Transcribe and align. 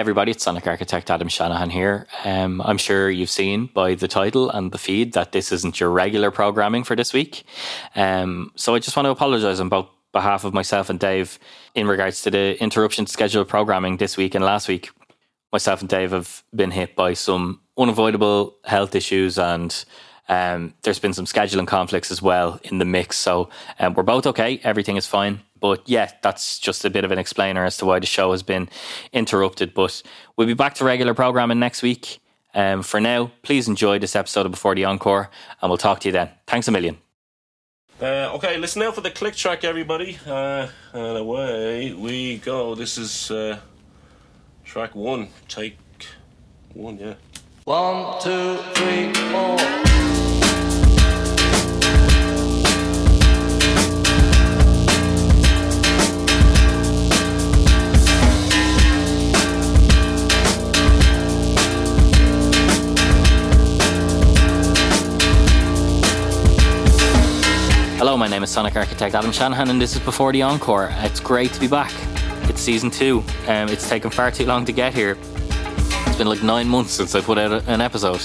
everybody, 0.00 0.30
it's 0.30 0.42
Sonic 0.42 0.66
Architect 0.66 1.10
Adam 1.10 1.28
Shanahan 1.28 1.68
here. 1.68 2.06
Um, 2.24 2.62
I'm 2.62 2.78
sure 2.78 3.10
you've 3.10 3.28
seen 3.28 3.66
by 3.66 3.94
the 3.94 4.08
title 4.08 4.48
and 4.48 4.72
the 4.72 4.78
feed 4.78 5.12
that 5.12 5.32
this 5.32 5.52
isn't 5.52 5.78
your 5.78 5.90
regular 5.90 6.30
programming 6.30 6.84
for 6.84 6.96
this 6.96 7.12
week. 7.12 7.44
Um, 7.94 8.50
so 8.56 8.74
I 8.74 8.78
just 8.78 8.96
want 8.96 9.04
to 9.04 9.10
apologise 9.10 9.60
on 9.60 9.68
both 9.68 9.90
behalf 10.12 10.44
of 10.44 10.54
myself 10.54 10.88
and 10.88 10.98
Dave 10.98 11.38
in 11.74 11.86
regards 11.86 12.22
to 12.22 12.30
the 12.30 12.58
interruption 12.62 13.04
to 13.04 13.12
scheduled 13.12 13.48
programming 13.48 13.98
this 13.98 14.16
week 14.16 14.34
and 14.34 14.42
last 14.42 14.68
week. 14.68 14.88
Myself 15.52 15.82
and 15.82 15.88
Dave 15.90 16.12
have 16.12 16.44
been 16.54 16.70
hit 16.70 16.96
by 16.96 17.12
some 17.12 17.60
unavoidable 17.76 18.56
health 18.64 18.94
issues 18.94 19.38
and 19.38 19.84
um, 20.30 20.74
there's 20.82 21.00
been 21.00 21.12
some 21.12 21.24
scheduling 21.24 21.66
conflicts 21.66 22.12
as 22.12 22.22
well 22.22 22.60
in 22.62 22.78
the 22.78 22.84
mix. 22.84 23.16
So 23.16 23.50
um, 23.80 23.94
we're 23.94 24.04
both 24.04 24.26
okay. 24.28 24.60
Everything 24.62 24.96
is 24.96 25.04
fine. 25.04 25.40
But 25.58 25.86
yeah, 25.88 26.12
that's 26.22 26.58
just 26.60 26.84
a 26.84 26.90
bit 26.90 27.04
of 27.04 27.10
an 27.10 27.18
explainer 27.18 27.64
as 27.64 27.76
to 27.78 27.84
why 27.84 27.98
the 27.98 28.06
show 28.06 28.30
has 28.30 28.44
been 28.44 28.68
interrupted. 29.12 29.74
But 29.74 30.02
we'll 30.36 30.46
be 30.46 30.54
back 30.54 30.74
to 30.76 30.84
regular 30.84 31.14
programming 31.14 31.58
next 31.58 31.82
week. 31.82 32.20
Um, 32.54 32.82
for 32.82 33.00
now, 33.00 33.32
please 33.42 33.66
enjoy 33.66 33.98
this 33.98 34.14
episode 34.14 34.46
of 34.46 34.52
Before 34.52 34.74
the 34.74 34.84
Encore, 34.84 35.30
and 35.60 35.68
we'll 35.68 35.78
talk 35.78 36.00
to 36.00 36.08
you 36.08 36.12
then. 36.12 36.30
Thanks 36.46 36.68
a 36.68 36.70
million. 36.70 36.98
Uh, 38.00 38.30
okay, 38.34 38.56
listen 38.56 38.80
now 38.80 38.92
for 38.92 39.02
the 39.02 39.10
click 39.10 39.34
track, 39.34 39.64
everybody. 39.64 40.16
Uh, 40.26 40.68
and 40.92 41.18
away 41.18 41.92
we 41.92 42.38
go. 42.38 42.76
This 42.76 42.98
is 42.98 43.30
uh, 43.32 43.58
track 44.64 44.94
one. 44.94 45.28
Take 45.48 45.76
one, 46.72 46.98
yeah. 46.98 47.14
One, 47.64 48.18
two, 48.22 48.56
three, 48.72 49.12
four. 49.12 49.58
Hello, 67.98 68.16
my 68.16 68.26
name 68.26 68.42
is 68.42 68.48
Sonic 68.48 68.74
Architect 68.74 69.14
Adam 69.14 69.30
Shanahan, 69.30 69.68
and 69.68 69.78
this 69.78 69.94
is 69.94 70.00
Before 70.00 70.32
the 70.32 70.40
Encore. 70.40 70.88
It's 71.02 71.20
great 71.20 71.52
to 71.52 71.60
be 71.60 71.68
back. 71.68 71.92
It's 72.48 72.62
season 72.62 72.90
two. 72.90 73.22
Um, 73.46 73.68
it's 73.68 73.86
taken 73.86 74.10
far 74.10 74.30
too 74.30 74.46
long 74.46 74.64
to 74.64 74.72
get 74.72 74.94
here. 74.94 75.18
It's 76.06 76.16
been 76.16 76.28
like 76.28 76.42
nine 76.42 76.68
months 76.68 76.92
since 76.92 77.14
I 77.14 77.20
put 77.20 77.38
out 77.38 77.66
an 77.68 77.80
episode. 77.80 78.20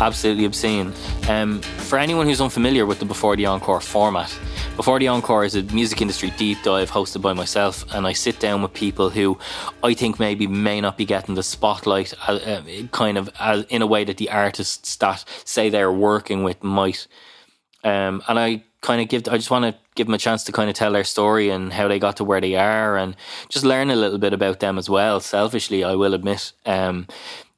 Absolutely 0.00 0.44
obscene. 0.44 0.92
Um, 1.28 1.60
for 1.60 1.98
anyone 1.98 2.26
who's 2.26 2.40
unfamiliar 2.40 2.86
with 2.86 2.98
the 2.98 3.04
Before 3.04 3.36
the 3.36 3.46
Encore 3.46 3.80
format, 3.80 4.36
Before 4.76 4.98
the 4.98 5.08
Encore 5.08 5.44
is 5.44 5.54
a 5.54 5.62
music 5.62 6.00
industry 6.02 6.32
deep 6.36 6.58
dive 6.62 6.90
hosted 6.90 7.22
by 7.22 7.32
myself, 7.32 7.84
and 7.94 8.06
I 8.06 8.12
sit 8.12 8.38
down 8.40 8.62
with 8.62 8.74
people 8.74 9.10
who 9.10 9.38
I 9.82 9.94
think 9.94 10.18
maybe 10.20 10.46
may 10.46 10.80
not 10.80 10.98
be 10.98 11.04
getting 11.04 11.34
the 11.34 11.42
spotlight, 11.42 12.12
uh, 12.28 12.32
uh, 12.32 12.62
kind 12.92 13.16
of 13.16 13.30
uh, 13.38 13.62
in 13.68 13.80
a 13.80 13.86
way 13.86 14.04
that 14.04 14.18
the 14.18 14.30
artists 14.30 14.96
that 14.96 15.24
say 15.44 15.70
they're 15.70 15.92
working 15.92 16.44
with 16.44 16.62
might. 16.62 17.06
Um, 17.84 18.22
and 18.28 18.38
I 18.38 18.64
kind 18.86 19.02
of 19.02 19.08
give, 19.08 19.28
I 19.28 19.36
just 19.36 19.50
want 19.50 19.64
to 19.64 19.74
give 19.96 20.06
them 20.06 20.14
a 20.14 20.18
chance 20.18 20.44
to 20.44 20.52
kind 20.52 20.70
of 20.70 20.76
tell 20.76 20.92
their 20.92 21.04
story 21.04 21.50
and 21.50 21.72
how 21.72 21.88
they 21.88 21.98
got 21.98 22.16
to 22.18 22.24
where 22.24 22.40
they 22.40 22.54
are 22.54 22.96
and 22.96 23.16
just 23.48 23.64
learn 23.64 23.90
a 23.90 23.96
little 23.96 24.18
bit 24.18 24.32
about 24.32 24.60
them 24.60 24.78
as 24.78 24.88
well. 24.88 25.20
Selfishly, 25.20 25.82
I 25.82 25.96
will 25.96 26.14
admit. 26.14 26.52
Um, 26.64 27.06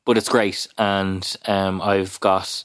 but 0.05 0.17
it's 0.17 0.29
great. 0.29 0.67
And 0.79 1.37
um, 1.47 1.83
I've 1.83 2.19
got 2.21 2.65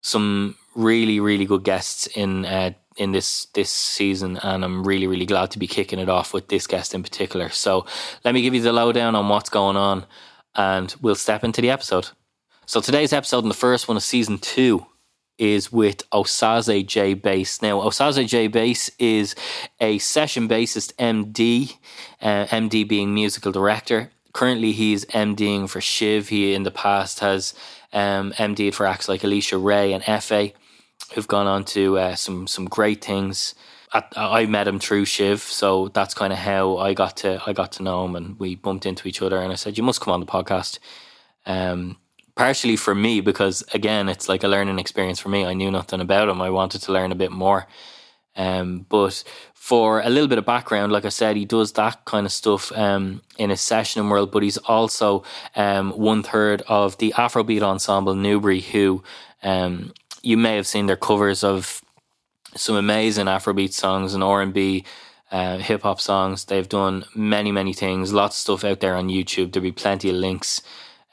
some 0.00 0.56
really, 0.74 1.20
really 1.20 1.44
good 1.44 1.62
guests 1.62 2.06
in 2.06 2.46
uh, 2.46 2.72
in 2.96 3.12
this 3.12 3.46
this 3.54 3.70
season, 3.70 4.38
and 4.42 4.64
I'm 4.64 4.82
really, 4.86 5.06
really 5.06 5.26
glad 5.26 5.50
to 5.50 5.58
be 5.58 5.66
kicking 5.66 5.98
it 5.98 6.08
off 6.08 6.32
with 6.32 6.48
this 6.48 6.66
guest 6.66 6.94
in 6.94 7.02
particular. 7.02 7.50
So 7.50 7.86
let 8.24 8.34
me 8.34 8.42
give 8.42 8.54
you 8.54 8.62
the 8.62 8.72
lowdown 8.72 9.14
on 9.14 9.28
what's 9.28 9.50
going 9.50 9.76
on, 9.76 10.06
and 10.54 10.94
we'll 11.02 11.14
step 11.14 11.44
into 11.44 11.60
the 11.60 11.70
episode. 11.70 12.08
So 12.66 12.80
today's 12.80 13.12
episode 13.12 13.44
and 13.44 13.50
the 13.50 13.54
first 13.66 13.88
one 13.88 13.96
of 13.96 14.02
season 14.02 14.38
two 14.38 14.86
is 15.40 15.72
with 15.72 16.08
Osazee 16.10 16.86
J 16.86 17.14
Bass. 17.14 17.62
Now, 17.62 17.80
Osazee 17.80 18.28
J 18.28 18.46
Bass 18.46 18.90
is 18.98 19.34
a 19.80 19.98
session 19.98 20.46
bassist 20.48 20.94
MD, 20.96 21.76
uh, 22.20 22.46
MD 22.46 22.86
being 22.86 23.14
musical 23.14 23.50
director. 23.50 24.12
Currently, 24.32 24.72
he's 24.72 25.04
MDing 25.06 25.68
for 25.68 25.80
Shiv. 25.80 26.28
He 26.28 26.54
in 26.54 26.62
the 26.62 26.70
past 26.70 27.20
has 27.20 27.54
um, 27.92 28.32
MD'd 28.32 28.74
for 28.74 28.86
acts 28.86 29.08
like 29.08 29.24
Alicia 29.24 29.58
Raye 29.58 29.92
and 29.92 30.04
Efé, 30.04 30.52
who've 31.14 31.26
gone 31.26 31.46
on 31.48 31.64
to 31.64 31.98
uh, 31.98 32.14
some 32.14 32.46
some 32.46 32.66
great 32.66 33.02
things. 33.02 33.54
I 33.92 34.46
met 34.46 34.68
him 34.68 34.78
through 34.78 35.06
Shiv, 35.06 35.40
so 35.40 35.88
that's 35.88 36.14
kind 36.14 36.32
of 36.32 36.38
how 36.38 36.76
I 36.76 36.94
got 36.94 37.16
to 37.18 37.42
I 37.44 37.52
got 37.52 37.72
to 37.72 37.82
know 37.82 38.04
him, 38.04 38.14
and 38.14 38.38
we 38.38 38.54
bumped 38.54 38.86
into 38.86 39.08
each 39.08 39.20
other. 39.20 39.38
And 39.38 39.50
I 39.50 39.56
said, 39.56 39.76
"You 39.76 39.82
must 39.82 40.00
come 40.00 40.14
on 40.14 40.20
the 40.20 40.26
podcast." 40.26 40.78
Um, 41.44 41.96
partially 42.40 42.74
for 42.74 42.94
me 42.94 43.20
because 43.20 43.62
again 43.74 44.08
it's 44.08 44.26
like 44.26 44.42
a 44.42 44.48
learning 44.48 44.78
experience 44.78 45.20
for 45.20 45.28
me 45.28 45.44
i 45.44 45.52
knew 45.52 45.70
nothing 45.70 46.00
about 46.00 46.26
him 46.26 46.40
i 46.40 46.48
wanted 46.48 46.80
to 46.80 46.90
learn 46.90 47.12
a 47.12 47.14
bit 47.14 47.30
more 47.30 47.66
um, 48.36 48.86
but 48.88 49.22
for 49.52 50.00
a 50.00 50.08
little 50.08 50.26
bit 50.26 50.38
of 50.38 50.46
background 50.46 50.90
like 50.90 51.04
i 51.04 51.10
said 51.10 51.36
he 51.36 51.44
does 51.44 51.72
that 51.72 52.02
kind 52.06 52.24
of 52.24 52.32
stuff 52.32 52.72
um, 52.72 53.20
in 53.36 53.50
his 53.50 53.60
session 53.60 54.08
world 54.08 54.32
but 54.32 54.42
he's 54.42 54.56
also 54.56 55.22
um, 55.54 55.90
one 55.90 56.22
third 56.22 56.62
of 56.66 56.96
the 56.96 57.12
afrobeat 57.14 57.60
ensemble 57.60 58.14
NeuBrí 58.14 58.62
who 58.62 59.02
um, 59.42 59.92
you 60.22 60.38
may 60.38 60.56
have 60.56 60.66
seen 60.66 60.86
their 60.86 60.96
covers 60.96 61.44
of 61.44 61.82
some 62.56 62.74
amazing 62.74 63.26
afrobeat 63.26 63.74
songs 63.74 64.14
and 64.14 64.24
r&b 64.24 64.82
uh, 65.30 65.58
hip 65.58 65.82
hop 65.82 66.00
songs. 66.00 66.46
They've 66.46 66.68
done 66.68 67.04
many, 67.14 67.52
many 67.52 67.72
things. 67.72 68.12
Lots 68.12 68.34
of 68.34 68.40
stuff 68.40 68.64
out 68.64 68.80
there 68.80 68.96
on 68.96 69.08
YouTube. 69.08 69.52
There'll 69.52 69.62
be 69.62 69.70
plenty 69.70 70.10
of 70.10 70.16
links 70.16 70.60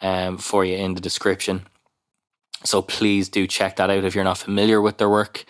um, 0.02 0.38
for 0.38 0.64
you 0.66 0.76
in 0.76 0.94
the 0.94 1.02
description. 1.02 1.66
So 2.64 2.82
please 2.82 3.30
do 3.30 3.48
check 3.48 3.76
that 3.76 3.90
out 3.90 4.04
if 4.04 4.16
you're 4.16 4.24
not 4.24 4.38
familiar 4.38 4.82
with 4.82 4.98
their 4.98 5.10
work. 5.10 5.46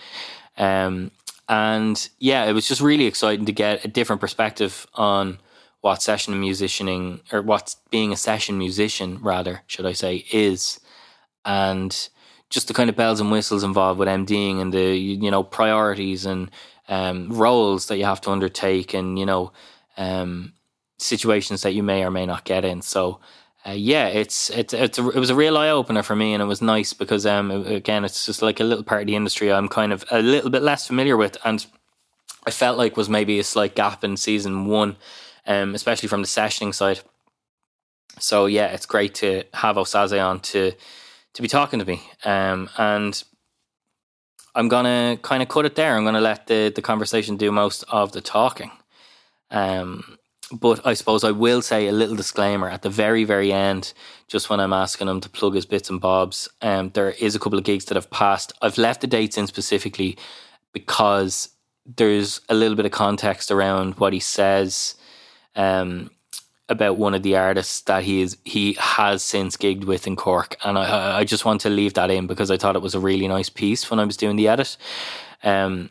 Um, 0.58 1.12
and 1.50 2.10
yeah, 2.20 2.46
it 2.46 2.54
was 2.54 2.68
just 2.68 2.82
really 2.82 3.06
exciting 3.06 3.46
to 3.46 3.54
get 3.54 3.86
a 3.86 3.88
different 3.88 4.22
perspective 4.22 4.86
on 4.96 5.40
what 5.82 6.02
session 6.02 6.34
musicianing 6.34 7.22
or 7.32 7.42
what 7.42 7.76
being 7.90 8.12
a 8.12 8.18
session 8.18 8.58
musician, 8.58 9.20
rather, 9.22 9.62
should 9.68 9.86
I 9.86 9.94
say, 9.94 10.26
is. 10.32 10.80
And 11.46 12.10
just 12.50 12.68
the 12.68 12.74
kind 12.74 12.90
of 12.90 12.96
bells 12.96 13.20
and 13.22 13.32
whistles 13.32 13.64
involved 13.64 14.00
with 14.00 14.10
MDing 14.10 14.60
and 14.60 14.74
the, 14.74 14.98
you 14.98 15.32
know, 15.32 15.44
priorities 15.44 16.26
and 16.26 16.52
um, 16.90 17.30
roles 17.32 17.88
that 17.88 17.98
you 17.98 18.06
have 18.06 18.22
to 18.22 18.32
undertake 18.32 18.94
and, 18.94 19.18
you 19.18 19.26
know, 19.26 19.52
um, 19.98 20.54
situations 20.98 21.62
that 21.62 21.74
you 21.74 21.84
may 21.84 22.04
or 22.04 22.12
may 22.12 22.26
not 22.26 22.44
get 22.44 22.66
in. 22.66 22.82
So, 22.82 23.20
uh, 23.66 23.72
yeah, 23.72 24.08
it's 24.08 24.50
it's 24.52 24.74
it's 24.74 25.00
a, 25.00 25.10
it 25.10 25.20
was 25.20 25.30
a 25.30 25.36
real 25.36 25.58
eye 25.58 25.70
opener 25.70 26.04
for 26.04 26.16
me, 26.16 26.34
and 26.34 26.42
it 26.42 26.46
was 26.46 26.62
nice 26.62 26.94
because 26.94 27.26
um 27.26 27.52
again 27.52 28.06
it's 28.06 28.26
just 28.26 28.42
like 28.42 28.60
a 28.60 28.64
little 28.64 28.84
part 28.84 29.02
of 29.02 29.08
the 29.08 29.16
industry 29.16 29.52
I'm 29.52 29.68
kind 29.68 29.92
of 29.92 30.06
a 30.12 30.22
little 30.22 30.50
bit 30.50 30.62
less 30.62 30.88
familiar 30.88 31.18
with, 31.18 31.38
and 31.44 31.66
I 32.46 32.52
felt 32.52 32.78
like 32.78 32.96
was 32.98 33.10
maybe 33.10 33.40
a 33.40 33.44
slight 33.44 33.76
gap 33.76 34.04
in 34.04 34.18
season 34.18 34.68
one, 34.68 34.98
um 35.46 35.76
especially 35.76 36.10
from 36.10 36.22
the 36.22 36.28
sessioning 36.28 36.74
side. 36.74 37.02
So 38.20 38.46
yeah, 38.46 38.68
it's 38.68 38.86
great 38.86 39.16
to 39.16 39.44
have 39.54 39.76
Osazee 39.76 40.24
on 40.24 40.40
to 40.42 40.72
to 41.34 41.42
be 41.42 41.48
talking 41.48 41.80
to 41.80 41.86
me, 41.86 42.02
um 42.26 42.70
and 42.78 43.22
I'm 44.56 44.70
gonna 44.70 45.18
kind 45.22 45.44
of 45.44 45.50
cut 45.50 45.66
it 45.66 45.76
there. 45.76 45.96
I'm 45.96 46.06
gonna 46.06 46.22
let 46.22 46.48
the 46.48 46.72
the 46.74 46.82
conversation 46.82 47.38
do 47.38 47.52
most 47.52 47.84
of 47.90 48.12
the 48.12 48.22
talking. 48.22 48.72
Um, 49.52 50.18
but 50.52 50.86
I 50.86 50.94
suppose 50.94 51.24
I 51.24 51.32
will 51.32 51.62
say 51.62 51.88
a 51.88 51.92
little 51.92 52.16
disclaimer 52.16 52.70
at 52.70 52.82
the 52.82 52.90
very, 52.90 53.24
very 53.24 53.52
end, 53.52 53.94
just 54.28 54.50
when 54.50 54.60
I'm 54.60 54.74
asking 54.74 55.08
him 55.08 55.20
to 55.22 55.30
plug 55.30 55.56
his 55.56 55.66
bits 55.66 55.90
and 55.90 56.00
bobs. 56.00 56.48
Um, 56.62 56.92
there 56.94 57.12
is 57.12 57.36
a 57.36 57.40
couple 57.40 57.58
of 57.58 57.66
gigs 57.66 57.86
that 57.86 57.96
have 57.96 58.10
passed. 58.10 58.54
I've 58.62 58.78
left 58.78 59.02
the 59.02 59.08
dates 59.08 59.38
in 59.38 59.48
specifically 59.48 60.18
because 60.72 61.50
there's 61.86 62.42
a 62.50 62.54
little 62.54 62.76
bit 62.76 62.86
of 62.86 62.92
context 62.92 63.52
around 63.52 63.96
what 63.96 64.14
he 64.14 64.20
says 64.20 64.96
um, 65.56 66.12
about 66.70 66.98
one 66.98 67.14
of 67.14 67.24
the 67.24 67.36
artists 67.36 67.82
that 67.82 68.04
he 68.04 68.22
is 68.22 68.38
he 68.44 68.74
has 68.80 69.24
since 69.24 69.58
gigged 69.58 69.86
with 69.86 70.06
in 70.06 70.16
Cork, 70.16 70.58
and 70.64 70.78
I 70.78 71.20
I 71.20 71.24
just 71.24 71.46
want 71.46 71.62
to 71.62 71.70
leave 71.70 71.94
that 71.96 72.12
in 72.12 72.28
because 72.28 72.52
I 72.52 72.58
thought 72.58 72.76
it 72.76 72.82
was 72.82 72.96
a 72.96 73.00
really 73.00 73.28
nice 73.28 73.50
piece 73.50 73.90
when 73.90 74.00
I 74.00 74.06
was 74.06 74.18
doing 74.18 74.36
the 74.36 74.50
edit. 74.50 74.78
Um, 75.44 75.90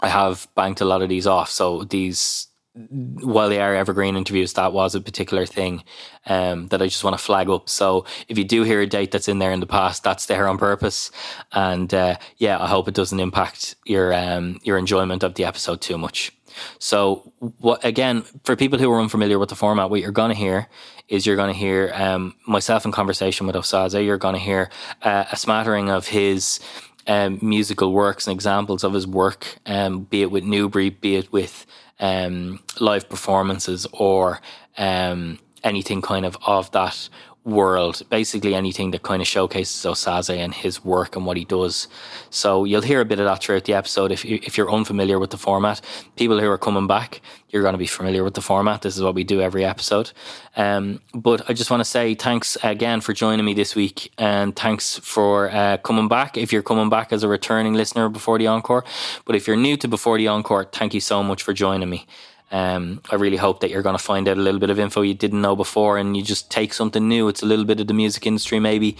I 0.00 0.08
have 0.08 0.48
banked 0.54 0.80
a 0.80 0.84
lot 0.84 1.02
of 1.02 1.08
these 1.08 1.26
off, 1.26 1.50
so 1.50 1.84
these 1.84 2.48
while 2.74 3.50
they 3.50 3.60
are 3.60 3.74
evergreen 3.74 4.16
interviews, 4.16 4.54
that 4.54 4.72
was 4.72 4.94
a 4.94 5.00
particular 5.00 5.44
thing 5.44 5.84
um, 6.26 6.68
that 6.68 6.80
I 6.80 6.86
just 6.86 7.04
want 7.04 7.16
to 7.16 7.22
flag 7.22 7.50
up. 7.50 7.68
So 7.68 8.06
if 8.28 8.38
you 8.38 8.44
do 8.44 8.62
hear 8.62 8.80
a 8.80 8.86
date 8.86 9.10
that's 9.10 9.28
in 9.28 9.38
there 9.40 9.52
in 9.52 9.60
the 9.60 9.66
past, 9.66 10.02
that's 10.02 10.26
there 10.26 10.48
on 10.48 10.56
purpose. 10.56 11.10
And 11.52 11.92
uh, 11.92 12.16
yeah, 12.38 12.62
I 12.62 12.66
hope 12.68 12.88
it 12.88 12.94
doesn't 12.94 13.20
impact 13.20 13.74
your 13.84 14.14
um, 14.14 14.58
your 14.62 14.78
enjoyment 14.78 15.22
of 15.22 15.34
the 15.34 15.44
episode 15.44 15.82
too 15.82 15.98
much. 15.98 16.32
So 16.78 17.32
what 17.58 17.84
again 17.84 18.22
for 18.44 18.56
people 18.56 18.78
who 18.78 18.90
are 18.90 19.00
unfamiliar 19.00 19.38
with 19.38 19.50
the 19.50 19.54
format, 19.54 19.90
what 19.90 20.00
you're 20.00 20.10
going 20.10 20.30
to 20.30 20.36
hear 20.36 20.68
is 21.08 21.26
you're 21.26 21.36
going 21.36 21.52
to 21.52 21.58
hear 21.58 21.92
um, 21.94 22.34
myself 22.46 22.86
in 22.86 22.92
conversation 22.92 23.46
with 23.46 23.56
Osazee. 23.56 24.04
You're 24.04 24.16
going 24.16 24.34
to 24.34 24.40
hear 24.40 24.70
uh, 25.02 25.24
a 25.30 25.36
smattering 25.36 25.90
of 25.90 26.08
his. 26.08 26.60
Um, 27.08 27.40
musical 27.42 27.92
works 27.92 28.28
and 28.28 28.32
examples 28.32 28.84
of 28.84 28.92
his 28.92 29.08
work, 29.08 29.58
um, 29.66 30.04
be 30.04 30.22
it 30.22 30.30
with 30.30 30.44
NeuBrí, 30.44 31.00
be 31.00 31.16
it 31.16 31.32
with 31.32 31.66
um, 32.00 32.60
live 32.80 33.08
performances 33.08 33.86
or 33.92 34.40
um, 34.78 35.38
anything 35.64 36.02
kind 36.02 36.26
of 36.26 36.36
of 36.46 36.70
that 36.72 37.08
world. 37.44 38.02
Basically, 38.08 38.54
anything 38.54 38.92
that 38.92 39.02
kind 39.02 39.20
of 39.20 39.28
showcases 39.28 39.84
Osazee 39.84 40.36
and 40.36 40.54
his 40.54 40.84
work 40.84 41.16
and 41.16 41.26
what 41.26 41.36
he 41.36 41.44
does. 41.44 41.88
So 42.30 42.64
you'll 42.64 42.82
hear 42.82 43.00
a 43.00 43.04
bit 43.04 43.18
of 43.18 43.26
that 43.26 43.42
throughout 43.42 43.64
the 43.64 43.74
episode. 43.74 44.12
If 44.12 44.24
you, 44.24 44.38
if 44.42 44.56
you're 44.56 44.72
unfamiliar 44.72 45.18
with 45.18 45.30
the 45.30 45.38
format, 45.38 45.80
people 46.16 46.38
who 46.38 46.48
are 46.48 46.58
coming 46.58 46.86
back, 46.86 47.20
you're 47.48 47.62
going 47.62 47.74
to 47.74 47.78
be 47.78 47.86
familiar 47.86 48.24
with 48.24 48.34
the 48.34 48.40
format. 48.40 48.82
This 48.82 48.96
is 48.96 49.02
what 49.02 49.14
we 49.14 49.24
do 49.24 49.40
every 49.40 49.64
episode. 49.64 50.12
Um, 50.56 51.00
but 51.14 51.48
I 51.50 51.52
just 51.52 51.70
want 51.70 51.80
to 51.80 51.84
say 51.84 52.14
thanks 52.14 52.56
again 52.62 53.00
for 53.00 53.12
joining 53.12 53.44
me 53.44 53.54
this 53.54 53.74
week, 53.74 54.12
and 54.18 54.54
thanks 54.54 54.98
for 54.98 55.50
uh, 55.50 55.76
coming 55.78 56.08
back. 56.08 56.36
If 56.36 56.52
you're 56.52 56.62
coming 56.62 56.88
back 56.88 57.12
as 57.12 57.22
a 57.22 57.28
returning 57.28 57.74
listener 57.74 58.08
before 58.08 58.38
the 58.38 58.46
encore, 58.46 58.84
but 59.24 59.36
if 59.36 59.46
you're 59.46 59.56
new 59.56 59.76
to 59.78 59.88
before 59.88 60.16
the 60.16 60.28
encore, 60.28 60.64
thank 60.64 60.94
you 60.94 61.00
so 61.00 61.22
much 61.22 61.42
for 61.42 61.52
joining 61.52 61.90
me. 61.90 62.06
Um, 62.52 63.00
I 63.10 63.16
really 63.16 63.38
hope 63.38 63.60
that 63.60 63.70
you're 63.70 63.82
going 63.82 63.96
to 63.96 64.02
find 64.02 64.28
out 64.28 64.36
a 64.36 64.40
little 64.40 64.60
bit 64.60 64.70
of 64.70 64.78
info 64.78 65.00
you 65.00 65.14
didn't 65.14 65.40
know 65.40 65.56
before 65.56 65.96
and 65.96 66.16
you 66.16 66.22
just 66.22 66.50
take 66.50 66.74
something 66.74 67.08
new. 67.08 67.28
It's 67.28 67.42
a 67.42 67.46
little 67.46 67.64
bit 67.64 67.80
of 67.80 67.86
the 67.86 67.94
music 67.94 68.26
industry 68.26 68.60
maybe 68.60 68.96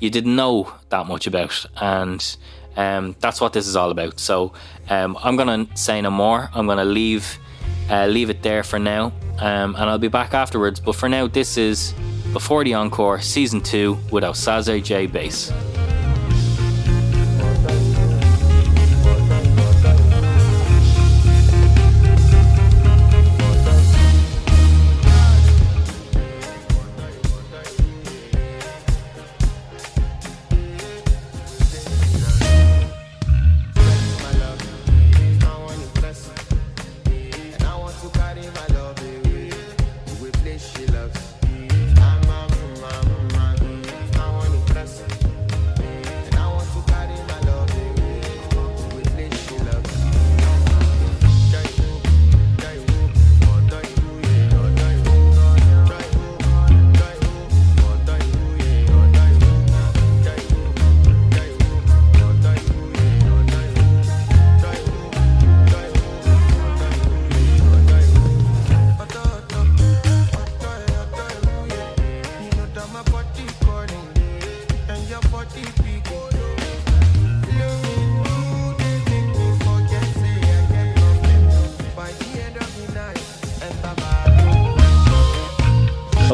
you 0.00 0.10
didn't 0.10 0.36
know 0.36 0.72
that 0.90 1.06
much 1.06 1.26
about. 1.26 1.66
And 1.76 2.36
um, 2.76 3.16
that's 3.20 3.40
what 3.40 3.52
this 3.52 3.66
is 3.66 3.76
all 3.76 3.90
about. 3.90 4.20
So 4.20 4.52
um, 4.88 5.18
I'm 5.22 5.36
going 5.36 5.66
to 5.66 5.76
say 5.76 6.00
no 6.00 6.10
more. 6.10 6.50
I'm 6.54 6.66
going 6.66 6.78
to 6.78 6.84
leave, 6.84 7.38
uh, 7.90 8.06
leave 8.06 8.30
it 8.30 8.42
there 8.42 8.62
for 8.62 8.78
now. 8.78 9.12
Um, 9.38 9.74
and 9.76 9.90
I'll 9.90 9.98
be 9.98 10.08
back 10.08 10.34
afterwards. 10.34 10.80
But 10.80 10.94
for 10.94 11.08
now, 11.08 11.26
this 11.26 11.56
is 11.56 11.94
Before 12.32 12.64
the 12.64 12.74
Encore, 12.74 13.20
Season 13.20 13.60
2 13.60 13.98
with 14.10 14.24
Osazee 14.24 14.82
J 14.82 15.06
Bass. 15.06 15.52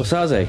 Osazee. 0.04 0.46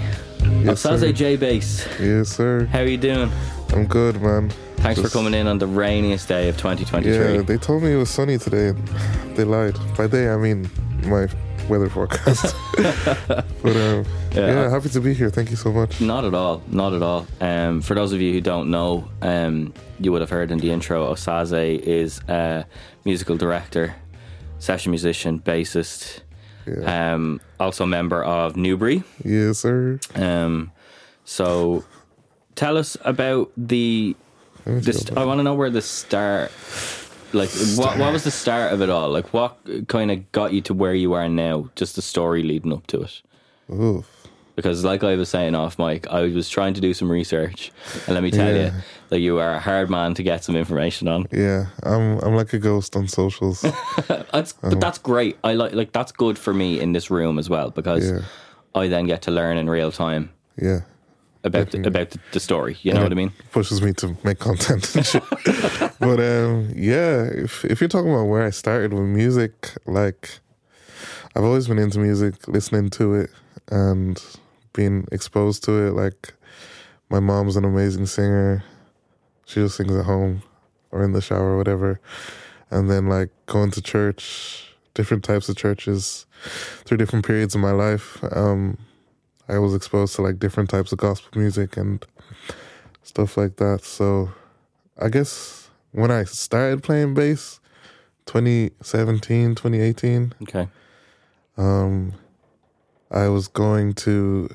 Yes, 0.65 0.83
Osazee. 0.83 1.15
J 1.15 1.37
Bass. 1.37 1.87
Yes, 1.97 2.27
sir. 2.27 2.65
How 2.65 2.79
are 2.79 2.85
you 2.85 2.97
doing? 2.97 3.31
I'm 3.71 3.85
good, 3.87 4.21
man. 4.21 4.49
Thanks 4.77 4.99
Just- 4.99 5.13
for 5.13 5.17
coming 5.17 5.33
in 5.33 5.47
on 5.47 5.59
the 5.59 5.65
rainiest 5.65 6.27
day 6.27 6.49
of 6.49 6.57
2023. 6.57 7.35
Yeah, 7.35 7.41
they 7.41 7.57
told 7.57 7.81
me 7.81 7.93
it 7.93 7.95
was 7.95 8.09
sunny 8.09 8.37
today, 8.37 8.67
and 8.67 9.37
they 9.37 9.45
lied. 9.45 9.77
By 9.95 10.07
day, 10.07 10.27
I 10.29 10.35
mean 10.35 10.69
my 11.05 11.29
weather 11.69 11.87
forecast. 11.89 12.53
but 12.75 13.45
um, 13.65 14.05
Yeah. 14.33 14.47
yeah. 14.47 14.69
happy 14.69 14.89
to 14.89 14.99
be 14.99 15.13
here. 15.13 15.29
Thank 15.29 15.51
you 15.51 15.55
so 15.55 15.71
much. 15.71 16.01
Not 16.01 16.25
at 16.25 16.33
all. 16.33 16.61
Not 16.67 16.93
at 16.93 17.01
all. 17.01 17.25
Um, 17.39 17.81
for 17.81 17.95
those 17.95 18.11
of 18.11 18.19
you 18.19 18.33
who 18.33 18.41
don't 18.41 18.69
know, 18.69 19.07
um, 19.21 19.73
you 20.01 20.11
would 20.11 20.19
have 20.19 20.29
heard 20.29 20.51
in 20.51 20.57
the 20.57 20.69
intro, 20.69 21.13
Osazee 21.13 21.79
is 21.79 22.19
a 22.27 22.65
musical 23.05 23.37
director, 23.37 23.95
session 24.59 24.91
musician, 24.91 25.39
bassist, 25.39 26.19
Yeah. 26.67 27.13
um, 27.13 27.41
also 27.59 27.85
member 27.85 28.23
of 28.23 28.53
NeuBrí. 28.55 29.03
yes, 29.23 29.59
sir. 29.59 29.99
Um, 30.15 30.71
so 31.25 31.83
tell 32.55 32.77
us 32.77 32.97
about 33.05 33.51
the. 33.57 34.15
St- 34.81 35.15
I 35.17 35.25
want 35.25 35.39
to 35.39 35.43
know 35.43 35.53
where 35.53 35.69
the 35.69 35.81
start. 35.81 36.51
Like, 37.33 37.49
what, 37.75 37.97
what 37.99 38.13
was 38.13 38.23
the 38.23 38.31
start 38.31 38.71
of 38.73 38.81
it 38.81 38.89
all? 38.89 39.09
Like, 39.09 39.33
what 39.33 39.57
kind 39.87 40.09
of 40.09 40.31
got 40.31 40.53
you 40.53 40.61
to 40.61 40.73
where 40.73 40.93
you 40.93 41.13
are 41.13 41.27
now? 41.27 41.69
Just 41.75 41.95
the 41.97 42.01
story 42.01 42.41
leading 42.43 42.71
up 42.73 42.87
to 42.87 43.01
it. 43.01 43.21
Oof. 43.71 44.05
because 44.55 44.83
like 44.85 45.03
I 45.03 45.15
was 45.15 45.27
saying 45.29 45.53
off 45.55 45.77
mic, 45.77 46.07
I 46.07 46.21
was 46.21 46.49
trying 46.49 46.73
to 46.75 46.81
do 46.81 46.93
some 46.93 47.11
research, 47.11 47.71
and 48.05 48.13
let 48.15 48.23
me 48.23 48.31
tell 48.31 48.49
you 48.53 48.61
Yeah. 48.61 48.81
That 49.09 49.19
you 49.19 49.39
are 49.39 49.51
a 49.53 49.59
hard 49.59 49.89
man 49.89 50.13
to 50.15 50.23
get 50.23 50.43
some 50.43 50.55
information 50.55 51.07
on. 51.07 51.25
Yeah, 51.31 51.67
I'm 51.83 52.19
I'm 52.19 52.35
like 52.35 52.53
a 52.53 52.59
ghost 52.59 52.95
on 52.95 53.07
socials. 53.07 53.61
That's 54.31 54.53
but 54.53 54.79
that's 54.79 54.97
great. 54.97 55.37
I 55.43 55.53
like 55.53 55.73
like 55.73 55.91
that's 55.91 56.11
good 56.11 56.37
for 56.37 56.53
me 56.53 56.79
in 56.79 56.93
this 56.93 57.09
room 57.09 57.39
as 57.39 57.49
well 57.49 57.69
because 57.71 58.09
Yeah. 58.09 58.21
I 58.73 58.87
then 58.89 59.07
get 59.07 59.21
to 59.23 59.31
learn 59.31 59.57
in 59.57 59.69
real 59.69 59.91
time 59.91 60.29
yeah. 60.61 60.81
about 61.45 61.71
the, 61.71 61.87
about 61.87 62.09
the, 62.09 62.19
the 62.33 62.39
story. 62.39 62.75
You 62.81 62.93
know 62.93 63.03
what 63.03 63.11
I 63.13 63.15
mean? 63.15 63.31
Pushes 63.51 63.81
me 63.81 63.93
to 63.93 64.17
make 64.23 64.39
content 64.39 64.91
but 65.99 66.19
um, 66.19 66.73
yeah, 66.75 67.23
if 67.31 67.63
if 67.65 67.79
you're 67.79 67.87
talking 67.87 68.11
about 68.11 68.27
where 68.27 68.43
I 68.43 68.49
started 68.51 68.91
with 68.93 69.03
music, 69.03 69.71
like 69.85 70.39
I've 71.35 71.43
always 71.43 71.67
been 71.67 71.79
into 71.79 71.99
music, 71.99 72.47
listening 72.47 72.89
to 72.91 73.15
it, 73.15 73.29
and 73.69 74.21
being 74.73 75.07
exposed 75.11 75.63
to 75.65 75.87
it. 75.87 75.91
Like 75.91 76.33
my 77.09 77.19
mom's 77.21 77.55
an 77.55 77.63
amazing 77.63 78.07
singer; 78.07 78.63
she 79.45 79.61
just 79.61 79.77
sings 79.77 79.95
at 79.95 80.05
home 80.05 80.43
or 80.91 81.03
in 81.03 81.13
the 81.13 81.21
shower 81.21 81.53
or 81.53 81.57
whatever. 81.57 81.99
And 82.71 82.89
then 82.89 83.07
like 83.07 83.29
going 83.45 83.71
to 83.71 83.81
church, 83.81 84.73
different 84.93 85.23
types 85.23 85.47
of 85.49 85.55
churches, 85.55 86.25
through 86.85 86.97
different 86.97 87.25
periods 87.25 87.55
of 87.55 87.61
my 87.61 87.71
life. 87.71 88.17
Um, 88.31 88.77
I 89.47 89.59
was 89.59 89.73
exposed 89.75 90.15
to 90.15 90.21
like 90.21 90.39
different 90.39 90.69
types 90.69 90.91
of 90.91 90.97
gospel 90.97 91.39
music 91.39 91.77
and 91.77 92.03
stuff 93.03 93.37
like 93.37 93.57
that. 93.57 93.83
So 93.83 94.31
I 94.99 95.09
guess 95.09 95.69
when 95.91 96.11
I 96.11 96.23
started 96.23 96.81
playing 96.83 97.13
bass, 97.13 97.59
2017, 98.25 99.53
2018, 99.55 100.33
Okay. 100.43 100.67
um, 101.57 102.13
I 103.11 103.27
was 103.27 103.47
going 103.47 103.93
to 103.93 104.49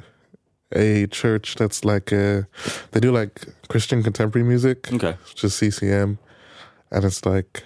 a 0.73 1.07
church 1.09 1.57
that's 1.57 1.85
like 1.85 2.13
a, 2.13 2.47
they 2.93 3.01
do 3.01 3.11
like 3.13 3.47
Christian 3.69 4.03
contemporary 4.03 4.47
music, 4.47 4.93
Okay. 4.93 5.17
just 5.35 5.59
CCM, 5.59 6.19
and 6.91 7.05
it's 7.05 7.25
like, 7.27 7.65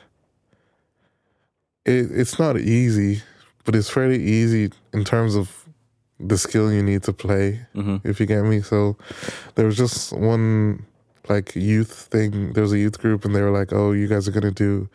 it, 1.84 2.10
it's 2.12 2.38
not 2.38 2.58
easy, 2.58 3.22
but 3.64 3.74
it's 3.74 3.90
fairly 3.90 4.22
easy 4.22 4.70
in 4.92 5.04
terms 5.04 5.34
of 5.34 5.64
the 6.20 6.38
skill 6.38 6.72
you 6.72 6.82
need 6.82 7.02
to 7.02 7.12
play 7.12 7.60
hmm 7.74 7.96
if 8.04 8.20
you 8.20 8.26
get 8.26 8.42
me. 8.44 8.60
So 8.62 8.96
there 9.56 9.66
was 9.66 9.76
just 9.76 10.12
one 10.12 10.84
like 11.28 11.56
youth 11.56 11.90
thing. 12.10 12.52
There 12.52 12.62
was 12.62 12.72
a 12.72 12.78
youth 12.78 12.98
group, 13.00 13.24
and 13.24 13.34
they 13.34 13.40
were 13.42 13.50
like, 13.50 13.72
"Oh, 13.72 13.92
you 13.92 14.06
guys 14.08 14.28
are 14.28 14.30
gonna 14.30 14.50
do 14.50 14.88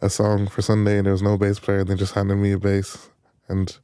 a 0.00 0.10
song 0.10 0.48
for 0.48 0.60
Sunday," 0.62 0.98
and 0.98 1.06
there 1.06 1.12
was 1.12 1.22
no 1.22 1.36
bass 1.38 1.58
player, 1.60 1.78
and 1.80 1.88
they 1.88 1.94
just 1.94 2.14
handed 2.14 2.36
me 2.36 2.52
a 2.52 2.58
bass, 2.58 3.08
and 3.48 3.76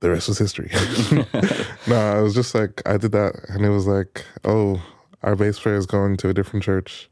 the 0.00 0.10
rest 0.10 0.28
was 0.28 0.38
history. 0.38 0.70
no, 1.86 1.96
I 1.96 2.20
was 2.20 2.34
just 2.34 2.54
like, 2.54 2.82
I 2.86 2.96
did 2.96 3.12
that, 3.12 3.34
and 3.48 3.64
it 3.64 3.70
was 3.70 3.86
like, 3.86 4.24
"Oh, 4.44 4.82
our 5.22 5.36
bass 5.36 5.58
player 5.58 5.76
is 5.76 5.86
going 5.86 6.16
to 6.18 6.28
a 6.28 6.34
different 6.34 6.64
church. 6.64 7.08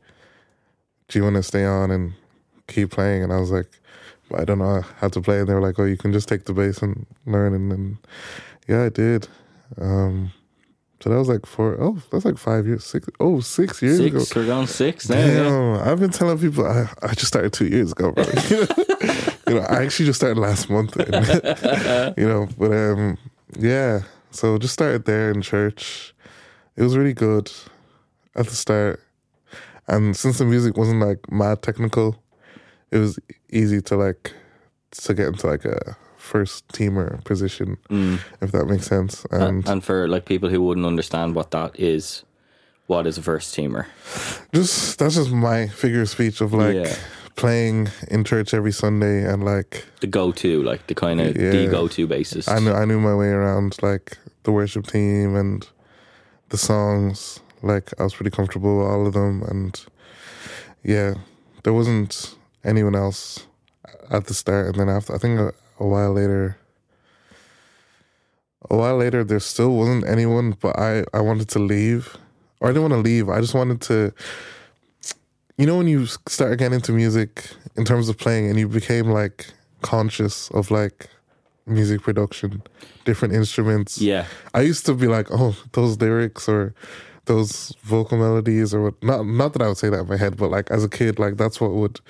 Do 1.09 1.19
you 1.19 1.25
want 1.25 1.37
to 1.37 1.43
stay 1.43 1.65
on 1.65 1.91
and 1.91 2.15
keep 2.69 2.91
playing?" 2.91 3.23
And 3.23 3.33
I 3.33 3.39
was 3.39 3.51
like. 3.51 3.69
I 4.35 4.47
don't 4.47 4.59
know 4.59 4.81
how 4.97 5.09
to 5.09 5.21
play, 5.21 5.41
and 5.41 5.47
they 5.47 5.53
were 5.53 5.61
like, 5.61 5.79
"Oh, 5.79 5.85
you 5.85 5.99
can 5.99 6.11
just 6.11 6.29
take 6.29 6.47
the 6.47 6.55
bass 6.55 6.81
and 6.81 7.07
learn." 7.27 7.53
And 7.53 7.71
then, 7.71 7.99
yeah, 8.67 8.85
I 8.85 8.89
did. 8.89 9.29
Um, 9.79 10.33
so 11.05 11.11
that 11.11 11.19
was 11.19 11.29
like 11.29 11.45
four 11.45 11.77
oh 11.79 11.99
that's 12.11 12.25
like 12.25 12.39
five 12.39 12.67
years, 12.67 12.83
six 12.83 13.07
oh 13.21 13.41
six 13.41 13.83
years 13.83 14.01
ago. 14.01 14.21
Six. 14.21 14.35
We're 14.35 14.47
going 14.47 14.67
six 14.67 15.11
now. 15.11 15.19
yeah. 15.19 15.43
Damn, 15.43 15.87
I've 15.87 16.01
been 16.01 16.09
telling 16.09 16.39
people 16.39 16.67
I, 16.67 16.89
I 17.03 17.09
just 17.09 17.27
started 17.27 17.53
two 17.53 17.67
years 17.67 17.93
ago, 17.93 18.13
bro. 18.13 18.25
you 19.49 19.55
know, 19.55 19.61
I 19.63 19.83
actually 19.85 20.07
just 20.07 20.21
started 20.21 20.39
last 20.41 20.69
month. 20.71 20.97
you 22.19 22.27
know, 22.29 22.49
but 22.59 22.73
um, 22.73 23.19
yeah. 23.59 24.01
So 24.31 24.59
just 24.59 24.75
started 24.75 25.05
there 25.05 25.31
in 25.31 25.43
church. 25.43 26.15
It 26.77 26.83
was 26.83 26.97
really 26.97 27.15
good 27.15 27.51
at 28.35 28.47
the 28.47 28.55
start, 28.55 29.01
and 29.87 30.17
since 30.17 30.39
the 30.39 30.45
music 30.45 30.77
wasn't 30.77 31.01
like 31.01 31.31
mad 31.31 31.63
technical, 31.63 32.17
it 32.91 32.99
was 32.99 33.19
easy 33.51 33.81
to 33.83 33.97
like 33.97 34.33
to 34.91 35.15
get 35.15 35.29
into 35.29 35.47
like 35.47 35.65
a 35.65 35.97
first 36.17 36.67
teamer 36.69 37.23
position, 37.25 37.77
Mm. 37.91 38.19
if 38.41 38.51
that 38.53 38.65
makes 38.67 38.87
sense. 38.87 39.25
And 39.31 39.43
And, 39.43 39.69
and 39.69 39.85
for 39.85 40.09
like 40.09 40.25
people 40.25 40.49
who 40.49 40.63
wouldn't 40.63 40.87
understand 40.87 41.35
what 41.35 41.51
that 41.53 41.79
is, 41.79 42.25
what 42.87 43.07
is 43.07 43.19
a 43.19 43.23
first 43.23 43.55
teamer? 43.55 43.87
just 44.53 44.99
that's 44.99 45.15
just 45.17 45.31
my 45.31 45.69
figure 45.69 46.03
of 46.03 46.09
speech 46.09 46.41
of 46.41 46.53
like 46.55 46.75
Yeah. 46.75 46.95
Playing 47.37 47.89
in 48.09 48.25
church 48.25 48.55
every 48.55 48.73
Sunday 48.73 49.25
and 49.25 49.45
like 49.45 49.85
The 50.01 50.07
go-to, 50.07 50.63
like 50.63 50.87
the 50.87 50.95
kind 50.95 51.21
of 51.21 51.37
Yeah. 51.37 51.51
the 51.51 51.67
go-to 51.69 52.07
bassist. 52.07 52.49
I 52.49 52.59
knew 52.61 52.73
I 52.73 52.85
knew 52.85 53.01
my 53.01 53.15
way 53.15 53.29
around 53.29 53.77
like 53.83 54.19
the 54.45 54.53
worship 54.53 54.87
team 54.87 55.35
and 55.37 55.67
the 56.51 56.59
songs. 56.59 57.41
Like 57.63 57.93
I 57.99 58.05
was 58.05 58.15
pretty 58.15 58.31
comfortable 58.31 58.79
with 58.79 58.87
all 58.89 59.07
of 59.07 59.15
them, 59.15 59.43
and 59.43 59.79
yeah, 60.83 61.15
there 61.63 61.73
wasn't 61.73 62.37
anyone 62.63 62.95
else 62.95 63.47
at 64.11 64.27
the 64.27 64.35
start. 64.35 64.67
And 64.67 64.75
then 64.77 64.89
after, 64.89 65.15
I 65.15 65.19
think 65.19 65.41
a, 65.41 65.53
a 65.81 65.87
while 65.87 66.13
later, 66.13 66.59
a 68.71 68.77
while 68.77 68.97
later, 68.99 69.25
there 69.25 69.41
still 69.41 69.71
wasn't 69.71 70.07
anyone. 70.07 70.57
But 70.61 70.79
I 70.79 71.05
I 71.15 71.21
wanted 71.21 71.49
to 71.51 71.59
leave, 71.59 72.17
or 72.61 72.69
I 72.69 72.73
didn't 72.73 72.91
want 72.91 72.95
to 73.05 73.11
leave. 73.11 73.29
I 73.31 73.41
just 73.41 73.55
wanted 73.55 73.81
to. 73.83 74.13
You 75.57 75.67
know 75.67 75.77
when 75.77 75.87
you 75.87 76.07
start 76.07 76.59
getting 76.59 76.75
into 76.75 76.93
music 76.93 77.49
in 77.77 77.85
terms 77.85 78.09
of 78.09 78.19
playing, 78.19 78.51
and 78.51 78.59
you 78.59 78.69
became 78.69 79.11
like 79.11 79.47
conscious 79.83 80.51
of 80.51 80.71
like 80.71 81.09
music 81.67 82.03
production, 82.03 82.63
different 83.05 83.35
instruments. 83.35 83.99
yeah, 84.01 84.27
I 84.53 84.63
used 84.63 84.85
to 84.87 84.95
be 84.95 85.07
like, 85.07 85.29
oh, 85.31 85.57
those 85.73 86.01
lyrics 86.01 86.49
or 86.49 86.75
those 87.27 87.75
vocal 87.83 88.19
melodies 88.19 88.75
or 88.75 88.83
what. 88.83 89.03
Not 89.03 89.27
not 89.27 89.53
that 89.53 89.63
I 89.63 89.69
would 89.69 89.77
say 89.77 89.91
that 89.91 90.01
in 90.01 90.09
my 90.09 90.17
head, 90.17 90.37
but 90.37 90.51
like 90.51 90.71
as 90.71 90.83
a 90.83 90.89
kid, 90.89 91.19
like 91.19 91.37
that's 91.37 91.61
what 91.61 91.73
would 91.73 92.01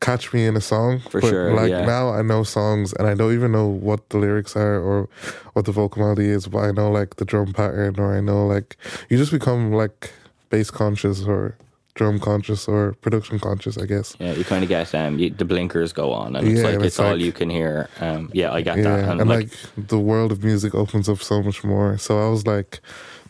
catch 0.00 0.32
me 0.32 0.46
in 0.46 0.56
a 0.56 0.60
song. 0.60 1.00
For 1.10 1.20
but 1.20 1.28
sure, 1.28 1.54
Like 1.54 1.70
yeah. 1.70 1.84
now, 1.84 2.10
I 2.10 2.22
know 2.22 2.42
songs 2.42 2.92
and 2.94 3.06
I 3.06 3.14
don't 3.14 3.32
even 3.34 3.52
know 3.52 3.68
what 3.68 4.08
the 4.08 4.18
lyrics 4.18 4.56
are 4.56 4.80
or 4.80 5.08
what 5.52 5.64
the 5.64 5.72
vocal 5.72 6.02
melody 6.02 6.28
is, 6.28 6.48
but 6.48 6.58
I 6.58 6.72
know 6.72 6.90
like 6.90 7.16
the 7.16 7.24
drum 7.24 7.52
pattern 7.52 7.96
or 7.98 8.16
I 8.16 8.20
know 8.20 8.46
like 8.46 8.76
you 9.08 9.16
just 9.18 9.30
become 9.30 9.72
like 9.72 10.10
bass 10.50 10.70
conscious 10.70 11.22
or 11.22 11.56
drum 11.94 12.18
conscious 12.18 12.66
or 12.68 12.94
production 13.00 13.38
conscious, 13.38 13.76
I 13.76 13.86
guess. 13.86 14.16
yeah. 14.18 14.32
You 14.32 14.44
kind 14.44 14.62
of 14.64 14.68
get 14.68 14.94
um, 14.94 15.18
you, 15.18 15.30
the 15.30 15.44
blinkers 15.44 15.92
go 15.92 16.12
on, 16.12 16.36
and 16.36 16.48
it's 16.48 16.58
Yeah, 16.60 16.66
like 16.68 16.74
it's, 16.76 16.84
it's 16.86 17.00
all 17.00 17.20
you 17.20 17.32
can 17.32 17.50
hear. 17.50 17.88
Um, 18.00 18.30
yeah, 18.32 18.52
I 18.52 18.62
get 18.62 18.78
Yeah, 18.78 18.82
that, 18.96 19.08
and, 19.10 19.20
and, 19.20 19.30
like, 19.30 19.50
like, 19.76 19.88
the 19.88 19.98
world 19.98 20.32
of 20.32 20.42
music 20.42 20.74
opens 20.74 21.08
up 21.08 21.18
so 21.22 21.42
much 21.42 21.62
more. 21.64 21.98
So 21.98 22.18
I 22.26 22.30
was 22.30 22.46
like, 22.46 22.80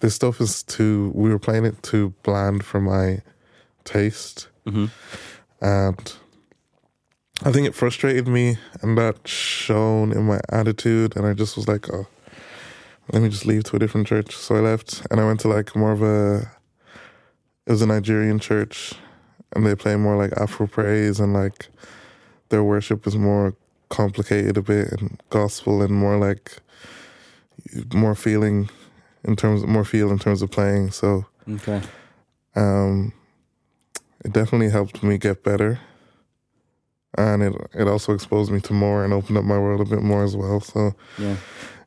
this 0.00 0.14
stuff 0.14 0.40
is 0.40 0.62
too. 0.62 1.10
We 1.14 1.30
were 1.30 1.38
playing 1.38 1.64
it 1.64 1.82
too 1.82 2.14
bland 2.22 2.64
for 2.64 2.80
my 2.80 3.22
taste, 3.84 4.48
Mhm. 4.66 4.90
and 5.60 6.12
I 7.44 7.50
think 7.50 7.66
it 7.66 7.74
frustrated 7.74 8.28
me, 8.28 8.58
and 8.80 8.96
that 8.98 9.26
shone 9.26 10.12
in 10.12 10.22
my 10.24 10.40
attitude. 10.50 11.16
And 11.16 11.26
I 11.26 11.34
just 11.34 11.56
was 11.56 11.66
like, 11.66 11.92
oh, 11.92 12.06
let 13.12 13.22
me 13.22 13.28
just 13.28 13.44
leave 13.46 13.64
to 13.64 13.76
a 13.76 13.78
different 13.80 14.06
church. 14.06 14.36
So 14.36 14.54
I 14.54 14.60
left, 14.60 15.02
and 15.10 15.20
I 15.20 15.24
went 15.24 15.40
to 15.40 15.48
like 15.48 15.74
more 15.74 15.90
of 15.92 16.02
a. 16.02 16.48
It 17.66 17.72
was 17.72 17.82
a 17.82 17.86
Nigerian 17.86 18.38
church, 18.38 18.94
and 19.54 19.64
they 19.66 19.74
play 19.74 19.96
more 19.96 20.16
like 20.16 20.32
Afro 20.32 20.66
praise, 20.66 21.20
and 21.20 21.32
like 21.32 21.68
their 22.48 22.62
worship 22.64 23.06
is 23.06 23.16
more 23.16 23.54
complicated 23.88 24.56
a 24.56 24.62
bit 24.62 24.90
and 24.92 25.20
gospel 25.28 25.82
and 25.82 25.92
more 25.94 26.16
like 26.16 26.56
more 27.92 28.14
feeling 28.14 28.70
in 29.24 29.36
terms 29.36 29.62
of 29.62 29.68
more 29.68 29.84
feel 29.84 30.10
in 30.10 30.18
terms 30.18 30.40
of 30.40 30.50
playing 30.50 30.90
so 30.90 31.26
okay, 31.48 31.80
um 32.56 33.12
it 34.24 34.32
definitely 34.32 34.70
helped 34.70 35.02
me 35.02 35.18
get 35.18 35.42
better. 35.44 35.78
And 37.18 37.42
it 37.42 37.52
it 37.74 37.86
also 37.86 38.14
exposed 38.14 38.50
me 38.50 38.60
to 38.60 38.72
more 38.72 39.04
and 39.04 39.12
opened 39.12 39.36
up 39.36 39.44
my 39.44 39.58
world 39.58 39.82
a 39.82 39.84
bit 39.84 40.02
more 40.02 40.24
as 40.24 40.34
well 40.34 40.60
so 40.60 40.94
yeah, 41.18 41.36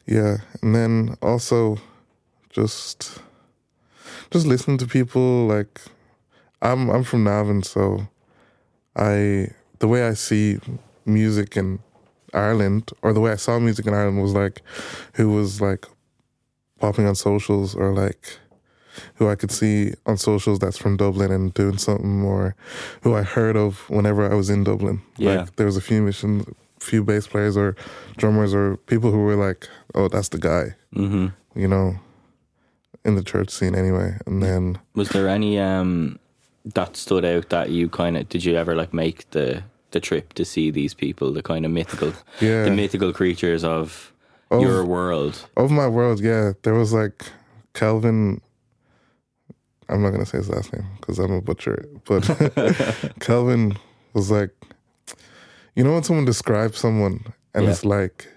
yeah. 0.06 0.38
And 0.62 0.76
then 0.76 1.16
also 1.24 1.78
just 2.52 3.20
just 4.32 4.46
listening 4.46 4.78
to 4.78 4.86
people 4.88 5.46
like 5.48 5.82
i'm 6.62 6.90
i'm 6.90 7.04
from 7.04 7.24
navan 7.24 7.64
so 7.64 8.08
i 8.96 9.48
the 9.80 9.88
way 9.88 10.08
i 10.08 10.14
see 10.14 10.58
music 11.06 11.56
in 11.58 11.80
ireland 12.34 12.92
or 13.02 13.14
the 13.14 13.20
way 13.20 13.32
i 13.32 13.36
saw 13.36 13.60
music 13.60 13.86
in 13.86 13.94
ireland 13.94 14.22
was 14.22 14.34
like 14.34 14.62
who 15.14 15.30
was 15.32 15.62
like 15.62 15.86
popping 16.80 17.06
on 17.08 17.16
socials 17.16 17.76
or 17.76 17.94
like 17.94 18.40
who 19.16 19.28
I 19.28 19.36
could 19.36 19.52
see 19.52 19.92
on 20.06 20.16
socials 20.16 20.58
that's 20.60 20.78
from 20.78 20.96
Dublin 20.96 21.30
and 21.30 21.54
doing 21.54 21.78
something 21.78 22.24
or 22.24 22.56
who 23.02 23.14
I 23.14 23.24
heard 23.24 23.58
of 23.58 23.90
whenever 23.90 24.30
I 24.32 24.36
was 24.36 24.50
in 24.50 24.64
Dublin. 24.64 25.02
Yeah. 25.18 25.42
Like 25.42 25.56
there 25.58 25.66
was 25.66 25.76
a 25.76 25.82
few 25.82 26.02
mission 26.02 26.46
few 26.80 27.04
bass 27.04 27.28
players 27.28 27.58
or 27.58 27.76
drummers 28.16 28.54
or 28.54 28.78
people 28.78 29.12
who 29.12 29.18
were 29.24 29.36
like, 29.36 29.68
Oh, 29.96 30.08
that's 30.08 30.30
the 30.30 30.38
guy, 30.38 30.76
hmm 30.94 31.28
you 31.56 31.68
know, 31.68 31.96
in 33.06 33.16
the 33.16 33.24
church 33.24 33.50
scene 33.50 33.76
anyway. 33.76 34.18
And 34.26 34.42
then 34.44 34.80
Was 34.96 35.10
there 35.10 35.28
any 35.30 35.60
um 35.60 36.20
that 36.74 36.98
stood 36.98 37.24
out 37.24 37.50
that 37.50 37.70
you 37.70 37.88
kind 37.90 38.18
of 38.18 38.28
did 38.28 38.44
you 38.44 38.56
ever 38.56 38.76
like 38.76 38.94
make 38.94 39.30
the 39.32 39.64
the 39.92 40.00
trip 40.00 40.34
to 40.34 40.44
see 40.44 40.72
these 40.72 40.94
people, 40.94 41.32
the 41.32 41.44
kind 41.44 41.66
of 41.66 41.72
mythical, 41.72 42.12
Yeah. 42.42 42.64
the 42.66 42.72
mythical 42.72 43.14
creatures 43.14 43.64
of 43.64 44.12
Of- 44.52 44.62
your 44.62 44.84
world? 44.84 45.48
of 45.56 45.72
my 45.72 45.88
world, 45.88 46.20
yeah, 46.20 46.54
there 46.64 46.74
was 46.74 46.92
like 46.92 47.24
Calvin 47.74 48.42
I'm 49.88 50.02
not 50.02 50.10
gonna 50.12 50.26
say 50.26 50.40
his 50.40 50.50
last 50.50 50.74
name 50.74 50.86
because 51.00 51.20
I'm 51.20 51.32
a 51.32 51.42
butcher, 51.42 51.86
but 52.06 52.24
Calvin 53.20 53.78
was 54.14 54.32
like, 54.32 54.50
you 55.76 55.84
know, 55.84 55.94
when 55.94 56.04
someone 56.04 56.26
describes 56.26 56.80
someone 56.80 57.34
and 57.54 57.66
Yeah. 57.66 57.72
it's 57.72 57.86
like, 57.86 58.28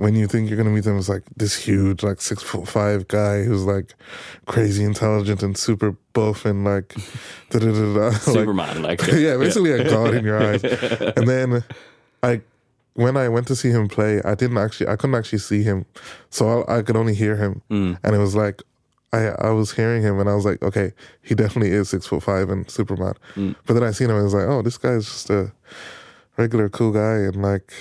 when 0.00 0.14
you 0.14 0.26
think 0.26 0.48
you're 0.48 0.56
gonna 0.56 0.70
meet 0.78 0.84
them, 0.84 0.96
it's 0.98 1.10
like 1.10 1.24
this 1.36 1.54
huge, 1.54 2.02
like 2.02 2.20
six 2.22 2.42
foot 2.42 2.66
five 2.66 3.06
guy 3.08 3.42
who's 3.44 3.64
like 3.64 3.94
crazy 4.46 4.82
intelligent 4.82 5.42
and 5.42 5.58
super 5.58 5.90
buff 6.14 6.46
and 6.46 6.64
like, 6.64 6.94
da 7.50 7.58
da 7.58 7.70
da 7.70 7.94
da. 7.94 8.10
Superman, 8.16 8.82
like 8.82 9.06
yeah, 9.12 9.36
basically 9.36 9.72
a 9.72 9.84
god 9.84 10.14
in 10.14 10.24
your 10.24 10.40
eyes. 10.42 10.62
And 11.16 11.28
then 11.28 11.62
I, 12.22 12.40
when 12.94 13.16
I 13.18 13.28
went 13.28 13.46
to 13.48 13.54
see 13.56 13.68
him 13.70 13.88
play, 13.88 14.22
I 14.24 14.34
didn't 14.34 14.56
actually, 14.56 14.88
I 14.88 14.96
couldn't 14.96 15.16
actually 15.16 15.40
see 15.50 15.62
him, 15.62 15.84
so 16.30 16.62
I, 16.64 16.78
I 16.78 16.82
could 16.82 16.96
only 16.96 17.14
hear 17.14 17.36
him, 17.36 17.60
Mm. 17.70 17.98
and 18.02 18.14
it 18.14 18.18
was 18.18 18.34
like. 18.34 18.62
I, 19.12 19.22
I 19.48 19.50
was 19.50 19.72
hearing 19.72 20.02
him 20.04 20.20
and 20.20 20.28
I 20.30 20.36
was 20.36 20.44
like, 20.44 20.62
okay, 20.62 20.92
he 21.20 21.34
definitely 21.34 21.72
is 21.72 21.88
six 21.88 22.06
foot 22.06 22.22
five 22.22 22.48
and 22.48 22.70
Superman. 22.70 23.14
Mm. 23.34 23.56
But 23.66 23.74
then 23.74 23.82
I 23.82 23.90
seen 23.90 24.06
him 24.08 24.14
and 24.14 24.20
I 24.20 24.22
was 24.22 24.34
like, 24.34 24.46
oh, 24.46 24.62
this 24.62 24.78
guy's 24.78 25.04
just 25.06 25.28
a 25.30 25.50
regular 26.36 26.68
cool 26.68 26.92
guy 26.92 27.16
and 27.26 27.42
like, 27.42 27.72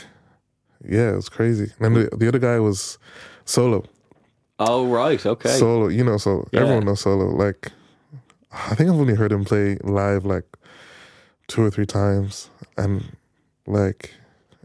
yeah, 0.87 1.09
it 1.11 1.15
was 1.15 1.29
crazy. 1.29 1.71
And 1.79 1.95
the, 1.95 2.09
the 2.15 2.27
other 2.27 2.39
guy 2.39 2.59
was 2.59 2.97
Solo. 3.45 3.83
Oh 4.59 4.87
right, 4.87 5.23
okay. 5.25 5.49
Solo, 5.57 5.87
you 5.87 6.03
know 6.03 6.17
so 6.17 6.47
Yeah. 6.51 6.61
Everyone 6.61 6.85
knows 6.85 7.01
Solo. 7.01 7.25
Like, 7.27 7.71
I 8.51 8.75
think 8.75 8.89
I've 8.89 8.95
only 8.99 9.15
heard 9.15 9.31
him 9.31 9.45
play 9.45 9.77
live 9.83 10.25
like 10.25 10.45
two 11.47 11.63
or 11.63 11.69
three 11.71 11.85
times, 11.85 12.49
and 12.77 13.03
like, 13.65 14.13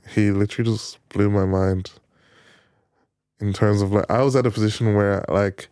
he 0.09 0.31
literally 0.31 0.71
just 0.73 0.99
blew 1.11 1.31
my 1.31 1.45
mind. 1.45 1.93
In 3.41 3.53
terms 3.53 3.83
of 3.83 3.93
like, 3.93 4.11
I 4.11 4.23
was 4.23 4.37
at 4.37 4.47
a 4.47 4.51
position 4.51 4.95
where 4.95 5.25
like, 5.29 5.69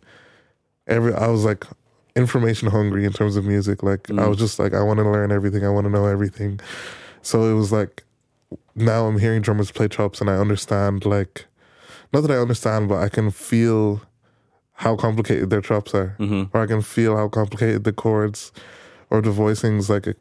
every 0.87 1.15
I 1.15 1.29
was 1.29 1.45
like 1.45 1.65
information 2.15 2.69
hungry 2.69 3.05
in 3.05 3.13
terms 3.13 3.37
of 3.37 3.45
music. 3.45 3.83
Like, 3.83 4.11
I 4.11 4.15
Mm. 4.15 4.29
was 4.29 4.39
just 4.39 4.59
like, 4.59 4.75
I 4.75 4.83
want 4.83 4.99
to 4.99 5.05
learn 5.11 5.33
everything. 5.33 5.65
I 5.65 5.71
want 5.71 5.87
to 5.87 5.91
know 5.91 6.07
everything. 6.07 6.61
So 7.23 7.45
it 7.51 7.55
was 7.55 7.73
like, 7.73 8.05
now 8.75 9.07
I'm 9.07 9.19
hearing 9.19 9.43
drummers 9.43 9.71
play 9.71 9.89
chops, 9.89 10.21
and 10.21 10.29
I 10.31 10.37
understand 10.37 11.05
like, 11.05 11.47
not 12.13 12.23
that 12.23 12.31
I 12.31 12.37
understand, 12.39 12.89
but 12.89 12.97
I 12.97 13.09
can 13.09 13.31
feel 13.31 14.03
how 14.75 14.97
complicated 14.97 15.51
their 15.51 15.61
chops 15.61 15.95
are, 15.95 16.15
hmm 16.19 16.45
or 16.53 16.63
I 16.63 16.67
can 16.67 16.83
feel 16.83 17.17
how 17.17 17.29
complicated 17.29 17.85
the 17.85 17.93
chords 17.93 18.53
or 19.11 19.21
the 19.21 19.31
voicings 19.31 19.89
like 19.89 20.07
a, 20.07 20.15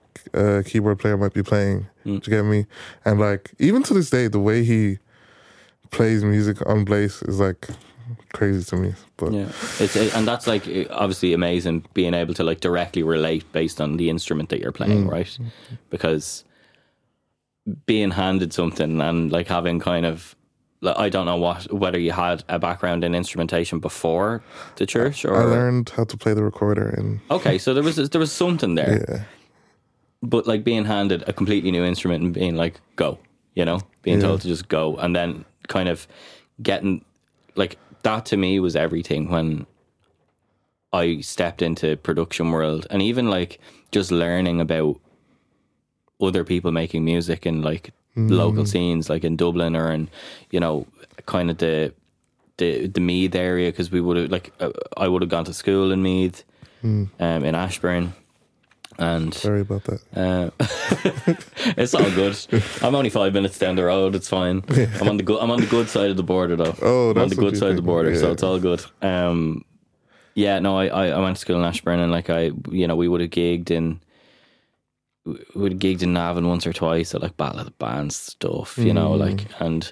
a 0.59 0.63
keyboard 0.63 0.99
player 0.99 1.17
might 1.17 1.33
be 1.33 1.41
playing. 1.43 1.87
Mm. 2.05 2.21
Do 2.21 2.29
you 2.31 2.37
get 2.37 2.43
me? 2.45 2.65
And 3.05 3.19
like 3.19 3.51
even 3.59 3.83
to 3.83 3.93
this 3.93 4.09
day, 4.09 4.27
the 4.27 4.39
way 4.39 4.63
he 4.63 4.99
plays 5.91 6.23
music 6.23 6.57
on 6.67 6.85
bass 6.85 7.21
is 7.23 7.39
like 7.39 7.67
crazy 8.33 8.63
to 8.65 8.75
me. 8.75 8.93
But 9.17 9.31
Yeah, 9.33 9.45
it's 9.79 9.95
it, 9.95 10.13
and 10.15 10.27
that's 10.27 10.45
like 10.47 10.63
obviously 10.89 11.33
amazing 11.33 11.85
being 11.93 12.13
able 12.13 12.33
to 12.35 12.43
like 12.43 12.59
directly 12.59 13.03
relate 13.03 13.49
based 13.53 13.79
on 13.81 13.97
the 13.97 14.09
instrument 14.09 14.49
that 14.49 14.59
you're 14.59 14.71
playing, 14.71 15.05
Mm. 15.07 15.11
right? 15.11 15.39
Because 15.89 16.43
being 17.85 18.11
handed 18.11 18.53
something 18.53 19.01
and 19.01 19.31
like 19.31 19.47
having 19.47 19.79
kind 19.79 20.05
of 20.05 20.35
like, 20.81 20.97
I 20.97 21.09
don't 21.09 21.25
know 21.25 21.37
what 21.37 21.71
whether 21.71 21.99
you 21.99 22.11
had 22.11 22.43
a 22.49 22.57
background 22.57 23.03
in 23.03 23.13
instrumentation 23.13 23.79
before 23.79 24.41
the 24.77 24.85
church 24.85 25.25
or 25.25 25.37
I 25.37 25.43
learned 25.43 25.89
how 25.89 26.05
to 26.05 26.17
play 26.17 26.33
the 26.33 26.43
recorder, 26.43 26.89
and 26.89 27.19
okay, 27.29 27.57
so 27.57 27.73
there 27.73 27.83
was 27.83 27.95
there 27.95 28.19
was 28.19 28.31
something 28.31 28.75
there, 28.75 29.05
yeah, 29.07 29.23
but 30.23 30.47
like 30.47 30.63
being 30.63 30.85
handed 30.85 31.23
a 31.27 31.33
completely 31.33 31.71
new 31.71 31.83
instrument 31.83 32.23
and 32.23 32.33
being 32.33 32.55
like 32.55 32.81
go, 32.95 33.19
you 33.53 33.65
know, 33.65 33.81
being 34.01 34.17
Yeah. 34.17 34.27
told 34.27 34.41
to 34.41 34.47
just 34.47 34.69
go, 34.69 34.95
and 34.97 35.15
then 35.15 35.45
kind 35.67 35.87
of 35.87 36.07
getting 36.63 37.05
like 37.55 37.77
that 38.03 38.25
to 38.25 38.37
me 38.37 38.59
was 38.59 38.75
everything 38.75 39.29
when 39.29 39.67
I 40.93 41.21
stepped 41.21 41.61
into 41.61 41.95
production 41.97 42.51
world. 42.51 42.87
And 42.89 43.01
even 43.01 43.29
like 43.29 43.59
just 43.91 44.11
learning 44.11 44.59
about 44.59 44.99
other 46.21 46.43
people 46.43 46.71
making 46.71 47.03
music 47.05 47.45
and 47.45 47.63
like 47.63 47.93
local 48.15 48.65
scenes, 48.65 49.09
like 49.09 49.23
in 49.23 49.35
Dublin 49.37 49.75
or 49.75 49.91
in 49.91 50.09
you 50.51 50.59
know 50.59 50.85
kind 51.25 51.49
of 51.49 51.57
the 51.57 51.93
the 52.57 52.87
the 52.87 52.99
Meath 52.99 53.35
area 53.35 53.71
because 53.71 53.91
we 53.91 54.01
would 54.01 54.17
have 54.17 54.31
like 54.31 54.51
uh, 54.59 54.71
I 54.97 55.07
would 55.07 55.21
have 55.21 55.29
gone 55.29 55.45
to 55.45 55.53
school 55.53 55.91
in 55.91 56.01
Meath, 56.03 56.43
um, 56.83 57.09
in 57.19 57.55
Ashbourne, 57.55 58.13
and 58.97 59.33
Sorry 59.33 59.61
about 59.61 59.83
that. 59.85 60.01
uh, 60.15 60.49
it's 61.77 61.93
all 61.93 62.09
good. 62.11 62.37
I'm 62.81 62.95
only 62.95 63.09
five 63.09 63.33
minutes 63.33 63.57
down 63.57 63.75
the 63.75 63.85
road. 63.85 64.15
It's 64.15 64.29
fine. 64.29 64.63
I'm 64.99 65.07
on 65.07 65.17
the 65.17 65.23
good. 65.23 65.39
I'm 65.41 65.51
on 65.51 65.61
the 65.61 65.67
good 65.67 65.89
side 65.89 66.09
of 66.11 66.17
the 66.17 66.23
border, 66.23 66.55
though. 66.55 66.75
Oh, 66.81 67.09
on 67.09 67.29
the 67.29 67.35
good 67.35 67.57
side 67.57 67.69
of 67.71 67.75
the 67.77 67.81
border, 67.81 68.15
so 68.15 68.31
it's 68.31 68.43
all 68.43 68.59
good. 68.59 68.83
Um, 69.01 69.63
yeah, 70.33 70.59
no, 70.59 70.77
I, 70.77 70.87
I, 70.87 71.07
I 71.09 71.19
went 71.19 71.35
to 71.37 71.41
school 71.41 71.57
in 71.57 71.63
Ashbourne, 71.65 71.99
and 71.99 72.11
like 72.11 72.29
I, 72.29 72.51
you 72.69 72.87
know, 72.87 72.95
we 72.95 73.07
would 73.07 73.21
have 73.21 73.31
gigged 73.31 73.69
in, 73.71 73.99
we 75.55 75.61
would 75.61 75.71
have 75.73 75.79
gigged 75.81 76.01
in 76.03 76.13
Navan 76.13 76.47
once 76.47 76.65
or 76.67 76.73
twice 76.73 77.13
at 77.15 77.21
like 77.21 77.37
Battle 77.37 77.59
of 77.59 77.65
the 77.65 77.71
Bands 77.71 78.15
stuff, 78.15 78.77
you 78.77 78.93
know, 78.93 79.11
Mm. 79.11 79.19
like 79.19 79.45
and. 79.59 79.91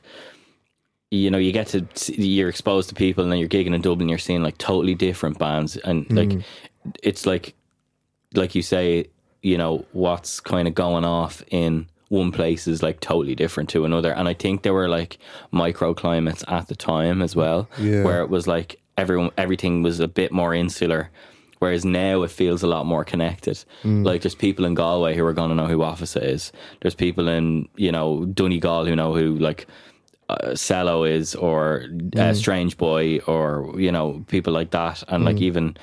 You 1.12 1.31
know, 1.31 1.39
you 1.39 1.51
get 1.51 1.65
to 1.69 1.88
you're 2.22 2.50
exposed 2.50 2.88
to 2.89 2.93
people, 2.96 3.24
and 3.24 3.31
then 3.31 3.39
you're 3.39 3.50
gigging 3.50 3.74
in 3.74 3.81
Dublin. 3.81 4.10
You're 4.10 4.19
seeing 4.19 4.43
like 4.43 4.60
totally 4.60 4.93
different 4.93 5.39
bands, 5.39 5.75
and 5.77 6.05
like 6.12 6.29
Mm. 6.29 6.43
it's 7.01 7.25
like 7.25 7.55
like 8.36 8.53
you 8.53 8.62
say, 8.62 9.08
you 9.41 9.58
know, 9.58 9.86
what's 9.91 10.39
kind 10.39 10.67
of 10.67 10.75
going 10.75 11.05
off 11.05 11.41
in 11.50 11.88
one 12.10 12.31
place 12.31 12.67
is 12.67 12.84
like 12.84 13.00
totally 13.00 13.34
different 13.34 13.69
to 13.72 13.86
another. 13.86 14.12
And 14.12 14.27
I 14.27 14.36
think 14.36 14.62
there 14.62 14.74
were 14.75 14.88
like 14.88 15.17
microclimates 15.51 16.43
at 16.48 16.67
the 16.67 16.75
time 16.75 17.24
as 17.24 17.36
well, 17.36 17.67
Yeah. 17.79 18.03
where 18.03 18.22
it 18.22 18.29
was 18.29 18.46
like 18.46 18.79
everyone, 18.96 19.31
everything 19.36 19.81
was 19.81 20.00
a 20.00 20.08
bit 20.08 20.31
more 20.31 20.53
insular. 20.53 21.10
Whereas 21.60 21.84
now 21.86 22.24
it 22.24 22.32
feels 22.32 22.63
a 22.63 22.68
lot 22.68 22.86
more 22.86 23.04
connected. 23.04 23.63
Like 24.04 24.22
there's 24.22 24.36
people 24.36 24.66
in 24.66 24.74
Galway 24.75 25.16
who 25.16 25.25
are 25.25 25.34
going 25.34 25.50
to 25.50 25.56
know 25.56 25.68
who 25.68 25.84
Office 25.84 26.16
is. 26.16 26.51
There's 26.82 26.96
people 26.96 27.28
in, 27.28 27.68
you 27.75 27.92
know, 27.92 28.25
Donegal 28.25 28.86
who 28.86 28.96
know 28.96 29.13
who 29.13 29.36
like 29.38 29.68
uh, 30.30 30.56
Cello 30.56 31.04
is 31.04 31.36
or 31.36 31.86
uh, 32.16 32.34
Strange 32.34 32.78
Boy 32.78 33.20
or, 33.28 33.74
you 33.78 33.92
know, 33.92 34.24
people 34.28 34.54
like 34.54 34.72
that. 34.72 35.04
And 35.10 35.25
like 35.25 35.42
even 35.42 35.75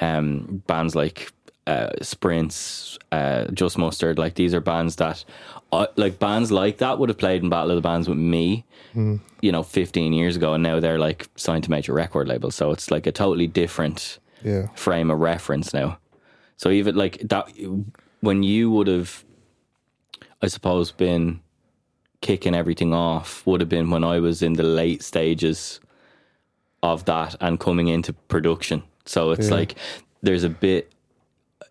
um, 0.00 0.62
bands 0.66 0.94
like 0.94 1.32
uh, 1.66 1.90
Sprints, 2.02 2.98
uh, 3.12 3.46
Just 3.52 3.78
Mustard, 3.78 4.18
like 4.18 4.34
these 4.34 4.52
are 4.52 4.60
bands 4.60 4.96
that, 4.96 5.24
uh, 5.72 5.86
like 5.96 6.18
bands 6.18 6.50
like 6.52 6.78
that 6.78 6.98
would 6.98 7.08
have 7.08 7.16
played 7.18 7.42
in 7.42 7.48
Battle 7.48 7.70
of 7.70 7.76
the 7.76 7.80
Bands 7.88 8.08
with 8.08 8.18
me, 8.18 8.66
you 9.40 9.52
know, 9.52 9.62
15 9.62 10.12
years 10.12 10.36
ago, 10.36 10.52
and 10.54 10.62
now 10.62 10.78
they're 10.80 10.98
like 10.98 11.28
signed 11.36 11.64
to 11.64 11.70
major 11.70 11.94
record 11.94 12.28
labels. 12.28 12.54
So 12.54 12.72
it's 12.72 12.90
like 12.90 13.06
a 13.06 13.12
totally 13.12 13.46
different 13.46 14.18
Yeah. 14.44 14.66
frame 14.74 15.10
of 15.10 15.18
reference 15.20 15.72
now. 15.72 15.98
So 16.56 16.70
even 16.70 16.94
like 16.94 17.18
that, 17.28 17.50
when 18.20 18.42
you 18.42 18.70
would 18.70 18.86
have, 18.86 19.24
I 20.40 20.46
suppose, 20.46 20.92
been 20.92 21.40
kicking 22.20 22.54
everything 22.54 22.94
off, 22.94 23.44
would 23.46 23.60
have 23.60 23.68
been 23.68 23.90
when 23.90 24.04
I 24.04 24.20
was 24.20 24.42
in 24.42 24.54
the 24.54 24.62
late 24.62 25.02
stages 25.02 25.80
of 26.82 27.04
that 27.04 27.36
and 27.40 27.58
coming 27.58 27.88
into 27.88 28.12
production. 28.12 28.82
So 29.06 29.32
it's 29.32 29.48
Yeah. 29.48 29.54
like 29.56 29.74
there's 30.22 30.44
a 30.44 30.48
bit. 30.48 30.92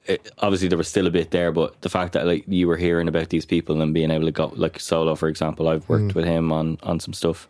It, 0.07 0.31
obviously, 0.39 0.67
there 0.67 0.77
was 0.77 0.87
still 0.87 1.07
a 1.07 1.11
bit 1.11 1.31
there, 1.31 1.51
but 1.51 1.79
the 1.81 1.89
fact 1.89 2.13
that 2.13 2.25
like 2.25 2.43
you 2.47 2.67
were 2.67 2.77
hearing 2.77 3.07
about 3.07 3.29
these 3.29 3.45
people 3.45 3.81
and 3.81 3.93
being 3.93 4.09
able 4.11 4.25
to 4.25 4.31
go 4.31 4.51
like 4.55 4.79
solo, 4.79 5.15
for 5.15 5.29
example, 5.29 5.67
I've 5.67 5.87
worked 5.87 6.09
mm. 6.09 6.15
with 6.15 6.25
him 6.25 6.51
on 6.51 6.77
on 6.83 6.99
some 6.99 7.13
stuff, 7.13 7.47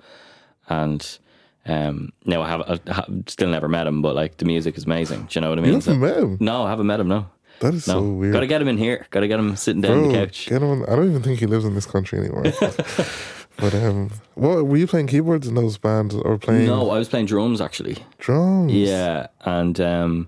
and 0.67 1.17
um, 1.65 2.11
no, 2.25 2.41
I 2.41 2.49
have 2.49 2.61
I 2.87 2.93
have 2.93 3.07
still 3.27 3.49
never 3.49 3.67
met 3.69 3.87
him, 3.87 4.01
but 4.01 4.15
like 4.15 4.37
the 4.37 4.45
music 4.45 4.77
is 4.77 4.85
amazing. 4.85 5.23
Do 5.23 5.27
you 5.37 5.41
know 5.41 5.49
what 5.49 5.59
I 5.59 5.61
mean? 5.61 5.73
You 5.73 5.79
haven't 5.79 5.99
met 5.99 6.17
him? 6.17 6.37
No, 6.39 6.63
I 6.63 6.69
haven't 6.69 6.87
met 6.87 6.99
him. 6.99 7.07
No, 7.07 7.27
That 7.59 7.73
is 7.75 7.87
no. 7.87 7.93
so 7.93 8.01
weird. 8.13 8.33
Got 8.33 8.39
to 8.41 8.47
get 8.47 8.61
him 8.61 8.67
in 8.67 8.77
here. 8.77 9.05
Got 9.11 9.19
to 9.21 9.27
get 9.27 9.39
him 9.39 9.55
sitting 9.55 9.81
down 9.81 9.97
on 9.97 10.07
the 10.09 10.13
couch. 10.13 10.47
get 10.47 10.61
him 10.61 10.69
on- 10.69 10.83
I 10.89 10.95
don't 10.95 11.09
even 11.09 11.21
think 11.21 11.39
he 11.39 11.45
lives 11.45 11.65
in 11.65 11.75
this 11.75 11.85
country 11.85 12.17
anymore. 12.19 12.43
but 13.57 13.75
um, 13.75 14.09
what 14.35 14.65
were 14.65 14.77
you 14.77 14.87
playing 14.87 15.07
keyboards 15.07 15.47
in 15.47 15.55
those 15.55 15.77
bands 15.77 16.15
or 16.15 16.37
playing 16.37 16.65
No, 16.65 16.89
I 16.89 16.97
was 16.97 17.09
playing 17.09 17.27
drums 17.27 17.61
actually. 17.61 17.97
drums? 18.17 18.73
Yeah, 18.73 19.27
and 19.41 19.79
um, 19.79 20.27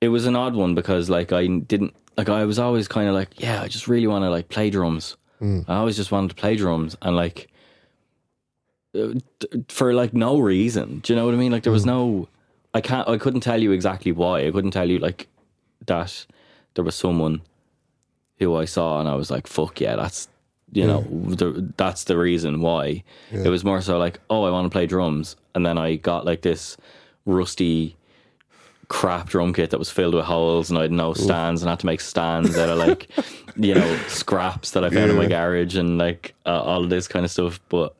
it 0.00 0.08
was 0.10 0.26
an 0.26 0.36
odd 0.36 0.54
one 0.54 0.74
because 0.76 1.10
like 1.10 1.32
I 1.32 1.46
didn't 1.46 1.94
like 2.16 2.28
I 2.28 2.44
was 2.44 2.58
always 2.58 2.86
kind 2.86 3.08
of 3.08 3.14
like 3.14 3.40
yeah 3.40 3.62
I 3.62 3.68
just 3.68 3.88
really 3.88 4.06
want 4.06 4.22
to 4.24 4.30
like 4.30 4.48
play 4.48 4.70
drums. 4.70 5.16
I 5.42 5.76
always 5.76 5.96
just 5.96 6.12
wanted 6.12 6.28
to 6.28 6.34
play 6.36 6.54
drums 6.54 6.96
and 7.00 7.16
like 7.16 7.49
Uh, 8.92 9.14
for 9.68 9.94
like 9.94 10.12
no 10.12 10.38
reason. 10.38 10.98
Do 10.98 11.12
you 11.12 11.18
know 11.18 11.24
what 11.24 11.34
I 11.34 11.36
mean? 11.36 11.52
Like 11.52 11.62
there 11.62 11.72
was 11.72 11.84
hmm. 11.84 11.90
no 11.90 12.28
I 12.74 12.80
can't 12.80 13.08
I 13.08 13.18
couldn't 13.18 13.40
tell 13.40 13.60
you 13.60 13.72
exactly 13.72 14.10
why. 14.12 14.46
I 14.46 14.50
couldn't 14.50 14.72
tell 14.72 14.88
you 14.88 14.98
like 14.98 15.28
that 15.86 16.26
there 16.74 16.84
was 16.84 16.96
someone 16.96 17.42
who 18.38 18.56
I 18.56 18.64
saw 18.64 19.00
and 19.00 19.08
I 19.08 19.14
was 19.14 19.30
like 19.30 19.46
fuck 19.46 19.80
yeah 19.80 19.96
that's 19.96 20.28
you 20.72 20.86
know 20.86 21.02
hmm. 21.02 21.32
the, 21.32 21.72
that's 21.76 22.04
the 22.04 22.18
reason 22.18 22.60
why. 22.60 23.04
It 23.30 23.48
was 23.48 23.64
more 23.64 23.80
so 23.80 23.96
like 23.96 24.18
oh 24.28 24.42
I 24.42 24.50
want 24.50 24.66
to 24.66 24.70
play 24.70 24.86
drums 24.86 25.36
and 25.54 25.64
then 25.64 25.78
I 25.78 25.94
got 25.94 26.24
like 26.24 26.42
this 26.42 26.76
rusty 27.26 27.96
crap 28.88 29.28
drum 29.28 29.52
kit 29.52 29.70
that 29.70 29.78
was 29.78 29.88
filled 29.88 30.14
with 30.14 30.24
holes 30.24 30.68
and 30.68 30.76
I 30.76 30.82
had 30.82 30.90
no 30.90 31.14
stands 31.14 31.62
and 31.62 31.68
I 31.68 31.72
had 31.72 31.80
to 31.80 31.86
make 31.86 32.00
stands 32.00 32.58
out 32.58 32.68
of 32.68 32.76
like 32.76 33.08
you 33.54 33.72
know 33.72 33.96
scraps 34.08 34.72
that 34.72 34.84
I 34.84 34.90
found 34.90 35.12
in 35.12 35.16
my 35.16 35.26
garage 35.26 35.76
and 35.76 35.96
like 35.96 36.34
uh, 36.44 36.60
all 36.60 36.82
of 36.82 36.90
this 36.90 37.06
kind 37.06 37.24
of 37.24 37.30
stuff 37.30 37.60
but 37.68 37.94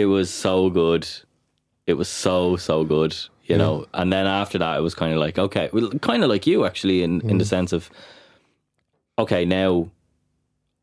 it 0.00 0.06
was 0.06 0.28
so 0.30 0.70
good 0.70 1.04
it 1.86 1.94
was 1.94 2.08
so 2.08 2.56
so 2.56 2.84
good 2.84 3.12
you 3.50 3.56
know 3.56 3.86
and 3.94 4.12
then 4.12 4.26
after 4.26 4.58
that 4.58 4.76
it 4.78 4.82
was 4.82 4.94
kind 4.94 5.12
of 5.14 5.18
like 5.26 5.38
okay 5.46 5.66
well, 5.72 5.90
kind 6.10 6.22
of 6.24 6.28
like 6.34 6.46
you 6.50 6.64
actually 6.66 7.02
in 7.02 7.20
in 7.30 7.38
the 7.38 7.44
sense 7.44 7.72
of 7.72 7.90
okay 9.18 9.44
now 9.44 9.88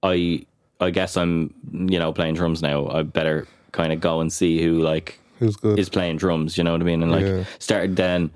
I 0.03 0.45
I 0.79 0.89
guess 0.91 1.15
I'm 1.17 1.53
you 1.93 1.99
know 1.99 2.11
playing 2.13 2.35
drums 2.35 2.61
now 2.61 2.87
I 2.87 3.03
better 3.03 3.47
kind 3.71 3.91
of 3.93 3.99
go 3.99 4.19
and 4.21 4.31
see 4.31 4.61
who 4.63 4.79
like 4.91 5.19
Who's 5.39 5.57
good? 5.57 5.77
is 5.79 5.89
playing 5.89 6.17
drums. 6.17 6.57
You 6.57 6.63
know 6.63 6.71
what 6.71 6.81
I 6.81 6.85
mean? 6.85 7.03
And 7.03 7.11
like 7.11 7.25
Yeah. 7.25 7.43
started 7.59 7.95
then 7.97 8.31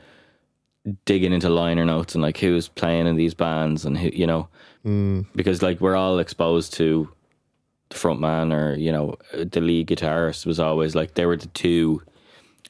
digging 1.05 1.33
into 1.33 1.49
liner 1.49 1.85
notes 1.85 2.13
and 2.15 2.21
like 2.21 2.37
who's 2.37 2.67
playing 2.67 3.07
in 3.07 3.15
these 3.15 3.33
bands 3.33 3.85
and 3.85 3.97
who 3.97 4.09
you 4.13 4.27
know 4.27 4.47
Mm. 4.85 5.25
because 5.35 5.61
like 5.61 5.81
we're 5.81 5.97
all 5.97 6.19
exposed 6.19 6.73
to 6.75 7.09
the 7.89 7.95
front 7.97 8.19
man 8.19 8.53
or 8.53 8.75
you 8.75 8.91
know 8.91 9.15
the 9.33 9.61
lead 9.61 9.87
guitarist 9.87 10.45
was 10.45 10.59
always 10.59 10.95
like 10.95 11.15
they 11.15 11.25
were 11.25 11.37
the 11.37 11.47
two 11.47 12.01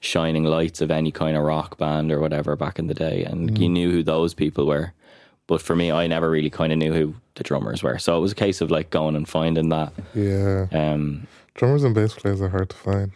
shining 0.02 0.46
lights 0.46 0.80
of 0.82 0.90
any 0.92 1.12
kind 1.12 1.36
of 1.36 1.44
rock 1.44 1.78
band 1.78 2.12
or 2.12 2.20
whatever 2.20 2.56
back 2.56 2.80
in 2.80 2.88
the 2.88 2.94
day 2.94 3.24
and 3.26 3.52
Mm. 3.52 3.60
you 3.60 3.70
knew 3.70 3.92
who 3.92 4.02
those 4.04 4.34
people 4.34 4.66
were 4.66 4.94
but 5.48 5.62
for 5.62 5.76
me 5.76 5.92
I 5.92 6.08
never 6.08 6.30
really 6.30 6.50
kind 6.50 6.72
of 6.72 6.78
knew 6.78 6.94
who 6.94 7.16
the 7.36 7.44
drummers 7.44 7.84
were 7.84 7.98
so 7.98 8.18
it 8.18 8.22
was 8.22 8.32
a 8.32 8.36
case 8.36 8.62
of 8.62 8.72
like 8.72 8.92
going 8.92 9.16
and 9.16 9.28
finding 9.28 9.70
that 9.70 9.92
yeah. 10.16 10.68
um 10.72 11.28
Drummers 11.56 11.84
and 11.84 11.94
bass 11.94 12.14
players 12.14 12.42
are 12.42 12.48
hard 12.48 12.70
to 12.70 12.76
find. 12.78 13.12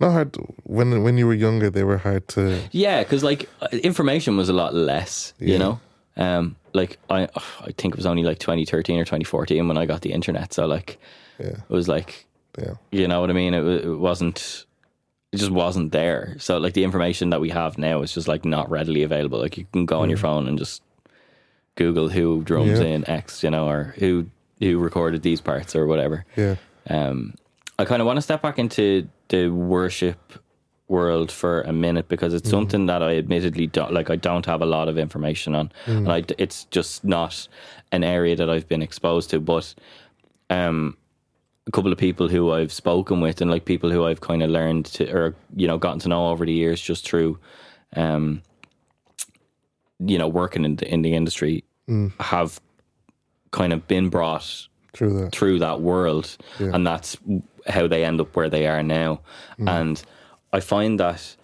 Not 0.00 0.10
hard 0.10 0.32
to, 0.32 0.40
when 0.64 1.04
when 1.04 1.16
you 1.16 1.28
were 1.28 1.34
younger. 1.34 1.70
They 1.70 1.84
were 1.84 1.98
hard 1.98 2.26
to. 2.28 2.58
Yeah, 2.72 3.04
because 3.04 3.22
like 3.22 3.48
information 3.72 4.36
was 4.36 4.48
a 4.48 4.52
lot 4.52 4.74
less, 4.74 5.32
you 5.38 5.58
know. 5.58 5.78
Um, 6.16 6.56
like 6.72 6.98
I, 7.08 7.28
I 7.60 7.70
think 7.76 7.94
it 7.94 7.96
was 7.96 8.06
only 8.06 8.24
like 8.24 8.40
2013 8.40 8.98
or 8.98 9.04
2014 9.04 9.68
when 9.68 9.76
I 9.78 9.86
got 9.86 10.00
the 10.00 10.10
internet. 10.12 10.52
So 10.54 10.66
like, 10.66 10.98
Yeah, 11.38 11.46
it 11.48 11.68
was 11.70 11.88
like, 11.88 12.26
yeah, 12.58 12.74
you 12.90 13.06
know 13.08 13.20
what 13.20 13.30
I 13.30 13.32
mean. 13.34 13.54
It, 13.54 13.64
it 13.84 13.94
wasn't, 13.96 14.64
it 15.32 15.36
just 15.36 15.50
wasn't 15.50 15.92
there. 15.92 16.36
So 16.38 16.58
like 16.58 16.72
the 16.74 16.84
information 16.84 17.30
that 17.30 17.40
we 17.40 17.50
have 17.50 17.78
now 17.78 18.02
is 18.02 18.12
just 18.12 18.28
like 18.28 18.44
not 18.44 18.70
readily 18.70 19.02
available. 19.02 19.38
Like 19.38 19.56
you 19.58 19.66
can 19.72 19.86
go 19.86 20.00
on 20.00 20.08
your 20.08 20.18
phone 20.18 20.48
and 20.48 20.58
just 20.58 20.82
Google 21.76 22.08
who 22.08 22.42
drums 22.42 22.80
Yeah. 22.80 22.86
in 22.86 23.08
X, 23.08 23.42
you 23.42 23.50
know, 23.50 23.68
or 23.68 23.94
who 23.98 24.26
who 24.60 24.78
recorded 24.78 25.22
these 25.22 25.40
parts 25.40 25.76
or 25.76 25.86
whatever. 25.86 26.24
yeah. 26.36 26.56
Um, 26.90 27.34
I 27.78 27.84
kind 27.84 28.00
of 28.02 28.06
want 28.06 28.16
to 28.16 28.22
step 28.22 28.42
back 28.42 28.58
into 28.58 29.06
the 29.28 29.48
worship 29.50 30.42
world 30.88 31.30
for 31.30 31.60
a 31.62 31.72
minute 31.72 32.08
because 32.08 32.34
it's 32.34 32.48
something 32.50 32.86
that 32.86 33.02
I 33.02 33.18
admittedly 33.18 33.66
don't 33.68 33.92
like. 33.92 34.10
I 34.10 34.16
don't 34.16 34.46
have 34.46 34.62
a 34.62 34.66
lot 34.66 34.88
of 34.88 34.98
information 34.98 35.54
on, 35.54 35.70
and 35.86 36.10
I, 36.10 36.24
it's 36.38 36.64
just 36.72 37.04
not 37.04 37.46
an 37.92 38.02
area 38.02 38.34
that 38.34 38.50
I've 38.50 38.66
been 38.66 38.82
exposed 38.82 39.30
to. 39.30 39.38
But 39.38 39.74
um, 40.50 40.96
a 41.68 41.70
couple 41.70 41.92
of 41.92 41.98
people 41.98 42.28
who 42.28 42.50
I've 42.52 42.72
spoken 42.72 43.20
with, 43.20 43.40
and 43.40 43.50
like 43.50 43.64
people 43.66 43.90
who 43.90 44.04
I've 44.06 44.20
kind 44.22 44.42
of 44.42 44.50
learned 44.50 44.86
to, 44.86 45.08
or 45.14 45.34
you 45.54 45.68
know, 45.68 45.78
gotten 45.78 46.00
to 46.00 46.08
know 46.08 46.28
over 46.30 46.44
the 46.46 46.52
years, 46.52 46.80
just 46.80 47.06
through, 47.06 47.38
um, 47.94 48.42
you 50.00 50.18
know, 50.18 50.26
working 50.26 50.64
in 50.64 50.76
the 50.76 50.92
in 50.92 51.02
the 51.02 51.14
industry, 51.14 51.62
have 52.20 52.60
kind 53.50 53.72
of 53.72 53.86
been 53.88 54.08
brought 54.10 54.66
True 54.92 55.20
that. 55.24 55.32
through 55.32 55.58
that 55.60 55.80
world 55.80 56.36
Yeah. 56.58 56.70
and 56.74 56.86
that's 56.86 57.16
how 57.66 57.86
they 57.86 58.04
end 58.04 58.20
up 58.20 58.34
where 58.36 58.50
they 58.50 58.66
are 58.66 58.82
now 58.82 59.20
and 59.58 60.02
i 60.52 60.60
find 60.60 61.00
that 61.00 61.34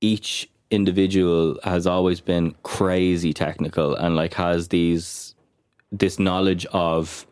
each 0.00 0.48
individual 0.72 1.56
has 1.62 1.86
always 1.86 2.20
been 2.20 2.54
crazy 2.64 3.32
technical 3.32 3.94
and 3.94 4.16
like 4.16 4.34
has 4.34 4.68
these 4.68 5.34
this 5.92 6.18
knowledge 6.18 6.66
of 6.72 7.26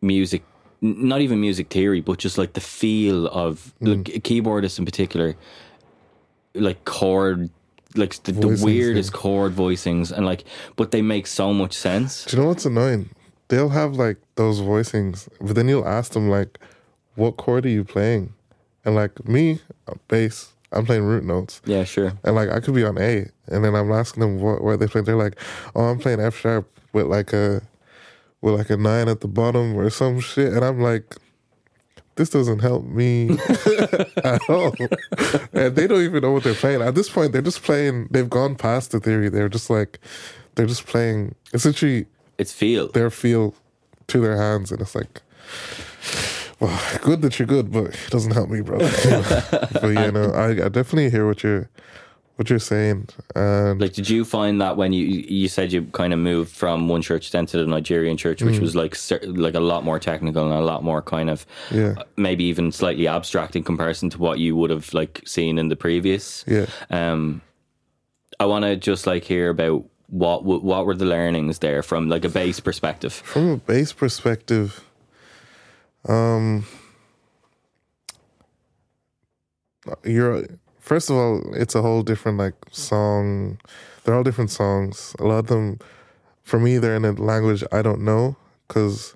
music 0.00 0.42
not 0.80 1.20
even 1.20 1.40
music 1.40 1.68
theory 1.70 2.00
but 2.00 2.18
just 2.18 2.38
like 2.38 2.52
the 2.52 2.60
feel 2.60 3.26
of 3.28 3.74
like 3.80 4.04
keyboardists 4.22 4.78
in 4.78 4.84
particular 4.84 5.34
like 6.54 6.84
chord 6.84 7.50
like 7.94 8.22
the, 8.24 8.32
the 8.32 8.60
weirdest 8.62 9.12
yeah. 9.12 9.18
chord 9.18 9.52
voicings 9.54 10.12
and 10.12 10.24
like 10.26 10.44
but 10.76 10.90
they 10.90 11.02
make 11.02 11.26
so 11.26 11.52
much 11.52 11.72
sense 11.74 12.24
Do 12.26 12.36
you 12.36 12.42
know 12.42 12.48
what's 12.48 12.64
annoying? 12.66 13.10
they'll 13.48 13.70
have 13.70 13.96
like 13.96 14.18
those 14.34 14.60
voicings, 14.60 15.26
but 15.40 15.54
then 15.56 15.68
you'll 15.68 15.88
ask 15.88 16.12
them 16.12 16.28
like, 16.28 16.58
"What 17.14 17.38
chord 17.38 17.64
are 17.64 17.70
you 17.70 17.82
playing?" 17.82 18.34
And 18.84 18.94
like 18.94 19.26
me, 19.26 19.60
uh, 19.86 19.94
bass, 20.06 20.52
I'm 20.70 20.84
playing 20.84 21.04
root 21.04 21.24
notes, 21.24 21.62
Yeah, 21.64 21.84
sure. 21.84 22.12
and 22.24 22.36
like 22.36 22.50
I 22.50 22.60
could 22.60 22.74
be 22.74 22.84
on 22.84 22.98
A, 22.98 23.26
and 23.46 23.64
then 23.64 23.74
I'm 23.74 23.90
asking 23.90 24.20
them 24.20 24.38
what 24.40 24.62
what 24.62 24.78
they 24.80 24.86
play. 24.86 25.00
They're 25.00 25.16
like, 25.16 25.40
"Oh, 25.74 25.84
I'm 25.84 25.98
playing 25.98 26.20
F 26.20 26.36
sharp 26.36 26.68
with 26.92 27.06
like 27.06 27.32
a 27.32 27.62
with 28.40 28.54
like 28.54 28.70
a 28.70 28.76
nine 28.76 29.08
at 29.08 29.20
the 29.20 29.28
bottom 29.28 29.76
or 29.76 29.90
some 29.90 30.20
shit," 30.20 30.52
and 30.52 30.64
I'm 30.64 30.80
like. 30.80 31.16
This 32.16 32.30
doesn't 32.30 32.58
help 32.58 32.84
me 32.84 33.30
at 34.24 34.40
all. 34.48 34.74
And 35.52 35.76
they 35.76 35.86
don't 35.86 36.02
even 36.02 36.20
know 36.22 36.32
what 36.32 36.42
they're 36.42 36.52
playing. 36.54 36.82
At 36.82 36.96
this 36.96 37.08
point, 37.08 37.30
they're 37.30 37.40
just 37.42 37.62
playing, 37.62 38.08
they've 38.10 38.28
gone 38.28 38.56
past 38.56 38.90
the 38.90 38.98
theory. 38.98 39.28
They're 39.28 39.48
just 39.48 39.70
like, 39.70 40.00
they're 40.56 40.66
just 40.66 40.84
playing 40.84 41.36
essentially 41.54 42.06
It's 42.36 42.52
feel. 42.52 42.88
their 42.88 43.10
feel 43.10 43.54
to 44.08 44.20
their 44.20 44.36
hands, 44.36 44.72
and 44.72 44.80
it's 44.80 44.96
like, 44.96 45.22
well, 46.58 46.76
good 47.02 47.22
that 47.22 47.38
you're 47.38 47.46
good, 47.46 47.70
but 47.70 47.84
it 47.94 48.10
doesn't 48.10 48.32
help 48.32 48.50
me, 48.50 48.62
bro. 48.62 48.78
but 48.80 49.84
you 49.84 49.94
know, 50.10 50.32
I, 50.34 50.48
I 50.64 50.68
definitely 50.68 51.10
hear 51.10 51.24
what 51.24 51.44
you're 51.44 51.68
what 52.38 52.48
you're 52.48 52.60
saying, 52.60 53.08
and 53.34 53.80
Like, 53.80 53.94
did 53.94 54.08
you 54.08 54.24
find 54.24 54.60
that 54.60 54.76
when 54.76 54.92
you 54.92 55.04
you 55.04 55.48
said 55.48 55.72
you 55.72 55.82
kind 55.92 56.12
of 56.12 56.20
moved 56.20 56.52
from 56.54 56.88
one 56.88 57.02
church 57.02 57.32
then 57.32 57.46
to 57.46 57.56
the 57.58 57.66
Nigerian 57.66 58.16
church, 58.16 58.38
Mm. 58.40 58.46
which 58.46 58.60
was 58.60 58.74
like 58.76 58.96
like 59.26 59.54
a 59.56 59.60
lot 59.72 59.82
more 59.84 59.98
technical 59.98 60.44
and 60.44 60.54
a 60.54 60.64
lot 60.64 60.84
more 60.84 61.02
kind 61.02 61.30
of 61.30 61.44
Yeah. 61.72 61.94
maybe 62.16 62.44
even 62.44 62.70
slightly 62.72 63.08
abstract 63.08 63.56
in 63.56 63.64
comparison 63.64 64.08
to 64.10 64.18
what 64.18 64.38
you 64.38 64.54
would 64.56 64.70
have 64.70 64.94
like 64.94 65.20
seen 65.26 65.58
in 65.58 65.68
the 65.68 65.76
previous. 65.76 66.44
yeah, 66.46 66.66
Um, 66.90 67.40
I 68.38 68.46
want 68.46 68.64
to 68.64 68.76
just 68.76 69.04
like 69.06 69.24
hear 69.24 69.50
about 69.50 69.82
what 70.10 70.44
what 70.44 70.86
were 70.86 70.94
the 70.96 71.04
learnings 71.16 71.58
there 71.58 71.82
from 71.82 72.08
like 72.08 72.24
a 72.24 72.28
bass 72.30 72.60
perspective. 72.60 73.12
from 73.24 73.48
a 73.50 73.56
bass 73.56 73.92
perspective, 73.92 74.80
um, 76.08 76.64
you're 80.04 80.44
first 80.88 81.10
of 81.10 81.16
all, 81.16 81.42
it's 81.54 81.74
a 81.74 81.82
whole 81.82 82.02
different 82.02 82.38
like 82.38 82.54
song. 82.72 83.58
They're 84.02 84.14
all 84.14 84.22
different 84.22 84.50
songs. 84.50 85.14
A 85.18 85.24
lot 85.24 85.38
of 85.40 85.46
them, 85.48 85.78
for 86.42 86.58
me, 86.58 86.78
they're 86.78 86.96
in 86.96 87.04
a 87.04 87.12
language 87.12 87.62
I 87.70 87.82
don't 87.82 88.02
know 88.10 88.36
because 88.66 89.14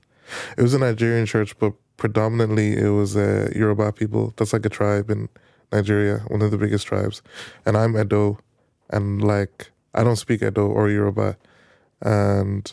it 0.58 0.62
was 0.62 0.74
a 0.74 0.78
Nigerian 0.78 1.24
church, 1.26 1.58
but 1.58 1.72
predominantly 1.96 2.76
it 2.76 2.90
was 2.90 3.16
uh, 3.16 3.50
Yoruba 3.56 3.92
people. 3.92 4.34
That's 4.36 4.52
like 4.52 4.66
a 4.66 4.68
tribe 4.68 5.10
in 5.10 5.28
Nigeria, 5.72 6.18
one 6.28 6.42
of 6.42 6.50
the 6.50 6.58
biggest 6.58 6.86
tribes. 6.86 7.22
And 7.64 7.76
I'm 7.76 7.96
Edo, 7.96 8.38
and 8.90 9.22
like 9.24 9.70
I 9.94 10.04
don't 10.04 10.16
speak 10.16 10.42
Edo 10.42 10.66
or 10.66 10.90
Yoruba, 10.90 11.36
and 12.02 12.70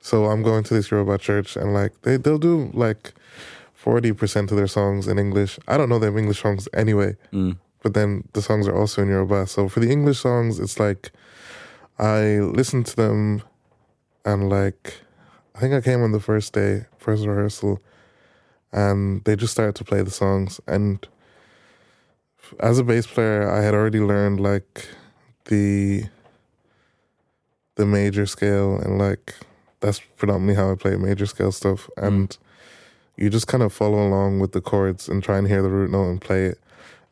so 0.00 0.26
I'm 0.26 0.42
going 0.42 0.64
to 0.64 0.74
this 0.74 0.90
Yoruba 0.90 1.18
church, 1.18 1.56
and 1.56 1.72
like 1.74 1.92
they 2.02 2.16
they'll 2.16 2.38
do 2.38 2.70
like 2.74 3.12
forty 3.74 4.12
percent 4.12 4.50
of 4.50 4.56
their 4.56 4.66
songs 4.66 5.06
in 5.06 5.18
English. 5.18 5.58
I 5.68 5.76
don't 5.76 5.88
know 5.88 6.00
them 6.00 6.18
English 6.18 6.40
songs 6.42 6.68
anyway, 6.74 7.16
but 7.82 7.94
then 7.94 8.24
the 8.32 8.42
songs 8.42 8.66
are 8.66 8.76
also 8.76 9.02
in 9.02 9.08
Yoruba. 9.08 9.46
So 9.46 9.68
for 9.68 9.80
the 9.80 9.90
English 9.90 10.18
songs, 10.20 10.58
it's 10.58 10.78
like 10.80 11.10
I 11.98 12.38
listen 12.40 12.84
to 12.84 12.96
them, 12.96 13.42
and 14.24 14.48
like 14.48 14.94
I 15.54 15.60
think 15.60 15.74
I 15.74 15.80
came 15.80 16.02
on 16.02 16.12
the 16.12 16.20
first 16.20 16.52
day, 16.52 16.86
first 16.98 17.26
rehearsal, 17.26 17.80
and 18.72 19.24
they 19.24 19.36
just 19.36 19.52
started 19.52 19.74
to 19.76 19.84
play 19.84 20.02
the 20.02 20.10
songs. 20.10 20.60
And 20.66 21.06
as 22.60 22.78
a 22.78 22.84
bass 22.84 23.06
player, 23.06 23.50
I 23.50 23.62
had 23.62 23.74
already 23.74 24.00
learned 24.00 24.40
like 24.40 24.88
the 25.46 26.04
the 27.74 27.86
major 27.86 28.26
scale 28.26 28.76
and 28.76 28.98
like 28.98 29.34
that's 29.80 30.00
predominantly 30.16 30.54
how 30.56 30.72
I 30.72 30.74
play 30.74 30.96
major 30.96 31.26
scale 31.26 31.52
stuff. 31.52 31.88
Mm. 31.96 32.06
And 32.06 32.38
you 33.16 33.30
just 33.30 33.46
kind 33.46 33.62
of 33.62 33.72
follow 33.72 34.06
along 34.06 34.40
with 34.40 34.52
the 34.52 34.60
chords 34.60 35.08
and 35.08 35.22
try 35.22 35.38
and 35.38 35.46
hear 35.46 35.62
the 35.62 35.70
root 35.70 35.90
note 35.90 36.08
and 36.10 36.20
play 36.20 36.46
it. 36.46 36.58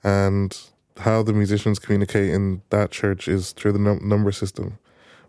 And 0.05 0.57
how 0.99 1.23
the 1.23 1.33
musicians 1.33 1.79
communicate 1.79 2.31
in 2.31 2.63
that 2.71 2.91
church 2.91 3.29
is 3.29 3.53
through 3.53 3.73
the 3.73 3.79
num- 3.79 4.09
number 4.09 4.33
system. 4.33 4.79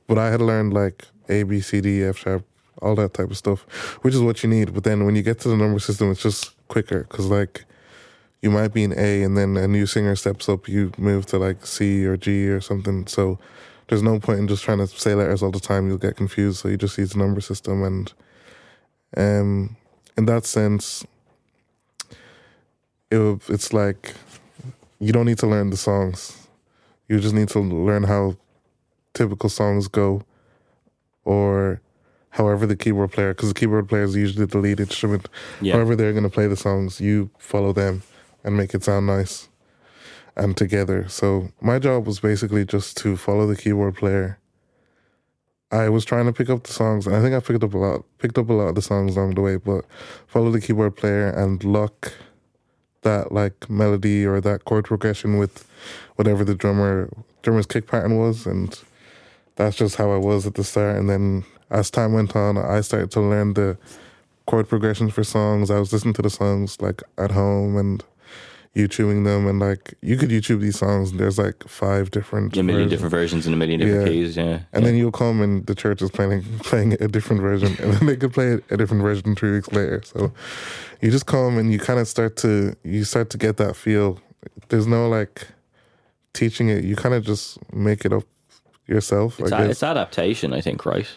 But 0.07 0.17
I 0.17 0.29
had 0.29 0.41
learned 0.41 0.73
like 0.73 1.05
A, 1.29 1.43
B, 1.43 1.59
C, 1.59 1.81
D, 1.81 2.03
F 2.03 2.17
sharp, 2.17 2.45
all 2.81 2.95
that 2.95 3.13
type 3.13 3.31
of 3.31 3.37
stuff, 3.37 3.61
which 4.03 4.13
is 4.13 4.21
what 4.21 4.43
you 4.43 4.49
need. 4.49 4.73
But 4.73 4.83
then 4.83 5.05
when 5.05 5.15
you 5.15 5.23
get 5.23 5.39
to 5.39 5.49
the 5.49 5.57
number 5.57 5.79
system, 5.79 6.11
it's 6.11 6.21
just 6.21 6.55
quicker 6.67 7.03
because 7.03 7.25
like 7.27 7.65
you 8.41 8.51
might 8.51 8.73
be 8.73 8.83
in 8.83 8.93
A 8.97 9.23
and 9.23 9.37
then 9.37 9.57
a 9.57 9.67
new 9.67 9.85
singer 9.85 10.15
steps 10.15 10.47
up, 10.47 10.67
you 10.67 10.91
move 10.97 11.25
to 11.27 11.37
like 11.37 11.65
C 11.65 12.05
or 12.05 12.17
G 12.17 12.47
or 12.47 12.61
something. 12.61 13.07
So 13.07 13.39
there's 13.87 14.03
no 14.03 14.19
point 14.19 14.39
in 14.39 14.47
just 14.47 14.63
trying 14.63 14.79
to 14.79 14.87
say 14.87 15.15
letters 15.15 15.41
all 15.41 15.51
the 15.51 15.59
time. 15.59 15.87
You'll 15.87 15.97
get 15.97 16.17
confused. 16.17 16.59
So 16.59 16.67
you 16.67 16.77
just 16.77 16.97
use 16.97 17.11
the 17.11 17.19
number 17.19 17.41
system. 17.41 17.83
And 17.83 18.13
um, 19.15 19.75
in 20.17 20.25
that 20.25 20.45
sense, 20.45 21.05
it, 23.09 23.41
it's 23.49 23.73
like 23.73 24.13
you 24.99 25.13
don't 25.13 25.25
need 25.25 25.39
to 25.39 25.47
learn 25.47 25.69
the 25.69 25.77
songs. 25.77 26.47
You 27.07 27.19
just 27.19 27.35
need 27.35 27.49
to 27.49 27.59
learn 27.59 28.03
how 28.03 28.37
typical 29.13 29.49
songs 29.49 29.87
go 29.87 30.23
or 31.23 31.81
however 32.31 32.65
the 32.65 32.75
keyboard 32.75 33.11
player, 33.11 33.33
because 33.33 33.49
the 33.49 33.59
keyboard 33.59 33.89
player 33.89 34.03
is 34.03 34.15
usually 34.15 34.45
the 34.45 34.57
lead 34.57 34.79
instrument. 34.79 35.27
Yeah. 35.61 35.73
However 35.73 35.95
they're 35.95 36.11
going 36.11 36.23
to 36.23 36.29
play 36.29 36.47
the 36.47 36.55
songs, 36.55 37.01
you 37.01 37.29
follow 37.37 37.73
them 37.73 38.03
and 38.43 38.55
make 38.55 38.73
it 38.73 38.83
sound 38.83 39.07
nice 39.07 39.49
and 40.35 40.55
together. 40.55 41.07
So 41.09 41.49
my 41.61 41.79
job 41.79 42.05
was 42.05 42.19
basically 42.19 42.63
just 42.63 42.95
to 42.97 43.17
follow 43.17 43.47
the 43.47 43.55
keyboard 43.55 43.95
player. 43.95 44.39
I 45.71 45.89
was 45.89 46.05
trying 46.05 46.27
to 46.27 46.31
pick 46.31 46.49
up 46.49 46.63
the 46.63 46.71
songs, 46.71 47.07
and 47.07 47.15
I 47.15 47.21
think 47.21 47.35
I 47.35 47.39
picked 47.39 47.63
up 47.63 47.73
a 47.73 47.77
lot, 47.77 48.05
picked 48.19 48.37
up 48.37 48.49
a 48.49 48.53
lot 48.53 48.67
of 48.67 48.75
the 48.75 48.81
songs 48.81 49.17
along 49.17 49.35
the 49.35 49.41
way. 49.41 49.57
But 49.57 49.83
follow 50.27 50.51
the 50.51 50.61
keyboard 50.61 50.95
player 50.95 51.29
and 51.29 51.61
lock 51.63 52.13
that 53.07 53.31
like 53.31 53.69
melody 53.69 54.25
or 54.25 54.41
that 54.41 54.65
chord 54.65 54.85
progression 54.85 55.37
with 55.37 55.65
whatever 56.17 56.43
the 56.43 56.55
drummer 56.55 57.09
drummer's 57.41 57.65
kick 57.65 57.87
pattern 57.87 58.17
was, 58.17 58.45
and 58.45 58.79
that's 59.55 59.77
just 59.77 59.95
how 59.95 60.11
I 60.11 60.17
was 60.17 60.45
at 60.45 60.55
the 60.55 60.63
start. 60.63 60.97
And 60.97 61.09
then 61.09 61.45
as 61.69 61.89
time 61.89 62.13
went 62.13 62.35
on, 62.35 62.57
I 62.57 62.81
started 62.81 63.11
to 63.11 63.21
learn 63.21 63.53
the 63.53 63.77
chord 64.45 64.67
progressions 64.67 65.13
for 65.13 65.23
songs. 65.23 65.71
I 65.71 65.79
was 65.79 65.93
listening 65.93 66.15
to 66.15 66.21
the 66.21 66.29
songs 66.29 66.81
like 66.81 67.01
at 67.17 67.31
home 67.31 67.77
and 67.77 68.03
YouTubing 68.77 69.23
them, 69.25 69.47
and 69.47 69.59
like 69.59 69.93
you 70.01 70.15
could 70.17 70.29
YouTube 70.29 70.61
these 70.61 70.77
songs. 70.77 71.11
And 71.11 71.19
there's 71.19 71.37
like 71.37 71.63
five 71.67 72.11
different, 72.11 72.55
A 72.55 72.61
million 72.63 72.85
versions. 72.85 72.91
different 72.91 73.11
versions 73.11 73.45
and 73.47 73.55
a 73.55 73.57
million 73.57 73.79
different 73.79 74.05
Yeah. 74.07 74.11
keys. 74.13 74.37
Yeah. 74.37 74.59
And 74.73 74.85
then 74.85 74.95
you'll 74.95 75.11
come 75.11 75.41
and 75.41 75.65
the 75.65 75.75
church 75.75 76.01
is 76.01 76.11
playing 76.11 76.43
playing 76.63 76.93
a 77.01 77.07
different 77.07 77.41
version, 77.41 77.75
and 77.81 77.93
then 77.93 78.05
they 78.05 78.15
could 78.15 78.33
play 78.33 78.59
a 78.69 78.77
different 78.77 79.01
version 79.03 79.35
three 79.35 79.51
weeks 79.51 79.71
later. 79.71 80.01
So 80.05 80.31
you 81.01 81.09
just 81.11 81.25
come 81.25 81.57
and 81.57 81.71
you 81.73 81.79
kind 81.79 81.99
of 81.99 82.07
start 82.07 82.35
to 82.37 82.75
you 82.83 83.03
start 83.03 83.29
to 83.31 83.37
get 83.37 83.57
that 83.57 83.75
feel. 83.75 84.19
There's 84.69 84.87
no 84.87 85.09
like 85.09 85.47
teaching 86.33 86.69
it. 86.69 86.83
You 86.83 86.95
kind 86.95 87.15
of 87.15 87.25
just 87.25 87.57
make 87.73 88.05
it 88.05 88.13
up 88.13 88.23
yourself. 88.87 89.39
It's, 89.39 89.51
I 89.51 89.63
a, 89.65 89.69
it's 89.69 89.83
adaptation, 89.83 90.53
I 90.53 90.61
think, 90.61 90.85
right? 90.85 91.07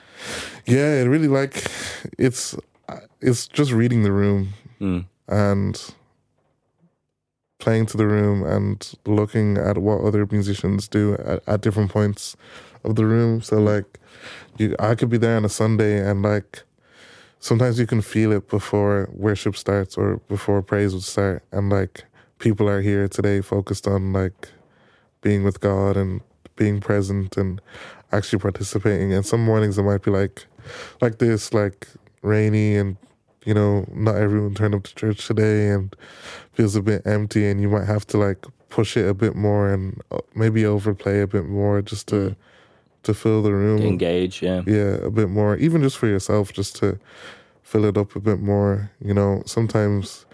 Yeah, 0.66 1.00
it 1.02 1.04
really 1.08 1.28
like 1.28 1.70
it's 2.18 2.56
it's 3.20 3.46
just 3.48 3.70
reading 3.72 4.02
the 4.02 4.12
room 4.12 4.54
Mm. 4.80 5.04
and 5.28 5.94
playing 7.60 7.86
to 7.86 7.96
the 7.96 8.06
room 8.06 8.42
and 8.42 8.94
looking 9.06 9.56
at 9.56 9.78
what 9.78 10.00
other 10.00 10.26
musicians 10.30 10.88
do 10.88 11.14
at, 11.14 11.42
at 11.46 11.60
different 11.60 11.90
points 11.90 12.36
of 12.84 12.96
the 12.96 13.06
room. 13.06 13.40
So 13.42 13.58
like 13.58 13.98
you 14.58 14.74
I 14.78 14.94
could 14.94 15.10
be 15.10 15.18
there 15.18 15.36
on 15.36 15.44
a 15.44 15.48
Sunday 15.48 15.98
and 15.98 16.22
like 16.22 16.62
sometimes 17.38 17.78
you 17.78 17.86
can 17.86 18.02
feel 18.02 18.32
it 18.32 18.48
before 18.48 19.08
worship 19.12 19.56
starts 19.56 19.96
or 19.96 20.16
before 20.28 20.62
praise 20.62 20.92
would 20.94 21.04
start 21.04 21.42
and 21.52 21.70
like 21.70 22.04
people 22.38 22.68
are 22.68 22.80
here 22.80 23.06
today 23.06 23.40
focused 23.40 23.86
on 23.86 24.12
like 24.12 24.48
being 25.22 25.44
with 25.44 25.60
God 25.60 25.96
and 25.96 26.22
being 26.56 26.80
present 26.80 27.36
and 27.36 27.60
actually 28.12 28.38
participating. 28.38 29.12
And 29.12 29.24
some 29.24 29.44
mornings 29.44 29.78
it 29.78 29.82
might 29.82 30.02
be 30.02 30.10
like 30.10 30.46
like 31.00 31.18
this, 31.18 31.54
like 31.54 31.88
rainy 32.22 32.76
and 32.76 32.96
you 33.44 33.54
know, 33.54 33.86
not 33.92 34.16
everyone 34.16 34.54
turned 34.54 34.74
up 34.74 34.82
to 34.84 34.94
church 34.94 35.26
today 35.26 35.68
and 35.70 35.96
feels 36.52 36.76
a 36.76 36.82
bit 36.82 37.06
empty 37.06 37.46
and 37.46 37.60
you 37.60 37.68
might 37.68 37.86
have 37.86 38.06
to 38.08 38.18
like 38.18 38.44
push 38.68 38.96
it 38.96 39.08
a 39.08 39.14
bit 39.14 39.34
more 39.34 39.72
and 39.72 40.00
uh, 40.10 40.18
maybe 40.34 40.64
overplay 40.64 41.20
a 41.20 41.26
bit 41.26 41.46
more 41.46 41.82
just 41.82 42.08
to 42.08 42.36
to 43.02 43.14
fill 43.14 43.42
the 43.42 43.52
room. 43.52 43.80
Engage, 43.80 44.42
yeah. 44.42 44.62
yeah 44.66 44.96
a 45.02 45.10
bit 45.10 45.30
more 45.30 45.56
even 45.56 45.82
just 45.82 45.96
for 45.96 46.06
yourself 46.06 46.52
just 46.52 46.76
to 46.76 46.98
fill 47.62 47.84
it 47.84 47.96
up 47.96 48.14
a 48.14 48.20
bit 48.20 48.40
more 48.40 48.90
you 49.02 49.14
know? 49.14 49.42
Sometimes 49.46 50.26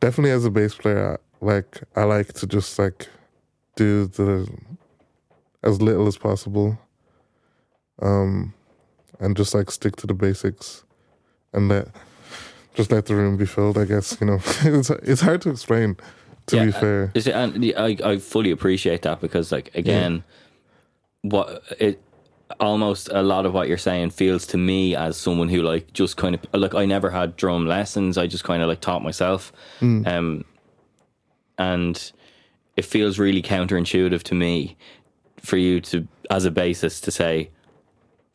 definitely 0.00 0.30
as 0.30 0.44
a 0.44 0.50
bass 0.50 0.74
player 0.74 1.14
I, 1.14 1.44
like 1.44 1.82
i 1.96 2.02
like 2.04 2.32
to 2.34 2.46
just 2.46 2.78
like 2.78 3.08
do 3.76 4.06
the 4.06 4.48
as 5.62 5.80
little 5.80 6.06
as 6.06 6.16
possible 6.16 6.78
um 8.02 8.54
and 9.20 9.36
just 9.36 9.54
like 9.54 9.70
stick 9.70 9.96
to 9.96 10.06
the 10.06 10.14
basics 10.14 10.84
and 11.52 11.68
let 11.68 11.88
just 12.78 12.90
let 12.92 13.04
the 13.06 13.14
room 13.14 13.36
be 13.36 13.44
filled 13.46 13.76
i 13.76 13.84
guess 13.84 14.16
you 14.20 14.26
know. 14.26 14.38
It's 14.78 14.90
it's 14.90 15.20
hard 15.20 15.42
to 15.42 15.50
explain 15.50 15.96
to 16.46 16.56
yeah, 16.56 16.64
be 16.66 16.72
fair. 16.72 17.10
Is 17.14 17.26
it, 17.26 17.34
and 17.34 17.62
I, 17.76 17.96
I 18.12 18.16
fully 18.18 18.50
appreciate 18.50 19.02
that 19.02 19.20
because, 19.20 19.52
like, 19.52 19.70
again, 19.74 20.24
what 21.20 21.62
it 21.78 22.00
almost 22.58 23.10
a 23.12 23.22
lot 23.22 23.44
of 23.44 23.52
what 23.52 23.68
you're 23.68 23.76
saying 23.90 24.08
feels 24.08 24.46
to 24.46 24.56
me 24.56 24.96
as 24.96 25.18
someone 25.18 25.50
who 25.50 25.60
like 25.60 25.92
just 25.92 26.16
kind 26.16 26.34
of 26.34 26.40
like 26.54 26.74
I 26.74 26.86
never 26.86 27.10
had 27.10 27.36
drum 27.36 27.66
lessons. 27.66 28.16
I 28.16 28.26
just 28.26 28.44
kind 28.44 28.62
of 28.62 28.68
like 28.68 28.80
taught 28.80 29.02
myself, 29.02 29.52
um, 29.82 30.44
and 31.58 32.12
it 32.76 32.84
feels 32.86 33.18
really 33.18 33.42
counterintuitive 33.42 34.22
to 34.22 34.34
me 34.34 34.76
for 35.40 35.58
you 35.58 35.80
to, 35.82 36.06
as 36.30 36.44
a 36.46 36.50
bassist, 36.50 37.02
to 37.04 37.10
say 37.10 37.50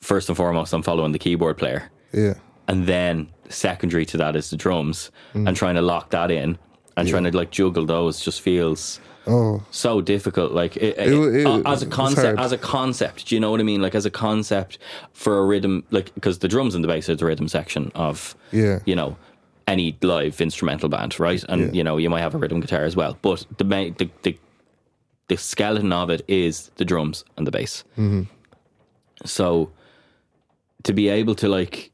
first 0.01 0.29
and 0.29 0.37
foremost 0.37 0.71
I'm 0.73 0.83
following 0.83 1.13
the 1.13 1.19
keyboard 1.19 1.57
player, 1.57 1.89
Yeah. 2.11 2.35
and 2.67 2.85
then 2.85 3.29
secondary 3.49 4.05
to 4.07 4.17
that 4.17 4.35
is 4.35 4.49
the 4.49 4.57
drums, 4.57 5.11
and 5.33 5.55
trying 5.55 5.75
to 5.75 5.81
lock 5.81 6.09
that 6.11 6.31
in 6.31 6.57
and 6.97 7.07
trying 7.07 7.23
to 7.23 7.35
like 7.35 7.51
juggle 7.51 7.85
those 7.85 8.19
just 8.19 8.41
feels 8.41 8.99
Oh, 9.25 9.63
so 9.71 10.01
difficult. 10.01 10.51
Like 10.51 10.75
it, 10.75 10.97
It 10.97 11.07
it- 11.13 11.45
uh, 11.47 11.61
as 11.65 11.81
a 11.81 11.85
concept, 11.85 12.39
as 12.39 12.51
a 12.51 12.57
concept. 12.57 13.27
Do 13.27 13.35
you 13.35 13.39
know 13.39 13.51
what 13.51 13.61
I 13.61 13.63
mean? 13.63 13.81
Like 13.81 13.95
as 13.95 14.05
a 14.05 14.11
concept 14.11 14.77
for 15.13 15.39
a 15.39 15.45
rhythm, 15.45 15.83
like 15.91 16.13
because 16.15 16.39
the 16.39 16.49
drums 16.49 16.75
and 16.75 16.83
the 16.83 16.89
bass 16.89 17.07
are 17.09 17.15
the 17.15 17.25
rhythm 17.25 17.47
section 17.47 17.89
of 17.95 18.35
Yeah. 18.51 18.79
you 18.85 18.95
know 18.95 19.15
any 19.65 19.95
live 20.01 20.41
instrumental 20.41 20.89
band, 20.89 21.17
right? 21.21 21.41
And 21.47 21.61
Yeah. 21.61 21.71
you 21.71 21.83
know 21.85 21.95
you 21.95 22.09
might 22.09 22.19
have 22.19 22.35
a 22.35 22.37
rhythm 22.37 22.59
guitar 22.59 22.83
as 22.83 22.97
well, 22.97 23.17
but 23.21 23.45
the 23.57 23.63
main 23.63 23.95
the 23.97 24.09
the, 24.23 24.37
the 25.29 25.37
skeleton 25.37 25.93
of 25.93 26.09
it 26.09 26.21
is 26.27 26.69
the 26.75 26.83
drums 26.83 27.23
and 27.37 27.47
the 27.47 27.51
bass. 27.51 27.85
Mm-hmm. 27.97 28.23
So 29.25 29.71
to 30.83 30.91
be 30.93 31.07
able 31.07 31.35
to 31.35 31.47
like 31.47 31.91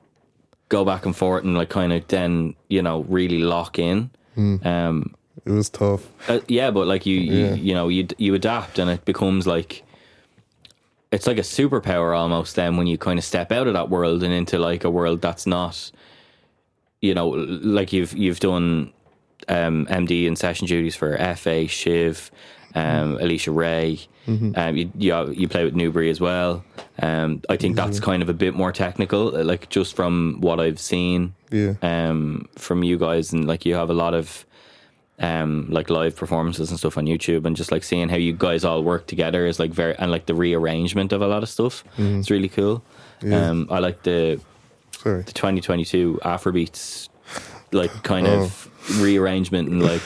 go 0.70 0.86
back 0.86 1.06
and 1.06 1.16
forth 1.16 1.44
and 1.44 1.58
like 1.58 1.70
kind 1.70 1.92
of 1.94 2.08
then 2.08 2.56
you 2.70 2.82
know 2.82 3.02
really 3.10 3.40
lock 3.40 3.78
in. 3.80 4.10
Mm. 4.38 4.66
Um, 4.66 5.16
it 5.46 5.52
was 5.52 5.70
tough. 5.70 6.08
uh, 6.30 6.40
yeah, 6.48 6.70
but 6.72 6.86
like 6.88 7.06
you, 7.06 7.20
Yeah. 7.20 7.54
you, 7.56 7.64
you 7.64 7.74
know, 7.74 7.88
you 7.88 8.08
you 8.18 8.34
adapt, 8.36 8.78
and 8.80 8.90
it 8.90 9.04
becomes 9.06 9.48
like 9.48 9.84
it's 11.12 11.26
like 11.26 11.38
a 11.38 11.42
superpower 11.42 12.16
almost. 12.16 12.56
Then 12.56 12.78
when 12.78 12.88
you 12.88 12.98
kind 12.98 13.18
of 13.18 13.26
step 13.26 13.52
out 13.52 13.68
of 13.68 13.74
that 13.74 13.90
world 13.90 14.22
and 14.24 14.34
into 14.34 14.60
like 14.60 14.84
a 14.84 14.90
world 14.92 15.22
that's 15.22 15.48
not, 15.48 15.92
you 17.02 17.14
know, 17.16 17.30
like 17.30 17.92
you've 17.94 18.14
you've 18.14 18.40
done 18.40 18.92
um, 19.48 19.88
MD 19.88 20.28
and 20.28 20.38
session 20.38 20.68
duties 20.68 20.96
for 20.96 21.18
Efé, 21.18 21.68
Shiv, 21.70 22.30
um, 22.76 23.18
Alicia 23.20 23.52
Raye. 23.52 24.00
Um, 24.28 24.78
you, 24.78 24.92
you 24.96 25.32
you 25.32 25.48
play 25.48 25.64
with 25.66 25.74
NeuBrí 25.74 26.10
as 26.12 26.22
well. 26.22 26.64
Um, 27.02 27.42
I 27.50 27.56
think 27.58 27.76
that's 27.76 28.00
kind 28.00 28.22
of 28.22 28.30
a 28.30 28.34
bit 28.34 28.54
more 28.54 28.72
technical, 28.72 29.36
uh, 29.36 29.44
like 29.44 29.70
just 29.70 29.96
from 29.96 30.38
what 30.40 30.60
I've 30.60 30.80
seen 30.80 31.34
Yeah. 31.50 31.74
um, 31.82 32.48
from 32.56 32.84
you 32.84 33.00
guys, 33.00 33.34
and 33.34 33.48
like 33.48 33.66
you 33.66 33.74
have 33.74 33.90
a 33.90 33.94
lot 33.96 34.14
of 34.14 34.46
um, 35.18 35.68
like 35.72 35.90
live 35.90 36.16
performances 36.16 36.70
and 36.70 36.78
stuff 36.78 36.96
on 36.98 37.06
YouTube, 37.08 37.46
and 37.46 37.56
just 37.56 37.72
like 37.72 37.84
seeing 37.84 38.08
how 38.08 38.18
you 38.18 38.34
guys 38.34 38.64
all 38.64 38.84
work 38.84 39.08
together 39.08 39.48
is 39.48 39.60
like 39.60 39.72
very 39.72 39.96
and 39.98 40.12
like 40.12 40.28
the 40.28 40.36
rearrangement 40.36 41.12
of 41.12 41.22
a 41.24 41.28
lot 41.28 41.42
of 41.42 41.50
stuff. 41.50 41.84
It's 41.98 42.30
really 42.30 42.50
cool. 42.50 42.84
Yeah. 43.24 43.50
Um, 43.50 43.68
I 43.72 43.80
like 43.80 44.04
the 44.04 44.40
Sorry. 44.92 45.24
the 45.24 45.32
2022 45.34 46.20
Afrobeats 46.24 47.10
like 47.72 47.92
kind 48.04 48.28
of 48.28 48.70
rearrangement 49.02 49.70
and 49.70 49.82
like 49.82 50.02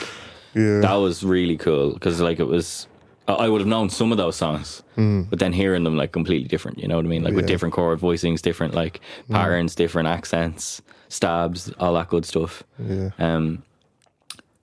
Yeah. 0.54 0.80
that 0.80 0.94
was 0.94 1.22
really 1.24 1.56
cool 1.56 1.92
because 1.94 2.20
like 2.20 2.38
it 2.38 2.46
was 2.48 2.86
I 3.28 3.32
I 3.44 3.48
would 3.48 3.60
have 3.60 3.68
known 3.68 3.88
some 3.90 4.12
of 4.12 4.18
those 4.18 4.36
songs, 4.36 4.82
but 5.30 5.38
then 5.38 5.52
hearing 5.52 5.84
them 5.84 5.96
like 5.96 6.12
completely 6.12 6.48
different. 6.48 6.78
You 6.78 6.88
know 6.88 6.96
what 6.96 7.04
I 7.04 7.08
mean? 7.08 7.22
Like 7.24 7.34
with 7.34 7.46
different 7.52 7.74
chord 7.74 7.98
voicings, 8.00 8.42
different 8.42 8.74
like 8.74 9.00
patterns, 9.30 9.74
different 9.74 10.08
accents, 10.08 10.82
stabs, 11.08 11.70
all 11.78 11.94
that 11.94 12.08
good 12.08 12.24
stuff. 12.24 12.62
yeah. 12.78 13.10
Um, 13.18 13.62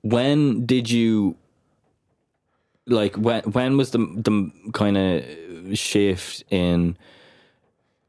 when 0.03 0.65
did 0.65 0.89
you 0.89 1.35
like 2.87 3.15
when 3.15 3.43
when 3.43 3.77
was 3.77 3.91
the 3.91 3.99
the 3.99 4.51
kind 4.73 4.97
of 4.97 5.77
shift 5.77 6.43
in 6.49 6.97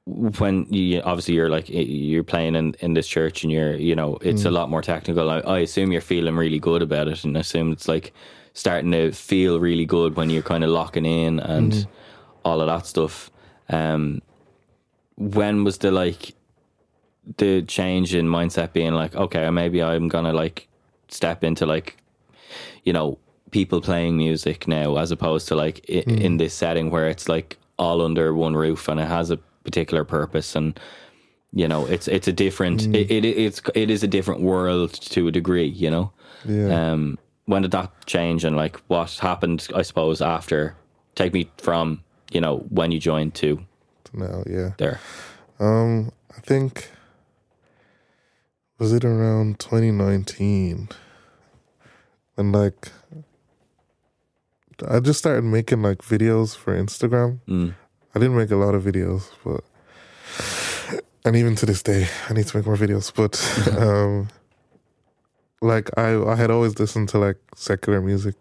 when 0.05 0.67
you 0.69 1.01
obviously 1.03 1.35
you're 1.35 1.49
like 1.49 1.67
you're 1.69 2.25
playing 2.25 2.57
in, 2.57 2.75
in 2.81 2.95
this 2.95 3.07
church 3.07 3.45
and 3.45 3.53
you're 3.53 3.77
you 3.77 3.95
know 3.95 4.19
it's 4.21 4.45
a 4.45 4.49
mm. 4.49 4.53
lot 4.53 4.71
more 4.71 4.83
technical. 4.83 5.31
I, 5.31 5.39
I 5.41 5.59
assume 5.61 5.93
you're 5.93 6.01
feeling 6.01 6.37
really 6.37 6.59
good 6.59 6.83
about 6.83 7.09
it 7.09 7.25
and 7.25 7.37
I 7.37 7.41
assume 7.41 7.73
it's 7.73 7.87
like 7.87 8.13
starting 8.55 8.91
to 8.93 9.13
feel 9.13 9.61
really 9.61 9.87
good 9.87 10.17
when 10.17 10.29
you're 10.29 10.43
kind 10.43 10.65
of 10.65 10.71
locking 10.71 11.07
in 11.07 11.39
and 11.41 11.73
mm-hmm. 11.73 11.91
all 12.45 12.61
of 12.61 12.67
that 12.67 12.87
stuff. 12.87 13.31
Um 13.69 14.23
when 15.17 15.63
was 15.63 15.79
the 15.79 15.93
like 15.93 16.35
the 17.37 17.63
change 17.63 18.13
in 18.15 18.27
mindset 18.27 18.73
being 18.73 18.95
like 18.95 19.15
okay 19.15 19.49
maybe 19.51 19.83
I'm 19.83 20.09
gonna 20.09 20.33
like 20.33 20.67
step 21.09 21.45
into 21.45 21.65
like 21.65 21.97
you 22.83 22.93
know 22.93 23.19
people 23.53 23.81
playing 23.81 24.17
music 24.17 24.67
now 24.67 24.97
as 24.97 25.13
opposed 25.13 25.47
to 25.47 25.55
like 25.55 25.85
i- 25.89 26.05
in 26.09 26.35
mm. 26.35 26.39
this 26.39 26.55
setting 26.55 26.91
where 26.91 27.09
it's 27.09 27.29
like 27.29 27.57
all 27.79 28.03
under 28.03 28.35
one 28.35 28.57
roof 28.57 28.89
and 28.89 28.99
it 28.99 29.07
has 29.07 29.31
a 29.31 29.39
particular 29.65 30.05
purpose 30.05 30.55
and 30.57 30.79
you 31.53 31.69
know 31.69 31.85
it's 31.87 32.09
it's 32.09 32.27
a 32.29 32.33
different 32.33 32.87
it, 32.95 33.11
it 33.11 33.25
it's 33.25 33.61
it 33.75 33.91
is 33.91 34.03
a 34.03 34.09
different 34.09 34.41
world 34.41 34.93
to 34.93 35.29
a 35.29 35.31
degree 35.33 35.67
you 35.67 35.91
know 35.91 36.13
Yeah. 36.45 36.93
um 36.93 37.19
when 37.47 37.63
did 37.63 37.71
that 37.73 37.91
change 38.07 38.45
and 38.45 38.57
like 38.57 38.77
what 38.89 39.11
happened 39.21 39.67
i 39.75 39.83
suppose 39.83 40.21
after 40.23 40.75
take 41.15 41.33
me 41.35 41.51
from 41.59 42.03
you 42.33 42.41
know 42.41 42.59
when 42.71 42.91
you 42.93 42.99
joined 42.99 43.35
to 43.35 43.61
now, 44.15 44.43
yeah. 44.47 44.71
there 44.79 45.01
Um, 45.59 46.13
I 46.37 46.41
think 46.41 46.91
was 48.79 48.93
it 48.93 49.05
around 49.05 49.59
2019 49.61 50.89
and 52.37 52.53
like 52.53 52.91
I 54.89 54.99
just 55.01 55.19
started 55.21 55.45
making 55.45 55.83
like 55.83 55.99
videos 55.99 56.57
for 56.57 56.75
Instagram. 56.77 57.39
Mm. 57.49 57.75
I 58.15 58.19
didn't 58.19 58.37
make 58.37 58.51
a 58.51 58.57
lot 58.57 58.75
of 58.75 58.85
videos, 58.85 59.31
but 59.45 59.65
and 61.25 61.37
even 61.37 61.55
to 61.57 61.67
this 61.67 61.83
day, 61.83 62.09
I 62.29 62.33
need 62.33 62.47
to 62.47 62.57
make 62.57 62.67
more 62.67 62.77
videos. 62.77 63.13
But 63.15 63.41
um, 63.79 64.29
like 65.61 65.91
I, 65.97 66.21
I 66.23 66.37
had 66.37 66.51
always 66.51 66.79
listened 66.79 67.09
to 67.11 67.19
like 67.19 67.39
secular 67.55 68.01
music. 68.01 68.35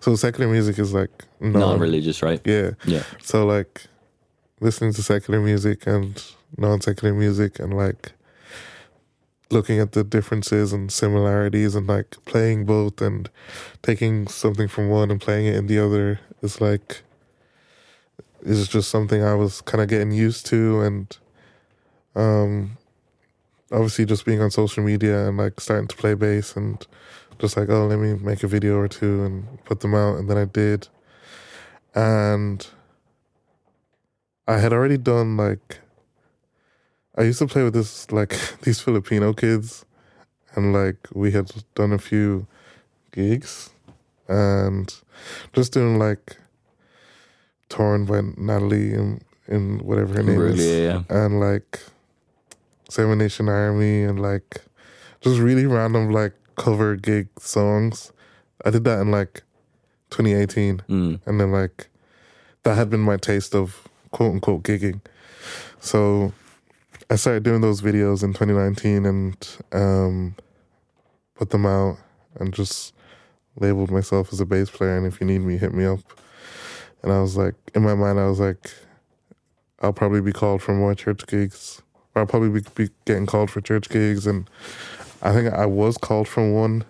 So 0.00 0.16
secular 0.16 0.50
music 0.50 0.78
is 0.78 0.92
like 0.92 1.24
non, 1.38 1.60
non-religious 1.60 2.22
right 2.22 2.40
yeah. 2.46 2.70
yeah 2.86 3.02
So 3.22 3.44
like 3.44 3.82
listening 4.60 4.94
to 4.94 5.02
secular 5.02 5.40
music 5.40 5.86
and 5.86 6.22
non 6.56 6.80
secular 6.80 7.14
music 7.14 7.58
and 7.58 7.76
like 7.76 8.12
looking 9.50 9.78
at 9.78 9.92
the 9.92 10.02
differences 10.02 10.72
and 10.72 10.90
similarities 10.90 11.74
and 11.74 11.86
like 11.86 12.16
playing 12.24 12.64
both 12.64 13.00
and 13.00 13.30
taking 13.82 14.26
something 14.26 14.66
from 14.66 14.88
one 14.88 15.10
and 15.10 15.20
playing 15.20 15.46
it 15.46 15.54
in 15.54 15.66
the 15.66 15.78
other 15.78 16.20
is 16.42 16.60
like 16.60 17.02
is 18.42 18.68
just 18.68 18.90
something 18.90 19.22
I 19.22 19.34
was 19.34 19.60
kind 19.60 19.82
of 19.82 19.88
getting 19.88 20.12
used 20.12 20.46
to 20.46 20.80
and 20.80 21.16
um 22.14 22.78
obviously 23.72 24.04
just 24.04 24.24
being 24.24 24.40
on 24.40 24.50
social 24.50 24.82
media 24.82 25.28
and 25.28 25.36
like 25.36 25.60
starting 25.60 25.88
to 25.88 25.96
play 25.96 26.14
bass 26.14 26.56
and 26.56 26.86
just 27.38 27.56
like 27.56 27.68
oh 27.68 27.86
let 27.86 27.98
me 27.98 28.14
make 28.14 28.42
a 28.42 28.48
video 28.48 28.76
or 28.76 28.88
two 28.88 29.24
and 29.24 29.64
put 29.64 29.80
them 29.80 29.94
out 29.94 30.18
and 30.18 30.30
then 30.30 30.36
I 30.36 30.44
did. 30.44 30.88
And 31.94 32.66
I 34.46 34.58
had 34.58 34.72
already 34.72 34.98
done 34.98 35.36
like 35.36 35.80
I 37.16 37.22
used 37.22 37.38
to 37.38 37.46
play 37.46 37.62
with 37.62 37.74
this 37.74 38.10
like 38.12 38.38
these 38.62 38.80
Filipino 38.80 39.32
kids 39.32 39.84
and 40.54 40.72
like 40.72 41.08
we 41.12 41.32
had 41.32 41.50
done 41.74 41.92
a 41.92 41.98
few 41.98 42.46
gigs 43.12 43.70
and 44.28 44.94
just 45.52 45.72
doing 45.72 45.98
like 45.98 46.36
torn 47.68 48.04
by 48.04 48.22
Natalie 48.36 48.94
and 48.94 49.22
in 49.48 49.78
whatever 49.78 50.14
her 50.14 50.22
name 50.22 50.40
is 50.40 50.58
really 50.58 50.84
yeah 50.84 51.02
and 51.08 51.38
like 51.40 51.80
Seven 52.88 53.18
Nation 53.18 53.48
Army 53.48 54.02
and 54.02 54.20
like 54.20 54.62
just 55.20 55.40
really 55.40 55.66
random 55.66 56.10
like 56.10 56.34
cover 56.56 56.96
gig 56.96 57.28
songs. 57.38 58.12
I 58.64 58.70
did 58.70 58.84
that 58.84 59.00
in 59.00 59.10
like 59.10 59.42
2018 60.10 60.82
mm. 60.88 61.20
and 61.26 61.40
then 61.40 61.52
like 61.52 61.88
that 62.62 62.76
had 62.76 62.90
been 62.90 63.00
my 63.00 63.16
taste 63.16 63.54
of 63.54 63.88
quote 64.10 64.32
unquote 64.32 64.62
gigging. 64.62 65.00
So 65.80 66.32
I 67.10 67.16
started 67.16 67.42
doing 67.42 67.60
those 67.60 67.82
videos 67.82 68.22
in 68.22 68.32
2019 68.32 69.06
and 69.06 69.48
um, 69.72 70.36
put 71.34 71.50
them 71.50 71.66
out 71.66 71.98
and 72.38 72.52
just 72.52 72.94
labeled 73.58 73.90
myself 73.90 74.32
as 74.32 74.40
a 74.40 74.46
bass 74.46 74.70
player. 74.70 74.96
And 74.96 75.06
if 75.06 75.20
you 75.20 75.26
need 75.26 75.40
me, 75.40 75.56
hit 75.56 75.72
me 75.72 75.84
up. 75.84 76.00
And 77.02 77.12
I 77.12 77.20
was 77.20 77.36
like, 77.36 77.54
in 77.74 77.82
my 77.82 77.94
mind, 77.94 78.18
I 78.18 78.26
was 78.26 78.40
like, 78.40 78.70
I'll 79.80 79.92
probably 79.92 80.20
be 80.20 80.32
called 80.32 80.62
for 80.62 80.74
more 80.74 80.94
church 80.94 81.26
gigs. 81.26 81.82
Or 82.14 82.20
I'll 82.20 82.26
probably 82.26 82.60
be, 82.60 82.66
be 82.74 82.90
getting 83.04 83.26
called 83.26 83.50
for 83.50 83.60
church 83.60 83.88
gigs. 83.88 84.26
And 84.26 84.48
I 85.22 85.32
think 85.32 85.52
I 85.52 85.66
was 85.66 85.98
called 85.98 86.28
from 86.28 86.52
one. 86.52 86.84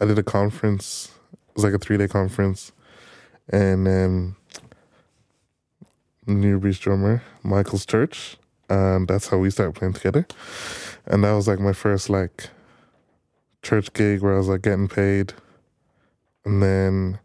I 0.00 0.06
did 0.06 0.18
a 0.18 0.22
conference. 0.22 1.12
It 1.32 1.56
was 1.56 1.64
like 1.64 1.74
a 1.74 1.78
three 1.78 1.96
day 1.96 2.08
conference. 2.08 2.72
And 3.48 3.86
um, 3.86 4.36
NeuBrí's 6.26 6.78
drummer, 6.78 7.22
Michael's 7.42 7.86
church. 7.86 8.36
And 8.68 9.06
that's 9.06 9.28
how 9.28 9.38
we 9.38 9.50
started 9.50 9.74
playing 9.74 9.94
together. 9.94 10.26
And 11.06 11.22
that 11.22 11.32
was 11.32 11.46
like 11.46 11.60
my 11.60 11.72
first 11.72 12.10
like 12.10 12.48
church 13.62 13.92
gig 13.92 14.22
where 14.22 14.34
I 14.34 14.38
was 14.38 14.48
like 14.48 14.62
getting 14.62 14.88
paid. 14.88 15.34
And 16.44 16.62
then 16.62 17.18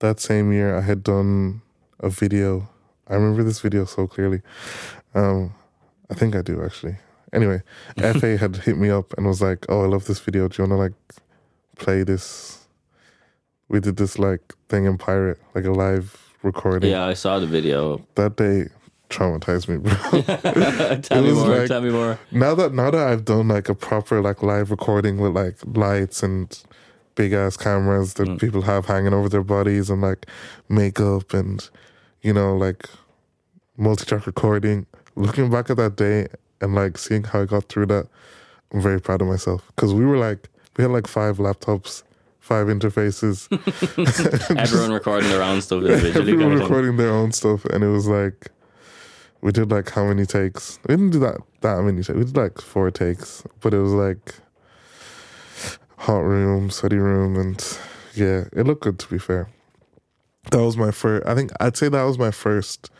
that 0.00 0.20
same 0.20 0.52
year 0.52 0.76
I 0.76 0.80
had 0.82 1.02
done 1.02 1.62
a 2.00 2.10
video 2.10 2.68
I 3.10 3.14
remember 3.14 3.42
this 3.42 3.60
video 3.60 3.84
so 3.84 4.06
clearly. 4.06 4.40
Um, 5.14 5.52
I 6.10 6.14
think 6.14 6.36
I 6.36 6.42
do 6.42 6.62
actually. 6.64 6.96
Anyway, 7.32 7.62
Efé 7.96 8.38
had 8.38 8.56
hit 8.56 8.78
me 8.78 8.88
up 8.88 9.12
and 9.18 9.26
was 9.26 9.42
like, 9.42 9.66
"Oh, 9.68 9.82
I 9.82 9.86
love 9.86 10.06
this 10.06 10.20
video. 10.20 10.46
Do 10.48 10.62
you 10.62 10.68
want 10.68 10.78
to 10.78 10.82
like 10.82 11.24
play 11.76 12.04
this?" 12.04 12.68
We 13.68 13.80
did 13.80 13.96
this 13.96 14.18
like 14.18 14.54
thing 14.68 14.84
in 14.84 14.96
Pirate, 14.96 15.38
like 15.54 15.64
a 15.64 15.72
live 15.72 16.16
recording. 16.42 16.90
Yeah, 16.90 17.04
I 17.04 17.14
saw 17.14 17.38
the 17.40 17.46
video. 17.46 18.04
That 18.14 18.36
day 18.36 18.68
traumatized 19.10 19.68
me, 19.68 19.78
bro. 19.78 19.92
tell 21.02 21.22
me 21.22 21.32
more. 21.32 21.48
like- 21.48 21.68
tell 21.68 21.80
me 21.80 21.90
more. 21.90 22.18
now 22.30 22.54
that 22.54 22.72
now 22.72 22.92
that 22.92 23.08
I've 23.08 23.24
done 23.24 23.48
like 23.48 23.68
a 23.68 23.74
proper 23.74 24.20
like 24.20 24.42
live 24.42 24.70
recording 24.70 25.18
with 25.18 25.32
like 25.32 25.56
lights 25.64 26.22
and 26.22 26.46
big 27.14 27.32
ass 27.32 27.56
cameras 27.56 28.14
that 28.14 28.28
mm. 28.28 28.40
people 28.40 28.62
have 28.62 28.86
hanging 28.86 29.12
over 29.12 29.28
their 29.28 29.42
bodies 29.42 29.90
and 29.90 30.00
like 30.00 30.26
makeup 30.68 31.34
and 31.34 31.68
you 32.22 32.32
know 32.32 32.56
like 32.56 32.86
multi 33.76 34.04
track 34.04 34.26
recording. 34.26 34.86
Looking 35.16 35.50
back 35.50 35.70
at 35.70 35.76
that 35.76 35.96
day 35.96 36.28
and 36.60 36.74
like 36.74 36.96
seeing 36.98 37.24
how 37.24 37.42
I 37.42 37.44
got 37.46 37.64
through 37.64 37.86
that, 37.86 38.06
I'm 38.72 38.80
very 38.80 39.00
proud 39.00 39.22
of 39.22 39.28
myself 39.28 39.66
because 39.74 39.92
we 39.92 40.04
were 40.04 40.18
like 40.18 40.48
we 40.76 40.82
had 40.82 40.92
like 40.92 41.06
five 41.06 41.38
laptops, 41.38 42.02
five 42.38 42.68
interfaces, 42.68 43.48
Everyone 44.58 44.92
recording 44.92 45.30
their 45.30 45.42
own 45.42 45.60
stuff 45.60 45.82
individually. 45.82 46.20
everyone 46.20 46.40
kind 46.40 46.52
of 46.52 46.58
thing. 46.58 46.68
recording 46.68 46.96
their 46.96 47.10
own 47.10 47.32
stuff, 47.32 47.64
and 47.66 47.82
it 47.82 47.88
was 47.88 48.06
like 48.06 48.50
we 49.40 49.52
did 49.52 49.70
like 49.70 49.90
how 49.90 50.04
many 50.04 50.26
takes? 50.26 50.78
We 50.86 50.96
didn't 50.96 51.10
do 51.10 51.18
that 51.20 51.38
that 51.62 51.82
many 51.82 51.98
takes. 51.98 52.10
We 52.10 52.24
did 52.24 52.36
like 52.36 52.60
four 52.60 52.90
takes, 52.90 53.42
but 53.60 53.74
it 53.74 53.78
was 53.78 53.92
like 53.92 54.34
hot 56.00 56.24
room, 56.24 56.70
sweaty 56.70 56.96
room, 56.96 57.36
and 57.36 57.78
yeah, 58.14 58.44
it 58.52 58.66
looked 58.66 58.82
good. 58.82 58.98
To 58.98 59.08
be 59.08 59.18
fair, 59.18 59.48
that 60.50 60.62
was 60.62 60.76
my 60.76 60.90
first. 60.90 61.26
I 61.26 61.34
think 61.34 61.52
I'd 61.60 61.76
say 61.76 61.88
that 61.88 62.02
was 62.02 62.18
my 62.18 62.30
first. 62.30 62.90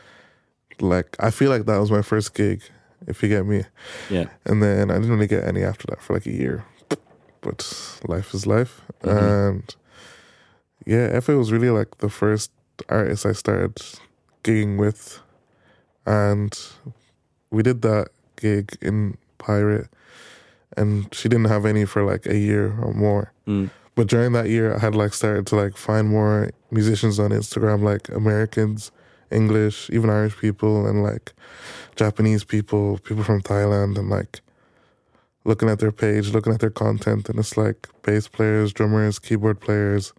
Like 0.81 1.17
I 1.19 1.31
feel 1.31 1.51
like 1.51 1.67
that 1.67 1.79
was 1.79 1.91
my 1.91 2.03
first 2.03 2.35
gig, 2.35 2.63
if 3.07 3.23
you 3.23 3.29
get 3.29 3.47
me. 3.47 3.65
Yeah. 4.09 4.27
And 4.45 4.63
then 4.63 4.91
I 4.91 4.95
didn't 4.95 5.11
really 5.11 5.27
get 5.27 5.45
any 5.45 5.63
after 5.63 5.87
that 5.89 6.01
for 6.01 6.15
like 6.15 6.27
a 6.27 6.33
year. 6.33 6.65
But 7.43 8.01
life 8.07 8.35
is 8.35 8.47
life. 8.47 8.83
Mm-hmm. 9.03 9.19
And 9.19 9.75
yeah, 10.87 11.09
Efé 11.09 11.37
was 11.37 11.53
really 11.53 11.71
like 11.71 11.99
the 11.99 12.09
first 12.09 12.51
artist 12.89 13.27
I 13.27 13.33
started 13.33 13.77
gigging 14.45 14.79
with. 14.79 15.21
And 16.07 16.59
we 17.51 17.63
did 17.63 17.83
that 17.83 18.09
gig 18.37 18.77
in 18.81 19.17
Pirate. 19.39 19.89
And 20.77 21.13
she 21.15 21.29
didn't 21.29 21.49
have 21.49 21.67
any 21.67 21.85
for 21.85 22.05
like 22.05 22.27
a 22.27 22.39
year 22.39 22.77
or 22.81 22.93
more. 22.93 23.33
Mm. 23.47 23.71
But 23.95 24.09
during 24.09 24.33
that 24.33 24.49
year, 24.49 24.75
I 24.75 24.79
had 24.79 24.95
like 24.95 25.13
started 25.13 25.47
to 25.49 25.57
like 25.57 25.77
find 25.77 26.09
more 26.09 26.51
musicians 26.71 27.19
on 27.19 27.31
Instagram, 27.31 27.83
like 27.83 28.09
Americans, 28.09 28.93
English, 29.31 29.91
even 29.91 30.11
Irish 30.11 30.39
people, 30.39 30.87
and 30.87 31.03
like 31.03 31.33
Japanese 31.97 32.45
people, 32.45 32.99
people 32.99 33.25
from 33.25 33.43
Thailand, 33.43 33.99
and 33.99 34.09
like 34.09 34.41
looking 35.45 35.69
at 35.69 35.81
their 35.81 35.93
page, 35.93 36.31
looking 36.31 36.53
at 36.53 36.61
their 36.61 36.71
content, 36.71 37.29
and 37.29 37.39
it's 37.39 37.57
like 37.57 37.89
bass 38.03 38.29
players, 38.29 38.73
drummers, 38.73 39.19
keyboard 39.19 39.61
players. 39.61 40.13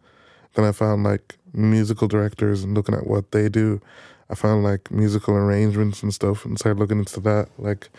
Then 0.53 0.65
I 0.65 0.71
found 0.71 1.03
like 1.03 1.37
musical 1.53 2.07
directors 2.07 2.63
and 2.63 2.73
looking 2.73 2.95
at 2.95 3.07
what 3.07 3.31
they 3.31 3.49
do. 3.49 3.81
I 4.29 4.35
found 4.35 4.63
like 4.63 4.91
musical 4.91 5.35
arrangements 5.35 6.03
and 6.03 6.13
stuff 6.13 6.45
and 6.45 6.57
started 6.57 6.79
looking 6.79 6.99
into 6.99 7.19
that. 7.21 7.49
Like, 7.57 7.89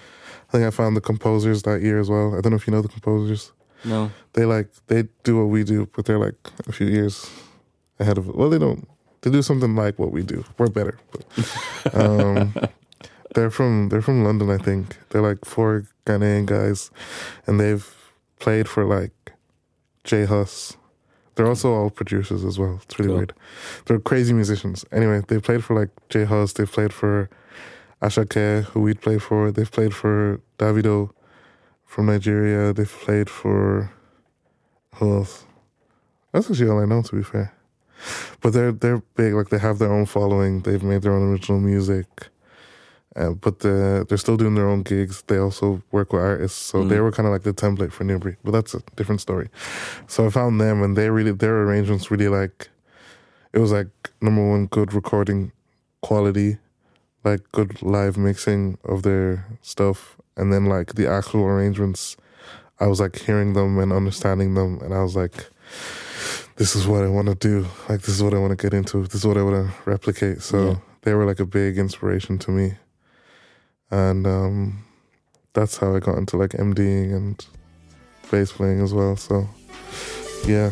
I 0.52 0.58
think 0.58 0.64
I 0.66 0.70
found 0.70 0.96
the 0.96 1.00
Compozers 1.00 1.62
that 1.62 1.80
year 1.80 1.98
as 1.98 2.10
well. 2.10 2.34
I 2.36 2.40
don't 2.42 2.50
know 2.52 2.56
if 2.56 2.66
you 2.66 2.72
know 2.72 2.82
the 2.82 2.88
Compozers 2.88 3.52
No. 3.84 4.10
they 4.34 4.44
like 4.44 4.68
they 4.88 5.08
do 5.24 5.38
what 5.38 5.48
we 5.48 5.64
do, 5.64 5.88
but 5.96 6.04
they're 6.04 6.18
like 6.18 6.36
a 6.68 6.72
few 6.72 6.86
years 6.86 7.30
ahead 7.98 8.18
of. 8.18 8.26
Well, 8.28 8.50
they 8.50 8.58
don't. 8.58 8.86
They 9.22 9.30
do 9.30 9.40
something 9.40 9.74
like 9.76 9.98
what 9.98 10.12
we 10.12 10.22
do. 10.22 10.44
We're 10.58 10.66
better. 10.68 10.98
But, 11.10 11.94
um, 11.94 12.54
they're 13.34 13.50
from 13.50 13.88
they're 13.88 14.02
from 14.02 14.24
London, 14.24 14.50
I 14.50 14.58
think. 14.58 14.98
They're 15.10 15.22
like 15.22 15.44
four 15.46 15.84
Ghanaian 16.04 16.44
guys, 16.44 16.90
and 17.46 17.58
they've 17.58 17.86
played 18.38 18.68
for 18.68 18.84
like 18.84 19.32
J 20.04 20.26
Hus. 20.26 20.76
They're 21.34 21.46
also 21.46 21.72
all 21.72 21.88
producers 21.88 22.44
as 22.44 22.58
well. 22.58 22.80
It's 22.82 22.98
really 22.98 23.08
Cool. 23.08 23.16
weird. 23.16 23.32
They're 23.86 23.98
crazy 24.00 24.34
musicians. 24.34 24.84
Anyway, 24.92 25.22
they 25.28 25.38
played 25.40 25.64
for 25.64 25.74
like 25.74 25.88
J 26.10 26.24
Hus. 26.24 26.52
They've 26.52 26.70
played 26.70 26.92
for 26.92 27.30
Asake, 28.02 28.64
who 28.64 28.80
we'd 28.80 29.00
play 29.00 29.18
for. 29.18 29.52
They've 29.52 29.70
played 29.70 29.94
for 29.94 30.40
Davido 30.58 31.10
from 31.84 32.06
Nigeria. 32.06 32.72
They've 32.72 32.98
played 33.04 33.30
for 33.30 33.92
who 34.96 35.16
else? 35.18 35.44
That's 36.32 36.50
actually 36.50 36.70
all 36.70 36.80
I 36.80 36.86
know, 36.86 37.02
to 37.02 37.16
be 37.16 37.22
fair. 37.22 37.54
But 38.40 38.52
they're 38.52 38.72
they're 38.72 39.02
big. 39.16 39.34
Like 39.34 39.50
they 39.50 39.58
have 39.58 39.78
their 39.78 39.92
own 39.92 40.06
following. 40.06 40.62
They've 40.62 40.82
made 40.82 41.02
their 41.02 41.12
own 41.12 41.30
original 41.30 41.60
music. 41.60 42.06
Uh, 43.14 43.32
but 43.32 43.58
the, 43.58 44.06
they're 44.08 44.16
still 44.16 44.38
doing 44.38 44.54
their 44.54 44.68
own 44.68 44.82
gigs. 44.82 45.22
They 45.26 45.36
also 45.36 45.82
work 45.92 46.14
with 46.14 46.22
artists, 46.22 46.58
so 46.58 46.82
they 46.82 46.98
were 46.98 47.12
kind 47.12 47.26
of 47.26 47.32
like 47.32 47.42
the 47.42 47.52
template 47.52 47.92
for 47.92 48.04
NeuBrí. 48.04 48.36
But 48.42 48.52
that's 48.52 48.72
a 48.72 48.80
different 48.96 49.20
story. 49.20 49.50
So 50.06 50.26
I 50.26 50.30
found 50.30 50.58
them, 50.58 50.82
and 50.82 50.96
they 50.96 51.10
really 51.10 51.32
their 51.32 51.62
arrangements 51.62 52.10
really 52.10 52.28
like. 52.28 52.70
It 53.52 53.58
was 53.58 53.70
like 53.70 53.88
number 54.22 54.48
one, 54.48 54.66
good 54.66 54.94
recording 54.94 55.52
quality, 56.00 56.56
like 57.24 57.40
good 57.52 57.82
live 57.82 58.16
mixing 58.16 58.78
of 58.84 59.02
their 59.02 59.46
stuff, 59.62 60.16
and 60.36 60.52
then 60.52 60.66
like 60.66 60.94
the 60.94 61.06
actual 61.08 61.44
arrangements. 61.44 62.16
I 62.80 62.86
was 62.86 62.98
like 63.00 63.16
hearing 63.18 63.52
them 63.52 63.78
and 63.78 63.92
understanding 63.92 64.54
them, 64.54 64.80
and 64.82 64.92
I 64.92 65.02
was 65.02 65.14
like, 65.14 65.46
"This 66.56 66.74
is 66.74 66.86
what 66.86 67.02
I 67.04 67.08
want 67.08 67.28
to 67.28 67.34
do. 67.36 67.66
Like 67.88 68.00
this 68.00 68.08
is 68.16 68.22
what 68.22 68.34
I 68.34 68.38
want 68.38 68.50
to 68.58 68.62
get 68.62 68.74
into. 68.74 69.02
This 69.04 69.14
is 69.16 69.26
what 69.26 69.36
I 69.36 69.42
want 69.42 69.68
to 69.68 69.90
replicate." 69.90 70.42
So 70.42 70.56
Yeah. 70.70 70.76
they 71.02 71.14
were 71.14 71.24
like 71.24 71.38
a 71.40 71.46
big 71.46 71.78
inspiration 71.78 72.38
to 72.38 72.50
me, 72.50 72.74
and 73.90 74.26
um, 74.26 74.84
that's 75.52 75.76
how 75.76 75.94
I 75.94 76.00
got 76.00 76.18
into 76.18 76.36
like 76.36 76.50
MDing 76.50 77.14
and 77.14 77.44
bass 78.30 78.50
playing 78.52 78.80
as 78.82 78.92
well. 78.92 79.16
So 79.16 79.48
yeah, 80.46 80.70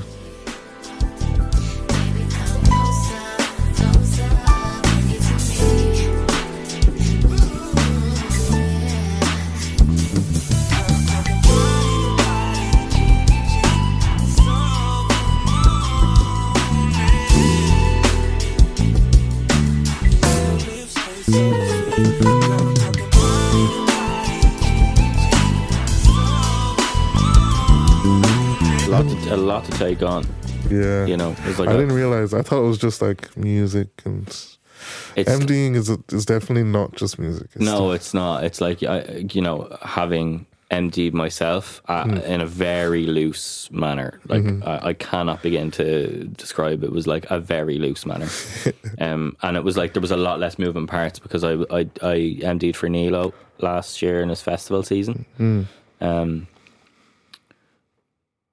A 29.30 29.36
lot, 29.36 29.36
to, 29.36 29.36
a 29.36 29.36
lot 29.36 29.64
to 29.64 29.72
take 29.78 30.02
on. 30.02 30.26
yeah. 30.70 31.06
You 31.06 31.16
know, 31.16 31.34
it's 31.44 31.58
like 31.58 31.68
I 31.68 31.72
a- 31.72 31.78
didn't 31.78 31.94
realize. 31.94 32.34
I 32.34 32.42
thought 32.42 32.62
it 32.64 32.66
was 32.68 32.78
just 32.78 33.00
like 33.02 33.36
music 33.36 33.88
and 34.04 34.26
it's 34.28 35.30
MDing 35.30 35.76
is 35.76 35.90
is 36.12 36.24
definitely 36.24 36.64
not 36.64 36.92
just 36.96 37.18
music. 37.18 37.48
It's 37.54 37.64
no, 37.64 37.92
it's 37.92 38.14
not. 38.14 38.44
It's 38.44 38.60
like 38.60 38.82
I, 38.82 39.26
you 39.32 39.42
know, 39.42 39.76
having 39.82 40.46
MD'd 40.70 41.12
myself 41.14 41.82
uh, 41.88 42.04
Hmm. 42.04 42.16
in 42.18 42.40
a 42.40 42.46
very 42.46 43.04
loose 43.06 43.68
manner. 43.72 44.20
Like 44.28 44.42
Mm-hmm. 44.44 44.68
I, 44.68 44.88
I 44.90 44.92
cannot 44.94 45.42
begin 45.42 45.70
to 45.72 46.24
describe. 46.36 46.82
It 46.84 46.92
was 46.92 47.06
like 47.06 47.26
a 47.30 47.38
very 47.40 47.78
loose 47.78 48.06
manner, 48.06 48.28
um, 49.00 49.36
and 49.42 49.56
it 49.56 49.64
was 49.64 49.76
like 49.76 49.92
there 49.94 50.00
was 50.02 50.12
a 50.12 50.16
lot 50.16 50.38
less 50.40 50.58
moving 50.58 50.86
parts 50.86 51.18
because 51.18 51.44
I 51.44 51.54
I, 51.70 51.80
I 52.02 52.14
MD'd 52.42 52.76
for 52.76 52.88
Nilo 52.88 53.34
last 53.58 54.00
year 54.00 54.22
in 54.22 54.28
his 54.28 54.40
festival 54.42 54.82
season. 54.82 55.26
Hmm. 55.36 55.62
Um, 56.00 56.46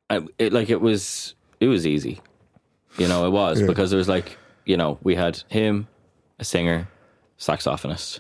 I, 0.09 0.21
it 0.37 0.53
like 0.53 0.69
it 0.69 0.81
was 0.81 1.35
it 1.59 1.67
was 1.67 1.85
easy, 1.85 2.21
you 2.97 3.07
know. 3.07 3.25
It 3.25 3.31
was 3.31 3.61
Yeah. 3.61 3.67
because 3.67 3.89
there 3.89 3.97
was 3.97 4.07
like 4.07 4.37
you 4.65 4.77
know 4.77 4.97
we 5.03 5.15
had 5.15 5.43
him, 5.49 5.87
a 6.39 6.43
singer, 6.43 6.87
saxophonist. 7.37 8.19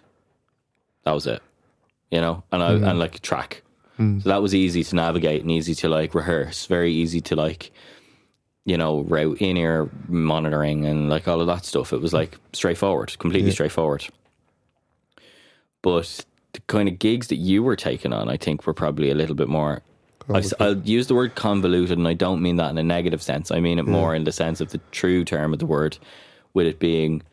That 1.03 1.13
was 1.13 1.27
it, 1.27 1.41
you 2.11 2.19
know, 2.19 2.43
and 2.51 2.61
I 2.61 2.71
mm-hmm. 2.71 2.83
and 2.83 2.99
like 2.99 3.21
track. 3.21 3.63
Mm. 3.99 4.21
So 4.21 4.29
that 4.29 4.41
was 4.41 4.53
easy 4.53 4.83
to 4.83 4.95
navigate 4.95 5.41
and 5.41 5.51
easy 5.51 5.73
to 5.75 5.89
like 5.89 6.13
rehearse. 6.13 6.65
Very 6.65 6.91
easy 6.91 7.21
to 7.21 7.35
like, 7.35 7.71
you 8.65 8.77
know, 8.77 9.01
route 9.01 9.41
in 9.41 9.57
ear 9.57 9.89
monitoring 10.07 10.85
and 10.85 11.09
like 11.09 11.27
all 11.27 11.41
of 11.41 11.47
that 11.47 11.65
stuff. 11.65 11.93
It 11.93 12.01
was 12.01 12.13
like 12.13 12.37
straightforward, 12.53 13.17
completely 13.17 13.51
straightforward. 13.51 14.05
But 15.81 16.25
the 16.53 16.59
kind 16.67 16.89
of 16.89 16.99
gigs 16.99 17.27
that 17.27 17.37
you 17.37 17.63
were 17.63 17.75
taking 17.75 18.13
on, 18.13 18.29
I 18.29 18.37
think, 18.37 18.67
were 18.67 18.73
probably 18.73 19.09
a 19.09 19.15
little 19.15 19.35
bit 19.35 19.47
more. 19.47 19.81
I, 20.29 20.41
will 20.59 20.81
use 20.81 21.07
the 21.07 21.15
word 21.15 21.35
convoluted, 21.35 21.97
and 21.97 22.07
I 22.07 22.13
don't 22.13 22.41
mean 22.41 22.57
that 22.57 22.69
in 22.69 22.77
a 22.77 22.83
negative 22.83 23.21
sense. 23.21 23.51
I 23.51 23.59
mean 23.59 23.79
it 23.79 23.85
more 23.87 24.13
in 24.15 24.23
the 24.23 24.31
sense 24.31 24.61
of 24.61 24.71
the 24.71 24.79
true 24.91 25.23
term 25.23 25.53
of 25.53 25.59
the 25.59 25.65
word, 25.65 25.97
with 26.53 26.67
it 26.67 26.79
being 26.79 27.23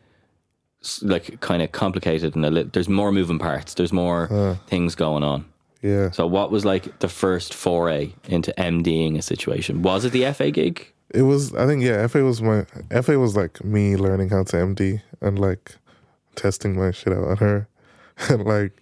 like 1.01 1.39
kind 1.41 1.61
of 1.61 1.71
complicated 1.71 2.35
and 2.35 2.45
a 2.45 2.51
little. 2.51 2.69
There's 2.71 2.89
more 2.89 3.11
moving 3.11 3.39
parts. 3.39 3.73
There's 3.73 3.93
more 3.93 4.57
things 4.67 4.95
going 4.95 5.23
on. 5.23 5.45
yeah. 5.81 6.11
So, 6.11 6.25
what 6.27 6.51
was 6.51 6.63
like 6.65 6.99
the 6.99 7.09
first 7.09 7.53
foray 7.53 8.13
into 8.27 8.53
MDing 8.57 9.17
a 9.17 9.21
situation? 9.21 9.81
Was 9.81 10.05
it 10.05 10.11
the 10.11 10.23
Efé 10.23 10.53
gig? 10.53 10.91
It 11.11 11.23
was. 11.23 11.53
I 11.53 11.65
think 11.65 11.83
yeah. 11.83 12.03
Efé 12.05 12.23
was 12.23 12.41
my 12.41 12.61
Efé 12.89 13.19
was 13.19 13.35
like 13.35 13.63
me 13.63 13.95
learning 13.95 14.29
how 14.29 14.43
to 14.43 14.57
MD 14.57 15.01
and 15.21 15.37
like 15.39 15.75
testing 16.35 16.77
my 16.77 16.91
shit 16.91 17.13
out 17.13 17.23
on 17.25 17.37
her. 17.37 17.67
Like, 18.29 18.73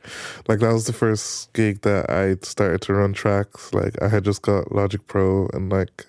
like 0.47 0.59
that 0.59 0.73
was 0.73 0.85
the 0.85 0.93
first 0.93 1.51
gig 1.53 1.81
that 1.81 2.09
I 2.09 2.35
started 2.43 2.81
to 2.83 2.93
run 2.93 3.13
tracks. 3.13 3.73
Like 3.73 4.01
I 4.01 4.07
had 4.07 4.23
just 4.23 4.41
got 4.41 4.71
Logic 4.71 5.05
Pro, 5.07 5.47
and 5.53 5.71
like 5.71 6.05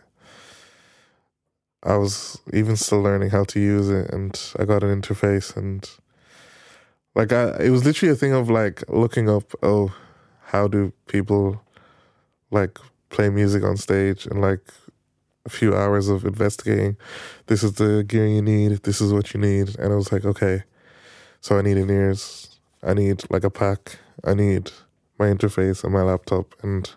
I 1.82 1.96
was 1.96 2.40
even 2.52 2.76
still 2.76 3.00
learning 3.02 3.30
how 3.30 3.44
to 3.44 3.60
use 3.60 3.88
it, 3.90 4.10
and 4.10 4.38
I 4.58 4.64
got 4.64 4.82
an 4.82 5.00
interface, 5.02 5.56
and 5.56 5.88
like 7.14 7.32
I, 7.32 7.56
it 7.60 7.70
was 7.70 7.84
literally 7.84 8.12
a 8.12 8.16
thing 8.16 8.32
of 8.32 8.50
like 8.50 8.82
looking 8.88 9.28
up, 9.28 9.52
oh, 9.62 9.94
how 10.46 10.68
do 10.68 10.92
people 11.06 11.62
like 12.50 12.78
play 13.10 13.30
music 13.30 13.62
on 13.64 13.76
stage, 13.76 14.26
and 14.26 14.40
like 14.40 14.62
a 15.46 15.50
few 15.50 15.74
hours 15.74 16.08
of 16.08 16.24
investigating. 16.24 16.96
This 17.46 17.62
is 17.62 17.74
the 17.74 18.04
gear 18.06 18.26
you 18.26 18.42
need. 18.42 18.82
This 18.84 19.00
is 19.00 19.12
what 19.12 19.34
you 19.34 19.40
need, 19.40 19.78
and 19.78 19.92
I 19.92 19.96
was 19.96 20.12
like, 20.12 20.24
okay, 20.24 20.64
so 21.40 21.58
I 21.58 21.62
need 21.62 21.76
in 21.78 21.90
ears. 21.90 22.53
I 22.84 22.94
need 22.94 23.22
like 23.30 23.44
a 23.44 23.50
pack. 23.50 23.98
I 24.24 24.34
need 24.34 24.70
my 25.18 25.26
interface 25.26 25.84
and 25.84 25.92
my 25.92 26.02
laptop, 26.02 26.54
and 26.62 26.90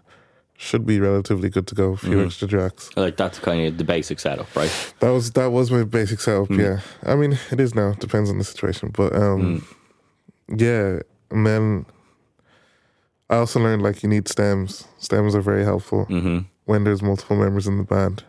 should 0.60 0.86
be 0.86 1.00
relatively 1.00 1.50
good 1.50 1.68
to 1.68 1.76
go. 1.76 1.94
A 1.94 1.98
few 1.98 2.22
extra 2.24 2.48
jacks. 2.48 2.90
Like 2.96 3.16
that's 3.16 3.40
kind 3.40 3.66
of 3.68 3.78
the 3.78 3.84
basic 3.84 4.20
setup, 4.20 4.54
right? 4.56 4.72
That 5.00 5.10
was 5.10 5.32
that 5.32 5.52
was 5.52 5.72
my 5.72 5.84
basic 5.84 6.20
setup. 6.20 6.50
Yeah, 6.52 6.80
I 7.04 7.16
mean 7.16 7.38
it 7.52 7.60
is 7.60 7.76
now. 7.76 7.94
Depends 7.94 8.30
on 8.30 8.38
the 8.38 8.44
situation, 8.44 8.90
but 8.90 9.16
um, 9.16 9.66
yeah. 10.50 11.00
And 11.30 11.46
then 11.46 11.86
I 13.30 13.36
also 13.36 13.60
learned 13.60 13.82
like 13.84 14.02
you 14.02 14.10
need 14.10 14.28
stems. 14.28 14.88
Stems 14.98 15.36
are 15.36 15.42
very 15.42 15.64
helpful 15.64 16.06
hmm 16.06 16.40
when 16.66 16.84
there's 16.84 17.02
multiple 17.02 17.38
members 17.38 17.66
in 17.66 17.78
the 17.78 17.84
band, 17.86 18.26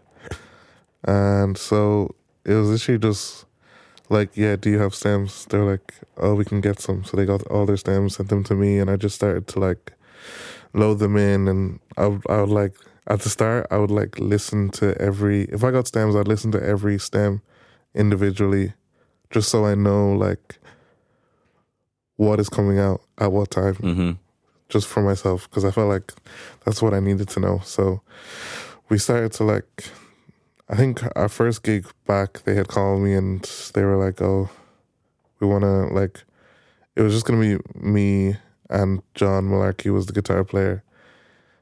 and 1.05 1.59
so 1.59 2.15
it 2.45 2.55
was 2.55 2.69
literally 2.69 2.99
just 2.99 3.45
like, 4.09 4.37
yeah, 4.37 4.57
do 4.57 4.71
you 4.71 4.79
have 4.79 4.95
stems? 4.95 5.45
They're 5.47 5.65
like, 5.65 5.95
oh, 6.17 6.35
we 6.35 6.45
can 6.45 6.61
get 6.61 6.81
some. 6.81 7.05
So 7.05 7.17
they 7.17 7.27
got 7.27 7.43
all 7.49 7.67
their 7.67 7.77
stems, 7.77 8.17
sent 8.17 8.29
them 8.29 8.45
to 8.45 8.55
me, 8.55 8.79
and 8.79 8.91
I 8.91 8.97
just 8.97 9.17
started 9.17 9.47
to 9.49 9.61
like 9.61 9.93
load 10.75 10.99
them 10.99 11.17
in, 11.17 11.49
and 11.49 11.81
I 11.97 12.07
would, 12.07 12.23
I 12.29 12.41
would 12.41 12.51
like 12.51 12.75
at 13.07 13.21
the 13.21 13.29
start 13.31 13.67
I 13.71 13.79
would 13.79 13.91
like 13.91 14.19
listen 14.19 14.71
to 14.71 14.97
every. 15.01 15.45
If 15.45 15.65
I 15.65 15.71
got 15.71 15.87
stems, 15.87 16.15
I'd 16.17 16.29
listen 16.29 16.53
to 16.53 16.63
every 16.63 16.99
stem 16.99 17.43
individually, 17.95 18.75
just 19.31 19.49
so 19.49 19.65
I 19.65 19.75
know 19.75 20.13
like 20.13 20.59
what 22.17 22.41
is 22.41 22.49
coming 22.49 22.79
out 22.79 23.01
at 23.19 23.31
what 23.33 23.51
time 23.51 23.75
hmm 23.75 24.13
just 24.69 24.87
for 24.87 25.03
myself 25.03 25.49
because 25.49 25.65
I 25.65 25.71
felt 25.71 25.89
like 25.89 26.13
that's 26.65 26.83
what 26.83 26.95
I 26.95 27.01
needed 27.01 27.29
to 27.31 27.41
know. 27.41 27.61
So 27.65 28.03
we 28.89 28.99
started 28.99 29.33
to 29.35 29.45
like, 29.45 29.85
I 30.71 30.77
think 30.77 31.03
our 31.17 31.29
first 31.29 31.63
gig 31.63 31.87
back, 32.07 32.43
they 32.45 32.55
had 32.55 32.69
called 32.69 33.03
me 33.03 33.15
and 33.15 33.43
they 33.75 33.85
were 33.85 33.97
like, 33.97 34.21
"Oh, 34.21 34.51
we 35.41 35.47
want 35.47 35.63
to 35.63 35.87
like." 35.95 36.25
It 36.97 37.03
was 37.03 37.15
just 37.15 37.27
gonna 37.27 37.41
be 37.41 37.59
me 37.75 38.37
and 38.69 39.03
John 39.15 39.49
Malarkey 39.49 39.93
was 39.93 40.07
the 40.07 40.13
guitar 40.13 40.45
player, 40.45 40.83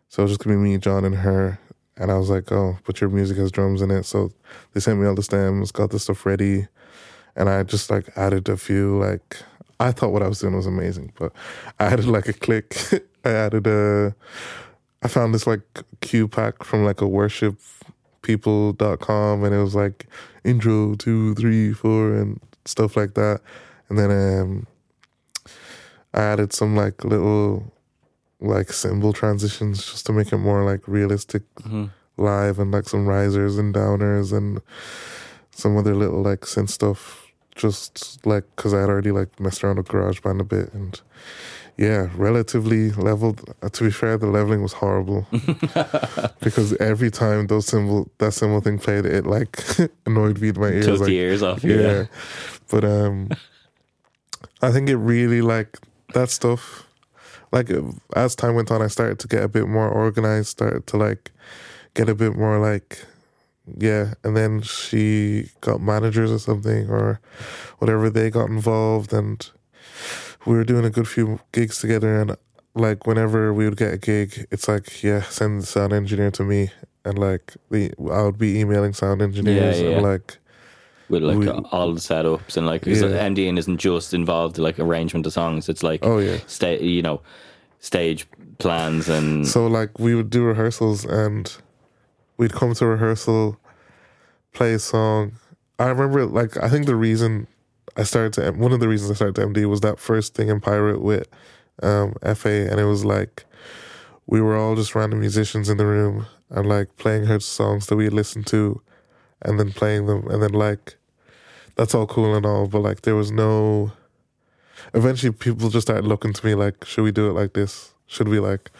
so 0.09 0.23
it 0.23 0.25
was 0.25 0.33
just 0.33 0.43
gonna 0.43 0.57
be 0.57 0.63
me, 0.63 0.79
John, 0.79 1.05
and 1.05 1.17
her. 1.17 1.59
And 1.97 2.11
I 2.11 2.19
was 2.19 2.31
like, 2.31 2.51
"Oh, 2.51 2.79
but 2.85 3.01
your 3.01 3.11
music 3.11 3.37
has 3.39 3.53
drums 3.53 3.81
in 3.83 3.91
it." 3.91 4.05
So 4.05 4.33
they 4.73 4.81
sent 4.81 4.99
me 5.01 5.07
all 5.07 5.15
the 5.15 5.23
stems, 5.23 5.73
got 5.73 5.91
the 5.91 5.99
stuff 5.99 6.27
ready, 6.27 6.67
and 7.37 7.49
I 7.49 7.63
just 7.63 7.91
like 7.91 8.09
added 8.17 8.49
a 8.49 8.57
few 8.57 8.99
like 8.99 9.37
I 9.79 9.93
thought 9.93 10.13
what 10.13 10.23
I 10.23 10.29
was 10.29 10.41
doing 10.41 10.57
was 10.57 10.67
amazing, 10.67 11.13
but 11.19 11.33
I 11.79 11.87
added 11.87 12.07
like 12.07 12.29
a 12.29 12.33
click. 12.33 12.77
I 13.25 13.31
added 13.31 13.67
a 13.67 14.15
I 15.03 15.09
found 15.09 15.35
this 15.35 15.47
like 15.47 15.63
cue 16.01 16.29
pack 16.29 16.65
from 16.65 16.85
like 16.85 17.01
a 17.01 17.07
worship 17.07 17.57
people.com 18.27 19.45
and 19.45 19.55
it 19.55 19.63
was 19.63 19.75
like 19.75 20.07
intro 20.45 20.95
two, 20.97 21.35
three, 21.37 21.73
four 21.73 22.13
and 22.13 22.41
stuff 22.65 22.97
like 22.97 23.15
that. 23.15 23.41
And 23.89 23.99
then 23.99 24.11
um 24.11 24.67
I 26.13 26.21
added 26.33 26.53
some 26.53 26.75
like 26.77 27.05
little 27.05 27.73
like 28.41 28.73
cymbal 28.73 29.13
transitions 29.13 29.85
just 29.85 30.05
to 30.07 30.13
make 30.13 30.33
it 30.33 30.39
more 30.39 30.63
like 30.65 30.87
realistic 30.87 31.43
live 32.19 32.59
and 32.59 32.71
like 32.73 32.89
some 32.89 33.07
risers 33.07 33.59
and 33.59 33.75
downers 33.75 34.33
and 34.37 34.61
some 35.51 35.77
other 35.77 35.95
little 35.95 36.23
like 36.23 36.41
synth 36.41 36.71
stuff 36.71 37.01
just 37.55 38.25
like 38.27 38.45
because 38.55 38.75
I 38.75 38.81
had 38.81 38.91
already 38.91 39.13
like 39.13 39.41
messed 39.41 39.65
around 39.65 39.79
with 39.79 39.89
GarageBand 39.89 40.41
a 40.41 40.45
bit 40.45 40.73
and 40.75 41.01
yeah, 41.79 42.09
relatively 42.15 42.91
leveled. 42.93 43.55
Uh, 43.63 43.69
to 43.69 43.85
be 43.85 43.91
fair, 43.91 44.17
the 44.17 44.27
leveling 44.27 44.63
was 44.63 44.73
horrible 44.73 45.27
because 46.41 46.73
every 46.75 47.11
time 47.11 47.49
those 47.49 47.67
cymbal 47.67 48.11
that 48.19 48.33
cymbal 48.33 48.63
thing 48.63 48.79
played, 48.79 49.05
it 49.05 49.27
like 49.27 49.63
annoyed 50.07 50.41
me 50.41 50.49
in 50.49 50.61
my 50.61 50.69
ears. 50.69 50.87
Took 50.87 51.01
like, 51.01 51.07
the 51.09 51.19
ears 51.19 51.43
off. 51.43 51.63
yeah. 51.63 51.77
Yeah. 51.77 52.05
But 52.71 52.85
um, 52.85 53.29
I 54.63 54.73
think 54.73 54.89
it 54.89 54.97
really 54.97 55.43
like 55.43 55.79
that 56.15 56.31
stuff. 56.31 56.87
Like 57.53 57.71
as 58.15 58.35
time 58.35 58.55
went 58.55 58.71
on, 58.71 58.81
I 58.81 58.89
started 58.89 59.19
to 59.21 59.29
get 59.29 59.43
a 59.43 59.49
bit 59.49 59.69
more 59.69 59.89
organized. 59.89 60.49
Started 60.49 60.87
to 60.89 60.97
like 60.97 61.31
get 61.93 62.09
a 62.09 62.15
bit 62.15 62.37
more 62.37 62.59
like 62.59 63.05
yeah. 63.77 64.15
And 64.25 64.35
then 64.35 64.63
she 64.63 65.51
got 65.61 65.83
managers 65.83 66.33
or 66.33 66.39
something 66.39 66.89
or 66.89 67.21
whatever. 67.81 68.09
They 68.09 68.31
got 68.31 68.49
involved, 68.49 69.13
and 69.13 69.49
we 70.47 70.55
were 70.57 70.65
doing 70.65 70.85
a 70.85 70.91
good 70.91 71.09
few 71.09 71.41
gigs 71.53 71.81
together. 71.81 72.21
And 72.21 72.37
like 72.75 73.07
whenever 73.07 73.53
we 73.53 73.65
would 73.65 73.77
get 73.77 73.93
a 73.95 73.99
gig, 73.99 74.47
it's 74.51 74.69
like 74.69 75.03
yeah, 75.03 75.23
send 75.23 75.63
the 75.63 75.67
sound 75.67 75.93
engineer 75.93 76.31
to 76.33 76.45
me. 76.45 76.71
And 77.05 77.19
like 77.19 77.55
the, 77.71 77.93
I 78.11 78.23
would 78.23 78.39
be 78.39 78.59
emailing 78.59 78.93
sound 78.93 79.23
engineers 79.23 79.81
yeah. 79.81 79.91
and 79.91 80.03
like 80.03 80.39
With 81.09 81.23
like 81.23 81.39
We- 81.39 81.49
all 81.49 81.95
the 81.95 82.01
setups 82.01 82.57
and 82.57 82.67
like 82.67 82.85
Yeah. 82.87 82.95
MDing 83.29 83.59
isn't 83.59 83.79
just 83.79 84.13
involved 84.15 84.59
in 84.59 84.65
like 84.65 84.79
arrangement 84.81 85.27
of 85.27 85.33
songs. 85.33 85.69
It's 85.69 85.83
like 85.83 86.01
Oh, 86.05 86.19
yeah. 86.19 86.39
sta- 86.47 86.81
you 86.83 87.03
know, 87.03 87.21
stage 87.81 88.27
plans 88.59 89.09
and 89.09 89.47
So 89.47 89.67
like 89.67 89.99
we 89.99 90.15
would 90.15 90.31
do 90.31 90.43
rehearsals 90.45 91.05
and 91.05 91.55
we'd 92.39 92.53
come 92.53 92.75
to 92.75 92.87
rehearsal, 92.87 93.57
play 94.53 94.75
a 94.75 94.79
song. 94.79 95.33
I 95.79 95.87
remember 95.89 96.27
like 96.27 96.57
I 96.57 96.69
think 96.69 96.87
the 96.87 96.97
reason 96.97 97.47
I 97.97 98.03
started 98.03 98.33
to 98.35 98.53
one 98.53 98.73
of 98.73 98.81
the 98.81 98.89
reasons 98.89 99.11
I 99.11 99.15
started 99.15 99.37
to 99.37 99.47
MD 99.47 99.67
was 99.67 99.81
that 99.81 99.99
first 99.99 100.35
thing 100.35 100.49
in 100.49 100.61
Pirate 100.61 101.01
with 101.01 101.29
um, 101.83 102.15
Efé 102.23 102.71
and 102.71 102.79
it 102.79 102.85
was 102.85 103.05
like 103.05 103.45
we 104.27 104.41
were 104.41 104.57
all 104.57 104.77
just 104.77 104.95
random 104.95 105.21
musicians 105.21 105.69
in 105.69 105.77
the 105.77 105.87
room 105.87 106.27
and 106.51 106.69
like 106.69 106.97
playing 106.97 107.25
her 107.25 107.41
songs 107.41 107.87
that 107.87 107.97
we 107.97 108.05
had 108.05 108.13
listened 108.13 108.47
to 108.49 108.81
and 109.43 109.59
then 109.59 109.73
playing 109.73 110.07
them 110.07 110.27
and 110.29 110.43
then 110.43 110.53
like 110.53 110.97
that's 111.77 111.95
all 111.95 112.07
cool 112.07 112.35
and 112.35 112.47
all 112.47 112.67
but 112.67 112.81
like 112.81 113.03
there 113.03 113.15
was 113.15 113.31
no 113.31 113.93
eventually 114.95 115.33
people 115.33 115.71
just 115.71 115.87
started 115.87 116.07
looking 116.07 116.33
to 116.33 116.47
me 116.47 116.55
like 116.55 116.85
should 116.85 117.03
we 117.03 117.13
do 117.13 117.29
it 117.29 117.33
like 117.33 117.55
this? 117.55 117.95
Should 118.07 118.29
we 118.29 118.41
like 118.41 118.71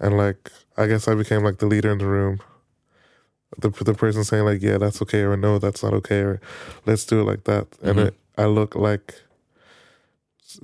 and 0.00 0.16
like 0.16 0.50
I 0.76 0.86
guess 0.86 1.08
I 1.08 1.14
became 1.14 1.42
like 1.42 1.58
the 1.58 1.66
leader 1.66 1.90
in 1.90 1.98
the 1.98 2.06
room. 2.06 2.40
The 3.58 3.70
the 3.70 3.94
person 3.94 4.24
saying 4.24 4.44
like 4.44 4.62
yeah 4.62 4.78
that's 4.78 5.02
okay 5.02 5.20
or 5.22 5.36
no 5.36 5.58
that's 5.58 5.82
not 5.82 5.92
okay 5.94 6.20
or 6.20 6.40
let's 6.86 7.04
do 7.04 7.20
it 7.20 7.24
like 7.24 7.44
that 7.44 7.66
and 7.82 7.98
it, 7.98 8.14
I 8.38 8.46
look 8.46 8.74
like 8.74 9.14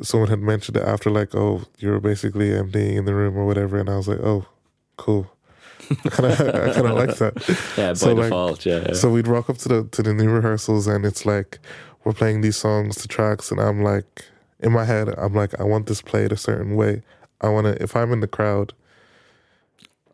someone 0.03 0.29
had 0.29 0.41
mentioned 0.41 0.77
it 0.77 0.83
after 0.83 1.11
like 1.11 1.35
oh 1.35 1.63
you're 1.79 2.01
basically 2.01 2.51
MDing 2.51 2.97
in 2.97 3.05
the 3.07 3.15
room 3.15 3.37
or 3.37 3.47
whatever 3.47 3.79
and 3.79 3.89
I 3.89 3.97
was 3.97 4.09
like 4.09 4.21
oh 4.21 4.47
cool 4.97 5.31
I 5.91 5.95
kind 6.11 6.33
of 6.33 6.41
I 6.87 6.91
like 6.91 7.17
that 7.17 7.73
yeah, 7.79 7.89
by 7.91 7.95
so, 7.95 8.13
like, 8.13 8.25
default, 8.25 8.67
yeah. 8.67 8.85
yeah. 8.89 8.93
so 8.93 9.11
we'd 9.11 9.27
rock 9.27 9.49
up 9.49 9.57
to 9.59 9.69
the 9.69 9.85
to 9.93 10.03
the 10.03 10.13
new 10.13 10.29
rehearsals 10.29 10.87
and 10.87 11.07
it's 11.07 11.25
like 11.25 11.59
we're 12.05 12.13
playing 12.13 12.43
these 12.43 12.57
songs 12.57 12.97
the 13.03 13.09
tracks 13.09 13.51
and 13.51 13.61
I'm 13.61 13.83
like 13.83 14.27
in 14.61 14.73
my 14.73 14.85
head 14.85 15.09
I'm 15.17 15.35
like 15.35 15.59
I 15.59 15.65
want 15.65 15.87
this 15.87 16.03
played 16.03 16.33
a 16.33 16.37
certain 16.37 16.75
way. 16.77 17.03
I 17.41 17.49
want 17.49 17.67
to 17.67 17.83
if 17.83 17.97
I'm 17.97 18.13
in 18.13 18.21
the 18.21 18.27
crowd 18.29 18.75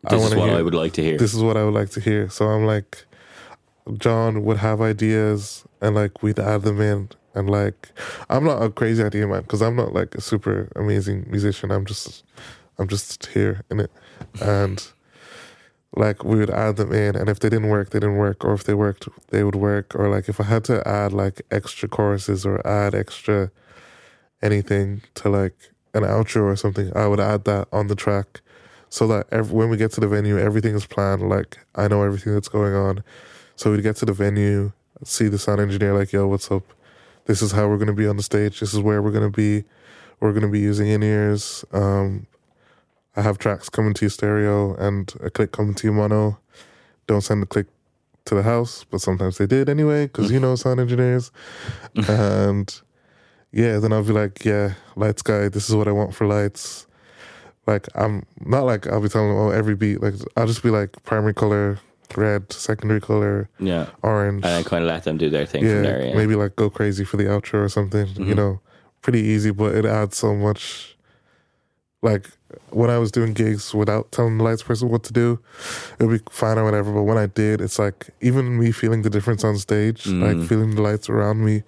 I 0.05 0.11
this 0.15 0.23
is 0.23 0.29
wanna 0.29 0.39
what 0.41 0.49
hear- 0.49 0.59
I 0.59 0.61
would 0.61 0.75
like 0.75 0.93
to 0.93 1.01
hear. 1.01 1.17
this 1.17 1.33
is 1.33 1.41
what 1.41 1.57
I 1.57 1.63
would 1.65 1.73
like 1.73 1.89
to 1.91 1.99
hear. 1.99 2.29
So 2.29 2.47
I'm 2.47 2.65
like 2.65 3.05
John 3.97 4.43
would 4.45 4.57
have 4.57 4.79
ideas 4.79 5.65
and 5.81 5.95
like 5.95 6.23
we'd 6.23 6.39
add 6.39 6.61
them 6.61 6.79
in 6.79 7.09
and 7.35 7.49
like 7.49 7.91
I'm 8.29 8.45
not 8.45 8.63
a 8.63 8.69
crazy 8.69 9.03
idea 9.03 9.27
man 9.27 9.41
because 9.41 9.61
I'm 9.61 9.75
not 9.75 9.93
like 9.93 10.15
a 10.15 10.21
super 10.21 10.71
amazing 10.75 11.25
musician. 11.29 11.69
I'm 11.71 11.85
just 11.85 12.23
I'm 12.79 12.87
just 12.87 13.27
here 13.27 13.63
in 13.69 13.79
it 13.79 13.91
and 14.41 14.85
like 15.95 16.23
we 16.23 16.37
would 16.37 16.49
add 16.49 16.75
them 16.77 16.91
in 16.91 17.15
and 17.15 17.29
if 17.29 17.39
they 17.39 17.49
didn't 17.49 17.69
work 17.69 17.91
they 17.91 17.99
didn't 17.99 18.17
work. 18.17 18.43
Or 18.43 18.53
if 18.53 18.63
they 18.63 18.73
worked 18.73 19.07
they 19.29 19.43
would 19.43 19.55
work. 19.55 19.93
Or 19.95 20.09
like 20.09 20.29
if 20.29 20.39
i 20.39 20.43
had 20.43 20.63
to 20.65 20.85
add 20.87 21.13
like 21.13 21.41
extra 21.51 21.87
choruses 21.89 22.45
or 22.45 22.65
add 22.65 22.95
extra 22.95 23.51
anything 24.41 25.01
to 25.15 25.29
like 25.29 25.71
an 25.93 26.03
outro 26.03 26.43
or 26.43 26.55
something 26.55 26.91
i 26.95 27.07
would 27.07 27.19
add 27.19 27.43
that 27.45 27.67
on 27.71 27.87
the 27.87 27.95
track. 27.95 28.41
So 28.89 29.07
that 29.07 29.27
ev 29.31 29.51
when 29.51 29.69
we 29.69 29.77
get 29.77 29.91
to 29.93 30.01
the 30.01 30.07
venue 30.07 30.37
everything 30.39 30.73
is 30.73 30.85
planned. 30.85 31.27
Like 31.27 31.57
i 31.75 31.87
know 31.89 32.01
everything 32.03 32.33
that's 32.33 32.49
going 32.49 32.73
on. 32.73 33.03
So 33.57 33.71
we'd 33.71 33.83
get 33.83 33.97
to 33.97 34.05
the 34.05 34.13
venue 34.13 34.71
see 35.03 35.27
the 35.27 35.37
sound 35.37 35.59
engineer 35.59 35.93
like 35.93 36.13
yo 36.13 36.25
what's 36.25 36.49
up 36.49 36.63
this 37.25 37.41
is 37.41 37.51
how 37.51 37.67
we're 37.67 37.77
going 37.77 37.87
to 37.87 37.93
be 37.93 38.07
on 38.07 38.17
the 38.17 38.23
stage 38.23 38.59
this 38.59 38.73
is 38.73 38.79
where 38.79 39.01
we're 39.01 39.11
going 39.11 39.29
to 39.29 39.35
be 39.35 39.63
we're 40.19 40.31
going 40.31 40.41
to 40.41 40.47
be 40.47 40.59
using 40.59 40.87
in-ears 40.87 41.65
um 41.73 42.27
I 43.17 43.21
have 43.21 43.37
tracks 43.37 43.69
coming 43.69 43.93
to 43.93 44.05
your 44.05 44.09
stereo 44.09 44.75
and 44.75 45.13
a 45.21 45.29
click 45.29 45.53
coming 45.53 45.73
to 45.75 45.87
your 45.87 45.93
mono. 45.93 46.37
Don't 47.07 47.21
send 47.21 47.41
the 47.41 47.45
click 47.45 47.67
to 48.25 48.35
the 48.35 48.43
house, 48.43 48.83
but 48.83 48.99
sometimes 48.99 49.37
they 49.37 49.45
did 49.45 49.69
anyway, 49.69 50.07
because 50.07 50.31
you 50.31 50.39
know 50.39 50.55
sound 50.55 50.79
engineers. 50.79 51.31
and 52.07 52.81
yeah, 53.51 53.77
then 53.77 53.93
I'll 53.93 54.03
be 54.03 54.11
like, 54.11 54.43
yeah, 54.43 54.73
lights 54.97 55.21
guy, 55.21 55.47
this 55.47 55.69
is 55.69 55.75
what 55.75 55.87
I 55.87 55.91
want 55.91 56.13
for 56.13 56.27
lights. 56.27 56.87
Like 57.67 57.87
I'm 57.95 58.25
not 58.41 58.65
like 58.65 58.85
I'll 58.87 59.01
be 59.01 59.09
telling 59.09 59.29
them, 59.29 59.37
oh, 59.37 59.49
every 59.49 59.75
beat. 59.75 60.01
Like 60.01 60.15
I'll 60.35 60.47
just 60.47 60.61
be 60.61 60.69
like 60.69 61.01
primary 61.03 61.33
color 61.33 61.79
red, 62.15 62.51
secondary 62.53 63.01
color 63.01 63.49
Yeah. 63.59 63.87
orange. 64.03 64.43
And 64.45 64.53
then 64.53 64.63
kind 64.63 64.83
of 64.83 64.87
let 64.89 65.03
them 65.03 65.17
do 65.17 65.29
their 65.29 65.45
thing 65.45 65.63
yeah, 65.63 65.73
from 65.73 65.83
there. 65.83 65.99
Yeah. 66.01 66.07
Mm-hmm. 66.09 66.17
maybe 66.17 66.35
like 66.35 66.55
go 66.55 66.69
crazy 66.69 67.03
for 67.05 67.17
the 67.17 67.25
outro 67.25 67.63
or 67.65 67.69
something. 67.69 68.07
You 68.17 68.35
know, 68.35 68.59
pretty 69.01 69.21
easy, 69.21 69.51
but 69.51 69.75
it 69.75 69.85
adds 69.85 70.17
so 70.17 70.35
much. 70.35 70.91
Like 72.01 72.29
when 72.69 72.89
I 72.91 72.99
was 72.99 73.11
doing 73.11 73.33
gigs 73.33 73.73
without 73.73 74.11
telling 74.11 74.37
the 74.37 74.43
lights 74.43 74.61
person 74.61 74.89
what 74.89 75.03
to 75.05 75.13
do, 75.13 75.39
it 75.99 76.03
would 76.05 76.19
be 76.23 76.31
fine 76.31 76.57
or 76.59 76.63
whatever. 76.63 76.91
But 76.93 77.03
when 77.03 77.17
I 77.17 77.25
did, 77.25 77.61
it's 77.61 77.79
like 77.79 78.09
even 78.21 78.59
me 78.59 78.71
feeling 78.71 79.01
the 79.01 79.09
difference 79.09 79.43
on 79.43 79.57
stage, 79.57 80.03
Mm. 80.03 80.21
like 80.21 80.47
feeling 80.47 80.75
the 80.75 80.81
lights 80.83 81.09
around 81.09 81.43
me, 81.43 81.63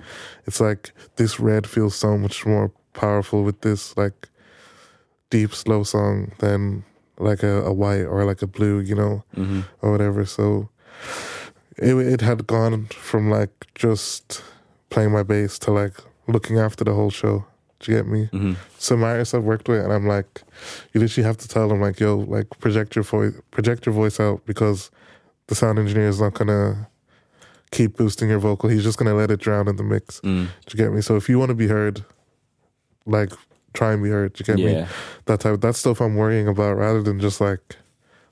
it's 0.45 0.59
like 0.61 0.91
this 1.15 1.39
red 1.39 1.65
feels 1.65 1.95
so 1.95 2.17
much 2.17 2.45
more 2.45 2.71
powerful 2.93 3.43
with 3.43 3.61
this 3.61 3.97
like 3.97 4.29
deep 5.31 5.53
slow 5.55 5.81
song 5.83 6.31
than 6.39 6.83
like 7.19 7.43
a, 7.43 7.63
a 7.63 7.73
white 7.73 8.03
or 8.03 8.25
like 8.25 8.41
a 8.41 8.47
blue, 8.47 8.79
you 8.79 8.95
know, 8.95 9.23
Mm-hmm. 9.35 9.61
or 9.81 9.91
whatever. 9.91 10.25
So 10.25 10.69
it 11.77 11.93
it 11.95 12.21
had 12.21 12.47
gone 12.47 12.85
from 12.87 13.29
like 13.29 13.51
just 13.75 14.43
playing 14.89 15.11
my 15.11 15.23
bass 15.23 15.59
to 15.59 15.71
like 15.71 15.93
looking 16.27 16.57
after 16.59 16.83
the 16.83 16.93
whole 16.93 17.09
show. 17.11 17.45
Do 17.79 17.91
you 17.91 17.97
get 17.97 18.07
me? 18.07 18.25
Mm-hmm. 18.33 18.53
Some 18.79 19.03
artists 19.03 19.33
I've 19.35 19.43
worked 19.43 19.67
with, 19.69 19.83
and 19.83 19.93
I'm 19.93 20.07
like, 20.07 20.41
you 20.93 20.99
literally 20.99 21.25
have 21.27 21.37
to 21.37 21.47
tell 21.47 21.67
them 21.69 21.79
like, 21.79 21.99
yo, 21.99 22.17
like 22.17 22.49
project 22.59 22.95
your 22.95 23.03
voice, 23.03 23.33
project 23.51 23.85
your 23.85 23.93
voice 23.93 24.19
out 24.19 24.43
because 24.47 24.89
the 25.47 25.53
sound 25.55 25.77
engineer 25.77 26.07
is 26.07 26.19
not 26.19 26.33
gonna 26.33 26.87
keep 27.71 27.95
boosting 27.97 28.29
your 28.29 28.39
vocal. 28.39 28.67
He's 28.69 28.83
just 28.83 28.97
gonna 28.97 29.13
let 29.13 29.29
it 29.29 29.39
drown 29.39 29.67
in 29.67 29.75
the 29.75 29.83
mix. 29.83 30.19
Mm. 30.21 30.47
Do 30.65 30.77
you 30.77 30.83
get 30.83 30.91
me? 30.91 31.01
So 31.01 31.15
if 31.17 31.29
you 31.29 31.37
want 31.37 31.49
to 31.49 31.55
be 31.55 31.67
heard, 31.67 32.03
like 33.05 33.31
try 33.77 33.93
and 33.93 34.01
be 34.03 34.09
heard. 34.09 34.31
You 34.39 34.45
get 34.45 34.57
me? 34.57 34.85
That 35.25 35.39
type. 35.41 35.61
That's 35.61 35.79
stuff 35.79 36.01
I'm 36.01 36.15
worrying 36.15 36.47
about 36.47 36.77
rather 36.77 37.01
than 37.03 37.19
just 37.19 37.39
like 37.41 37.77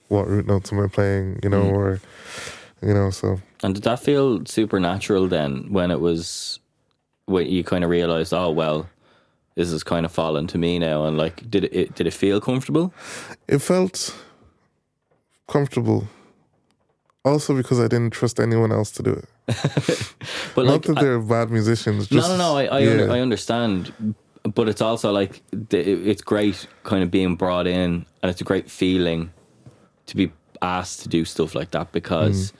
what 0.10 0.28
root 0.28 0.46
notes 0.48 0.72
am 0.74 0.80
I 0.80 0.88
playing, 0.88 1.40
you 1.44 1.50
know, 1.50 1.64
Mm. 1.64 1.74
or 1.78 2.00
you 2.82 2.94
know. 2.94 3.10
So 3.12 3.40
And 3.64 3.74
did 3.76 3.84
that 3.84 4.00
feel 4.00 4.46
supernatural 4.46 5.28
then 5.28 5.72
when 5.72 5.92
it 5.92 6.00
was 6.00 6.60
when 7.28 7.46
you 7.48 7.64
kind 7.64 7.84
of 7.84 7.90
realized, 7.90 8.34
oh 8.34 8.52
well, 8.52 8.88
this 9.56 9.72
is 9.72 9.84
kind 9.84 10.06
of 10.06 10.12
fallen 10.12 10.48
to 10.48 10.58
me 10.58 10.80
now, 10.80 11.06
and 11.06 11.18
like, 11.18 11.50
did 11.50 11.64
it 11.66 11.96
did 11.96 12.08
it 12.08 12.14
feel 12.14 12.40
comfortable? 12.42 12.94
it 13.48 13.60
felt 13.62 14.14
comfortable. 15.48 16.08
Also 17.24 17.56
because 17.56 17.80
I 17.80 17.88
didn't 17.88 18.12
trust 18.14 18.40
anyone 18.40 18.72
else 18.72 18.92
to 18.92 19.04
do 19.04 19.12
it. 19.14 19.28
But 20.56 20.66
Not 20.66 20.72
like, 20.74 20.82
that 20.84 20.98
I- 20.98 21.02
they're 21.04 21.20
bad 21.20 21.50
musicians. 21.52 22.10
no, 22.12 22.18
Just, 22.18 22.30
no, 22.30 22.38
no, 22.38 22.58
I 22.58 22.66
I, 22.66 22.80
yeah. 22.80 23.14
I 23.14 23.20
understand, 23.20 23.92
but 24.54 24.70
it's 24.70 24.82
also 24.82 25.12
like 25.12 25.42
the, 25.52 25.80
it's 25.80 26.22
great 26.22 26.68
kind 26.84 27.04
of 27.04 27.10
being 27.12 27.36
brought 27.36 27.68
in, 27.68 28.06
and 28.22 28.30
it's 28.30 28.42
a 28.42 28.44
great 28.46 28.70
feeling 28.70 29.32
to 30.08 30.16
be 30.16 30.32
asked 30.62 31.02
to 31.02 31.10
do 31.10 31.26
stuff 31.26 31.56
like 31.56 31.72
that 31.72 31.92
because 31.92 32.52
Mm. 32.52 32.56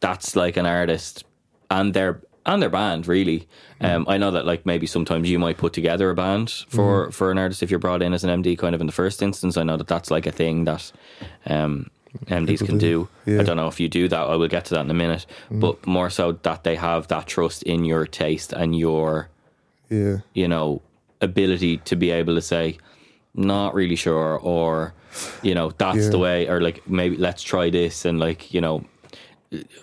that's 0.00 0.36
like 0.36 0.56
an 0.56 0.66
artist 0.66 1.24
and 1.70 1.92
their 1.94 2.20
and 2.46 2.62
their 2.62 2.70
band 2.70 3.06
really. 3.06 3.46
Mm. 3.80 3.94
Um, 3.96 4.04
I 4.08 4.16
know 4.16 4.30
that 4.30 4.46
like 4.46 4.64
maybe 4.64 4.86
sometimes 4.86 5.28
you 5.28 5.38
might 5.38 5.58
put 5.58 5.72
together 5.72 6.08
a 6.10 6.14
band 6.14 6.48
Mm. 6.48 6.66
for 6.70 7.10
for 7.12 7.30
an 7.30 7.38
artist 7.38 7.62
if 7.62 7.70
you're 7.70 7.78
brought 7.80 8.00
in 8.02 8.12
as 8.14 8.24
an 8.24 8.30
MD 8.42 8.56
kind 8.56 8.74
of 8.74 8.80
in 8.80 8.86
the 8.86 8.92
first 8.92 9.22
instance. 9.22 9.56
I 9.56 9.64
know 9.64 9.76
that 9.76 9.86
that's 9.88 10.10
like 10.10 10.26
a 10.26 10.32
thing 10.32 10.64
that 10.64 10.92
um, 11.46 11.90
MDs 12.26 12.64
can 12.64 12.78
do. 12.78 13.08
do, 13.26 13.32
yeah. 13.32 13.40
I 13.40 13.44
don't 13.44 13.56
know 13.56 13.68
if 13.68 13.78
you 13.80 13.88
do 13.88 14.08
that. 14.08 14.20
I 14.20 14.36
will 14.36 14.48
get 14.48 14.64
to 14.66 14.74
that 14.74 14.84
in 14.84 14.90
a 14.90 14.94
minute, 14.94 15.26
Mm. 15.50 15.60
but 15.60 15.86
more 15.86 16.10
so 16.10 16.32
that 16.42 16.62
they 16.64 16.76
have 16.76 17.08
that 17.08 17.26
trust 17.26 17.62
in 17.64 17.84
your 17.84 18.06
taste 18.06 18.52
and 18.52 18.74
your 18.78 19.28
yeah. 19.90 20.18
you 20.32 20.48
know 20.48 20.80
ability 21.20 21.78
to 21.78 21.96
be 21.96 22.10
able 22.10 22.34
to 22.34 22.40
say 22.42 22.76
not 23.34 23.74
really 23.74 23.96
sure 23.96 24.38
or 24.42 24.92
you 25.42 25.54
know 25.54 25.70
that's 25.78 26.04
Yeah. 26.04 26.10
the 26.10 26.18
way 26.18 26.48
or 26.48 26.60
like 26.60 26.88
maybe 26.88 27.16
let's 27.16 27.42
try 27.42 27.70
this 27.70 28.04
and 28.04 28.18
like 28.20 28.52
you 28.54 28.60
know 28.60 28.84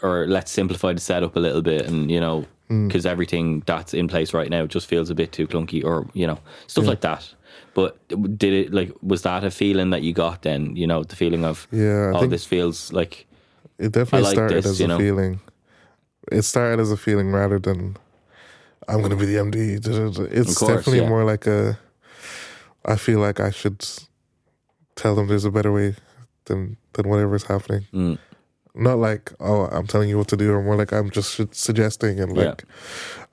or 0.01 0.27
let's 0.27 0.51
simplify 0.51 0.93
the 0.93 0.99
setup 0.99 1.35
a 1.35 1.39
little 1.39 1.61
bit 1.61 1.87
and 1.87 2.11
you 2.11 2.19
know 2.19 2.45
Mm. 2.69 2.87
because 2.87 3.05
everything 3.05 3.61
that's 3.67 3.93
in 3.93 4.07
place 4.07 4.33
right 4.33 4.49
now 4.49 4.65
just 4.65 4.87
feels 4.87 5.11
a 5.11 5.13
bit 5.15 5.31
too 5.31 5.45
clunky 5.45 5.83
or 5.85 6.07
you 6.15 6.25
know 6.25 6.39
stuff 6.65 6.85
like 6.87 7.01
that 7.01 7.31
but 7.75 7.95
did 8.39 8.53
it 8.53 8.73
like 8.73 8.91
was 9.03 9.21
that 9.21 9.43
a 9.43 9.51
feeling 9.51 9.91
that 9.91 10.01
you 10.01 10.13
got 10.13 10.41
then 10.41 10.75
you 10.75 10.87
know 10.87 11.03
the 11.03 11.15
feeling 11.15 11.45
of 11.45 11.67
Yeah, 11.71 12.11
I 12.15 12.17
oh 12.21 12.25
this 12.25 12.43
feels 12.43 12.91
like 12.91 13.27
It 13.77 13.91
definitely 13.91 14.23
like 14.23 14.33
started 14.33 14.63
this, 14.63 14.65
as 14.65 14.79
you 14.79 14.91
a 14.91 14.97
feeling. 14.97 15.41
It 16.31 16.41
started 16.41 16.79
as 16.79 16.91
a 16.91 16.97
feeling 16.97 17.31
rather 17.31 17.59
than 17.59 17.97
I'm 18.87 18.99
going 18.99 19.09
to 19.11 19.15
be 19.15 19.25
the 19.25 19.35
MD. 19.35 19.77
It's 20.31 20.57
course, 20.59 20.69
definitely 20.77 21.01
yeah. 21.01 21.09
more 21.09 21.23
like 21.23 21.47
a. 21.47 21.77
I 22.85 22.95
feel 22.97 23.19
like 23.19 23.39
I 23.39 23.49
should 23.51 23.83
tell 24.95 25.15
them 25.15 25.27
there's 25.27 25.45
a 25.45 25.51
better 25.51 25.71
way 25.71 25.95
than 26.45 26.77
than 26.93 27.09
whatever's 27.09 27.43
happening. 27.43 27.87
Mm. 27.93 28.17
Not 28.77 28.97
like 28.99 29.31
oh 29.39 29.65
I'm 29.71 29.87
telling 29.87 30.09
you 30.09 30.17
what 30.17 30.27
to 30.29 30.37
do, 30.37 30.51
or 30.53 30.61
more 30.61 30.75
like 30.75 30.91
I'm 30.91 31.09
just 31.09 31.31
su- 31.31 31.49
suggesting 31.51 32.19
and 32.19 32.35
Yeah. 32.35 32.49
like 32.49 32.65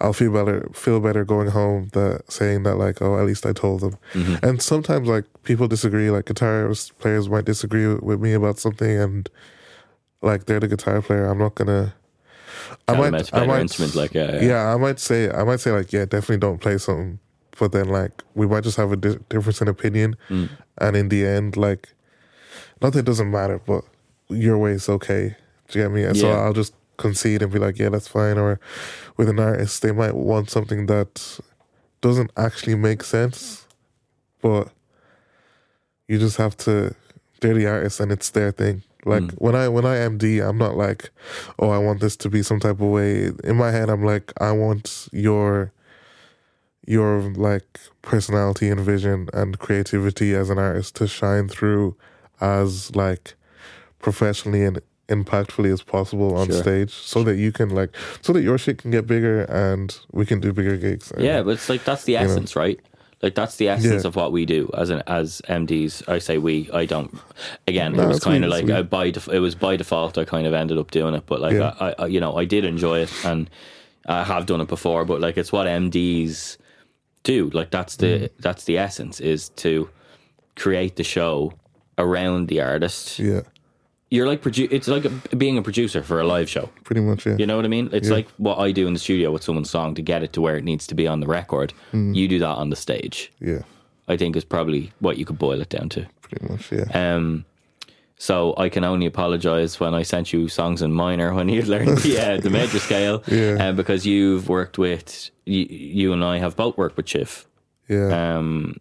I'll 0.01 0.13
feel 0.13 0.33
better 0.33 0.69
feel 0.73 1.01
better 1.01 1.25
going 1.25 1.49
home 1.49 1.89
that 1.93 2.31
saying 2.31 2.63
that 2.63 2.77
like 2.77 3.03
oh 3.03 3.19
at 3.19 3.27
least 3.27 3.45
I 3.45 3.53
told 3.53 3.81
them. 3.81 3.99
Mm-hmm. 4.15 4.45
And 4.45 4.63
sometimes 4.63 5.09
like 5.09 5.25
people 5.43 5.69
disagree. 5.69 6.11
Like 6.11 6.27
guitar 6.27 6.73
players 7.01 7.29
might 7.29 7.45
disagree 7.45 7.93
with 7.95 8.21
me 8.21 8.33
about 8.33 8.59
something 8.59 8.99
and 8.99 9.29
like 10.23 10.47
they're 10.47 10.61
the 10.61 10.69
guitar 10.69 11.03
player. 11.03 11.27
I'm 11.27 11.39
not 11.39 11.57
gonna. 11.57 11.95
I 13.01 13.19
it's 13.19 13.29
a 13.29 13.33
better 13.33 13.57
instrument, 13.59 13.95
like, 13.95 14.15
yeah, 14.15 14.33
yeah. 14.37 14.43
yeah, 14.43 14.75
I 14.75 14.77
might 14.77 14.99
say, 15.01 15.31
I 15.31 15.45
might 15.45 15.61
say, 15.61 15.71
like, 15.73 15.93
yeah, 15.93 16.05
definitely 16.05 16.39
don't 16.39 16.59
play 16.61 16.79
something, 16.79 17.19
but 17.59 17.73
then 17.73 17.89
like 17.89 18.23
we 18.35 18.47
might 18.47 18.65
just 18.65 18.77
have 18.77 18.93
a 18.93 18.97
di- 18.97 19.19
difference 19.29 19.61
in 19.61 19.69
opinion, 19.69 20.17
Mm. 20.29 20.49
and 20.79 20.97
in 20.97 21.09
the 21.09 21.27
end, 21.27 21.57
like, 21.57 21.89
not 22.81 22.93
that 22.93 23.01
it 23.01 23.05
doesn't 23.05 23.31
matter, 23.31 23.61
but 23.65 23.85
your 24.29 24.59
way 24.59 24.73
is 24.73 24.89
okay. 24.89 25.37
Do 25.69 25.79
you 25.79 25.85
get 25.85 25.93
me? 25.93 26.05
And 26.05 26.17
so 26.17 26.31
I'll 26.33 26.53
just 26.53 26.75
concede 26.97 27.43
and 27.43 27.53
be 27.53 27.59
like, 27.59 27.79
yeah, 27.79 27.89
that's 27.89 28.09
fine. 28.09 28.39
Or 28.39 28.61
with 29.17 29.29
an 29.29 29.39
artist, 29.41 29.83
they 29.83 29.93
might 29.93 30.15
want 30.15 30.51
something 30.51 30.87
that 30.87 31.41
doesn't 32.01 32.31
actually 32.37 32.75
make 32.75 33.03
sense, 33.05 33.67
but 34.41 34.69
you 36.09 36.19
just 36.19 36.37
have 36.37 36.57
to. 36.59 36.95
They're 37.41 37.55
the 37.55 37.67
artist, 37.67 38.01
and 38.01 38.13
it's 38.13 38.31
their 38.31 38.53
thing. 38.53 38.83
Like 39.05 39.23
Mm. 39.23 39.35
when 39.39 39.55
I 39.55 39.69
when 39.69 39.85
I 39.85 39.97
MD, 39.97 40.41
I'm 40.47 40.59
not 40.59 40.77
like, 40.77 41.11
oh, 41.59 41.71
I 41.71 41.79
want 41.79 42.01
this 42.01 42.17
to 42.19 42.29
be 42.31 42.43
some 42.43 42.61
type 42.61 42.81
of 42.81 42.89
way. 42.89 43.33
In 43.45 43.57
my 43.57 43.71
head, 43.71 43.91
I'm 43.91 44.05
like, 44.05 44.33
I 44.41 44.53
want 44.53 45.09
your 45.13 45.73
your 46.87 47.21
like 47.35 47.79
personality 48.03 48.69
and 48.69 48.81
vision 48.81 49.29
and 49.33 49.59
creativity 49.59 50.35
as 50.35 50.51
an 50.51 50.59
artist 50.59 50.97
to 50.97 51.07
shine 51.07 51.49
through 51.49 51.97
as 52.41 52.95
like 52.97 53.35
professionally 54.01 54.65
and 54.65 54.81
impactfully 55.09 55.73
as 55.73 55.83
possible 55.83 56.35
on 56.37 56.49
Sure. 56.49 56.63
stage 56.63 56.93
so 56.93 57.23
that 57.25 57.37
you 57.37 57.53
can 57.53 57.69
like 57.71 57.91
so 58.21 58.33
that 58.33 58.43
your 58.43 58.59
shit 58.59 58.79
can 58.79 58.91
get 58.91 59.07
bigger 59.07 59.43
and 59.43 59.97
we 60.11 60.25
can 60.27 60.41
do 60.41 60.53
bigger 60.53 60.77
gigs 60.77 61.11
And- 61.13 61.23
Yeah, 61.25 61.43
but 61.43 61.51
it's 61.53 61.69
like 61.69 61.85
that's 61.85 62.05
the 62.05 62.15
know. 62.15 62.21
essence, 62.21 62.57
right? 62.57 62.81
Like 63.23 63.35
that's 63.37 63.57
the 63.57 63.69
essence 63.69 64.03
Yeah. 64.03 64.09
of 64.09 64.17
what 64.17 64.33
we 64.33 64.45
do 64.47 64.69
as 64.77 64.91
an 64.91 65.03
as 65.07 65.41
MDs. 65.49 66.09
I 66.09 66.19
say 66.19 66.39
we. 66.39 66.69
I 66.73 66.87
don't. 66.87 67.17
Again, 67.69 67.93
No, 67.93 68.03
it 68.03 68.09
was 68.09 68.21
kind 68.21 68.45
of 68.45 68.51
like. 68.51 68.69
I 68.69 68.83
by 68.83 69.11
def- 69.11 69.29
it 69.29 69.39
was 69.39 69.55
by 69.55 69.77
default. 69.77 70.19
I 70.19 70.25
kind 70.25 70.47
of 70.47 70.55
ended 70.55 70.77
up 70.79 70.91
doing 70.91 71.15
it, 71.15 71.25
but 71.27 71.41
like 71.41 71.55
Yeah. 71.55 71.75
I, 71.81 71.95
I, 72.01 72.07
you 72.07 72.19
know, 72.21 72.37
I 72.37 72.45
did 72.45 72.65
enjoy 72.65 72.99
it, 73.01 73.13
and 73.25 73.49
I 74.07 74.25
have 74.25 74.47
done 74.47 74.61
it 74.61 74.69
before. 74.69 75.05
But 75.05 75.21
like 75.21 75.37
it's 75.39 75.53
what 75.53 75.67
MDs 75.69 76.57
do. 77.23 77.49
Like 77.51 77.71
that's 77.71 77.97
the 77.97 78.07
Mm. 78.07 78.31
that's 78.41 78.65
the 78.65 78.77
essence 78.79 79.21
is 79.21 79.51
to 79.51 79.89
create 80.57 80.97
the 80.97 81.05
show 81.05 81.53
around 81.99 82.49
the 82.49 82.61
artist. 82.61 83.19
yeah 83.21 83.43
You're 84.15 84.29
like 84.33 84.43
produ- 84.43 84.69
It's 84.77 84.89
like 84.89 85.05
a, 85.07 85.37
being 85.37 85.57
a 85.59 85.63
producer 85.63 86.03
for 86.03 86.21
a 86.21 86.27
live 86.35 86.49
show. 86.55 86.69
pretty 86.85 87.01
much 87.01 87.25
yeah 87.27 87.37
You 87.39 87.47
know 87.47 87.57
what 87.57 87.65
I 87.65 87.69
mean? 87.77 87.89
It's 87.93 88.09
Yeah. 88.09 88.17
like 88.19 88.29
what 88.47 88.59
I 88.67 88.71
do 88.73 88.87
in 88.87 88.93
the 88.93 88.99
studio 89.09 89.31
with 89.33 89.43
someone's 89.43 89.71
song 89.71 89.95
to 89.95 90.03
get 90.03 90.23
it 90.23 90.33
to 90.35 90.41
where 90.45 90.57
it 90.59 90.65
needs 90.65 90.87
to 90.89 90.95
be 90.95 91.07
on 91.13 91.21
the 91.21 91.27
record. 91.27 91.73
Mm. 91.93 92.15
You 92.15 92.29
do 92.29 92.39
that 92.47 92.57
on 92.63 92.69
the 92.71 92.77
stage. 92.77 93.33
yeah 93.41 93.63
I 94.13 94.17
think 94.19 94.37
is 94.37 94.45
probably 94.45 94.83
what 95.01 95.17
you 95.19 95.25
could 95.25 95.39
boil 95.39 95.61
it 95.65 95.71
down 95.77 95.89
to. 95.95 96.01
pretty 96.23 96.47
much 96.53 96.65
yeah 96.73 96.87
Um, 97.17 97.45
so 98.19 98.35
I 98.65 98.69
can 98.69 98.85
only 98.85 99.07
apologize 99.07 99.81
when 99.81 99.95
I 100.01 100.05
sent 100.05 100.27
you 100.33 100.49
songs 100.49 100.83
in 100.83 100.93
minor 100.93 101.29
when 101.35 101.49
you 101.49 101.63
learned 101.75 101.99
the 102.05 102.15
uh, 102.27 102.37
the 102.47 102.51
major 102.51 102.79
scale, 102.89 103.17
Yeah. 103.29 103.57
uh, 103.69 103.73
because 103.81 104.07
you've 104.11 104.49
worked 104.49 104.77
with 104.79 105.31
you, 105.47 105.65
you 105.99 106.13
and 106.13 106.23
I 106.35 106.39
have 106.39 106.55
both 106.57 106.75
worked 106.77 106.97
with 106.99 107.09
Shiv. 107.09 107.47
yeah 107.89 108.09
Um, 108.37 108.77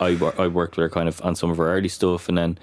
I 0.00 0.10
I 0.44 0.46
worked 0.48 0.74
with 0.76 0.84
her 0.86 0.92
kind 0.98 1.08
of 1.08 1.20
on 1.28 1.34
some 1.36 1.50
of 1.52 1.56
her 1.58 1.68
early 1.76 1.88
stuff, 1.88 2.28
and 2.28 2.36
then 2.38 2.58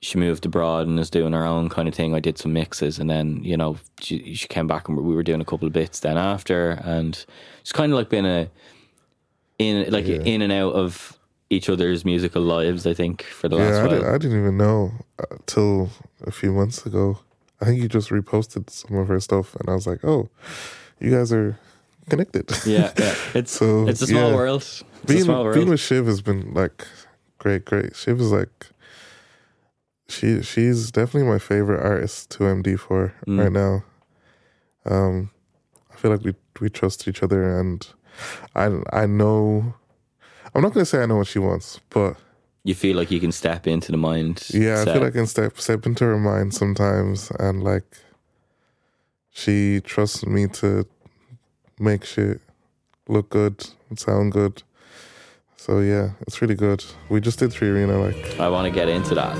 she 0.00 0.18
moved 0.18 0.46
abroad 0.46 0.86
and 0.86 0.98
is 1.00 1.10
doing 1.10 1.32
her 1.32 1.44
own 1.44 1.68
kind 1.68 1.88
of 1.88 1.94
thing. 1.94 2.14
I 2.14 2.20
did 2.20 2.38
some 2.38 2.52
mixes, 2.52 2.98
and 2.98 3.08
then 3.10 3.40
you 3.42 3.56
know 3.56 3.76
she 4.00 4.34
she 4.34 4.46
came 4.48 4.66
back 4.66 4.88
and 4.88 4.96
we 4.98 5.14
were 5.14 5.22
doing 5.22 5.40
a 5.40 5.44
couple 5.44 5.66
of 5.66 5.72
bits 5.72 6.00
then 6.00 6.16
after, 6.18 6.70
and 6.84 7.24
it's 7.60 7.72
kind 7.72 7.92
of 7.92 7.98
like 7.98 8.08
been 8.08 8.26
a 8.26 8.48
in 9.58 9.90
like 9.90 10.06
Yeah. 10.06 10.16
in 10.22 10.42
and 10.42 10.52
out 10.52 10.74
of 10.74 11.18
each 11.50 11.68
other's 11.68 12.04
musical 12.04 12.42
lives. 12.42 12.86
I 12.86 12.94
think 12.94 13.22
for 13.22 13.48
the 13.48 13.56
last 13.56 13.90
yeah 13.90 13.98
I, 14.08 14.14
I 14.14 14.18
didn't 14.18 14.38
even 14.38 14.56
know 14.56 14.92
uh, 15.18 15.36
till 15.46 15.90
a 16.26 16.30
few 16.30 16.52
months 16.52 16.84
ago 16.84 17.20
i 17.60 17.64
think 17.64 17.80
you 17.80 17.88
just 17.88 18.10
reposted 18.10 18.68
some 18.70 18.96
of 18.98 19.06
her 19.08 19.20
stuff 19.20 19.54
and 19.56 19.68
i 19.68 19.72
was 19.74 19.86
like 19.86 20.04
oh 20.04 20.28
you 21.00 21.10
guys 21.12 21.32
are 21.32 21.56
connected. 22.08 22.50
Yeah, 22.66 22.92
yeah. 22.98 23.14
It's 23.34 23.52
So, 23.52 23.86
it's 23.88 24.02
a 24.02 24.06
small 24.08 24.30
yeah. 24.30 24.34
world. 24.36 24.62
It's 24.62 24.82
a 25.04 25.06
being 25.06 25.24
small 25.24 25.44
world. 25.44 25.54
being 25.56 25.68
with 25.68 25.80
Shiv 25.80 26.06
has 26.06 26.20
been 26.22 26.52
like 26.54 26.86
great, 27.38 27.64
great. 27.64 27.94
Shiv 27.96 28.20
is 28.20 28.32
like 28.32 28.66
she 30.08 30.42
she's 30.42 30.90
definitely 30.90 31.28
my 31.28 31.38
favorite 31.38 31.82
artist 31.84 32.30
to 32.30 32.44
MD 32.44 32.78
for 32.78 33.12
Mm. 33.26 33.38
right 33.42 33.52
now. 33.52 33.84
Um, 34.84 35.30
I 35.92 35.96
feel 35.96 36.10
like 36.10 36.24
we 36.24 36.34
we 36.60 36.68
trust 36.70 37.06
each 37.08 37.22
other, 37.22 37.58
and 37.58 37.86
I 38.54 38.66
I 38.92 39.06
know. 39.06 39.74
I'm 40.54 40.62
not 40.62 40.72
gonna 40.72 40.86
say 40.86 41.02
I 41.02 41.06
know 41.06 41.16
what 41.18 41.26
she 41.26 41.38
wants, 41.38 41.80
but 41.90 42.16
you 42.64 42.74
feel 42.74 42.96
like 42.96 43.10
you 43.10 43.20
can 43.20 43.32
step 43.32 43.66
into 43.66 43.92
the 43.92 43.98
mind. 43.98 44.46
yeah, 44.50 44.80
I 44.82 44.84
feel 44.84 44.94
like 45.02 45.12
I 45.14 45.18
can 45.18 45.26
step 45.26 45.58
step 45.60 45.86
into 45.86 46.04
her 46.04 46.18
mind 46.18 46.54
sometimes, 46.54 47.30
and 47.38 47.62
like 47.62 47.98
she 49.30 49.80
trusts 49.80 50.26
me 50.26 50.46
to 50.48 50.86
make 51.78 52.04
shit 52.04 52.40
look 53.08 53.30
good 53.30 53.66
sound 53.96 54.32
good. 54.32 54.62
So 55.68 55.80
yeah, 55.80 56.12
it's 56.22 56.40
really 56.40 56.54
good. 56.54 56.82
We 57.10 57.20
just 57.20 57.40
did 57.40 57.50
3Arena 57.50 58.02
like 58.02 58.40
I 58.40 58.48
want 58.48 58.64
to 58.64 58.70
get 58.70 58.88
into 58.88 59.14
that. 59.14 59.36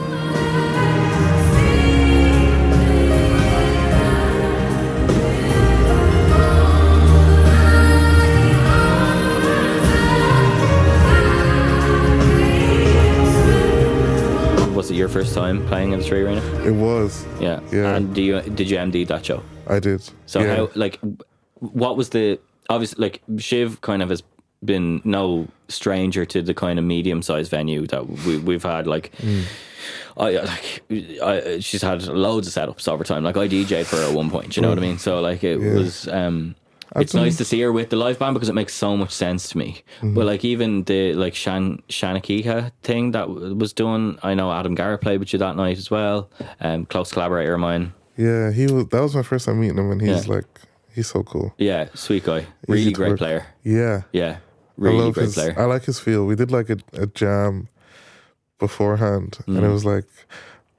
Was 14.76 14.90
it 14.90 14.96
your 14.96 15.08
first 15.08 15.34
time 15.34 15.66
playing 15.66 15.92
in 15.92 16.00
the 16.00 16.04
3Arena? 16.04 16.66
it 16.66 16.72
was. 16.72 17.24
Yeah. 17.40 17.60
Yeah. 17.72 17.96
And 17.96 18.14
do 18.14 18.20
you 18.20 18.42
did 18.42 18.68
you 18.68 18.76
MD 18.76 19.08
that 19.08 19.24
show? 19.24 19.42
I 19.66 19.80
did. 19.80 20.02
So 20.26 20.40
yeah. 20.40 20.56
how 20.56 20.70
like 20.74 21.00
what 21.60 21.96
was 21.96 22.10
the 22.10 22.38
obviously 22.68 23.00
like 23.00 23.22
Shiv 23.38 23.80
kind 23.80 24.02
of 24.02 24.10
has 24.10 24.22
been 24.64 25.00
no 25.04 25.46
stranger 25.68 26.24
to 26.24 26.42
the 26.42 26.54
kind 26.54 26.78
of 26.78 26.84
medium 26.84 27.22
sized 27.22 27.50
venue 27.50 27.86
that 27.86 28.06
we 28.26 28.38
we've 28.38 28.62
had 28.64 28.86
like 28.86 29.12
Mm. 29.18 29.44
I 30.16 30.30
like 30.30 30.82
I, 31.22 31.58
she's 31.60 31.82
had 31.82 32.02
loads 32.08 32.48
of 32.48 32.52
setups 32.54 32.88
over 32.88 33.04
time 33.04 33.22
like 33.22 33.36
I 33.36 33.46
DJ'd 33.48 33.86
for 33.86 33.96
her 33.96 34.08
at 34.08 34.14
one 34.14 34.30
point 34.30 34.56
you 34.56 34.62
know 34.62 34.68
what 34.68 34.78
I 34.78 34.80
mean 34.80 34.98
so 34.98 35.20
like 35.20 35.44
it 35.44 35.60
Yeah. 35.60 35.74
was 35.74 36.08
um 36.08 36.56
I've 36.94 37.02
it's 37.02 37.14
nice 37.14 37.36
to 37.36 37.44
see 37.44 37.60
her 37.60 37.70
with 37.70 37.90
the 37.90 37.96
live 37.96 38.18
band 38.18 38.34
because 38.34 38.48
it 38.48 38.54
makes 38.54 38.72
so 38.74 38.96
much 38.96 39.10
sense 39.12 39.50
to 39.50 39.58
me. 39.58 39.82
Mm-hmm. 39.98 40.14
But 40.14 40.24
like 40.24 40.42
even 40.42 40.84
the 40.84 41.12
like 41.12 41.34
Shan 41.34 41.82
Shanakiha 41.90 42.72
thing 42.82 43.10
that 43.12 43.28
was 43.28 43.74
done, 43.74 44.18
I 44.22 44.32
know 44.34 44.50
Adam 44.50 44.74
Garrett 44.74 45.02
played 45.02 45.20
with 45.20 45.34
you 45.34 45.38
that 45.38 45.54
night 45.54 45.76
as 45.76 45.90
well. 45.90 46.30
Um, 46.62 46.86
close 46.86 47.12
collaborator 47.12 47.52
of 47.54 47.60
mine. 47.60 47.92
Yeah, 48.16 48.52
he 48.52 48.66
was. 48.72 48.86
That 48.88 49.02
was 49.02 49.14
my 49.14 49.22
first 49.22 49.44
time 49.44 49.60
meeting 49.60 49.76
him, 49.76 49.90
and 49.90 50.00
he's 50.00 50.26
Yeah. 50.26 50.34
like, 50.36 50.46
he's 50.94 51.08
so 51.08 51.22
cool. 51.22 51.52
Yeah, 51.58 51.88
sweet 51.92 52.24
guy, 52.24 52.46
really 52.66 52.90
great 52.90 53.10
work. 53.10 53.18
player. 53.18 53.46
Yeah, 53.64 54.02
Yeah, 54.12 54.38
I 54.78 54.82
really 54.84 54.98
love 55.04 55.14
great 55.14 55.24
his. 55.24 55.34
player. 55.34 55.54
I 55.58 55.64
like 55.64 55.84
his 55.84 55.98
feel. 55.98 56.24
We 56.26 56.34
did 56.36 56.50
like 56.50 56.70
a, 56.70 56.78
a 56.94 57.06
jam 57.06 57.68
beforehand, 58.58 59.38
and 59.46 59.58
Mm. 59.58 59.64
it 59.64 59.72
was 59.72 59.84
like, 59.84 60.04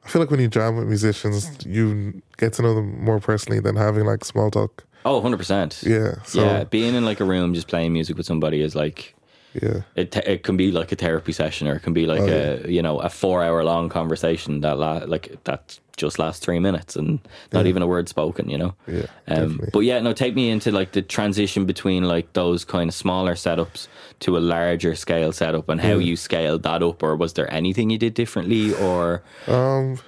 I 0.06 0.10
feel 0.10 0.22
like 0.22 0.32
when 0.32 0.40
you 0.40 0.48
jam 0.48 0.76
with 0.76 0.88
musicians, 0.88 1.50
you 1.66 2.22
get 2.38 2.54
to 2.54 2.62
know 2.62 2.76
them 2.76 3.04
more 3.04 3.20
personally 3.20 3.60
than 3.60 3.76
having 3.76 4.06
like 4.06 4.26
small 4.26 4.50
talk. 4.52 4.84
Oh, 5.06 5.22
100%. 5.22 5.84
Yeah, 5.88 6.22
so 6.24 6.42
yeah, 6.42 6.58
yeah, 6.60 6.64
being 6.66 6.94
in 6.96 7.06
like 7.06 7.20
a 7.20 7.26
room 7.26 7.54
just 7.54 7.68
playing 7.68 7.94
music 7.94 8.18
with 8.18 8.26
somebody 8.26 8.62
is 8.62 8.76
like 8.76 9.16
yeah. 9.54 9.82
it. 9.96 10.12
Te- 10.12 10.26
it 10.26 10.44
can 10.44 10.58
be 10.58 10.72
like 10.72 10.92
a 10.92 10.96
therapy 10.96 11.32
session, 11.32 11.68
or 11.68 11.76
it 11.76 11.84
can 11.84 11.94
be 11.94 12.06
like 12.06 12.22
Oh, 12.22 12.60
a 12.66 12.70
you 12.70 12.82
know 12.82 13.00
a 13.00 13.10
four 13.10 13.42
hour 13.44 13.64
long 13.64 13.88
conversation 13.90 14.60
that 14.62 14.78
la- 14.78 15.04
like 15.08 15.42
that 15.46 15.80
just 16.00 16.18
last 16.18 16.42
three 16.42 16.60
minutes 16.60 16.96
and 16.96 17.20
not 17.54 17.68
even 17.68 17.84
a 17.84 17.88
word 17.88 18.10
spoken. 18.10 18.50
You 18.50 18.58
know. 18.58 18.76
Yeah, 18.88 19.06
Um, 19.28 19.62
but 19.72 19.82
yeah, 19.82 20.00
no, 20.00 20.14
take 20.14 20.34
me 20.34 20.50
into 20.50 20.72
like 20.72 20.94
the 20.94 21.04
transition 21.04 21.66
between 21.66 22.04
like 22.06 22.34
those 22.34 22.66
kind 22.66 22.90
of 22.90 22.96
smaller 22.96 23.36
setups 23.36 23.88
to 24.22 24.38
a 24.38 24.40
larger 24.40 24.96
scale 24.96 25.32
setup 25.32 25.70
and 25.70 25.80
how 25.80 25.98
you 25.98 26.16
scaled 26.16 26.64
that 26.64 26.82
up, 26.82 27.04
or 27.04 27.16
was 27.16 27.34
there 27.34 27.52
anything 27.54 27.92
you 27.92 27.98
did 27.98 28.14
differently, 28.16 28.74
or 28.74 29.22
Um, 29.48 30.00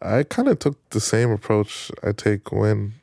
I 0.00 0.22
kind 0.22 0.48
of 0.48 0.58
took 0.58 0.76
the 0.90 1.00
same 1.00 1.30
approach 1.30 1.90
I 2.02 2.12
take 2.12 2.52
when 2.52 2.94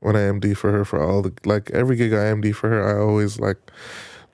when 0.00 0.16
I 0.16 0.20
MD 0.20 0.56
for 0.56 0.72
her 0.72 0.84
for 0.84 1.02
all 1.02 1.22
the 1.22 1.32
like 1.44 1.70
every 1.70 1.96
gig 1.96 2.12
I 2.12 2.32
MD 2.32 2.54
for 2.54 2.68
her. 2.68 2.80
I 2.88 3.00
always 3.00 3.38
like 3.38 3.58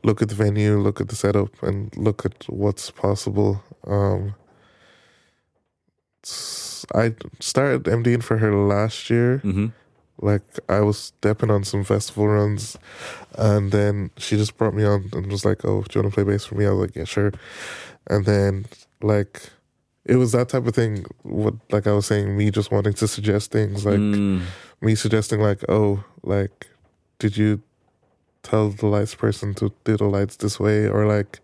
look 0.03 0.23
at 0.23 0.29
the 0.29 0.35
venue, 0.35 0.79
look 0.79 1.01
at 1.01 1.09
the 1.09 1.17
setup, 1.17 1.63
and 1.63 1.95
look 1.97 2.25
at 2.25 2.45
what's 2.49 2.91
possible. 2.91 3.63
Um, 3.87 4.35
I 6.95 7.15
started 7.41 7.85
MDing 7.85 8.23
for 8.23 8.39
her 8.39 8.55
last 8.55 9.11
year. 9.11 9.41
Mhm. 9.45 9.73
Like 10.21 10.43
I 10.69 10.81
was 10.81 10.99
stepping 10.99 11.51
on 11.51 11.63
some 11.65 11.85
festival 11.85 12.27
runs, 12.29 12.77
and 13.37 13.71
then 13.71 14.11
she 14.17 14.37
just 14.37 14.57
brought 14.57 14.75
me 14.75 14.85
on 14.85 15.09
and 15.13 15.31
was 15.31 15.45
like, 15.45 15.65
"Oh, 15.65 15.83
do 15.83 15.99
you 15.99 16.03
want 16.03 16.13
to 16.13 16.15
play 16.15 16.25
bass 16.25 16.45
for 16.45 16.57
me?" 16.57 16.67
I 16.67 16.71
was 16.71 16.81
like, 16.81 16.97
"Yeah, 16.97 17.05
sure." 17.05 17.33
And 18.09 18.25
then 18.25 18.67
like 19.01 19.51
it 20.05 20.17
was 20.17 20.33
that 20.33 20.49
type 20.49 20.67
of 20.67 20.75
thing. 20.75 21.05
What 21.23 21.55
like 21.71 21.87
I 21.87 21.93
was 21.93 22.07
saying, 22.07 22.37
me 22.37 22.51
just 22.51 22.73
wanting 22.73 22.95
to 22.95 23.07
suggest 23.07 23.53
things, 23.53 23.85
like 23.87 24.01
Mm, 24.01 24.43
me 24.81 24.95
suggesting, 24.97 25.41
like, 25.41 25.63
"Oh, 25.69 26.03
like, 26.25 26.67
did 27.21 27.37
you 27.37 27.61
tell 28.43 28.71
the 28.71 28.87
lights 28.87 29.15
person 29.15 29.55
to 29.55 29.71
do 29.85 29.97
the 29.97 30.07
lights 30.07 30.37
this 30.37 30.59
way?" 30.59 30.89
Or 30.89 31.07
like, 31.07 31.39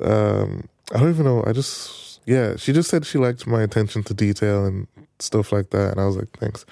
um, 0.00 0.68
I 0.94 0.98
don't 0.98 1.10
even 1.10 1.24
know. 1.24 1.44
I 1.46 1.52
just 1.52 2.07
yeah, 2.28 2.56
she 2.56 2.74
just 2.74 2.90
said 2.90 3.06
she 3.06 3.16
liked 3.16 3.46
my 3.46 3.62
attention 3.62 4.02
to 4.02 4.12
detail 4.12 4.66
and 4.66 4.86
stuff 5.18 5.50
like 5.50 5.70
that, 5.70 5.92
and 5.92 6.00
I 6.00 6.04
was 6.04 6.16
like, 6.16 6.28
"Thanks." 6.38 6.66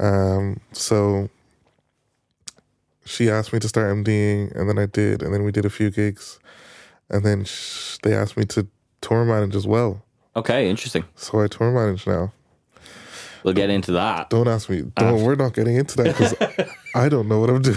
Um, 0.00 0.58
so 0.72 1.30
she 3.04 3.30
asked 3.30 3.52
me 3.52 3.60
to 3.60 3.68
start 3.68 3.94
MDing, 3.94 4.52
and 4.56 4.68
then 4.68 4.78
I 4.78 4.86
did, 4.86 5.22
and 5.22 5.32
then 5.32 5.44
we 5.44 5.52
did 5.52 5.64
a 5.64 5.70
few 5.70 5.90
gigs, 5.90 6.40
and 7.08 7.24
then 7.24 7.44
sh- 7.44 7.98
they 8.02 8.14
asked 8.14 8.36
me 8.36 8.44
to 8.46 8.66
tour 9.00 9.24
manage 9.24 9.54
as 9.54 9.66
well. 9.66 10.02
okay, 10.34 10.68
interesting. 10.68 11.04
So 11.14 11.40
I 11.40 11.46
tour 11.46 11.70
manage 11.70 12.04
now. 12.06 12.32
We'll 13.42 13.54
get 13.54 13.70
into 13.70 13.92
that. 13.92 14.30
Don't 14.30 14.48
ask 14.48 14.68
me. 14.68 14.82
Don't. 14.96 15.22
we're 15.22 15.34
not 15.34 15.54
getting 15.54 15.76
into 15.76 15.96
that 15.98 16.06
because 16.06 16.34
I 16.94 17.08
don't 17.08 17.28
know 17.28 17.38
what 17.40 17.50
I'm 17.50 17.62
doing. 17.62 17.76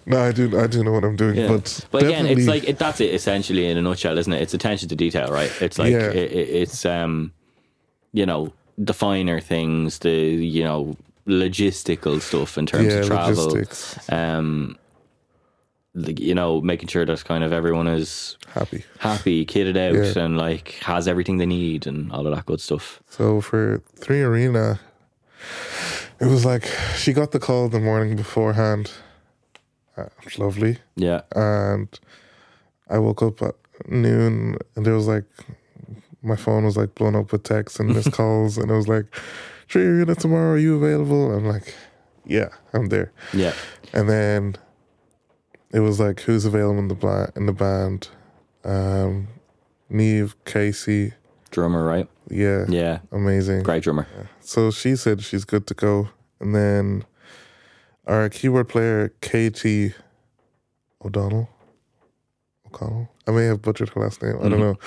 no, 0.06 0.22
I 0.22 0.32
do. 0.32 0.58
I 0.58 0.66
do 0.66 0.84
know 0.84 0.92
what 0.92 1.04
I'm 1.04 1.16
doing, 1.16 1.36
Yeah. 1.36 1.48
but 1.48 1.86
But 1.90 2.04
again, 2.04 2.26
it's 2.26 2.46
like 2.46 2.68
it, 2.68 2.78
that's 2.78 3.00
it 3.00 3.14
essentially 3.14 3.66
in 3.66 3.76
a 3.76 3.82
nutshell, 3.82 4.16
isn't 4.18 4.32
it? 4.32 4.40
It's 4.42 4.54
attention 4.54 4.88
to 4.90 4.96
detail, 4.96 5.28
right? 5.32 5.50
It's 5.60 5.78
like 5.78 5.92
Yeah. 5.92 6.10
it, 6.10 6.32
it, 6.32 6.48
it's 6.50 6.84
um, 6.86 7.32
you 8.12 8.26
know, 8.26 8.52
the 8.78 8.94
finer 8.94 9.40
things, 9.40 9.98
the 10.00 10.10
you 10.10 10.62
know, 10.64 10.96
logistical 11.26 12.20
stuff 12.20 12.58
in 12.58 12.66
terms 12.66 12.92
yeah, 12.92 13.00
of 13.00 13.06
travel. 13.06 13.44
logistics. 13.46 14.08
Um, 14.10 14.76
like, 15.94 16.18
you 16.20 16.34
know, 16.34 16.60
making 16.60 16.88
sure 16.88 17.04
that 17.04 17.24
kind 17.24 17.44
of 17.44 17.52
everyone 17.52 17.86
is 17.86 18.36
Happy. 18.54 18.84
happy, 18.98 19.44
kitted 19.46 19.76
out, 19.76 19.94
Yeah. 20.16 20.24
and 20.24 20.36
like 20.38 20.78
has 20.84 21.06
everything 21.08 21.38
they 21.38 21.46
need 21.46 21.86
and 21.86 22.10
all 22.12 22.26
of 22.26 22.34
that 22.34 22.46
good 22.46 22.60
stuff. 22.60 23.02
So 23.10 23.40
for 23.40 23.82
3Arena, 24.00 24.78
it 26.20 26.26
was 26.26 26.44
like 26.44 26.64
she 26.96 27.12
got 27.12 27.32
the 27.32 27.38
call 27.38 27.68
the 27.68 27.80
morning 27.80 28.16
beforehand. 28.16 28.90
Uh, 29.96 30.06
it 30.24 30.38
lovely, 30.38 30.78
Yeah, 30.96 31.20
and 31.36 31.88
I 32.88 32.98
woke 32.98 33.22
up 33.22 33.42
at 33.42 33.54
noon, 33.88 34.56
and 34.74 34.86
there 34.86 34.94
was 34.94 35.06
like 35.06 35.24
my 36.22 36.36
phone 36.36 36.64
was 36.64 36.76
like 36.76 36.94
blown 36.94 37.14
up 37.16 37.32
with 37.32 37.42
texts 37.42 37.78
and 37.80 37.94
missed 37.94 38.12
calls, 38.20 38.56
and 38.56 38.70
it 38.70 38.74
was 38.74 38.88
like, 38.88 39.04
"3Arena 39.68 40.16
tomorrow. 40.16 40.52
Are 40.52 40.58
you 40.58 40.76
available?" 40.76 41.34
I'm 41.34 41.44
like, 41.46 41.74
"Yeah, 42.24 42.48
I'm 42.72 42.86
there." 42.86 43.12
yeah, 43.34 43.52
And 43.92 44.08
then 44.08 44.56
it 45.72 45.80
was 45.80 45.98
like, 46.00 46.20
who's 46.20 46.44
available 46.44 46.78
in 46.78 46.88
the 46.88 46.94
bla- 46.94 47.30
in 47.36 47.46
the 47.46 47.52
band? 47.52 48.08
Um, 48.64 49.28
Neve, 49.88 50.34
Casey, 50.44 51.12
drummer, 51.50 51.84
right? 51.84 52.08
yeah, 52.30 52.64
Yeah, 52.68 52.98
amazing. 53.10 53.62
great 53.62 53.82
drummer. 53.82 54.06
So 54.40 54.70
she 54.70 54.96
said 54.96 55.22
she's 55.22 55.44
good 55.44 55.66
to 55.66 55.74
go, 55.74 56.08
and 56.40 56.54
then 56.54 57.04
our 58.06 58.28
keyboard 58.28 58.68
player 58.68 59.10
KT 59.20 59.94
O'Donnell, 61.04 61.48
O'Connell. 62.66 63.08
I 63.26 63.30
may 63.32 63.44
have 63.46 63.62
butchered 63.62 63.90
her 63.90 64.00
last 64.00 64.22
name. 64.22 64.36
I 64.40 64.48
don't 64.48 64.52
Mhm. 64.52 64.60
know, 64.60 64.78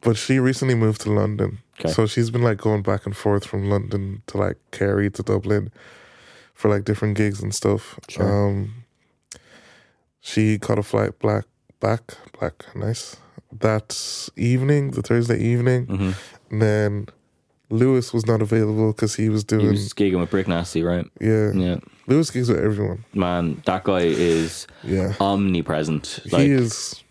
but 0.00 0.16
she 0.16 0.38
recently 0.38 0.74
moved 0.74 1.00
to 1.02 1.12
London, 1.12 1.58
Okay. 1.78 1.90
so 1.92 2.06
she's 2.06 2.30
been 2.30 2.42
like 2.42 2.58
going 2.58 2.82
back 2.82 3.06
and 3.06 3.16
forth 3.16 3.44
from 3.44 3.68
London 3.70 4.22
to 4.28 4.36
like 4.38 4.58
Kerry 4.72 5.10
to 5.10 5.22
Dublin 5.22 5.70
for 6.54 6.68
like 6.70 6.84
different 6.84 7.16
gigs 7.16 7.40
and 7.42 7.54
stuff. 7.54 7.98
Sure. 8.08 8.48
Um, 8.48 8.74
she 10.20 10.58
caught 10.58 10.78
a 10.78 10.82
flight 10.82 11.18
black 11.18 11.44
back 11.80 12.14
black 12.38 12.64
nice 12.74 13.16
that 13.58 14.28
evening, 14.36 14.92
the 14.92 15.02
Thursday 15.02 15.38
evening, 15.38 15.86
hmm 15.86 16.10
and 16.50 16.60
then 16.62 17.06
Lewis 17.68 18.12
was 18.12 18.26
not 18.26 18.42
available 18.42 18.92
because 18.92 19.14
he 19.14 19.28
was 19.28 19.44
doing. 19.44 19.62
He 19.62 19.68
was 19.70 19.92
gigging 19.94 20.18
with 20.18 20.30
Brick 20.30 20.48
Nasty, 20.48 20.82
right? 20.82 21.06
yeah. 21.20 21.52
Yeah, 21.54 21.76
Lewis 22.08 22.30
gigs 22.30 22.48
with 22.48 22.58
everyone. 22.58 23.04
man, 23.14 23.62
that 23.66 23.84
guy 23.84 24.00
is 24.00 24.66
Yeah, 24.82 25.14
omnipresent. 25.20 26.20
Like, 26.32 26.42
he 26.42 26.50
is. 26.52 27.04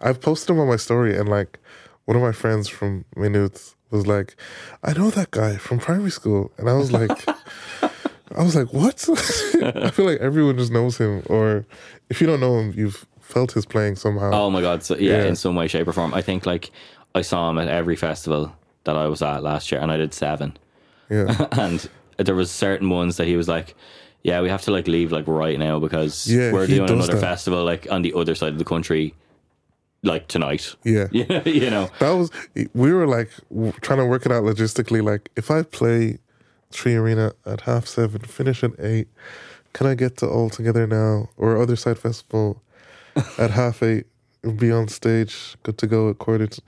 I've 0.00 0.20
posted 0.20 0.50
him 0.50 0.58
on 0.60 0.66
my 0.68 0.76
story, 0.76 1.16
and 1.16 1.28
like 1.28 1.58
one 2.06 2.16
of 2.16 2.22
my 2.22 2.32
friends 2.32 2.68
from 2.68 3.04
Minute 3.16 3.74
was 3.90 4.06
like, 4.06 4.34
"I 4.82 4.92
know 4.92 5.10
that 5.10 5.30
guy 5.30 5.56
from 5.56 5.78
primary 5.78 6.10
school," 6.10 6.50
and 6.58 6.68
I 6.68 6.74
was 6.74 6.90
like, 6.90 7.12
I 8.36 8.42
was 8.44 8.54
like, 8.54 8.72
what? 8.72 9.06
I 9.62 9.90
feel 9.90 10.06
like 10.06 10.20
everyone 10.20 10.56
just 10.56 10.72
knows 10.72 10.96
him, 10.98 11.22
or 11.26 11.64
if 12.08 12.20
you 12.20 12.26
don't 12.26 12.40
know 12.40 12.58
him, 12.60 12.72
you've 12.76 13.06
felt 13.20 13.52
his 13.52 13.66
playing 13.66 13.96
somehow. 13.96 14.30
Oh 14.32 14.50
my 14.50 14.60
god! 14.60 14.82
So 14.82 14.96
yeah, 14.96 15.18
Yeah. 15.22 15.24
in 15.26 15.36
some 15.36 15.54
way, 15.56 15.66
shape, 15.68 15.88
or 15.88 15.92
form. 15.92 16.14
I 16.14 16.22
think 16.22 16.46
like 16.46 16.70
I 17.14 17.22
saw 17.22 17.50
him 17.50 17.58
at 17.58 17.68
every 17.68 17.96
festival 17.96 18.54
that 18.84 18.96
I 18.96 19.06
was 19.08 19.20
at 19.22 19.42
last 19.42 19.70
year, 19.72 19.80
and 19.80 19.90
I 19.90 19.96
did 19.96 20.14
seven. 20.14 20.56
Yeah, 21.10 21.46
and 21.52 21.88
there 22.18 22.34
was 22.36 22.50
certain 22.50 22.88
ones 22.90 23.16
that 23.16 23.26
he 23.26 23.36
was 23.36 23.48
like, 23.48 23.74
"Yeah, 24.22 24.40
we 24.42 24.48
have 24.48 24.62
to 24.62 24.70
like 24.70 24.86
leave 24.86 25.10
like 25.10 25.26
right 25.26 25.58
now 25.58 25.80
because 25.80 26.26
Yeah, 26.28 26.52
we're 26.52 26.66
doing 26.68 26.88
another 26.88 27.14
that. 27.14 27.20
festival 27.20 27.64
like 27.64 27.90
on 27.90 28.02
the 28.02 28.12
other 28.14 28.34
side 28.36 28.52
of 28.52 28.58
the 28.58 28.64
country, 28.64 29.14
like 30.04 30.28
tonight." 30.28 30.74
yeah. 30.84 31.08
Yeah, 31.10 31.42
you 31.48 31.68
know. 31.70 31.90
That 31.98 32.10
was 32.12 32.30
we 32.74 32.92
were 32.92 33.08
like 33.08 33.30
trying 33.80 33.98
to 33.98 34.06
work 34.06 34.24
it 34.24 34.30
out 34.32 34.44
logistically. 34.44 35.02
Like, 35.02 35.30
if 35.36 35.50
I 35.50 35.62
play 35.62 36.18
3Arena 36.72 37.32
at 37.46 37.62
half 37.62 37.86
seven, 37.86 38.20
finish 38.22 38.62
at 38.64 38.72
eight, 38.78 39.08
can 39.72 39.86
I 39.86 39.94
get 39.94 40.16
to 40.18 40.26
All 40.26 40.50
Together 40.50 40.86
now 40.86 41.28
or 41.36 41.60
Other 41.60 41.76
Side 41.76 41.98
Festival 41.98 42.62
at 43.38 43.50
half 43.50 43.82
eight 43.82 44.06
be 44.56 44.72
on 44.72 44.88
stage, 44.88 45.56
good 45.62 45.78
to 45.78 45.86
go 45.86 46.10
at 46.10 46.18
quarter? 46.18 46.46
To, 46.46 46.62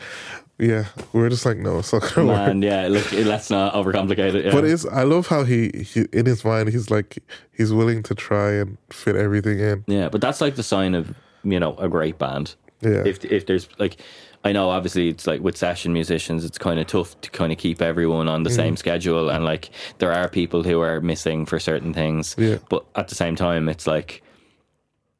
yeah, 0.59 0.87
we're 1.13 1.29
just 1.29 1.45
like, 1.45 1.57
no, 1.57 1.79
it's 1.79 1.93
not 1.93 2.03
gonna 2.15 2.29
work. 2.29 2.63
Yeah. 2.63 2.89
Look, 2.89 3.11
let's 3.13 3.51
not 3.51 3.75
overcomplicate 3.75 4.35
it. 4.35 4.45
Yeah. 4.47 4.53
But 4.53 4.65
it's 4.65 4.87
I 4.87 5.03
love 5.03 5.27
how 5.27 5.45
he, 5.45 5.71
he 5.85 6.07
in 6.13 6.27
his 6.27 6.45
mind 6.45 6.69
he's 6.69 6.91
like 6.91 7.19
he's 7.53 7.73
willing 7.73 8.03
to 8.05 8.15
try 8.15 8.53
and 8.53 8.79
fit 8.91 9.17
everything 9.17 9.59
in. 9.59 9.85
Yeah, 9.87 10.09
but 10.09 10.21
that's 10.21 10.41
like 10.41 10.55
the 10.55 10.63
sign 10.63 10.95
of 10.95 11.15
you 11.43 11.59
know 11.59 11.77
a 11.77 11.89
great 11.89 12.19
band. 12.19 12.55
Yeah. 12.81 13.03
If 13.05 13.25
if 13.25 13.47
there's 13.47 13.69
like, 13.79 14.01
I 14.45 14.51
know 14.53 14.71
obviously 14.71 15.09
it's 15.09 15.27
like 15.27 15.41
with 15.41 15.57
session 15.57 15.93
musicians, 15.93 16.45
it's 16.45 16.59
kind 16.59 16.81
of 16.81 16.87
tough 16.89 17.21
to 17.21 17.31
kind 17.31 17.53
of 17.53 17.59
keep 17.59 17.81
everyone 17.81 18.27
on 18.29 18.43
the 18.43 18.51
Mm. 18.51 18.57
same 18.57 18.77
schedule, 18.77 19.31
and 19.31 19.45
like 19.45 19.71
there 19.99 20.13
are 20.13 20.29
people 20.29 20.63
who 20.65 20.81
are 20.81 21.01
missing 21.01 21.47
for 21.47 21.61
certain 21.61 21.95
things. 21.95 22.35
Yeah. 22.39 22.59
But 22.69 22.85
at 22.97 23.09
the 23.09 23.15
same 23.15 23.37
time, 23.37 23.69
it's 23.69 23.87
like 23.87 24.23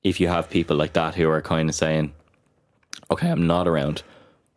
if 0.03 0.19
you 0.21 0.27
have 0.29 0.51
people 0.51 0.77
like 0.77 0.95
that 0.95 1.15
who 1.15 1.31
are 1.31 1.41
kind 1.41 1.69
of 1.69 1.75
saying, 1.77 2.13
"Okay, 3.11 3.29
I'm 3.31 3.47
not 3.47 3.69
around." 3.69 4.03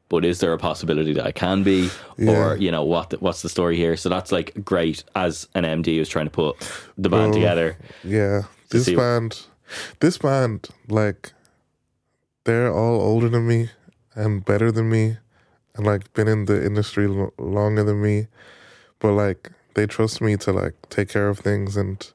But 0.10 0.24
is 0.24 0.40
there 0.40 0.54
a 0.54 0.58
possibility 0.58 1.14
that 1.14 1.26
I 1.26 1.32
can 1.32 1.64
be, 1.64 1.90
Yeah. 2.18 2.32
or 2.54 2.58
you 2.58 2.70
know 2.72 2.84
what? 2.84 3.10
The, 3.12 3.18
what's 3.18 3.42
the 3.42 3.50
story 3.50 3.76
here? 3.76 3.98
So 3.98 4.08
that's 4.10 4.32
like 4.32 4.64
great 4.64 5.04
as 5.16 5.48
an 5.56 5.64
MD 5.66 5.98
who's 5.98 6.10
trying 6.10 6.28
to 6.28 6.32
put 6.32 6.56
the 6.98 7.10
band 7.10 7.32
Oh. 7.32 7.34
together. 7.34 7.78
Yeah, 8.04 8.44
this 8.70 8.90
band, 8.90 9.42
this 10.00 10.18
band, 10.20 10.70
like, 10.88 11.34
they're 12.46 12.72
all 12.74 13.02
older 13.02 13.30
than 13.30 13.48
me 13.48 13.70
and 14.16 14.44
better 14.44 14.72
than 14.72 14.90
me, 14.90 15.18
and 15.76 15.86
like 15.86 16.12
been 16.14 16.28
in 16.28 16.46
the 16.46 16.66
industry 16.66 17.08
lo- 17.08 17.34
longer 17.38 17.84
than 17.84 18.02
me, 18.02 18.28
but 19.00 19.14
like 19.14 19.52
they 19.76 19.86
trust 19.86 20.22
me 20.22 20.38
to 20.38 20.52
like 20.52 20.74
take 20.90 21.10
care 21.10 21.30
of 21.30 21.40
things 21.40 21.78
and 21.78 22.12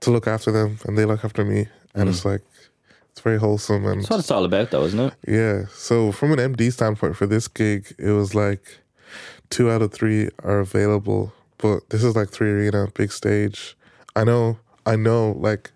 to 0.00 0.10
look 0.10 0.26
after 0.26 0.50
them, 0.50 0.78
and 0.84 0.98
they 0.98 1.04
look 1.04 1.24
after 1.24 1.44
me, 1.44 1.68
and 1.94 2.08
it's 2.08 2.22
mm. 2.22 2.32
like 2.32 2.42
it's 3.12 3.20
very 3.20 3.38
wholesome 3.38 3.84
and 3.86 4.00
That's 4.00 4.10
what 4.10 4.20
it's 4.20 4.30
all 4.30 4.44
about, 4.44 4.70
though, 4.70 4.84
isn't 4.84 4.98
it? 4.98 5.14
yeah. 5.28 5.66
So 5.74 6.12
from 6.12 6.32
an 6.32 6.38
MD 6.38 6.72
standpoint 6.72 7.16
for 7.16 7.26
this 7.26 7.46
gig, 7.46 7.94
it 7.98 8.10
was 8.10 8.34
like 8.34 8.78
two 9.50 9.70
out 9.70 9.82
of 9.82 9.92
three 9.92 10.30
are 10.42 10.60
available, 10.60 11.32
but 11.58 11.90
this 11.90 12.02
is 12.02 12.16
like 12.16 12.30
3Arena, 12.30 12.92
big 12.94 13.12
stage. 13.12 13.76
I 14.16 14.24
know, 14.24 14.58
I 14.86 14.96
know, 14.96 15.32
like 15.38 15.72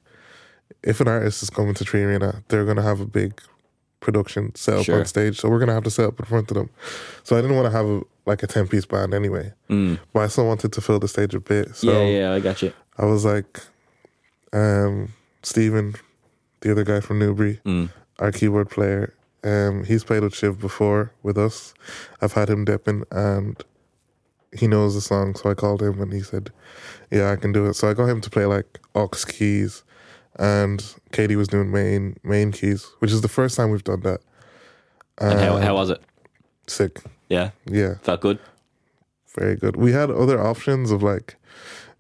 if 0.83 1.01
an 1.01 1.09
artist 1.09 1.43
is 1.43 1.51
coming 1.51 1.75
to 1.75 1.85
3Arena, 1.85 2.43
they're 2.49 2.65
gonna 2.65 2.83
have 2.83 3.01
a 3.01 3.07
big 3.07 3.41
production 4.07 4.55
set 4.55 4.75
up 4.79 4.85
Sure. 4.87 4.99
on 5.01 5.05
stage, 5.05 5.39
so 5.41 5.49
we're 5.51 5.59
gonna 5.59 5.75
have 5.75 5.85
to 5.85 5.91
set 5.91 6.07
up 6.07 6.19
in 6.21 6.27
front 6.27 6.51
of 6.51 6.57
them. 6.57 6.71
So 7.25 7.37
I 7.37 7.41
didn't 7.43 7.57
want 7.57 7.67
to 7.67 7.77
have 7.79 7.87
a, 7.87 8.01
like 8.25 8.43
a 8.43 8.47
ten 8.47 8.67
piece 8.69 8.87
band 8.87 9.13
anyway, 9.13 9.53
but 10.13 10.21
I 10.21 10.29
still 10.29 10.47
wanted 10.47 10.73
to 10.73 10.81
fill 10.81 10.99
the 11.01 11.09
stage 11.09 11.35
a 11.35 11.41
bit. 11.41 11.75
So 11.77 11.91
yeah, 11.93 12.07
yeah, 12.19 12.33
I 12.33 12.41
got 12.41 12.63
you. 12.63 12.73
I 12.99 13.05
was 13.05 13.25
like, 13.25 13.61
um, 14.53 15.13
Steven, 15.43 15.95
the 16.61 16.71
other 16.73 16.85
guy 16.85 17.01
from 17.01 17.21
NeuBrí, 17.21 17.91
our 18.19 18.33
keyboard 18.33 18.71
player, 18.71 19.13
um, 19.45 19.85
he's 19.85 20.05
played 20.05 20.23
with 20.23 20.35
Shiv 20.35 20.59
before 20.59 21.13
with 21.23 21.37
us. 21.39 21.75
I've 22.23 22.33
had 22.33 22.49
him 22.49 22.65
dipping 22.65 23.05
and 23.11 23.63
he 24.57 24.67
knows 24.67 24.95
the 24.95 25.01
song, 25.01 25.35
so 25.35 25.51
I 25.51 25.55
called 25.55 25.83
him 25.83 26.01
and 26.01 26.13
he 26.13 26.21
said, 26.23 26.51
Yeah, 27.11 27.31
I 27.33 27.37
can 27.37 27.53
do 27.53 27.67
it. 27.67 27.75
So 27.75 27.91
I 27.91 27.95
got 27.95 28.09
him 28.09 28.21
to 28.23 28.31
play 28.31 28.47
like 28.47 28.79
aux 28.95 29.09
keys 29.29 29.83
and 30.39 30.85
Katie 31.13 31.37
was 31.37 31.49
doing 31.49 31.71
main 31.71 32.17
main 32.23 32.53
keys, 32.53 32.85
which 33.01 33.11
is 33.13 33.21
the 33.21 33.29
first 33.29 33.57
time 33.57 33.71
we've 33.71 33.85
done 33.85 34.01
that. 34.01 34.21
And 35.19 35.41
how, 35.41 35.57
how 35.57 35.75
was 35.75 35.91
it? 35.91 36.03
Sick. 36.67 37.01
Yeah, 37.29 37.51
Yeah. 37.65 37.95
felt 38.03 38.21
good. 38.21 38.39
very 39.35 39.57
good. 39.57 39.77
We 39.77 39.93
had 39.93 40.11
other 40.11 40.41
options 40.41 40.91
of 40.91 41.03
like 41.03 41.37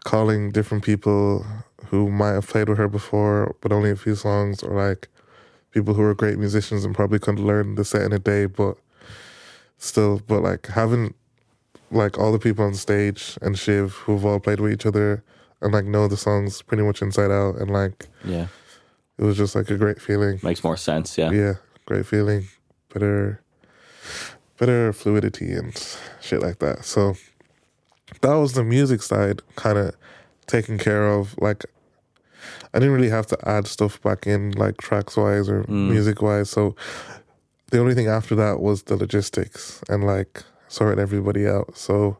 calling 0.04 0.50
different 0.52 0.84
people 0.84 1.44
who 1.88 2.10
might 2.10 2.32
have 2.32 2.46
played 2.48 2.68
with 2.68 2.78
her 2.78 2.88
before, 2.88 3.54
but 3.60 3.72
only 3.72 3.90
a 3.90 3.96
few 3.96 4.14
songs, 4.14 4.62
or 4.62 4.74
like 4.76 5.08
people 5.72 5.94
who 5.94 6.02
were 6.02 6.14
great 6.14 6.38
musicians 6.38 6.84
and 6.84 6.94
probably 6.94 7.18
couldn't 7.18 7.44
learn 7.46 7.74
the 7.74 7.84
set 7.84 8.02
in 8.02 8.12
a 8.12 8.18
day, 8.18 8.46
but 8.46 8.76
still, 9.78 10.20
but 10.26 10.42
like 10.42 10.66
having 10.68 11.14
like 11.90 12.18
all 12.18 12.32
the 12.32 12.38
people 12.38 12.64
on 12.64 12.74
stage 12.74 13.38
and 13.42 13.58
Shiv 13.58 13.92
who've 14.04 14.24
all 14.24 14.40
played 14.40 14.60
with 14.60 14.72
each 14.72 14.86
other 14.86 15.22
and 15.66 15.74
like 15.74 15.84
know 15.84 16.08
the 16.08 16.16
songs 16.16 16.62
pretty 16.62 16.82
much 16.82 17.02
inside 17.02 17.30
out, 17.30 17.56
and 17.56 17.70
like 17.70 18.06
Yeah, 18.24 18.46
it 19.18 19.24
was 19.24 19.36
just 19.36 19.54
like 19.54 19.68
a 19.70 19.76
great 19.76 20.00
feeling. 20.00 20.40
makes 20.42 20.64
more 20.64 20.76
sense. 20.76 21.18
Yeah, 21.18 21.30
Yeah, 21.30 21.54
great 21.84 22.06
feeling. 22.06 22.48
Better 22.92 23.42
better 24.58 24.92
fluidity 24.92 25.52
and 25.52 25.98
shit 26.20 26.40
like 26.40 26.60
that. 26.60 26.84
So 26.84 27.14
that 28.22 28.34
was 28.34 28.54
the 28.54 28.64
music 28.64 29.02
side 29.02 29.42
kind 29.56 29.76
of 29.76 29.94
taken 30.46 30.78
care 30.78 31.06
of. 31.08 31.36
Like 31.38 31.66
I 32.72 32.78
didn't 32.78 32.94
really 32.94 33.10
have 33.10 33.26
to 33.28 33.48
add 33.48 33.66
stuff 33.66 34.00
back 34.02 34.26
in 34.26 34.52
like 34.52 34.76
tracks 34.78 35.16
wise 35.16 35.48
or 35.48 35.64
mm. 35.64 35.90
music 35.90 36.22
wise. 36.22 36.50
So 36.50 36.76
the 37.70 37.80
only 37.80 37.94
thing 37.94 38.06
after 38.06 38.34
that 38.36 38.60
was 38.60 38.84
the 38.84 38.96
logistics 38.96 39.82
and 39.88 40.04
like 40.04 40.42
sorting 40.68 41.02
everybody 41.02 41.46
out. 41.46 41.76
So 41.76 42.18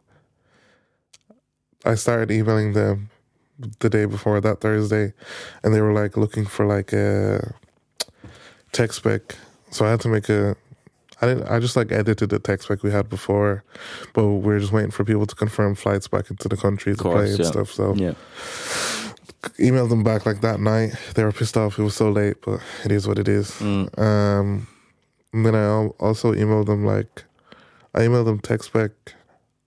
I 1.85 1.95
started 1.95 2.31
emailing 2.31 2.73
them 2.73 3.11
the 3.81 3.89
day 3.89 4.05
before 4.05 4.41
that 4.41 4.61
Thursday 4.61 5.15
and 5.63 5.75
they 5.75 5.81
were 5.81 5.93
like 5.93 6.17
looking 6.17 6.45
for 6.45 6.67
like 6.67 6.93
a 6.93 7.55
tech 8.73 8.93
spec. 8.93 9.37
So 9.71 9.85
I 9.85 9.91
had 9.91 10.01
to 10.01 10.09
make 10.09 10.29
a. 10.29 10.57
I 11.23 11.27
didn't. 11.27 11.49
I 11.49 11.59
just 11.61 11.77
like 11.77 11.91
edited 11.93 12.31
the 12.31 12.39
tech 12.39 12.63
spec 12.63 12.83
we 12.83 12.93
had 12.93 13.09
before, 13.09 13.65
but 14.13 14.27
we 14.27 14.55
are 14.55 14.61
just 14.61 14.73
waiting 14.73 14.91
for 14.91 15.05
people 15.05 15.27
to 15.27 15.35
confirm 15.35 15.75
flights 15.75 16.09
back 16.09 16.31
into 16.31 16.49
the 16.49 16.57
country 16.57 16.95
to 16.95 17.03
course, 17.03 17.15
play 17.15 17.31
and 17.31 17.39
yeah. 17.39 17.45
stuff. 17.47 17.73
So 17.73 17.95
yeah. 17.95 18.15
emailed 19.59 19.89
them 19.89 20.05
back 20.05 20.27
like 20.27 20.43
that 20.43 20.61
night. 20.61 20.95
They 21.15 21.25
were 21.25 21.33
pissed 21.33 21.57
off. 21.57 21.79
It 21.79 21.83
was 21.83 21.97
so 21.97 22.11
late, 22.11 22.37
but 22.45 22.61
it 22.85 22.93
is 22.93 23.09
what 23.09 23.19
it 23.19 23.29
is. 23.29 23.51
Mm. 23.53 23.99
Um, 23.99 24.67
and 25.33 25.47
then 25.47 25.55
I 25.55 25.67
also 25.99 26.33
emailed 26.33 26.67
them 26.67 26.85
like, 26.85 27.25
I 27.95 28.01
emailed 28.01 28.27
them 28.27 28.39
tech 28.39 28.63
spec, 28.63 28.91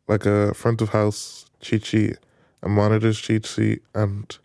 like 0.07 0.25
a 0.25 0.53
front 0.53 0.81
of 0.81 0.89
house 0.89 1.45
cheat 1.61 1.85
sheet, 1.85 2.17
a 2.63 2.69
monitors 2.69 3.19
cheat 3.19 3.45
sheet, 3.45 3.81
and 3.93 4.37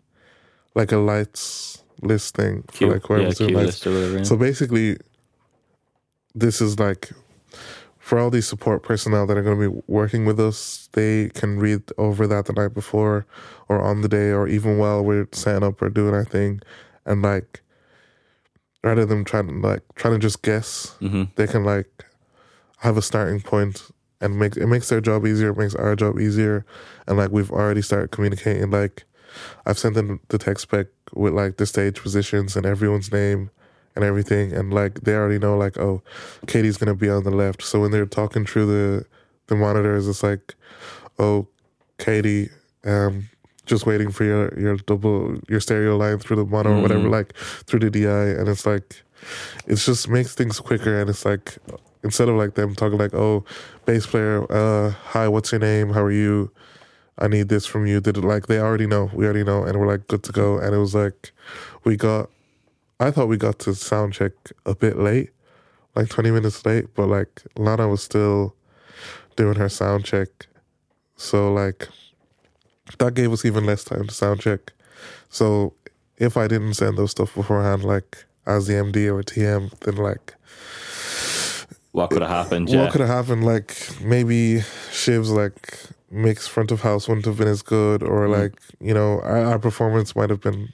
like 0.73 0.91
a 0.91 0.97
lights 0.97 1.83
list 2.01 2.35
thing 2.35 2.63
for 2.71 2.87
like 2.87 3.03
whoever's 3.03 3.39
yeah, 3.39 3.47
doing 3.47 3.65
lights. 3.65 3.85
whatever. 3.85 4.17
yeah. 4.17 4.23
So 4.23 4.37
basically, 4.37 4.97
this 6.33 6.61
is 6.61 6.79
like 6.79 7.09
for 7.97 8.19
all 8.19 8.29
these 8.29 8.47
support 8.47 8.83
personnel 8.83 9.25
that 9.25 9.35
are 9.35 9.41
going 9.41 9.59
to 9.59 9.71
be 9.71 9.81
working 9.87 10.25
with 10.25 10.39
us, 10.39 10.89
they 10.93 11.29
can 11.29 11.57
read 11.57 11.81
over 11.97 12.27
that 12.27 12.45
the 12.45 12.53
night 12.53 12.73
before 12.73 13.25
or 13.67 13.81
on 13.81 14.01
the 14.01 14.07
day 14.07 14.29
or 14.29 14.47
even 14.47 14.77
while 14.77 15.03
we're 15.03 15.27
setting 15.31 15.63
up 15.63 15.81
or 15.81 15.89
doing 15.89 16.13
our 16.13 16.23
thing. 16.23 16.61
And 17.07 17.23
like, 17.23 17.61
rather 18.83 19.07
than 19.07 19.25
trying 19.25 19.47
to 19.47 19.67
like, 19.67 19.81
trying 19.95 20.13
to 20.13 20.19
just 20.19 20.43
guess, 20.43 20.95
they 21.35 21.47
can 21.47 21.63
like 21.63 22.05
have 22.77 22.95
a 22.95 23.01
starting 23.01 23.41
point 23.41 23.81
and 24.25 24.39
make 24.39 24.57
it 24.57 24.67
makes 24.67 24.89
their 24.89 25.01
job 25.01 25.25
easier, 25.25 25.51
it 25.51 25.57
makes 25.57 25.75
our 25.75 25.95
job 25.95 26.19
easier. 26.19 26.65
And 27.07 27.17
like, 27.17 27.31
we've 27.31 27.51
already 27.51 27.81
started 27.81 28.11
communicating. 28.11 28.71
Like, 28.71 29.03
I've 29.65 29.77
sent 29.77 29.95
them 29.95 30.19
the 30.29 30.37
tech 30.37 30.59
spec 30.59 30.87
with 31.13 31.33
like 31.33 31.57
the 31.57 31.65
stage 31.65 32.01
positions 32.01 32.55
and 32.55 32.65
everyone's 32.65 33.11
name 33.11 33.51
and 33.95 34.03
everything, 34.03 34.53
and 34.53 34.73
like 34.73 35.01
they 35.01 35.15
already 35.15 35.39
know 35.39 35.57
like 35.57 35.77
oh, 35.77 36.01
Katie's 36.47 36.77
gonna 36.77 36.95
be 36.95 37.09
on 37.09 37.23
the 37.23 37.31
left. 37.31 37.63
So 37.63 37.79
when 37.79 37.91
they're 37.91 38.05
talking 38.05 38.45
through 38.45 38.65
the 38.65 39.05
the 39.47 39.55
monitors, 39.55 40.07
it's 40.07 40.23
like 40.23 40.55
oh, 41.17 41.47
Katie, 41.97 42.49
um, 42.83 43.29
just 43.65 43.85
waiting 43.85 44.11
for 44.11 44.23
your 44.23 44.59
your 44.59 44.77
double 44.77 45.37
your 45.47 45.59
stereo 45.59 45.97
line 45.97 46.19
through 46.19 46.37
the 46.37 46.45
mono 46.45 46.77
or 46.77 46.81
whatever, 46.81 47.09
like 47.09 47.33
through 47.35 47.79
the 47.79 47.89
DI, 47.89 48.39
and 48.39 48.47
it's 48.49 48.65
like 48.65 49.01
it 49.65 49.75
just 49.75 50.09
makes 50.09 50.35
things 50.35 50.59
quicker, 50.59 50.99
and 50.99 51.09
it's 51.09 51.25
like 51.25 51.57
instead 52.03 52.29
of 52.29 52.35
like 52.35 52.55
them 52.55 52.75
talking 52.75 52.99
like 52.99 53.13
oh, 53.13 53.45
bass 53.85 54.05
player, 54.05 54.45
uh, 54.51 54.91
hi, 54.91 55.27
what's 55.27 55.51
your 55.51 55.59
name? 55.59 55.91
How 55.91 56.03
are 56.03 56.11
you? 56.11 56.51
I 57.17 57.27
need 57.27 57.49
this 57.49 57.65
from 57.65 57.85
you. 57.85 58.01
Did 58.01 58.17
it 58.17 58.23
like 58.23 58.47
they 58.47 58.59
already 58.59 58.87
know? 58.87 59.09
We 59.13 59.25
already 59.25 59.43
know, 59.43 59.63
and 59.63 59.79
we're 59.79 59.87
like 59.87 60.07
good 60.07 60.23
to 60.23 60.31
go. 60.31 60.57
And 60.57 60.73
it 60.73 60.79
was 60.79 60.95
like 60.95 61.31
we 61.83 61.95
got. 61.95 62.29
I 62.99 63.11
thought 63.11 63.27
we 63.27 63.37
got 63.37 63.59
to 63.59 63.75
sound 63.75 64.13
check 64.13 64.31
a 64.65 64.75
bit 64.75 64.97
late, 64.97 65.29
like 65.95 66.09
twenty 66.09 66.31
minutes 66.31 66.65
late, 66.65 66.93
but 66.95 67.07
like 67.07 67.43
Lana 67.55 67.87
was 67.87 68.01
still 68.01 68.55
doing 69.35 69.55
her 69.55 69.69
sound 69.69 70.05
check, 70.05 70.29
so 71.15 71.53
like 71.53 71.87
that 72.99 73.13
gave 73.13 73.31
us 73.31 73.45
even 73.45 73.65
less 73.65 73.83
time 73.83 74.07
to 74.07 74.13
sound 74.13 74.41
check. 74.41 74.71
So 75.29 75.73
if 76.17 76.37
I 76.37 76.47
didn't 76.47 76.75
send 76.75 76.97
those 76.97 77.11
stuff 77.11 77.35
beforehand, 77.35 77.83
like 77.83 78.25
as 78.45 78.67
the 78.67 78.73
MD 78.73 79.07
or 79.07 79.23
TM, 79.23 79.77
then 79.81 79.95
like 79.95 80.35
What 81.95 82.09
could 82.11 82.21
have 82.21 82.31
happened? 82.31 82.69
Yeah. 82.69 82.81
what 82.81 82.91
could 82.91 83.01
have 83.01 83.09
happened? 83.09 83.43
Like 83.45 83.69
maybe 84.01 84.61
Shiv's 84.91 85.31
like 85.31 85.63
mixed 86.11 86.49
front 86.49 86.71
of 86.71 86.81
house 86.81 87.07
wouldn't 87.07 87.25
have 87.25 87.37
been 87.37 87.47
as 87.47 87.61
good, 87.61 88.03
or 88.03 88.27
Mm. 88.27 88.39
like 88.41 88.53
you 88.79 88.93
know 88.93 89.19
our, 89.21 89.39
our 89.51 89.59
performance 89.59 90.15
might 90.15 90.29
have 90.29 90.41
been 90.41 90.69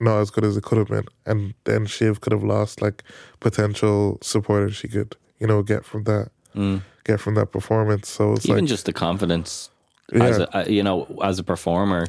not 0.00 0.18
as 0.20 0.30
good 0.30 0.44
as 0.44 0.54
it 0.56 0.62
could 0.64 0.78
have 0.78 0.88
been, 0.88 1.06
and 1.24 1.54
then 1.64 1.86
Shiv 1.86 2.20
could 2.20 2.32
have 2.32 2.44
lost 2.44 2.82
like 2.82 3.02
potential 3.40 4.18
supporters 4.22 4.76
she 4.76 4.88
could 4.88 5.16
you 5.40 5.46
know 5.46 5.62
get 5.62 5.84
from 5.84 6.04
that 6.04 6.28
Mm. 6.54 6.82
get 7.04 7.20
from 7.20 7.34
that 7.34 7.52
performance. 7.52 8.08
So 8.08 8.32
it's 8.34 8.46
Even 8.46 8.60
like 8.64 8.68
just 8.68 8.84
the 8.86 8.92
confidence 8.92 9.70
yeah, 10.12 10.24
as 10.24 10.38
a, 10.38 10.72
you 10.76 10.82
know 10.82 11.06
as 11.22 11.38
a 11.38 11.44
performer 11.44 12.06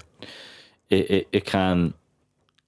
it, 0.89 1.11
it, 1.15 1.27
it 1.31 1.45
can 1.45 1.93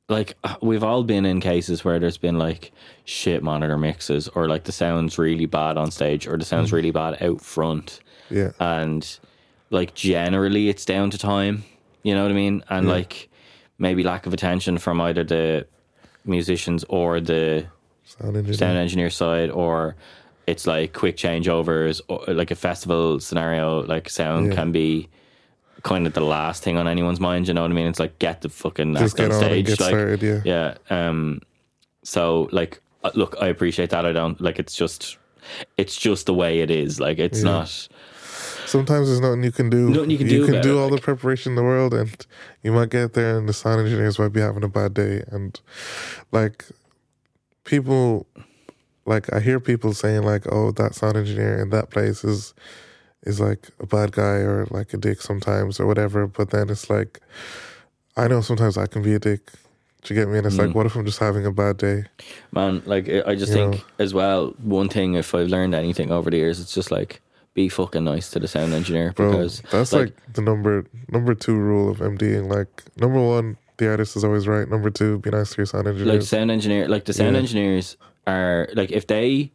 like 0.09 0.35
uh, 0.43 0.55
we've 0.61 0.83
all 0.83 1.03
been 1.03 1.25
in 1.25 1.39
cases 1.39 1.85
where 1.85 1.99
there's 1.99 2.17
been 2.17 2.37
like 2.37 2.71
shit 3.05 3.41
monitor 3.43 3.77
mixes 3.77 4.27
or 4.29 4.47
like 4.49 4.65
the 4.65 4.71
sound's 4.71 5.17
really 5.17 5.45
bad 5.45 5.77
on 5.77 5.91
stage 5.91 6.27
or 6.27 6.37
the 6.37 6.45
sound's 6.45 6.71
really 6.73 6.91
bad 6.91 7.21
out 7.23 7.39
front. 7.41 8.01
Yeah, 8.29 8.51
and 8.59 9.07
like 9.69 9.93
generally 9.93 10.67
it's 10.69 10.83
down 10.85 11.09
to 11.11 11.17
time 11.17 11.63
you 12.03 12.15
know 12.15 12.21
what 12.23 12.31
i 12.31 12.35
mean? 12.35 12.63
And 12.69 12.87
like 12.87 13.29
maybe 13.77 14.03
lack 14.03 14.25
of 14.25 14.33
attention 14.33 14.77
from 14.77 14.99
either 15.01 15.23
the 15.23 15.67
musicians 16.25 16.83
or 16.89 17.19
the 17.19 17.65
sound 18.05 18.35
engineer. 18.37 18.53
sound 18.57 18.77
engineer 18.77 19.09
side 19.09 19.49
or 19.51 19.95
it's 20.47 20.65
like 20.65 20.93
quick 20.93 21.17
changeovers 21.17 22.01
or 22.07 22.33
like 22.33 22.51
a 22.51 22.55
festival 22.55 23.19
scenario 23.19 23.83
like 23.83 24.09
sound 24.09 24.47
Yeah. 24.49 24.55
can 24.55 24.71
be 24.71 25.09
kind 25.83 26.05
of 26.07 26.13
the 26.13 26.21
last 26.21 26.63
thing 26.63 26.77
on 26.77 26.87
anyone's 26.87 27.19
mind 27.19 27.47
you 27.47 27.53
know 27.53 27.61
what 27.61 27.71
i 27.71 27.73
mean 27.73 27.87
it's 27.87 27.99
like 27.99 28.17
get 28.19 28.41
the 28.41 28.49
fucking 28.49 28.95
Just 28.95 29.19
act 29.19 29.19
on 29.19 29.29
get 29.29 29.35
on 29.35 29.43
and 29.43 29.67
stage 29.67 29.79
like 29.79 29.89
started. 29.89 30.21
Yeah, 30.21 30.41
yeah 30.45 30.75
um 31.07 31.41
so 32.03 32.49
like 32.51 32.81
uh, 33.03 33.11
look 33.15 33.35
i 33.41 33.47
appreciate 33.47 33.89
that 33.91 34.05
i 34.05 34.11
don't 34.11 34.39
like 34.41 34.59
it's 34.59 34.75
just 34.75 35.17
it's 35.77 35.95
just 35.97 36.25
the 36.25 36.33
way 36.33 36.59
it 36.59 36.69
is 36.71 36.99
like 36.99 37.17
it's 37.19 37.39
Yeah. 37.39 37.51
not 37.51 37.87
sometimes 38.65 39.07
there's 39.07 39.19
nothing 39.19 39.43
you 39.43 39.51
can 39.51 39.69
do. 39.71 39.89
Nothing 39.89 40.11
you 40.11 40.17
can 40.19 40.27
do 40.27 40.35
You 40.35 40.43
about 40.47 40.65
it, 40.65 40.69
all 40.71 40.89
like- 40.89 40.99
the 40.99 41.03
preparation 41.03 41.53
in 41.53 41.55
the 41.55 41.63
world, 41.63 41.91
and 41.91 42.15
you 42.61 42.71
might 42.71 42.91
get 42.91 43.13
there, 43.13 43.35
and 43.35 43.49
the 43.49 43.53
sound 43.53 43.81
engineers 43.81 44.19
might 44.19 44.27
be 44.31 44.41
having 44.41 44.63
a 44.63 44.67
bad 44.67 44.93
day, 44.93 45.23
and 45.31 45.59
like 46.31 46.65
people, 47.63 48.27
like 49.07 49.31
I 49.33 49.39
hear 49.39 49.59
people 49.59 49.93
saying 49.95 50.21
like, 50.21 50.45
"Oh, 50.51 50.69
that 50.73 50.93
sound 50.93 51.17
engineer 51.17 51.59
in 51.59 51.71
that 51.71 51.89
place 51.89 52.23
is 52.23 52.53
is 53.23 53.39
like 53.39 53.69
a 53.79 53.85
bad 53.85 54.11
guy 54.11 54.37
or 54.47 54.65
like 54.71 54.93
a 54.93 54.97
dick 54.97 55.21
sometimes 55.21 55.79
or 55.79 55.85
whatever," 55.87 56.27
but 56.27 56.49
then 56.51 56.69
it's 56.69 56.89
like, 56.89 57.19
I 58.17 58.27
know 58.27 58.41
sometimes 58.41 58.77
I 58.77 58.85
can 58.87 59.01
be 59.01 59.13
a 59.13 59.19
dick. 59.19 59.51
Do 60.03 60.13
you 60.13 60.19
get 60.19 60.29
me? 60.29 60.37
And 60.37 60.47
it's 60.47 60.55
Mm. 60.55 60.67
like, 60.67 60.75
what 60.75 60.85
if 60.85 60.95
I'm 60.95 61.05
just 61.05 61.19
having 61.19 61.45
a 61.45 61.51
bad 61.51 61.77
day? 61.77 62.05
man 62.51 62.81
like 62.85 63.09
i 63.27 63.35
just 63.35 63.49
You 63.51 63.57
think 63.57 63.73
know. 63.75 63.81
as 63.99 64.13
well 64.13 64.53
one 64.63 64.89
thing 64.89 65.13
if 65.15 65.35
i've 65.35 65.49
learned 65.49 65.75
anything 65.75 66.09
over 66.11 66.29
the 66.31 66.37
years 66.37 66.59
it's 66.59 66.73
just 66.73 66.89
like 66.89 67.21
be 67.53 67.67
fucking 67.69 68.03
nice 68.05 68.29
to 68.31 68.39
the 68.39 68.47
sound 68.47 68.73
engineer 68.73 69.11
Bro, 69.15 69.31
because 69.31 69.61
that's 69.71 69.91
like, 69.91 70.13
the 70.33 70.41
number 70.41 70.85
number 71.11 71.33
two 71.35 71.55
rule 71.55 71.89
of 71.89 71.97
MDing. 71.99 72.49
Like 72.49 72.83
number 72.97 73.19
one, 73.21 73.57
the 73.77 73.89
artist 73.89 74.15
is 74.15 74.23
always 74.23 74.47
right. 74.47 74.67
Number 74.69 74.89
two, 74.89 75.17
be 75.19 75.29
nice 75.31 75.49
to 75.51 75.57
your 75.57 75.65
sound 75.65 75.87
engineers. 75.87 76.13
like 76.15 76.21
sound 76.27 76.51
engineer 76.51 76.87
like 76.87 77.05
the 77.05 77.13
sound 77.13 77.33
Yeah. 77.33 77.39
engineers 77.39 77.97
are 78.27 78.69
like 78.75 78.91
if 78.91 79.07
they 79.07 79.51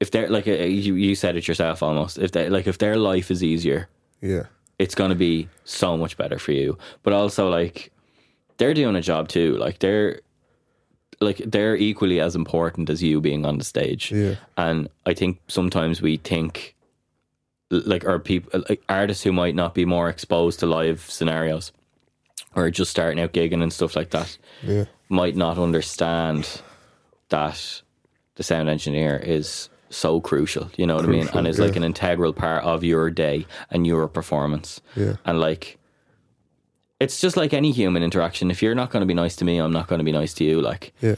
if 0.00 0.10
they're 0.10 0.28
like 0.28 0.46
uh, 0.46 0.52
you 0.52 0.94
you 0.94 1.14
said 1.14 1.36
it 1.36 1.48
yourself 1.48 1.82
almost 1.82 2.18
if 2.18 2.32
they 2.32 2.48
like 2.48 2.66
if 2.66 2.78
their 2.78 2.96
life 2.96 3.30
is 3.30 3.42
easier 3.42 3.88
yeah, 4.20 4.44
it's 4.78 4.94
going 4.94 5.10
to 5.10 5.16
be 5.16 5.48
so 5.64 5.96
much 5.96 6.16
better 6.16 6.38
for 6.38 6.52
you. 6.52 6.78
But 7.02 7.12
also 7.12 7.48
like 7.48 7.92
they're 8.58 8.74
doing 8.74 8.96
a 8.96 9.02
job 9.02 9.28
too 9.28 9.56
like 9.56 9.78
they're 9.78 10.20
like 11.20 11.38
they're 11.38 11.76
equally 11.76 12.20
as 12.20 12.34
important 12.34 12.90
as 12.90 13.02
you 13.02 13.20
being 13.20 13.46
on 13.46 13.58
the 13.58 13.64
stage. 13.64 14.12
Yeah, 14.12 14.36
and 14.56 14.88
I 15.04 15.14
think 15.14 15.40
sometimes 15.48 16.02
we 16.02 16.16
think 16.16 16.74
like 17.70 18.04
our 18.04 18.18
people 18.18 18.62
like 18.68 18.82
artists 18.88 19.24
who 19.24 19.32
might 19.32 19.54
not 19.54 19.74
be 19.74 19.84
more 19.84 20.08
exposed 20.08 20.60
to 20.60 20.66
live 20.66 21.00
scenarios 21.00 21.72
or 22.54 22.70
just 22.70 22.90
starting 22.90 23.20
out 23.20 23.32
gigging 23.32 23.62
and 23.62 23.72
stuff 23.72 23.96
like 23.96 24.10
that 24.10 24.38
yeah, 24.62 24.84
might 25.08 25.36
not 25.36 25.58
understand 25.58 26.62
that 27.28 27.82
the 28.36 28.42
sound 28.42 28.68
engineer 28.68 29.16
is 29.16 29.68
so 29.96 30.20
crucial, 30.20 30.70
you 30.76 30.86
know 30.86 30.96
what 30.96 31.04
I 31.04 31.08
mean? 31.08 31.28
And 31.34 31.46
is 31.46 31.58
like 31.58 31.72
yeah. 31.72 31.78
an 31.78 31.84
integral 31.84 32.32
part 32.32 32.62
of 32.64 32.84
your 32.84 33.10
day 33.10 33.46
and 33.70 33.86
your 33.86 34.08
performance. 34.08 34.80
yeah, 34.94 35.14
And 35.24 35.40
like 35.40 35.78
it's 37.00 37.20
just 37.20 37.36
like 37.36 37.52
any 37.52 37.72
human 37.72 38.02
interaction. 38.02 38.50
If 38.50 38.62
you're 38.62 38.74
not 38.74 38.90
going 38.90 39.00
to 39.02 39.06
be 39.06 39.14
nice 39.14 39.36
to 39.36 39.44
me, 39.44 39.58
I'm 39.58 39.72
not 39.72 39.86
going 39.88 39.98
to 39.98 40.04
be 40.04 40.12
nice 40.12 40.32
to 40.34 40.44
you. 40.44 40.60
Like, 40.60 40.92
yeah. 41.00 41.16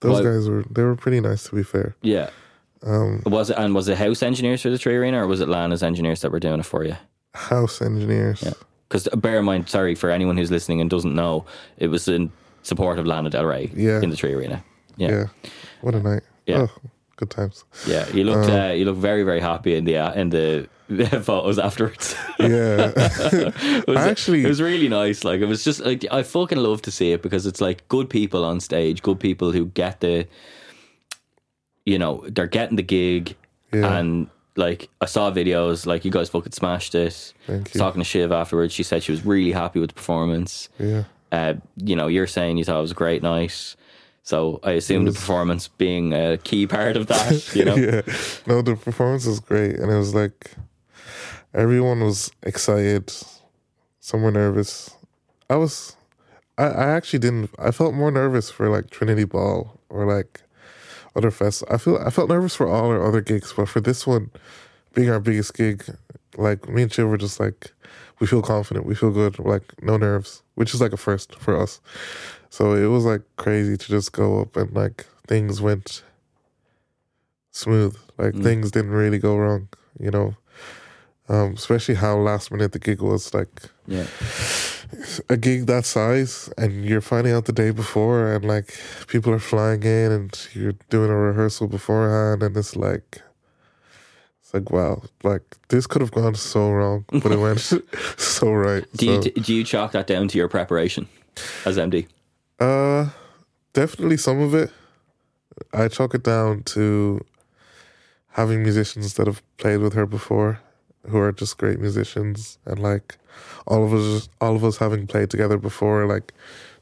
Those 0.00 0.20
Well- 0.20 0.24
guys 0.34 0.48
were 0.48 0.64
they 0.70 0.82
were 0.82 0.96
pretty 0.96 1.20
nice 1.20 1.44
to 1.48 1.54
be 1.54 1.62
fair. 1.62 1.94
yeah. 2.02 2.30
Um, 2.86 3.22
Was 3.24 3.48
it 3.48 3.56
and 3.56 3.74
was 3.74 3.88
it 3.88 3.96
house 3.96 4.22
engineers 4.22 4.60
for 4.60 4.68
the 4.68 4.76
3Arena, 4.76 5.14
or 5.22 5.26
was 5.26 5.40
it 5.40 5.48
Lana's 5.48 5.82
engineers 5.82 6.20
that 6.20 6.30
were 6.30 6.40
doing 6.40 6.60
it 6.60 6.66
for 6.66 6.84
you? 6.84 6.96
house 7.34 7.80
engineers. 7.82 8.42
Yeah. 8.44 8.52
Because 8.88 9.08
bear 9.16 9.38
in 9.38 9.44
mind, 9.46 9.68
sorry 9.68 9.94
for 9.94 10.10
anyone 10.10 10.36
who's 10.36 10.50
listening 10.50 10.80
and 10.82 10.88
doesn't 10.90 11.14
know, 11.14 11.46
it 11.78 11.88
was 11.88 12.06
in 12.06 12.30
support 12.62 12.98
of 12.98 13.06
Lana 13.06 13.30
Del 13.30 13.44
Rey 13.46 13.70
Yeah. 13.74 14.00
in 14.02 14.10
the 14.10 14.16
tree 14.16 14.34
arena. 14.34 14.62
yeah. 14.98 15.10
Yeah, 15.10 15.26
What 15.80 15.94
a 15.94 16.00
night. 16.00 16.22
Yeah. 16.46 16.66
Oh, 16.68 16.90
good 17.16 17.30
times. 17.30 17.64
yeah. 17.86 18.08
You 18.08 18.24
looked 18.24 18.48
Um, 18.50 18.60
uh, 18.60 18.72
you 18.72 18.84
look 18.84 18.96
very 18.96 19.22
very 19.24 19.40
happy 19.40 19.74
in 19.74 19.84
the 19.84 19.96
uh, 19.98 20.12
in 20.12 20.30
the 20.30 20.68
photos 21.24 21.58
afterwards. 21.58 22.14
Yeah. 22.38 22.92
it 22.96 23.86
was, 23.86 23.96
actually- 23.96 24.44
it 24.44 24.48
was 24.48 24.60
really 24.60 24.88
nice. 24.88 25.24
Like 25.24 25.40
it 25.40 25.46
was 25.46 25.64
just 25.64 25.80
like 25.80 26.04
I 26.10 26.22
fucking 26.22 26.58
love 26.58 26.82
to 26.82 26.90
see 26.90 27.12
it 27.12 27.22
because 27.22 27.46
it's 27.46 27.60
like 27.60 27.86
good 27.88 28.08
people 28.10 28.44
on 28.44 28.60
stage, 28.60 29.00
good 29.02 29.18
people 29.20 29.52
who 29.52 29.66
get 29.66 30.00
the, 30.00 30.26
you 31.86 31.98
know, 31.98 32.24
they're 32.28 32.46
getting 32.46 32.76
the 32.76 32.82
gig, 32.82 33.36
Yeah. 33.72 33.96
and 33.98 34.28
like 34.56 34.88
I 35.00 35.06
saw 35.06 35.30
videos, 35.32 35.84
like 35.86 36.04
you 36.04 36.10
guys 36.10 36.28
fucking 36.28 36.52
smashed 36.52 36.94
you. 36.94 37.10
Talking 37.74 38.00
to 38.00 38.04
Shiv 38.04 38.30
afterwards, 38.32 38.72
she 38.72 38.82
said 38.82 39.02
she 39.02 39.12
was 39.12 39.24
really 39.24 39.52
happy 39.52 39.80
with 39.80 39.90
the 39.90 39.94
performance. 39.94 40.68
yeah. 40.78 41.04
Uh, 41.32 41.54
you 41.76 41.96
know, 41.96 42.06
you're 42.06 42.28
saying 42.28 42.58
you 42.58 42.64
thought 42.64 42.78
it 42.78 42.82
was 42.82 42.92
a 42.92 42.94
great 42.94 43.20
night. 43.22 43.74
So 44.24 44.58
I 44.62 44.72
assume 44.72 45.04
the 45.04 45.12
performance 45.12 45.68
being 45.68 46.14
a 46.14 46.38
key 46.38 46.66
part 46.66 46.96
of 46.96 47.08
that, 47.08 47.54
you 47.54 47.64
know. 47.64 47.76
yeah. 47.76 48.00
No, 48.46 48.62
the 48.62 48.74
performance 48.74 49.26
was 49.26 49.38
great, 49.38 49.76
and 49.76 49.92
it 49.92 49.96
was 49.96 50.14
like 50.14 50.52
everyone 51.52 52.00
was 52.00 52.32
excited. 52.42 53.12
Some 54.00 54.22
were 54.22 54.30
nervous. 54.32 54.96
I 55.50 55.56
was. 55.56 55.96
I, 56.56 56.64
I 56.64 56.84
actually 56.92 57.18
didn't. 57.18 57.50
I 57.58 57.70
felt 57.70 57.92
more 57.92 58.10
nervous 58.10 58.50
for 58.50 58.70
like 58.70 58.88
Trinity 58.88 59.24
Ball 59.24 59.78
or 59.90 60.06
like 60.06 60.40
other 61.14 61.30
fests. 61.30 61.62
I 61.70 61.76
feel. 61.76 61.98
I 61.98 62.08
felt 62.08 62.30
nervous 62.30 62.56
for 62.56 62.66
all 62.66 62.86
our 62.86 63.06
other 63.06 63.20
gigs, 63.20 63.52
but 63.54 63.68
for 63.68 63.82
this 63.82 64.06
one, 64.06 64.30
being 64.94 65.10
our 65.10 65.20
biggest 65.20 65.52
gig, 65.52 65.84
like 66.38 66.66
me 66.66 66.80
and 66.80 66.90
Chill 66.90 67.08
were 67.08 67.18
just 67.18 67.38
like, 67.38 67.72
we 68.20 68.26
feel 68.26 68.40
confident, 68.40 68.86
we 68.86 68.94
feel 68.94 69.10
good, 69.10 69.38
We're 69.38 69.52
like 69.52 69.82
no 69.82 69.98
nerves, 69.98 70.42
which 70.54 70.72
is 70.72 70.80
like 70.80 70.94
a 70.94 70.96
first 70.96 71.34
for 71.36 71.60
us. 71.60 71.80
So 72.54 72.74
it 72.74 72.86
was 72.86 73.04
like 73.04 73.22
crazy 73.34 73.76
to 73.76 73.86
just 73.88 74.12
go 74.12 74.40
up 74.40 74.56
and 74.56 74.72
like 74.72 75.06
things 75.26 75.60
went 75.60 76.04
smooth. 77.50 77.96
Like 78.16 78.36
things 78.36 78.70
didn't 78.70 78.92
really 78.92 79.18
go 79.18 79.36
wrong, 79.36 79.66
you 79.98 80.12
know. 80.12 80.36
Um, 81.28 81.54
especially 81.54 81.96
how 81.96 82.16
last 82.16 82.52
minute 82.52 82.70
the 82.70 82.78
gig 82.78 83.02
was 83.02 83.34
like 83.34 83.62
Yeah. 83.88 84.06
a 85.28 85.36
gig 85.36 85.66
that 85.66 85.84
size 85.84 86.48
and 86.56 86.84
you're 86.84 87.00
finding 87.00 87.32
out 87.34 87.46
the 87.46 87.52
day 87.52 87.72
before 87.72 88.32
and 88.32 88.44
like 88.44 88.78
people 89.08 89.32
are 89.32 89.40
flying 89.40 89.82
in 89.82 90.12
and 90.12 90.48
you're 90.54 90.78
doing 90.90 91.10
a 91.10 91.16
rehearsal 91.16 91.66
beforehand 91.66 92.44
and 92.44 92.56
it's 92.56 92.76
like 92.76 93.20
it's 94.40 94.54
like 94.54 94.70
wow 94.70 95.02
like 95.24 95.42
this 95.70 95.88
could 95.88 96.02
have 96.02 96.12
gone 96.12 96.36
so 96.36 96.70
wrong 96.70 97.04
but 97.10 97.32
it 97.32 97.38
went 97.40 97.58
so 98.16 98.52
right 98.52 98.84
Do 98.96 99.06
you 99.06 99.20
do 99.22 99.52
you 99.54 99.64
chalk 99.64 99.90
that 99.92 100.06
down 100.06 100.28
to 100.28 100.38
your 100.38 100.48
preparation 100.48 101.08
as 101.64 101.78
MD? 101.78 102.06
Uh 102.60 103.08
definitely 103.72 104.16
some 104.16 104.40
of 104.40 104.54
it 104.54 104.70
i 105.72 105.88
chalk 105.88 106.14
it 106.14 106.22
down 106.22 106.62
to 106.62 107.20
having 108.30 108.62
musicians 108.62 109.14
that 109.14 109.26
have 109.26 109.42
played 109.58 109.78
with 109.78 109.92
her 109.94 110.06
before 110.06 110.60
who 111.08 111.18
are 111.18 111.32
just 111.32 111.58
great 111.58 111.78
musicians 111.80 112.58
and 112.64 112.78
like 112.78 113.16
all 113.66 113.84
of 113.84 113.92
us 113.92 114.28
all 114.40 114.54
of 114.56 114.64
us 114.64 114.76
having 114.78 115.06
played 115.06 115.30
together 115.30 115.58
before 115.58 116.06
like 116.06 116.32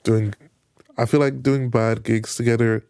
doing 0.03 0.35
i 0.99 1.05
feel 1.07 1.21
like 1.21 1.43
doing 1.43 1.71
bad 1.71 2.03
gigs 2.05 2.37
together 2.37 2.85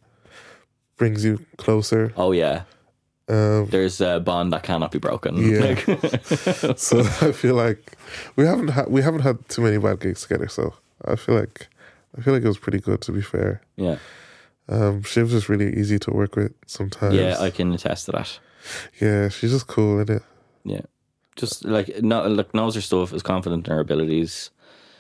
brings 0.97 1.25
you 1.25 1.45
closer 1.57 2.13
Oh 2.17 2.33
yeah, 2.33 2.63
um 3.29 3.67
there's 3.71 4.01
a 4.01 4.21
bond 4.21 4.53
that 4.53 4.63
cannot 4.63 4.93
be 4.93 4.99
broken. 4.99 5.37
Yeah. 5.37 5.61
Like- 5.61 6.77
so 6.79 7.01
i 7.01 7.33
feel 7.33 7.55
like 7.55 7.93
we 8.37 8.45
haven't 8.45 8.69
had 8.69 8.89
we 8.89 9.03
haven't 9.03 9.21
had 9.23 9.49
too 9.49 9.63
many 9.63 9.79
bad 9.79 10.01
gigs 10.01 10.23
together 10.23 10.49
so 10.49 10.75
i 11.07 11.17
feel 11.17 11.35
like 11.37 11.69
i 12.17 12.21
feel 12.21 12.35
like 12.35 12.43
it 12.45 12.49
was 12.49 12.59
pretty 12.59 12.81
good 12.81 13.01
to 13.01 13.13
be 13.13 13.23
fair 13.23 13.61
yeah, 13.77 13.97
um 14.69 15.03
shiv's 15.03 15.33
just 15.33 15.49
really 15.49 15.75
easy 15.77 15.99
to 15.99 16.11
work 16.11 16.37
with 16.37 16.53
sometimes 16.67 17.15
yeah. 17.15 17.37
I 17.41 17.51
can 17.51 17.73
attest 17.73 18.07
to 18.07 18.13
that. 18.13 18.39
yeah 19.01 19.29
she's 19.29 19.51
just 19.53 19.67
cool 19.67 20.01
in 20.01 20.11
it 20.11 20.23
Yeah, 20.65 20.83
just 21.37 21.65
like 21.65 22.03
no, 22.03 22.29
like 22.29 22.55
knows 22.55 22.75
her 22.77 22.81
stuff, 22.81 23.13
is 23.13 23.23
confident 23.23 23.67
in 23.67 23.73
her 23.75 23.81
abilities. 23.81 24.51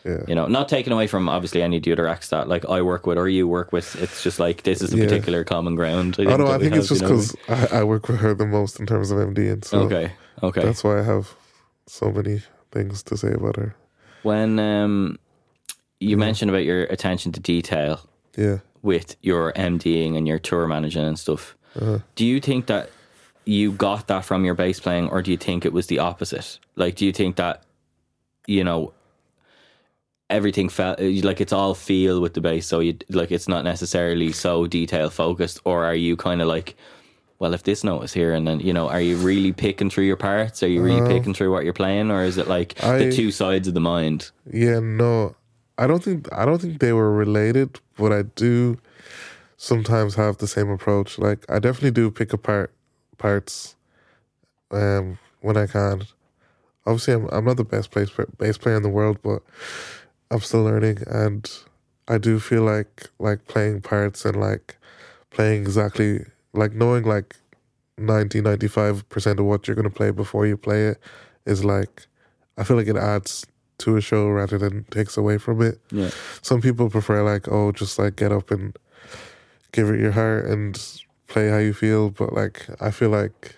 Yeah. 0.04 0.24
You 0.26 0.34
know, 0.34 0.48
not 0.48 0.68
taken 0.68 0.92
away 0.92 1.06
from 1.06 1.28
obviously 1.28 1.62
any 1.62 1.76
of 1.76 1.84
the 1.84 1.92
other 1.92 2.08
acts 2.08 2.30
that 2.30 2.48
like 2.48 2.64
I 2.68 2.82
work 2.82 3.06
with 3.06 3.16
or 3.18 3.28
you 3.28 3.46
work 3.46 3.70
with. 3.70 3.94
It's 4.02 4.24
just 4.24 4.40
like 4.40 4.64
this 4.64 4.82
is 4.82 4.90
the 4.90 4.96
Yeah. 4.98 5.04
particular 5.06 5.44
common 5.44 5.76
ground. 5.76 6.16
Oh 6.18 6.24
no, 6.24 6.48
I 6.48 6.58
think 6.58 6.74
it's 6.74 6.88
have, 6.88 6.98
just 6.98 7.02
you 7.02 7.08
know? 7.08 7.14
because 7.54 7.72
I, 7.72 7.80
I 7.80 7.84
work 7.84 8.08
with 8.08 8.18
her 8.18 8.34
the 8.34 8.46
most 8.46 8.80
in 8.80 8.86
terms 8.86 9.12
of 9.12 9.18
MD, 9.18 9.52
and 9.52 9.64
so 9.64 9.82
Okay, 9.86 10.10
okay. 10.42 10.62
that's 10.64 10.82
why 10.82 10.98
I 10.98 11.02
have 11.04 11.30
so 11.86 12.10
many 12.10 12.42
things 12.72 13.04
to 13.04 13.16
say 13.16 13.32
about 13.32 13.54
her. 13.56 13.76
when 14.24 14.58
um, 14.58 15.18
you 16.02 16.16
mentioned 16.16 16.50
about 16.50 16.64
your 16.64 16.84
attention 16.84 17.32
to 17.32 17.40
detail 17.40 18.00
Yeah, 18.36 18.58
with 18.82 19.16
your 19.22 19.52
MDing 19.54 20.16
and 20.16 20.26
your 20.26 20.38
tour 20.38 20.66
managing 20.66 21.04
and 21.04 21.18
stuff, 21.18 21.56
Uh-huh. 21.80 21.98
do 22.16 22.24
you 22.24 22.40
think 22.40 22.66
that 22.66 22.90
you 23.44 23.72
got 23.72 24.06
that 24.08 24.24
from 24.24 24.44
your 24.44 24.54
bass 24.54 24.78
playing, 24.80 25.08
or 25.08 25.22
do 25.22 25.30
you 25.30 25.36
think 25.36 25.64
it 25.64 25.72
was 25.72 25.86
the 25.86 25.98
opposite? 25.98 26.58
Like, 26.76 26.94
do 26.96 27.04
you 27.06 27.12
think 27.12 27.36
that 27.36 27.62
you 28.46 28.64
know 28.64 28.92
everything 30.30 30.68
felt 30.68 30.98
like 31.00 31.40
it's 31.40 31.52
all 31.52 31.74
feel 31.74 32.20
with 32.20 32.34
the 32.34 32.40
bass, 32.40 32.66
so 32.66 32.80
you 32.80 32.96
like 33.10 33.30
it's 33.30 33.48
not 33.48 33.64
necessarily 33.64 34.32
so 34.32 34.66
detail 34.66 35.10
focused, 35.10 35.60
or 35.64 35.84
are 35.84 35.94
you 35.94 36.16
kind 36.16 36.40
of 36.42 36.48
like? 36.48 36.76
Well, 37.38 37.54
if 37.54 37.64
this 37.64 37.82
note 37.82 38.02
is 38.04 38.12
here, 38.12 38.32
and 38.34 38.46
then 38.46 38.60
you 38.60 38.72
know, 38.72 38.88
are 38.88 39.00
you 39.00 39.16
really 39.16 39.52
picking 39.52 39.90
through 39.90 40.04
your 40.04 40.16
parts? 40.16 40.62
Are 40.62 40.68
you 40.68 40.80
really 40.80 41.06
picking 41.08 41.34
through 41.34 41.50
what 41.52 41.64
you're 41.64 41.72
playing, 41.72 42.10
or 42.12 42.22
is 42.24 42.38
it 42.38 42.46
like. 42.46 42.80
I- 42.82 42.98
the 42.98 43.12
two 43.12 43.30
sides 43.32 43.66
of 43.66 43.74
the 43.74 43.80
mind? 43.80 44.30
yeah. 44.50 44.78
No, 44.78 45.34
I 45.78 45.86
don't 45.86 46.02
think 46.02 46.28
I 46.32 46.44
don't 46.44 46.60
think 46.60 46.80
they 46.80 46.92
were 46.92 47.12
related, 47.12 47.80
but 47.96 48.12
I 48.12 48.22
do 48.22 48.78
sometimes 49.56 50.14
have 50.16 50.38
the 50.38 50.46
same 50.46 50.70
approach. 50.70 51.18
Like 51.18 51.44
I 51.50 51.58
definitely 51.58 51.92
do 51.92 52.10
pick 52.10 52.32
apart 52.32 52.72
parts 53.18 53.76
um, 54.70 55.18
when 55.40 55.56
I 55.56 55.66
can. 55.66 56.02
Obviously, 56.86 57.14
I'm 57.14 57.28
I'm 57.32 57.44
not 57.44 57.56
the 57.56 57.64
best 57.64 57.90
bass 57.90 58.10
bass 58.38 58.58
player 58.58 58.76
in 58.76 58.82
the 58.82 58.88
world, 58.88 59.18
but 59.22 59.42
I'm 60.30 60.40
still 60.40 60.64
learning, 60.64 60.98
and 61.06 61.48
I 62.08 62.18
do 62.18 62.40
feel 62.40 62.62
like 62.62 63.08
like 63.18 63.46
playing 63.46 63.82
parts 63.82 64.24
and 64.24 64.36
like 64.36 64.76
playing 65.30 65.62
exactly 65.62 66.24
like 66.52 66.72
knowing 66.72 67.04
like 67.04 67.36
90 67.98 68.40
95 68.40 69.08
percent 69.08 69.38
of 69.40 69.46
what 69.46 69.66
you're 69.66 69.76
gonna 69.76 69.90
play 69.90 70.10
before 70.10 70.46
you 70.46 70.56
play 70.56 70.88
it 70.88 70.98
is 71.46 71.64
like 71.64 72.06
I 72.58 72.64
feel 72.64 72.76
like 72.76 72.88
it 72.88 72.96
adds 72.96 73.46
to 73.78 73.96
a 73.96 74.00
show 74.00 74.28
rather 74.28 74.58
than 74.58 74.84
takes 74.90 75.16
away 75.16 75.38
from 75.38 75.60
it. 75.62 75.80
Yeah. 75.90 76.10
Some 76.42 76.60
people 76.60 76.88
prefer 76.90 77.22
like 77.22 77.48
oh 77.48 77.72
just 77.72 77.98
like 77.98 78.16
get 78.16 78.32
up 78.32 78.50
and 78.50 78.76
give 79.72 79.88
it 79.90 80.00
your 80.00 80.12
heart 80.12 80.46
and 80.46 80.80
play 81.26 81.48
how 81.48 81.58
you 81.58 81.72
feel, 81.72 82.10
but 82.10 82.32
like 82.32 82.66
I 82.80 82.90
feel 82.90 83.10
like 83.10 83.56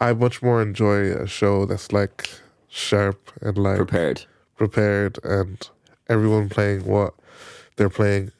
I 0.00 0.12
much 0.12 0.42
more 0.42 0.62
enjoy 0.62 1.12
a 1.12 1.26
show 1.26 1.66
that's 1.66 1.92
like 1.92 2.28
sharp 2.68 3.30
and 3.40 3.58
like 3.58 3.76
Prepared. 3.76 4.24
prepared 4.56 5.18
and 5.24 5.68
everyone 6.08 6.48
playing 6.48 6.84
what 6.84 7.14
they're 7.76 7.90
playing 7.90 8.32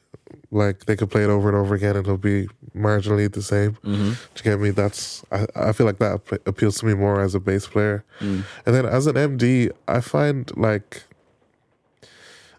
like 0.52 0.84
they 0.84 0.94
could 0.96 1.10
play 1.10 1.24
it 1.24 1.30
over 1.30 1.48
and 1.48 1.56
over 1.56 1.74
again 1.74 1.96
and 1.96 2.06
it'll 2.06 2.18
be 2.18 2.46
marginally 2.76 3.32
the 3.32 3.42
same. 3.42 3.72
Mm-hmm. 3.82 4.12
to 4.34 4.42
get 4.42 4.60
me? 4.60 4.70
That's 4.70 5.24
I, 5.32 5.46
I 5.56 5.72
feel 5.72 5.86
like 5.86 5.98
that 5.98 6.12
app- 6.14 6.46
appeals 6.46 6.78
to 6.78 6.86
me 6.86 6.94
more 6.94 7.20
as 7.22 7.34
a 7.34 7.40
bass 7.40 7.66
player. 7.66 8.04
Mm. 8.20 8.44
and 8.66 8.74
then 8.74 8.86
as 8.86 9.06
an 9.06 9.16
md 9.16 9.70
i 9.88 10.00
find 10.00 10.54
like 10.56 11.04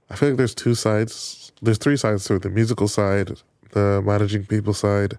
i 0.09 0.15
feel 0.15 0.29
like 0.29 0.37
there's 0.37 0.55
two 0.55 0.75
sides. 0.75 1.51
There's 1.61 1.77
three 1.77 1.95
sides 1.97 2.25
to 2.25 2.35
it 2.35 2.41
the 2.41 2.49
musical 2.49 2.87
side 2.87 3.37
the 3.71 4.01
managing 4.05 4.45
people 4.45 4.73
side 4.73 5.17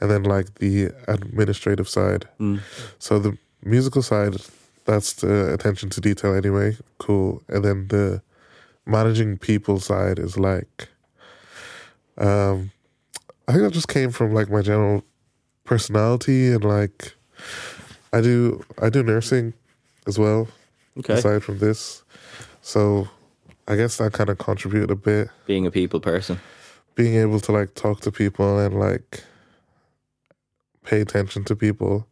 and 0.00 0.10
then 0.10 0.22
like 0.24 0.56
the 0.56 0.90
administrative 1.08 1.88
side. 1.88 2.26
Mm. 2.40 2.60
so 2.98 3.18
the 3.18 3.36
musical 3.62 4.02
side 4.02 4.36
that's 4.84 5.12
the 5.14 5.52
attention 5.52 5.90
to 5.90 6.00
detail 6.00 6.34
anyway. 6.34 6.76
Cool. 6.98 7.42
And 7.48 7.62
then 7.64 7.88
the 7.88 8.22
managing 8.86 9.36
people 9.36 9.80
side 9.80 10.18
is 10.18 10.38
like 10.38 10.88
um 12.18 12.70
i 13.46 13.52
think 13.52 13.62
that 13.64 13.72
just 13.72 13.88
came 13.88 14.10
from 14.10 14.32
like 14.34 14.50
my 14.50 14.60
general 14.62 15.02
personality 15.64 16.52
and 16.52 16.64
like 16.64 17.14
i 18.12 18.20
do 18.20 18.64
i 18.82 18.88
do 18.88 19.02
nursing 19.02 19.52
as 20.06 20.18
well 20.18 20.48
Okay. 20.98 21.14
aside 21.14 21.44
from 21.44 21.58
this 21.58 22.02
so 22.60 23.08
i 23.68 23.76
guess 23.76 23.96
that 23.98 24.12
kind 24.12 24.30
of 24.30 24.38
contributed 24.38 24.90
a 24.90 24.96
bit 24.96 25.28
Being 25.46 25.66
a 25.66 25.70
people 25.70 26.00
person. 26.00 26.40
being 26.96 27.14
able 27.14 27.38
to 27.40 27.52
like 27.52 27.74
talk 27.74 28.00
to 28.00 28.10
people 28.10 28.58
and 28.58 28.78
like 28.78 29.22
pay 30.84 31.00
attention 31.00 31.44
to 31.44 31.54
people 31.54 32.06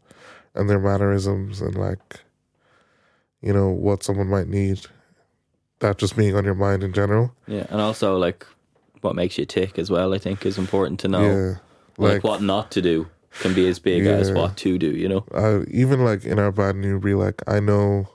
and 0.54 0.70
their 0.70 0.78
mannerisms 0.78 1.60
and 1.60 1.74
like 1.74 2.20
you 3.42 3.52
know 3.52 3.68
what 3.70 4.02
someone 4.04 4.28
might 4.28 4.48
need 4.48 4.80
that 5.80 5.98
just 5.98 6.16
being 6.16 6.34
on 6.36 6.44
your 6.44 6.54
mind 6.54 6.82
in 6.84 6.92
general 6.92 7.32
Yeah, 7.48 7.66
and 7.70 7.80
also 7.80 8.16
like 8.16 8.46
what 9.06 9.14
makes 9.16 9.38
you 9.38 9.46
tick 9.46 9.78
as 9.78 9.88
well. 9.90 10.12
I 10.12 10.18
think 10.18 10.44
is 10.44 10.58
important 10.58 11.00
to 11.00 11.08
know. 11.08 11.22
yeah 11.30 11.54
like, 11.98 12.14
like, 12.14 12.24
what 12.24 12.42
not 12.42 12.70
to 12.72 12.82
do 12.82 13.06
can 13.40 13.54
be 13.54 13.66
as 13.68 13.78
big 13.78 14.04
as 14.06 14.30
what 14.30 14.56
to 14.58 14.76
do. 14.78 14.90
You 15.02 15.08
know. 15.08 15.22
I, 15.34 15.64
even 15.70 16.04
like 16.04 16.24
in 16.24 16.38
our 16.38 16.52
band 16.52 16.84
NeuBrí 16.84 17.16
like 17.18 17.40
i 17.46 17.58
know 17.60 18.08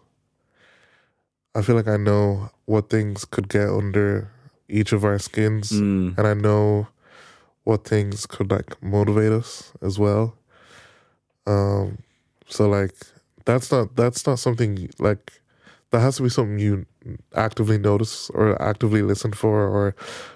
i 1.56 1.62
feel 1.62 1.76
like 1.76 1.88
i 1.88 1.98
know 1.98 2.50
what 2.66 2.90
things 2.90 3.26
could 3.26 3.48
get 3.50 3.68
under 3.70 4.30
each 4.70 4.94
of 4.94 5.04
our 5.04 5.20
skins 5.20 5.72
Mm. 5.72 6.18
and 6.18 6.26
I 6.28 6.34
know 6.34 6.88
what 7.64 7.84
things 7.86 8.26
could 8.26 8.50
like 8.50 8.82
motivate 8.82 9.32
us 9.34 9.72
as 9.82 10.00
well. 10.00 10.36
Um, 11.46 11.98
so 12.48 12.70
like 12.70 12.96
that's 13.46 13.72
not 13.72 13.96
that's 13.96 14.26
not 14.26 14.40
something 14.40 14.90
like 15.00 15.42
that 15.92 16.00
has 16.00 16.16
to 16.18 16.24
be 16.24 16.30
something 16.30 16.58
you 16.60 16.86
actively 17.36 17.78
notice 17.78 18.30
or 18.32 18.60
actively 18.62 19.02
listen 19.02 19.34
for 19.34 19.68
or 19.68 19.96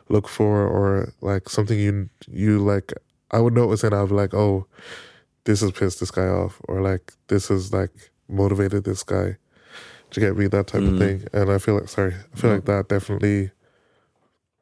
look 0.09 0.28
for 0.28 0.68
or 0.68 1.13
like 1.22 1.49
something 1.49 1.78
you 1.80 2.09
you 2.28 2.59
like. 2.59 2.93
I 3.32 3.39
would 3.39 3.53
notice 3.53 3.84
and 3.84 3.93
I'd 3.93 4.09
be 4.09 4.16
like, 4.16 4.34
oh, 4.34 4.66
this 5.45 5.61
has 5.61 5.72
pissed 5.72 5.99
this 5.99 6.11
guy 6.11 6.28
off, 6.28 6.61
or 6.68 6.82
like 6.82 7.13
this 7.28 7.49
has 7.49 7.72
like 7.74 7.91
motivated 8.30 8.84
this 8.84 9.03
guy 9.03 9.38
to 10.11 10.20
get 10.20 10.38
me 10.38 10.47
that 10.47 10.68
type 10.68 10.84
of 10.84 10.93
Mm. 10.93 10.97
thing. 10.97 11.28
And 11.34 11.51
I 11.51 11.57
feel 11.57 11.76
like 11.76 11.89
sorry, 11.89 12.13
I 12.34 12.36
feel 12.38 12.51
like 12.51 12.66
that 12.66 12.88
definitely 12.89 13.51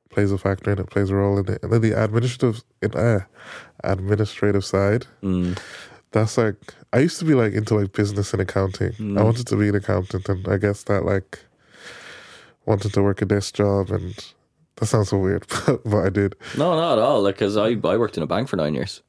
plays 0.09 0.31
a 0.31 0.37
factor 0.37 0.71
in 0.71 0.79
it, 0.79 0.89
plays 0.89 1.09
a 1.09 1.15
role 1.15 1.37
in 1.39 1.47
it. 1.51 1.61
And 1.63 1.71
then 1.71 1.81
the 1.81 1.91
administrative 2.03 2.63
in 2.81 2.93
uh, 2.95 3.21
administrative 3.83 4.65
side, 4.65 5.07
Mm. 5.21 5.57
that's 6.11 6.37
like 6.37 6.55
I 6.91 6.99
used 6.99 7.19
to 7.19 7.25
be 7.25 7.33
like 7.33 7.53
into 7.53 7.75
like 7.75 7.93
business 7.93 8.33
and 8.33 8.41
accounting. 8.41 8.93
I 8.99 9.01
Mm. 9.01 9.23
wanted 9.25 9.47
to 9.47 9.55
be 9.57 9.69
an 9.69 9.75
accountant 9.75 10.27
and 10.29 10.47
I 10.47 10.57
guess 10.57 10.83
that 10.83 11.03
like 11.05 11.39
wanted 12.66 12.93
to 12.93 13.01
work 13.01 13.22
a 13.22 13.26
desk 13.26 13.55
job 13.55 13.89
and 13.91 14.16
that 14.78 14.88
sounds 14.88 15.09
so 15.09 15.18
weird, 15.20 15.45
but, 15.66 15.84
but 15.84 16.05
I 16.05 16.09
did. 16.09 16.36
No, 16.57 16.76
not 16.76 16.97
at 16.97 17.03
all. 17.03 17.22
Like, 17.22 17.38
cause 17.38 17.57
I 17.57 17.70
I 17.84 17.97
worked 17.97 18.18
in 18.18 18.24
a 18.24 18.28
bank 18.28 18.49
for 18.49 18.55
nine 18.57 18.74
years. 18.74 19.01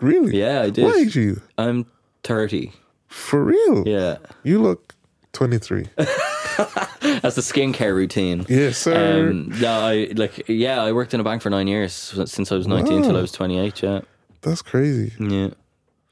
Really? 0.00 0.38
Yeah, 0.38 0.62
I 0.62 0.70
did. 0.70 0.84
What 0.84 0.96
age 0.96 1.16
are 1.16 1.20
you? 1.20 1.40
I'm 1.58 1.86
thirty. 2.22 2.72
For 3.08 3.42
real? 3.42 3.88
Yeah, 3.88 4.18
You 4.44 4.60
look 4.62 4.94
23. 5.32 5.86
that's 5.96 7.36
the 7.36 7.42
skincare 7.42 7.94
routine. 7.94 8.44
yes, 8.48 8.78
sir. 8.78 9.30
Um, 9.30 9.52
yeah, 9.58 9.78
I 9.78 10.08
like. 10.14 10.48
Yeah, 10.48 10.82
I 10.82 10.92
worked 10.92 11.14
in 11.14 11.20
a 11.20 11.24
bank 11.24 11.42
for 11.42 11.50
nine 11.50 11.68
years 11.68 11.92
since 11.92 12.52
I 12.52 12.56
was 12.56 12.66
nineteen 12.66 13.02
till 13.02 13.16
I 13.16 13.20
was 13.20 13.32
twenty 13.32 13.58
eight. 13.58 13.82
Yeah, 13.82 14.00
That's 14.42 14.62
crazy. 14.62 15.12
yeah, 15.20 15.50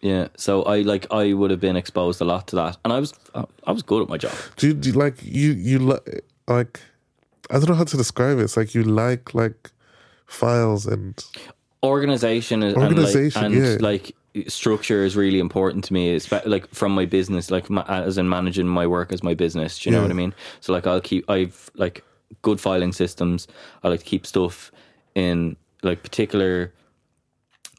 yeah. 0.00 0.28
So 0.36 0.62
I 0.62 0.82
like 0.82 1.06
I 1.10 1.32
would 1.32 1.50
have 1.50 1.60
been 1.60 1.76
exposed 1.76 2.20
a 2.20 2.24
lot 2.24 2.46
to 2.48 2.56
that, 2.56 2.76
and 2.84 2.92
I 2.92 3.00
was 3.00 3.12
I 3.34 3.72
was 3.72 3.82
good 3.82 4.02
at 4.02 4.08
my 4.08 4.18
job. 4.18 4.32
Do 4.56 4.68
you, 4.68 4.74
do 4.74 4.90
you 4.90 4.94
like 4.94 5.22
you 5.22 5.52
you 5.52 5.78
like 6.48 6.80
I 7.50 7.54
don't 7.54 7.68
know 7.68 7.74
how 7.74 7.84
to 7.84 7.96
describe 7.96 8.38
it. 8.38 8.42
It's 8.42 8.56
like 8.56 8.74
you 8.74 8.82
like 8.82 9.34
like 9.34 9.70
files 10.26 10.86
and 10.86 11.22
organization 11.84 12.62
Organization, 12.62 13.44
and 13.44 13.54
like, 13.54 13.64
and 13.64 13.80
yeah. 13.80 13.88
like 13.88 14.16
structure 14.48 15.04
is 15.04 15.16
really 15.16 15.38
important 15.38 15.84
to 15.84 15.92
me 15.92 16.16
espe- 16.16 16.44
like 16.46 16.66
from 16.74 16.92
my 16.92 17.04
business 17.06 17.50
like 17.50 17.70
my, 17.70 17.82
as 17.88 18.18
in 18.18 18.28
managing 18.28 18.66
my 18.66 18.86
work 18.86 19.12
as 19.12 19.22
my 19.22 19.32
business 19.34 19.78
do 19.78 19.88
you 19.88 19.92
know 19.92 19.98
Yeah. 20.00 20.04
what 20.04 20.10
i 20.10 20.14
mean 20.14 20.34
so 20.60 20.72
like 20.74 20.86
i'll 20.86 21.00
keep 21.00 21.30
i've 21.30 21.70
like 21.74 22.04
good 22.42 22.60
filing 22.60 22.92
systems 22.92 23.46
i 23.82 23.88
like 23.88 24.00
to 24.00 24.04
keep 24.04 24.26
stuff 24.26 24.70
in 25.14 25.56
like 25.82 26.02
particular 26.02 26.72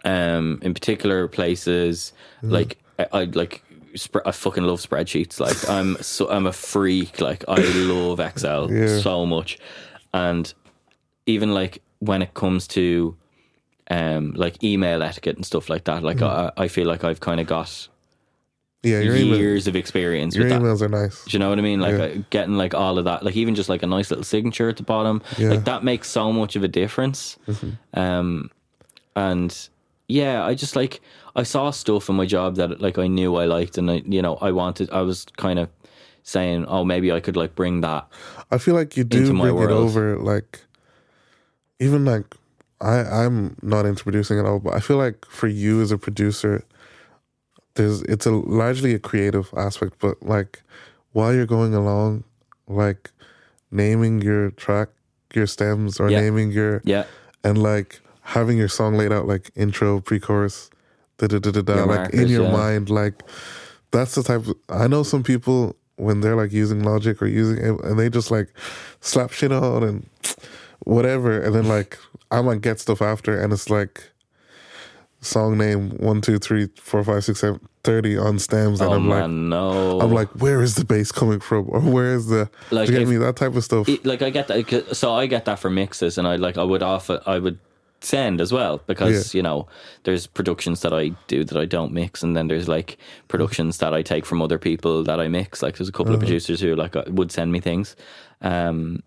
um 0.05 0.59
in 0.61 0.73
particular 0.73 1.27
places 1.27 2.13
Mm-hmm. 2.41 2.53
like 2.53 2.77
i, 2.97 3.07
I 3.11 3.23
like 3.25 3.63
sp- 3.95 4.25
I 4.25 4.31
fucking 4.31 4.63
love 4.63 4.79
spreadsheets. 4.81 5.39
Like 5.39 5.69
I'm 5.69 5.97
so 6.01 6.29
I'm 6.29 6.45
a 6.47 6.53
freak. 6.53 7.21
Like 7.21 7.43
I 7.47 7.55
love 7.61 8.19
Excel 8.19 8.71
Yeah. 8.71 8.99
so 8.99 9.25
much, 9.25 9.57
and 10.13 10.53
even 11.25 11.53
like 11.53 11.81
when 11.99 12.21
it 12.21 12.33
comes 12.33 12.67
to 12.69 13.15
um 13.89 14.33
like 14.33 14.63
email 14.63 15.01
etiquette 15.01 15.35
and 15.35 15.45
stuff 15.45 15.69
like 15.69 15.85
that, 15.85 16.03
like 16.03 16.21
I, 16.21 16.51
I 16.57 16.67
feel 16.67 16.87
like 16.87 17.03
I've 17.03 17.19
kind 17.19 17.39
of 17.39 17.47
got 17.47 17.87
yeah, 18.83 19.01
Mm. 19.01 19.05
your 19.05 19.15
email, 19.15 19.37
years 19.39 19.67
of 19.67 19.75
experience 19.75 20.35
your 20.35 20.43
with 20.45 20.53
that. 20.53 20.61
emails 20.61 20.81
are 20.81 20.87
nice. 20.87 21.25
Do 21.25 21.31
you 21.31 21.39
know 21.39 21.49
what 21.49 21.57
I 21.57 21.61
mean? 21.61 21.79
Like 21.79 21.97
Yeah. 21.97 22.03
uh, 22.19 22.23
getting 22.29 22.55
like 22.57 22.73
all 22.75 22.99
of 22.99 23.05
that, 23.05 23.23
like 23.23 23.35
even 23.35 23.55
just 23.55 23.69
like 23.69 23.81
a 23.83 23.87
nice 23.87 24.11
little 24.11 24.23
signature 24.23 24.69
at 24.69 24.77
the 24.77 24.83
bottom, 24.83 25.21
Yeah. 25.31 25.35
Mm-hmm. 25.37 25.49
like 25.49 25.65
that 25.65 25.83
makes 25.83 26.09
so 26.09 26.31
much 26.31 26.55
of 26.55 26.63
a 26.63 26.67
difference. 26.67 27.37
Um, 27.95 28.51
and 29.15 29.69
yeah, 30.07 30.45
I 30.45 30.53
just 30.53 30.75
like 30.75 31.01
I 31.37 31.43
saw 31.43 31.69
stuff 31.69 32.09
in 32.09 32.15
my 32.15 32.25
job 32.25 32.55
that 32.55 32.81
like 32.81 32.97
I 32.97 33.05
knew 33.07 33.35
I 33.35 33.45
liked, 33.45 33.77
and 33.77 33.89
I 33.91 34.01
you 34.05 34.21
know 34.21 34.35
I 34.41 34.51
wanted. 34.51 34.89
I 34.89 35.01
was 35.01 35.25
kind 35.37 35.59
of 35.59 35.69
saying, 36.23 36.65
"Oh, 36.67 36.83
maybe 36.83 37.11
I 37.11 37.19
could 37.19 37.37
like 37.37 37.53
bring 37.55 37.81
that." 37.81 38.07
I 38.51 38.57
feel 38.57 38.73
like 38.73 38.97
you 38.97 39.03
do 39.03 39.31
bring 39.37 39.57
it 39.57 39.71
over. 39.71 40.17
Like, 40.17 40.61
even 41.79 42.05
like 42.05 42.35
I, 42.81 43.01
I'm 43.01 43.55
not 43.61 43.85
into 43.85 44.03
producing 44.03 44.39
at 44.39 44.45
all, 44.45 44.59
but 44.59 44.73
I 44.73 44.79
feel 44.79 44.97
like 44.97 45.25
for 45.25 45.47
you 45.47 45.79
as 45.81 45.91
a 45.91 45.97
producer, 45.97 46.63
there's 47.75 48.01
it's 48.03 48.25
a 48.25 48.31
largely 48.31 48.95
a 48.95 48.99
creative 48.99 49.53
aspect. 49.55 49.93
But 49.99 50.21
like 50.23 50.63
while 51.13 51.33
you're 51.35 51.45
going 51.45 51.75
along, 51.75 52.23
like 52.67 53.11
naming 53.69 54.23
your 54.23 54.49
track, 54.51 54.89
your 55.35 55.45
stems, 55.45 55.99
or 55.99 56.09
Yeah. 56.09 56.21
naming 56.21 56.51
your 56.51 56.81
Yeah, 56.83 57.05
and 57.43 57.61
like 57.61 58.01
having 58.21 58.57
your 58.57 58.69
song 58.69 58.97
laid 58.97 59.11
out 59.11 59.27
like 59.27 59.51
intro, 59.55 59.99
pre-chorus, 60.01 60.69
da 61.17 61.27
da 61.27 61.39
da 61.39 61.51
da 61.51 61.61
da, 61.61 61.83
like 61.85 62.13
in 62.13 62.27
your 62.27 62.45
yeah. 62.45 62.51
mind, 62.51 62.89
like 62.89 63.23
that's 63.91 64.15
the 64.15 64.23
type. 64.23 64.47
Of, 64.47 64.55
I 64.69 64.87
know 64.87 65.03
some 65.03 65.23
people 65.23 65.75
when 65.95 66.21
they're 66.21 66.35
like 66.35 66.51
using 66.51 66.83
Logic 66.83 67.19
or 67.21 67.27
using 67.27 67.57
it, 67.57 67.83
and 67.83 67.99
they 67.99 68.09
just 68.09 68.31
like 68.31 68.49
slap 69.01 69.31
shit 69.31 69.51
on 69.51 69.83
and 69.83 70.09
whatever, 70.79 71.41
and 71.41 71.53
then 71.55 71.67
like 71.67 71.97
I 72.31 72.41
might 72.41 72.61
get 72.61 72.79
stuff 72.79 73.01
after, 73.01 73.39
and 73.39 73.51
it's 73.51 73.69
like 73.69 74.11
song 75.21 75.57
name 75.57 75.89
one 75.97 76.21
two 76.21 76.37
three 76.37 76.69
four 76.79 77.03
five 77.03 77.23
six 77.23 77.39
seven 77.39 77.59
thirty 77.83 78.17
on 78.17 78.37
stems, 78.37 78.79
and 78.79 78.89
oh 78.89 78.93
I'm 78.93 79.09
like. 79.09 79.29
no. 79.29 79.99
I'm 79.99 80.11
like, 80.11 80.29
where 80.41 80.61
is 80.61 80.75
the 80.75 80.85
bass 80.85 81.11
coming 81.11 81.39
from, 81.39 81.65
or 81.69 81.79
where 81.79 82.13
is 82.13 82.27
the? 82.27 82.49
Like, 82.69 82.87
do 82.87 82.93
you 82.93 82.99
get 82.99 83.03
if- 83.03 83.09
me 83.09 83.17
that 83.17 83.35
type 83.35 83.55
of 83.55 83.63
stuff? 83.63 83.89
It- 83.89 84.05
like 84.05 84.21
I 84.21 84.29
get 84.29 84.47
that. 84.47 84.95
So 84.95 85.13
I 85.13 85.25
get 85.25 85.45
that 85.45 85.59
for 85.59 85.69
mixes, 85.69 86.17
and 86.17 86.27
I 86.27 86.35
like 86.35 86.57
I 86.57 86.63
would 86.63 86.83
offer 86.83 87.21
I 87.25 87.39
would 87.39 87.59
send 88.01 88.39
as 88.41 88.51
well 88.53 88.79
because 88.85 89.33
Yeah. 89.33 89.39
you 89.39 89.43
know 89.43 89.67
there's 90.03 90.27
productions 90.27 90.81
that 90.81 90.93
I 90.93 91.09
do 91.27 91.43
that 91.43 91.57
I 91.57 91.65
don't 91.65 91.91
mix, 91.93 92.23
and 92.23 92.35
then 92.35 92.47
there's 92.47 92.67
like 92.67 92.97
productions 93.27 93.77
that 93.79 93.93
I 93.93 94.01
take 94.03 94.25
from 94.25 94.41
other 94.41 94.57
people 94.59 95.03
that 95.03 95.19
I 95.19 95.27
mix. 95.27 95.61
Like 95.63 95.77
there's 95.77 95.89
a 95.89 95.91
couple 95.91 96.13
of 96.13 96.19
producers 96.19 96.61
who 96.61 96.75
like 96.75 96.95
uh, 96.95 97.03
would 97.07 97.31
send 97.31 97.51
me 97.51 97.59
things, 97.59 97.95
um, 98.41 99.01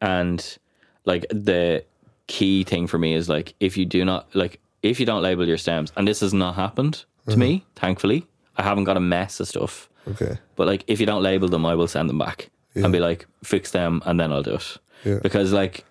and 0.00 0.58
like 1.04 1.26
the 1.30 1.84
key 2.26 2.64
thing 2.64 2.86
for 2.86 2.98
me 2.98 3.14
is 3.14 3.28
like 3.28 3.54
if 3.60 3.76
you 3.76 3.84
do 3.84 4.04
not 4.04 4.34
like 4.34 4.60
if 4.82 5.00
you 5.00 5.06
don't 5.06 5.22
label 5.22 5.46
your 5.48 5.56
stems, 5.58 5.92
and 5.96 6.06
this 6.06 6.20
has 6.20 6.34
not 6.34 6.54
happened 6.56 7.04
to 7.28 7.36
me, 7.38 7.64
thankfully. 7.76 8.26
I 8.56 8.62
haven't 8.62 8.84
got 8.84 8.96
a 8.98 9.00
mess 9.00 9.40
of 9.40 9.48
stuff. 9.48 9.88
okay, 10.06 10.36
But 10.56 10.66
like, 10.68 10.84
if 10.86 11.00
you 11.00 11.06
don't 11.06 11.22
label 11.22 11.48
them, 11.48 11.64
I 11.66 11.74
will 11.74 11.88
send 11.88 12.08
them 12.10 12.18
back 12.18 12.50
and 12.74 12.92
be 12.92 13.00
like, 13.00 13.26
fix 13.42 13.70
them, 13.70 14.02
and 14.04 14.20
then 14.20 14.30
I'll 14.30 14.42
do 14.42 14.54
it. 14.56 14.78
Yeah. 15.04 15.18
Because 15.22 15.52
like, 15.54 15.78
yeah, 15.78 15.84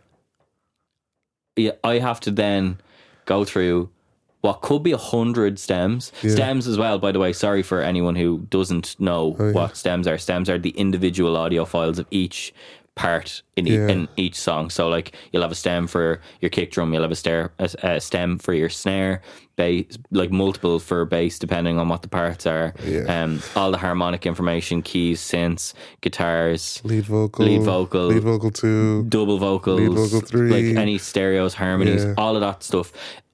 I 1.57 1.99
have 1.99 2.19
to 2.21 2.31
then 2.31 2.79
go 3.25 3.45
through 3.45 3.89
what 4.41 4.61
could 4.61 4.83
be 4.83 4.91
a 4.91 4.97
hundred 4.97 5.57
stems. 5.59 6.11
Stems 6.19 6.67
as 6.67 6.77
well, 6.77 6.99
by 6.99 7.11
the 7.13 7.19
way. 7.19 7.31
Sorry 7.31 7.63
for 7.63 7.81
anyone 7.81 8.15
who 8.15 8.39
doesn't 8.49 8.99
know 8.99 9.35
Oh, 9.39 9.47
yeah. 9.47 9.51
what 9.53 9.77
stems 9.77 10.07
are. 10.07 10.17
Stems 10.17 10.49
are 10.49 10.57
the 10.57 10.71
individual 10.71 11.37
audio 11.37 11.63
files 11.63 11.97
of 11.99 12.07
each 12.11 12.53
part 12.95 13.41
in, 13.57 13.67
e- 13.67 13.75
in 13.75 14.07
each 14.17 14.35
song. 14.35 14.69
So 14.69 14.87
like, 14.89 15.15
you'll 15.31 15.41
have 15.41 15.51
a 15.51 15.55
stem 15.55 15.87
for 15.87 16.21
your 16.41 16.49
kick 16.49 16.71
drum. 16.71 16.93
You'll 16.93 17.01
have 17.03 17.11
a, 17.11 17.15
stair, 17.15 17.51
a, 17.59 17.69
a 17.83 17.99
stem 18.01 18.37
for 18.39 18.53
your 18.53 18.69
snare. 18.69 19.21
Bass, 19.55 19.99
like 20.09 20.31
multiple 20.31 20.79
for 20.79 21.05
bass, 21.05 21.37
depending 21.37 21.77
on 21.77 21.87
what 21.87 22.01
the 22.01 22.07
parts 22.07 22.47
are. 22.47 22.73
Yeah. 22.83 23.01
Um, 23.23 23.39
all 23.55 23.69
the 23.69 23.77
harmonic 23.77 24.25
information, 24.25 24.81
keys, 24.81 25.21
synths, 25.21 25.75
guitars, 26.01 26.81
lead 26.83 27.05
vocal, 27.05 27.45
lead 27.45 27.61
vocal, 27.61 28.05
lead 28.07 28.23
vocal 28.23 28.49
two, 28.49 29.03
double 29.09 29.37
vocals, 29.37 29.79
Lead 29.79 29.91
vocal 29.91 30.21
three. 30.21 30.49
like 30.49 30.77
any 30.81 30.97
stereos, 30.97 31.53
harmonies, 31.53 32.03
Yeah. 32.03 32.15
all 32.17 32.33
of 32.35 32.41
that 32.41 32.63
stuff. 32.63 32.91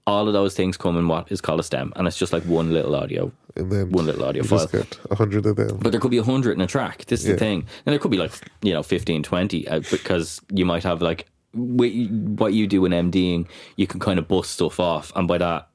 All 0.10 0.28
of 0.28 0.34
those 0.34 0.55
things 0.55 0.76
come 0.76 0.97
in 0.97 1.07
what 1.07 1.32
is 1.32 1.39
called 1.39 1.60
a 1.60 1.64
stem, 1.64 1.93
and 1.95 2.07
it's 2.07 2.18
just 2.18 2.34
like 2.34 2.43
one 2.43 2.74
little 2.74 2.95
audio, 2.95 3.32
and 3.55 3.72
then 3.72 3.91
one 3.91 4.05
little 4.07 4.26
audio 4.26 4.43
file. 4.43 4.68
a 5.12 5.16
hundred 5.16 5.45
of 5.45 5.55
them. 5.55 5.78
But 5.82 5.91
there 5.91 6.01
could 6.01 6.12
be 6.12 6.18
a 6.18 6.24
hundred 6.24 6.53
in 6.53 6.62
a 6.62 6.68
track. 6.68 7.05
This 7.05 7.22
is 7.22 7.28
Yeah. 7.28 7.34
the 7.34 7.39
thing, 7.39 7.60
and 7.86 7.93
there 7.93 7.99
could 7.99 8.12
be 8.12 8.18
like 8.18 8.32
you 8.62 8.74
know 8.74 8.82
15, 8.84 9.22
20, 9.24 9.68
uh, 9.68 9.82
because 9.91 10.41
you 10.51 10.66
might 10.66 10.84
have 10.84 11.01
like 11.01 11.28
what 11.53 12.53
you 12.53 12.68
do 12.68 12.86
in 12.86 12.91
MDing, 12.91 13.47
you 13.76 13.88
can 13.88 13.99
kind 13.99 14.18
of 14.20 14.28
bust 14.28 14.51
stuff 14.51 14.80
off, 14.80 15.12
and 15.16 15.28
by 15.28 15.38
that 15.38 15.68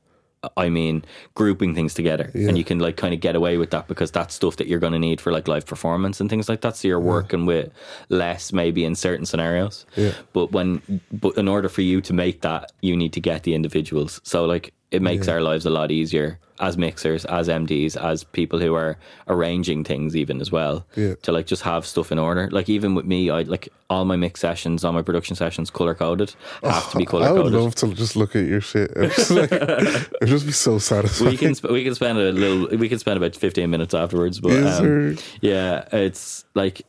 I 0.56 0.68
mean 0.68 1.04
grouping 1.34 1.74
things 1.74 1.94
together, 1.94 2.30
and 2.34 2.56
you 2.58 2.64
can 2.64 2.78
like 2.78 2.96
kind 2.96 3.14
of 3.14 3.20
get 3.20 3.36
away 3.36 3.56
with 3.56 3.70
that 3.70 3.88
because 3.88 4.10
that's 4.10 4.34
stuff 4.34 4.56
that 4.56 4.66
you're 4.66 4.80
going 4.80 4.92
to 4.92 4.98
need 4.98 5.20
for 5.20 5.32
like 5.32 5.48
live 5.48 5.66
performance 5.66 6.20
and 6.20 6.30
things 6.30 6.48
like 6.48 6.60
that. 6.62 6.76
So 6.76 6.88
you're 6.88 7.00
working 7.00 7.46
with 7.46 7.70
less 8.08 8.52
maybe 8.52 8.84
in 8.84 8.94
certain 8.94 9.26
scenarios. 9.26 9.86
Yeah. 9.96 10.12
But 10.32 10.52
when, 10.52 11.00
but 11.12 11.36
in 11.36 11.48
order 11.48 11.68
for 11.68 11.82
you 11.82 12.00
to 12.02 12.12
make 12.12 12.42
that, 12.42 12.72
you 12.80 12.96
need 12.96 13.12
to 13.14 13.20
get 13.20 13.42
the 13.42 13.54
individuals. 13.54 14.20
So 14.24 14.44
like 14.44 14.72
it 14.94 15.02
makes 15.02 15.28
our 15.28 15.40
lives 15.40 15.66
a 15.66 15.70
lot 15.70 15.90
easier 15.90 16.38
as 16.60 16.78
mixers, 16.78 17.24
as 17.24 17.48
MDs, 17.48 17.96
as 18.00 18.22
people 18.22 18.60
who 18.60 18.74
are 18.74 18.96
arranging 19.26 19.82
things 19.84 20.14
even 20.14 20.40
as 20.40 20.52
well. 20.52 20.86
Yeah. 20.94 21.14
To 21.22 21.32
like 21.32 21.46
just 21.46 21.62
have 21.62 21.84
stuff 21.84 22.12
in 22.12 22.18
order. 22.18 22.48
Like 22.52 22.68
even 22.68 22.94
with 22.94 23.04
me, 23.06 23.28
I 23.28 23.42
like 23.42 23.68
all 23.90 24.04
my 24.04 24.14
mix 24.16 24.40
sessions, 24.40 24.84
all 24.84 24.92
my 24.92 25.02
production 25.02 25.34
sessions, 25.36 25.68
color 25.70 25.94
coded, 25.96 26.32
have 26.62 26.90
to 26.92 26.96
be 26.98 27.04
color 27.04 27.26
coded. 27.26 27.40
I 27.40 27.44
would 27.44 27.52
love 27.64 27.74
to 27.76 27.92
just 27.94 28.14
look 28.14 28.36
at 28.36 28.46
your 28.46 28.60
shit. 28.60 28.92
And 28.96 29.10
just 29.12 29.30
like, 29.32 29.50
it'd 29.52 30.28
just 30.28 30.46
be 30.46 30.52
so 30.52 30.78
satisfying. 30.78 31.30
we 31.32 31.36
can 31.36 31.54
sp- 31.58 31.70
we 31.72 31.82
can 31.82 31.94
spend 31.96 32.18
a 32.18 32.30
little 32.32 32.78
we 32.78 32.88
can 32.88 32.98
spend 33.00 33.16
about 33.16 33.34
15 33.34 33.68
minutes 33.68 33.92
afterwards 33.94 34.38
but 34.40 34.52
um, 34.52 35.16
yeah 35.40 35.86
it's 35.92 36.44
like 36.54 36.82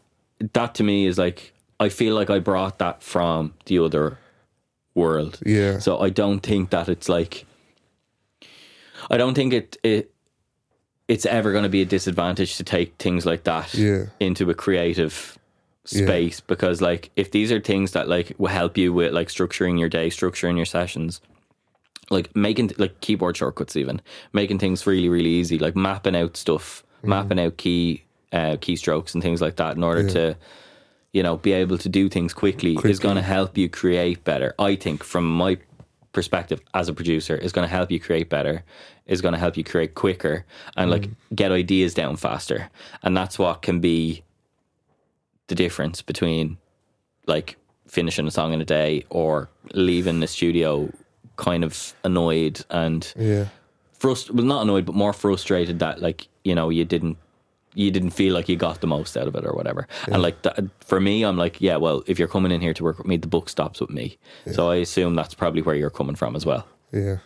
that 0.53 0.76
to 0.76 0.84
me 0.84 1.08
is 1.08 1.18
like 1.18 1.53
I 1.80 1.89
feel 1.89 2.14
like 2.16 2.30
I 2.30 2.39
brought 2.39 2.78
that 2.80 3.01
from 3.01 3.53
the 3.66 3.80
other 3.80 4.18
world 4.93 5.39
Yeah. 5.45 5.80
so 5.80 5.99
I 5.99 6.10
don't 6.10 6.39
think 6.41 6.70
that 6.70 6.88
it's 6.88 7.10
like 7.10 7.45
I 9.10 9.18
don't 9.18 9.34
think 9.36 9.53
it 9.53 9.78
it 9.84 10.12
it's 11.08 11.26
ever 11.26 11.51
going 11.51 11.64
to 11.64 11.70
be 11.70 11.82
a 11.82 11.86
disadvantage 11.86 12.58
to 12.58 12.64
take 12.64 12.95
things 12.97 13.26
like 13.26 13.43
that 13.43 13.74
Yeah. 13.74 14.06
into 14.20 14.49
a 14.49 14.53
creative 14.53 15.38
Yeah. 15.89 16.06
space 16.06 16.39
because 16.41 16.82
like 16.82 17.12
if 17.16 17.30
these 17.30 17.51
are 17.51 17.60
things 17.60 17.91
that 17.91 18.08
like 18.08 18.34
will 18.39 18.47
help 18.49 18.76
you 18.78 18.91
with 18.91 19.14
like 19.14 19.28
structuring 19.30 19.80
your 19.80 19.89
day 19.89 20.10
structuring 20.10 20.56
your 20.58 20.66
sessions 20.66 21.22
like 22.10 22.36
making 22.36 22.72
like 22.78 22.99
keyboard 23.01 23.38
shortcuts 23.38 23.76
even 23.76 24.01
making 24.34 24.58
things 24.60 24.88
really 24.88 25.10
really 25.10 25.30
easy 25.30 25.60
like 25.60 25.76
mapping 25.76 26.16
out 26.16 26.38
stuff 26.38 26.82
Mm-hmm. 26.97 27.10
mapping 27.10 27.39
out 27.39 27.58
key 27.58 28.01
uh, 28.32 28.56
keystrokes 28.58 29.14
and 29.14 29.22
things 29.22 29.41
like 29.41 29.58
that 29.58 29.76
in 29.76 29.84
order 29.84 30.10
to 30.10 30.36
you 31.14 31.22
know 31.22 31.38
be 31.38 31.51
able 31.53 31.78
to 31.78 31.88
do 31.88 32.10
things 32.10 32.34
quickly, 32.34 32.76
is 32.84 32.99
going 32.99 33.16
to 33.16 33.22
help 33.22 33.56
you 33.58 33.70
create 33.70 34.24
better 34.24 34.56
i 34.58 34.76
think 34.76 35.03
from 35.03 35.26
my 35.30 35.58
perspective 36.16 36.59
as 36.74 36.88
a 36.89 36.93
producer 36.93 37.36
is 37.45 37.51
going 37.51 37.68
to 37.68 37.76
help 37.78 37.91
you 37.91 37.99
create 37.99 38.30
better 38.30 38.63
is 39.05 39.22
going 39.22 39.34
to 39.34 39.38
help 39.45 39.55
you 39.57 39.63
create 39.63 39.91
quicker 39.95 40.45
and 40.78 40.89
like 40.89 41.05
Mm. 41.07 41.16
get 41.36 41.51
ideas 41.51 41.93
down 41.93 42.16
faster 42.16 42.70
and 43.03 43.16
that's 43.20 43.38
what 43.38 43.61
can 43.61 43.78
be 43.82 44.24
the 45.47 45.55
difference 45.55 46.01
between 46.01 46.57
like 47.28 47.57
finishing 47.88 48.26
a 48.28 48.32
song 48.32 48.53
in 48.53 48.61
a 48.61 48.66
day 48.66 49.03
or 49.09 49.49
leaving 49.74 50.22
the 50.22 50.28
studio 50.28 50.89
kind 51.36 51.63
of 51.63 51.93
annoyed 52.03 52.63
and 52.70 53.13
yeah. 53.18 53.45
frust 54.00 54.32
well 54.32 54.46
not 54.46 54.62
annoyed 54.63 54.86
but 54.86 54.96
more 54.96 55.13
frustrated 55.13 55.79
that 55.79 56.01
like 56.01 56.28
you 56.46 56.55
know 56.55 56.70
you 56.70 56.86
didn't 56.86 57.17
you 57.76 57.92
didn't 57.92 58.12
feel 58.12 58.34
like 58.34 58.50
you 58.50 58.56
got 58.56 58.82
the 58.82 58.88
most 58.88 59.16
out 59.16 59.28
of 59.28 59.36
it 59.36 59.46
or 59.46 59.54
whatever. 59.54 59.88
And 60.08 60.22
like 60.22 60.42
that, 60.42 60.58
for 60.80 61.00
me 61.00 61.24
i'm 61.24 61.38
like 61.38 61.62
yeah 61.62 61.76
well 61.76 62.04
if 62.08 62.18
you're 62.18 62.28
coming 62.28 62.52
in 62.52 62.62
here 62.62 62.74
to 62.74 62.84
work 62.84 62.97
with 62.97 63.08
me 63.08 63.18
the 63.18 63.28
book 63.28 63.50
stops 63.50 63.80
with 63.80 63.89
me. 63.89 64.18
So 64.52 64.70
i 64.70 64.78
assume 64.78 65.16
that's 65.16 65.34
probably 65.34 65.62
where 65.62 65.76
you're 65.76 65.89
coming 65.89 66.16
from 66.16 66.36
as 66.36 66.46
well. 66.46 66.68
Yeah. 66.92 67.18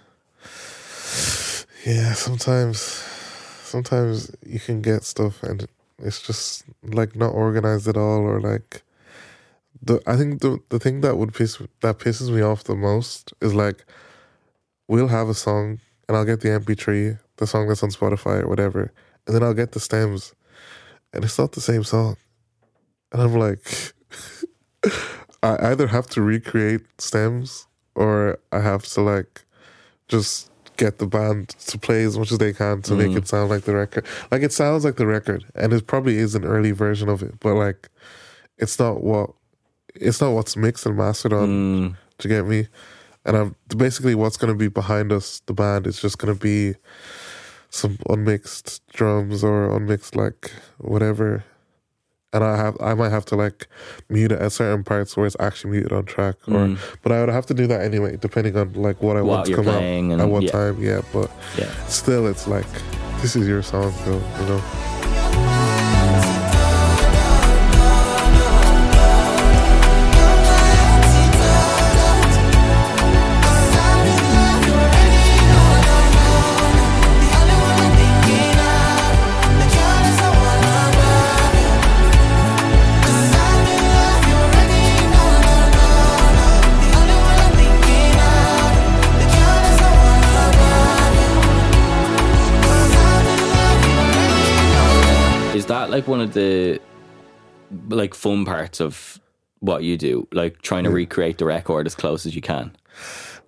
Yeah, 1.85 2.13
sometimes 2.13 2.79
sometimes 3.63 4.31
you 4.45 4.59
can 4.59 4.81
get 4.81 5.03
stuff 5.03 5.43
and 5.43 5.67
it's 5.99 6.21
just 6.21 6.63
like 6.83 7.15
not 7.15 7.33
organized 7.33 7.87
at 7.87 7.97
all 7.97 8.21
or 8.21 8.41
like 8.41 8.83
the 9.81 10.01
I 10.05 10.17
think 10.17 10.41
the 10.41 10.59
the 10.69 10.79
thing 10.79 11.01
that 11.01 11.17
would 11.17 11.33
piss 11.33 11.61
that 11.81 11.99
pisses 11.99 12.29
me 12.29 12.41
off 12.41 12.63
the 12.63 12.75
most 12.75 13.33
is 13.41 13.53
like 13.53 13.85
we'll 14.87 15.07
have 15.07 15.29
a 15.29 15.33
song 15.33 15.79
and 16.07 16.17
I'll 16.17 16.25
get 16.25 16.41
the 16.41 16.49
MP3, 16.49 17.19
the 17.37 17.47
song 17.47 17.67
that's 17.67 17.83
on 17.83 17.91
Spotify 17.91 18.41
or 18.41 18.47
whatever, 18.47 18.91
and 19.25 19.35
then 19.35 19.43
I'll 19.43 19.53
get 19.53 19.73
the 19.73 19.79
stems 19.79 20.33
and 21.13 21.23
it's 21.23 21.37
not 21.37 21.53
the 21.53 21.61
same 21.61 21.83
song. 21.83 22.17
And 23.11 23.21
I'm 23.21 23.33
like 23.33 23.93
I 25.43 25.71
either 25.71 25.87
have 25.87 26.07
to 26.07 26.21
recreate 26.21 26.81
stems 26.97 27.67
or 27.95 28.39
I 28.51 28.59
have 28.59 28.85
to 28.85 29.01
like 29.01 29.45
just 30.07 30.49
get 30.77 30.97
the 30.97 31.07
band 31.07 31.49
to 31.49 31.77
play 31.77 32.03
as 32.03 32.17
much 32.17 32.31
as 32.31 32.37
they 32.37 32.53
can 32.53 32.81
to 32.83 32.95
make 32.95 33.15
it 33.15 33.27
sound 33.27 33.49
like 33.49 33.63
the 33.63 33.75
record. 33.75 34.05
Like 34.31 34.41
it 34.41 34.53
sounds 34.53 34.85
like 34.85 34.95
the 34.95 35.05
record, 35.05 35.45
and 35.55 35.73
it 35.73 35.87
probably 35.87 36.17
is 36.17 36.35
an 36.35 36.45
early 36.45 36.71
version 36.71 37.09
of 37.09 37.21
it, 37.21 37.39
but 37.39 37.55
like 37.55 37.89
it's 38.57 38.79
not 38.79 39.03
what 39.03 39.31
it's 39.95 40.21
not 40.21 40.31
what's 40.31 40.55
mixed 40.55 40.85
and 40.85 40.97
mastered 40.97 41.33
on. 41.33 41.49
Mm. 41.49 41.97
To 42.19 42.27
get 42.27 42.45
me, 42.45 42.67
and 43.23 43.37
I'm 43.37 43.55
basically 43.77 44.13
what's 44.13 44.35
going 44.35 44.51
to 44.51 44.57
be 44.57 44.67
behind 44.67 45.13
us. 45.13 45.41
The 45.45 45.53
band 45.53 45.87
is 45.87 46.01
just 46.01 46.17
going 46.17 46.33
to 46.33 46.39
be 46.39 46.75
some 47.69 47.97
unmixed 48.09 48.81
drums 48.93 49.43
or 49.43 49.75
unmixed 49.75 50.15
like 50.15 50.51
whatever. 50.77 51.43
And 52.31 52.43
I 52.43 52.57
have, 52.57 52.77
I 52.79 52.93
might 52.93 53.09
have 53.09 53.25
to 53.25 53.35
like 53.35 53.67
mute 54.07 54.31
it 54.31 54.39
at 54.39 54.51
certain 54.51 54.83
parts 54.83 55.17
where 55.17 55.25
it's 55.25 55.35
actually 55.39 55.71
muted 55.71 55.91
on 55.91 56.05
track, 56.05 56.35
or 56.47 56.77
but 57.01 57.11
I 57.11 57.21
would 57.21 57.29
have 57.29 57.47
to 57.47 57.55
do 57.55 57.65
that 57.65 57.81
anyway, 57.81 58.17
depending 58.17 58.55
on 58.55 58.73
like 58.73 59.01
what 59.01 59.17
I 59.17 59.21
What 59.23 59.29
want 59.37 59.45
to 59.47 59.55
come 59.55 59.67
out 59.67 59.81
and- 59.81 60.21
at 60.21 60.29
what 60.29 60.43
yeah. 60.43 60.51
time. 60.51 60.79
Yeah, 60.79 61.01
but 61.11 61.31
yeah 61.57 61.71
still, 61.87 62.27
it's 62.27 62.47
like 62.47 62.67
this 63.21 63.35
is 63.35 63.47
your 63.47 63.63
song, 63.63 63.91
though. 64.05 64.21
You 64.41 64.45
know, 64.47 64.61
like 95.89 96.07
one 96.07 96.21
of 96.21 96.33
the 96.33 96.79
like 97.89 98.13
fun 98.13 98.45
parts 98.45 98.79
of 98.79 99.19
what 99.59 99.83
you 99.83 99.97
do, 99.97 100.27
like 100.31 100.61
trying 100.61 100.83
to 100.85 100.89
recreate 100.89 101.37
the 101.37 101.45
record 101.45 101.85
as 101.85 101.95
close 101.95 102.25
as 102.25 102.35
you 102.35 102.41
can, 102.41 102.75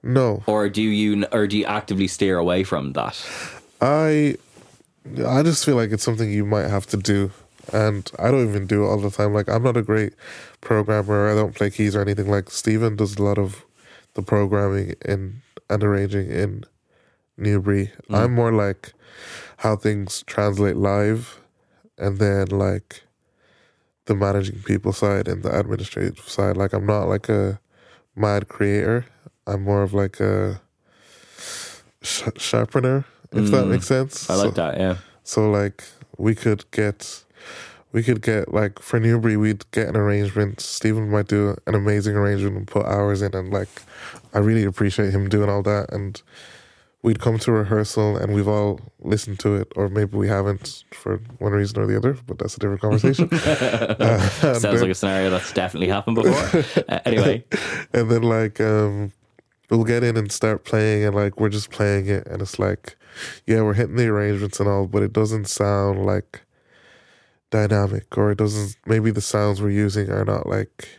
No, 0.03 0.43
or 0.45 0.69
do 0.69 0.81
you 0.81 1.25
or 1.31 1.47
do 1.47 1.57
you 1.57 1.65
actively 1.65 2.07
steer 2.07 2.37
away 2.37 2.63
from 2.63 2.93
that? 2.93 3.23
I 3.79 4.35
I 5.25 5.41
just 5.43 5.65
feel 5.65 5.75
like 5.75 5.91
it's 5.91 6.03
something 6.03 6.31
you 6.31 6.45
might 6.45 6.67
have 6.67 6.85
to 6.87 6.97
do 6.97 7.31
and 7.73 8.09
I 8.19 8.31
don't 8.31 8.47
even 8.47 8.67
do 8.67 8.83
it 8.83 8.87
all 8.87 8.97
the 8.97 9.11
time. 9.11 9.33
Like 9.33 9.49
I'm 9.49 9.63
not 9.63 9.77
a 9.77 9.81
great 9.81 10.13
programmer. 10.61 11.31
I 11.31 11.35
don't 11.35 11.55
play 11.55 11.69
keys 11.69 11.95
or 11.95 12.01
anything 12.01 12.29
like 12.29 12.49
Steven 12.49 12.95
does 12.95 13.17
a 13.17 13.23
lot 13.23 13.37
of 13.37 13.63
the 14.13 14.21
programming 14.21 14.95
in 15.05 15.41
and 15.69 15.83
arranging 15.83 16.29
in 16.29 16.65
NeuBrí. 17.39 17.91
Mm. 18.09 18.15
I'm 18.15 18.33
more 18.33 18.51
like 18.51 18.93
how 19.57 19.75
things 19.75 20.23
translate 20.27 20.75
live 20.75 21.40
and 22.01 22.17
then 22.19 22.47
like 22.47 23.03
the 24.05 24.15
managing 24.15 24.61
people 24.63 24.91
side 24.91 25.27
and 25.27 25.43
the 25.43 25.57
administrative 25.57 26.27
side. 26.27 26.57
Like 26.57 26.73
I'm 26.73 26.85
not 26.85 27.05
like 27.07 27.29
a 27.29 27.59
mad 28.15 28.47
creator. 28.47 29.05
I'm 29.47 29.63
more 29.63 29.83
of 29.83 29.93
like 29.93 30.19
a 30.19 30.61
sh- 32.01 32.23
sharpener, 32.37 33.05
if 33.31 33.51
that 33.51 33.65
mm. 33.65 33.69
makes 33.69 33.87
sense. 33.87 34.29
I 34.29 34.35
like 34.35 34.55
So- 34.55 34.61
that. 34.61 34.77
Yeah. 34.77 34.97
so 35.23 35.49
like 35.49 35.83
we 36.17 36.35
could 36.35 36.69
get 36.71 37.23
we 37.93 38.03
could 38.03 38.21
get 38.21 38.53
like 38.53 38.79
for 38.79 38.99
NeuBrí 38.99 39.37
we'd 39.37 39.69
get 39.71 39.87
an 39.89 39.95
arrangement. 39.95 40.59
Stephen 40.59 41.09
might 41.09 41.27
do 41.27 41.55
an 41.67 41.75
amazing 41.75 42.15
arrangement 42.15 42.57
and 42.57 42.67
put 42.67 42.85
hours 42.85 43.21
in 43.21 43.35
and 43.35 43.53
like 43.53 43.69
I 44.33 44.39
really 44.39 44.63
appreciate 44.63 45.11
him 45.11 45.29
doing 45.29 45.49
all 45.49 45.63
that 45.63 45.91
and 45.91 46.21
we'd 47.03 47.19
come 47.19 47.39
to 47.39 47.51
rehearsal 47.51 48.15
and 48.15 48.33
we've 48.33 48.47
all 48.47 48.79
listened 48.99 49.39
to 49.39 49.55
it 49.55 49.71
or 49.75 49.89
maybe 49.89 50.15
we 50.15 50.27
haven't 50.27 50.83
for 50.91 51.17
one 51.39 51.51
reason 51.51 51.79
or 51.79 51.87
the 51.87 51.97
other, 51.97 52.15
but 52.27 52.37
that's 52.37 52.55
a 52.55 52.59
different 52.59 52.81
conversation. 52.81 53.27
Uh, 54.01 54.19
Sounds 54.19 54.61
then- 54.61 54.81
like 54.81 54.91
a 54.91 54.95
scenario 54.95 55.29
that's 55.29 55.51
definitely 55.51 55.87
happened 55.87 56.15
before. 56.15 56.83
Uh, 56.89 56.99
anyway, 57.05 57.43
and 57.93 58.09
then 58.11 58.21
like 58.23 58.59
um 58.59 59.11
we'll 59.69 59.83
get 59.83 60.03
in 60.03 60.17
and 60.17 60.31
start 60.31 60.65
playing 60.65 61.03
and 61.05 61.15
like 61.15 61.39
we're 61.39 61.49
just 61.49 61.71
playing 61.71 62.07
it 62.07 62.27
and 62.27 62.41
it's 62.41 62.59
like 62.59 62.97
yeah 63.47 63.61
we're 63.61 63.73
hitting 63.73 63.95
the 63.95 64.07
arrangements 64.07 64.59
and 64.59 64.67
all 64.67 64.85
but 64.87 65.01
it 65.01 65.13
doesn't 65.13 65.47
sound 65.47 66.05
like 66.05 66.41
dynamic 67.49 68.17
or 68.17 68.31
it 68.31 68.37
doesn't 68.37 68.75
maybe 68.85 69.11
the 69.11 69.21
sounds 69.21 69.61
we're 69.61 69.69
using 69.69 70.09
are 70.09 70.25
not 70.25 70.47
like 70.47 70.89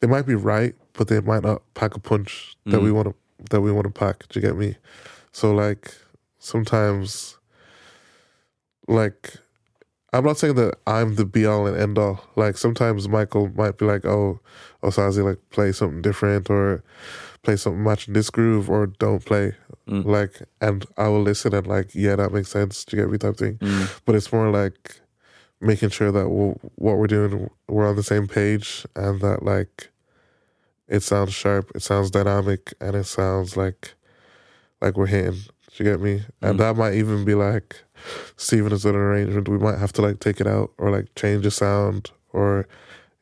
they 0.00 0.06
might 0.06 0.26
be 0.26 0.34
right 0.34 0.74
but 0.92 1.08
they 1.08 1.20
might 1.20 1.42
not 1.42 1.62
pack 1.74 1.94
a 1.94 2.00
punch 2.00 2.56
that 2.66 2.80
we 2.80 2.92
want 2.92 3.08
to 3.08 3.14
that 3.50 3.60
we 3.60 3.72
want 3.72 3.84
to 3.84 3.92
pack 3.92 4.28
do 4.28 4.40
you 4.40 4.46
get 4.46 4.56
me 4.56 4.76
so 5.32 5.52
like 5.52 5.94
sometimes 6.38 7.38
like 8.86 9.34
I'm 10.12 10.24
not 10.24 10.38
saying 10.38 10.54
that 10.54 10.78
I'm 10.86 11.16
the 11.16 11.26
be 11.26 11.44
all 11.44 11.66
and 11.66 11.76
end 11.76 11.98
all. 11.98 12.24
Like 12.34 12.56
sometimes 12.56 13.08
Michael 13.08 13.50
might 13.54 13.76
be 13.76 13.84
like, 13.84 14.06
"Oh, 14.06 14.40
oh 14.82 14.88
Osazee, 14.88 15.22
like 15.22 15.38
play 15.50 15.70
something 15.72 16.00
different 16.00 16.48
or 16.48 16.82
play 17.42 17.56
something 17.56 17.82
matching 17.82 18.14
this 18.14 18.30
groove 18.30 18.70
or 18.70 18.86
don't 18.86 19.24
play." 19.24 19.54
Mm. 19.86 20.06
Like, 20.06 20.42
and 20.60 20.86
I 20.96 21.08
will 21.08 21.22
listen 21.22 21.54
and 21.54 21.66
like, 21.66 21.94
yeah, 21.94 22.16
that 22.16 22.32
makes 22.32 22.50
sense. 22.50 22.84
Do 22.84 22.96
you 22.96 23.02
get 23.02 23.12
me 23.12 23.18
type 23.18 23.36
thing? 23.36 23.56
Mm. 23.56 24.00
But 24.06 24.14
it's 24.14 24.32
more 24.32 24.50
like 24.50 25.00
making 25.60 25.90
sure 25.90 26.10
that 26.10 26.28
we 26.28 26.54
what 26.76 26.96
we're 26.96 27.06
doing, 27.06 27.50
we're 27.68 27.88
on 27.88 27.96
the 27.96 28.02
same 28.02 28.26
page, 28.28 28.86
and 28.96 29.20
that 29.20 29.42
like 29.42 29.90
it 30.88 31.00
sounds 31.00 31.32
sharp, 31.32 31.70
it 31.74 31.82
sounds 31.82 32.10
dynamic, 32.10 32.74
and 32.80 32.96
it 32.96 33.04
sounds 33.04 33.56
like 33.56 33.94
like 34.80 34.96
we're 34.96 35.06
hitting. 35.06 35.32
Do 35.32 35.84
you 35.84 35.90
get 35.90 36.00
me? 36.00 36.22
And 36.40 36.58
that 36.60 36.76
might 36.76 36.94
even 36.94 37.24
be 37.24 37.34
like 37.34 37.84
Steven 38.36 38.70
has 38.70 38.82
done 38.82 38.94
an 38.94 39.00
arrangement. 39.00 39.48
We 39.48 39.58
might 39.58 39.78
have 39.78 39.92
to 39.94 40.02
like 40.02 40.20
take 40.20 40.40
it 40.40 40.46
out 40.46 40.72
or 40.78 40.90
like 40.90 41.14
change 41.14 41.44
the 41.44 41.50
sound 41.50 42.10
or 42.32 42.66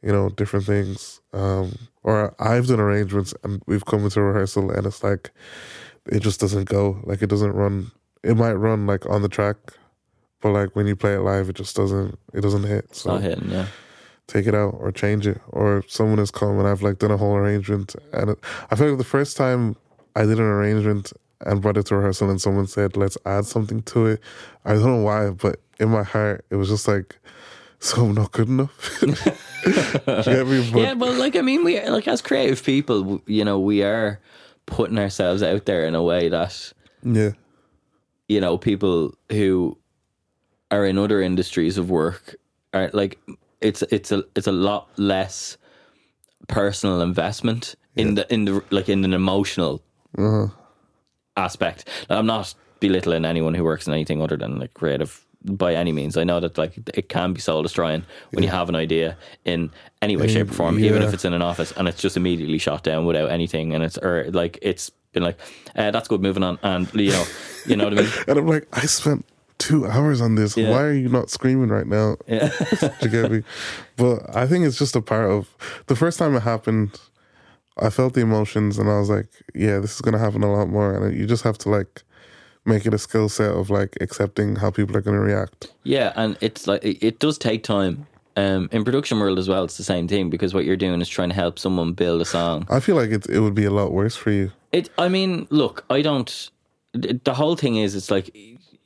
you 0.03 0.13
know 0.13 0.29
different 0.31 0.67
things. 0.67 1.21
Um, 1.33 1.77
or 2.03 2.35
I've 2.39 2.69
done 2.69 2.81
arrangements 2.81 3.35
and 3.43 3.63
we've 3.67 3.85
come 3.85 4.05
into 4.05 4.23
rehearsal 4.23 4.71
and 4.71 4.87
it's 4.87 5.03
like 5.03 5.33
it 6.07 6.21
just 6.21 6.41
doesn't 6.41 6.69
go. 6.69 7.01
Like 7.05 7.23
it 7.23 7.29
doesn't 7.29 7.53
run. 7.53 7.91
It 8.23 8.37
might 8.37 8.55
run 8.55 8.87
like 8.87 9.07
on 9.07 9.23
the 9.23 9.29
track, 9.29 9.57
but 10.41 10.53
like 10.53 10.77
when 10.77 10.87
you 10.87 10.97
play 10.97 11.15
it 11.15 11.21
live, 11.21 11.49
it 11.49 11.57
just 11.57 11.75
doesn't. 11.77 12.19
It 12.33 12.43
doesn't 12.43 12.65
hit. 12.65 12.95
So 12.95 13.13
not 13.13 13.23
hitting. 13.23 13.51
Yeah. 13.51 13.67
Take 14.27 14.47
it 14.47 14.55
out 14.55 14.77
or 14.79 14.93
change 14.93 15.27
it. 15.27 15.41
Or 15.49 15.85
someone 15.89 16.19
has 16.19 16.31
come 16.31 16.59
and 16.59 16.67
I've 16.69 16.83
like 16.83 16.99
done 16.99 17.11
a 17.11 17.17
whole 17.17 17.35
arrangement, 17.35 17.95
and 18.13 18.31
it, 18.31 18.39
I 18.71 18.77
feel 18.77 18.91
like 18.91 18.99
the 18.99 19.05
first 19.05 19.37
time 19.37 19.77
I 20.15 20.23
did 20.23 20.39
an 20.39 20.45
arrangement 20.45 21.13
and 21.41 21.61
brought 21.61 21.77
it 21.77 21.87
to 21.87 21.97
rehearsal, 21.97 22.31
and 22.31 22.41
someone 22.41 22.67
said, 22.67 22.97
"Let's 22.97 23.19
add 23.27 23.47
something 23.47 23.83
to 23.83 24.07
it." 24.07 24.21
I 24.65 24.75
don't 24.75 24.85
know 24.85 25.03
why, 25.03 25.31
but 25.31 25.61
in 25.79 25.91
my 25.91 26.03
heart, 26.03 26.45
it 26.51 26.57
was 26.57 26.69
just 26.69 26.89
like, 26.89 27.19
"So 27.79 28.07
I'm 28.07 28.15
not 28.15 28.33
good 28.33 28.49
enough." 28.49 29.01
Do 29.01 29.07
me? 29.09 29.15
But 30.73 30.81
yeah, 30.81 30.95
but 30.95 31.17
like 31.17 31.35
I 31.35 31.41
mean, 31.41 31.65
we 31.65 31.85
like 31.89 32.07
as 32.07 32.23
creative 32.23 32.63
people, 32.63 33.21
you 33.27 33.45
know, 33.45 33.59
we 33.59 33.83
are 33.83 34.21
putting 34.67 34.99
ourselves 34.99 35.43
out 35.43 35.67
there 35.67 35.85
in 35.87 35.95
a 35.95 36.03
way 36.03 36.29
that 36.29 36.73
yeah, 37.03 37.31
you 38.29 38.41
know 38.41 38.59
people 38.59 39.15
who 39.31 39.77
are 40.71 40.85
in 40.85 40.99
other 40.99 41.21
industries 41.21 41.79
of 41.79 41.91
work 41.91 42.37
are 42.75 42.91
like 42.93 43.19
it's 43.61 43.83
it's 43.83 44.13
a 44.13 44.25
it's 44.35 44.47
a 44.47 44.53
lot 44.53 44.89
less 44.97 45.57
personal 46.49 47.01
investment 47.01 47.75
in 47.97 48.15
the 48.15 48.33
in 48.33 48.45
the 48.45 48.63
like 48.71 48.89
in 48.89 49.05
an 49.05 49.15
emotional 49.15 49.83
aspect. 51.37 51.89
Now, 52.09 52.19
I'm 52.19 52.27
not 52.27 52.55
belittling 52.81 53.25
anyone 53.25 53.55
who 53.55 53.65
works 53.65 53.87
in 53.87 53.93
anything 53.93 54.23
other 54.23 54.37
than 54.37 54.59
like 54.59 54.75
creative 54.75 55.25
by 55.45 55.75
any 55.75 55.93
means. 55.93 56.17
I 56.17 56.25
know 56.25 56.41
that 56.41 56.59
like 56.59 56.77
it 56.95 57.09
can 57.09 57.33
be 57.33 57.41
soul 57.41 57.63
destroying 57.63 58.05
when 58.31 58.43
you 58.43 58.51
have 58.51 58.69
an 58.69 58.77
idea 58.77 59.17
in 59.45 59.71
any 60.03 60.17
way, 60.17 60.29
shape, 60.29 60.51
or 60.51 60.55
form, 60.55 60.79
even 60.79 61.03
yeah. 61.03 61.09
if 61.09 61.15
it's 61.15 61.25
in 61.25 61.33
an 61.33 61.43
office 61.43 61.73
and 61.77 61.89
it's 61.89 62.01
just 62.01 62.17
immediately 62.17 62.59
shot 62.59 62.83
down 62.83 63.07
without 63.07 63.31
anything, 63.31 63.75
and 63.75 63.83
it's 63.85 63.99
or 63.99 64.31
like 64.31 64.59
it's 64.63 64.91
been 65.13 65.23
like 65.23 65.39
uh, 65.75 65.91
that's 65.91 66.09
good, 66.09 66.21
moving 66.21 66.43
on, 66.43 66.59
and 66.63 66.93
you 66.95 67.13
know, 67.13 67.25
you 67.67 67.77
know 67.77 67.85
what 67.85 67.99
I 67.99 68.03
mean. 68.03 68.13
and 68.29 68.39
I'm 68.39 68.47
like, 68.47 68.69
I 68.73 68.87
spent 68.87 69.25
two 69.59 69.87
hours 69.87 70.21
on 70.21 70.35
this. 70.35 70.57
Yeah. 70.57 70.71
Why 70.71 70.83
are 70.83 70.93
you 70.93 71.09
not 71.09 71.31
screaming 71.31 71.69
right 71.69 71.87
now? 71.87 72.17
Yeah. 72.27 72.51
Do 72.81 72.91
you 73.03 73.09
get 73.09 73.31
me? 73.31 73.43
But 73.97 74.35
I 74.37 74.47
think 74.47 74.65
it's 74.67 74.79
just 74.79 74.97
a 74.97 75.01
part 75.01 75.31
of 75.31 75.49
the 75.87 75.97
first 75.97 76.19
time 76.19 76.35
it 76.35 76.41
happened. 76.41 76.99
I 77.79 77.91
felt 77.91 78.15
the 78.15 78.23
emotions, 78.23 78.79
and 78.79 78.89
I 78.89 78.99
was 78.99 79.11
like, 79.11 79.29
"Yeah, 79.55 79.81
this 79.81 79.95
is 79.95 80.01
gonna 80.01 80.19
happen 80.19 80.43
a 80.43 80.53
lot 80.53 80.69
more." 80.69 80.95
And 80.95 81.17
you 81.17 81.27
just 81.27 81.45
have 81.45 81.59
to 81.59 81.69
like 81.69 82.03
make 82.65 82.87
it 82.87 82.95
a 82.95 82.99
skill 82.99 83.29
set 83.29 83.53
of 83.53 83.71
like 83.71 83.97
accepting 84.01 84.57
how 84.57 84.71
people 84.71 84.97
are 84.97 85.03
gonna 85.03 85.21
react. 85.21 85.73
Yeah, 85.85 86.13
and 86.17 86.37
it's 86.41 86.67
like 86.67 86.83
it, 86.85 87.05
it 87.05 87.19
does 87.19 87.39
take 87.39 87.63
time. 87.63 88.07
Um, 88.39 88.69
in 88.71 88.85
production 88.85 89.19
world 89.19 89.39
as 89.39 89.49
well, 89.49 89.65
it's 89.65 89.79
the 89.79 89.85
same 89.85 90.09
thing 90.09 90.29
because 90.29 90.53
what 90.53 90.67
you're 90.67 90.77
doing 90.77 91.01
is 91.01 91.09
trying 91.09 91.31
to 91.31 91.35
help 91.35 91.59
someone 91.59 91.95
build 91.95 92.21
a 92.21 92.27
song. 92.27 92.67
I 92.69 92.81
feel 92.81 92.97
like 92.97 93.11
it 93.11 93.27
it 93.31 93.41
would 93.41 93.55
be 93.55 93.65
a 93.65 93.71
lot 93.71 93.93
worse 93.93 94.15
for 94.17 94.31
you. 94.31 94.53
It. 94.73 94.91
I 94.99 95.09
mean, 95.09 95.47
look, 95.51 95.85
I 95.89 96.03
don't. 96.03 96.51
The 96.93 97.35
whole 97.35 97.57
thing 97.57 97.77
is, 97.77 97.95
it's 97.95 98.11
like 98.11 98.35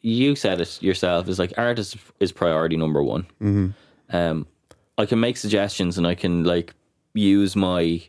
you 0.01 0.35
said 0.35 0.61
it 0.61 0.83
yourself. 0.83 1.29
Is 1.29 1.39
like 1.39 1.53
art 1.59 1.79
is, 1.79 1.97
is 2.21 2.33
priority 2.33 2.77
number 2.77 3.03
one. 3.03 3.23
Mm-hmm. 3.43 3.69
Um, 4.17 4.47
I 4.99 5.07
can 5.07 5.21
make 5.21 5.37
suggestions 5.37 5.99
and 5.99 6.07
I 6.07 6.15
can 6.15 6.45
like 6.45 6.75
use 7.15 7.57
my 7.57 8.03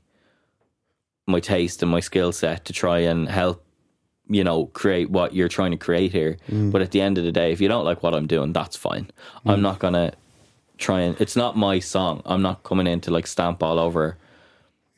my 1.28 1.40
taste 1.40 1.82
and 1.82 1.92
my 1.92 2.00
skill 2.00 2.32
set 2.32 2.66
to 2.66 2.74
try 2.74 3.00
and 3.00 3.30
help 3.30 3.64
you 4.30 4.44
know 4.44 4.66
create 4.68 5.10
what 5.10 5.34
you're 5.34 5.48
trying 5.50 5.72
to 5.72 5.78
create 5.78 6.12
here. 6.12 6.38
But 6.50 6.82
at 6.82 6.92
the 6.92 7.02
end 7.02 7.18
of 7.18 7.24
the 7.24 7.32
day, 7.32 7.52
if 7.52 7.62
you 7.62 7.68
don't 7.68 7.86
like 7.86 8.04
what 8.04 8.14
I'm 8.14 8.28
doing, 8.28 8.54
that's 8.54 8.76
fine. 8.78 9.10
I'm 9.46 9.62
not 9.62 9.80
gonna 9.80 10.14
try 10.78 11.02
and. 11.02 11.20
It's 11.22 11.36
not 11.36 11.56
my 11.58 11.80
song. 11.80 12.22
I'm 12.26 12.42
not 12.42 12.64
coming 12.64 12.88
in 12.88 13.02
to 13.02 13.12
like 13.12 13.28
stamp 13.28 13.62
all 13.64 13.80
over 13.80 14.18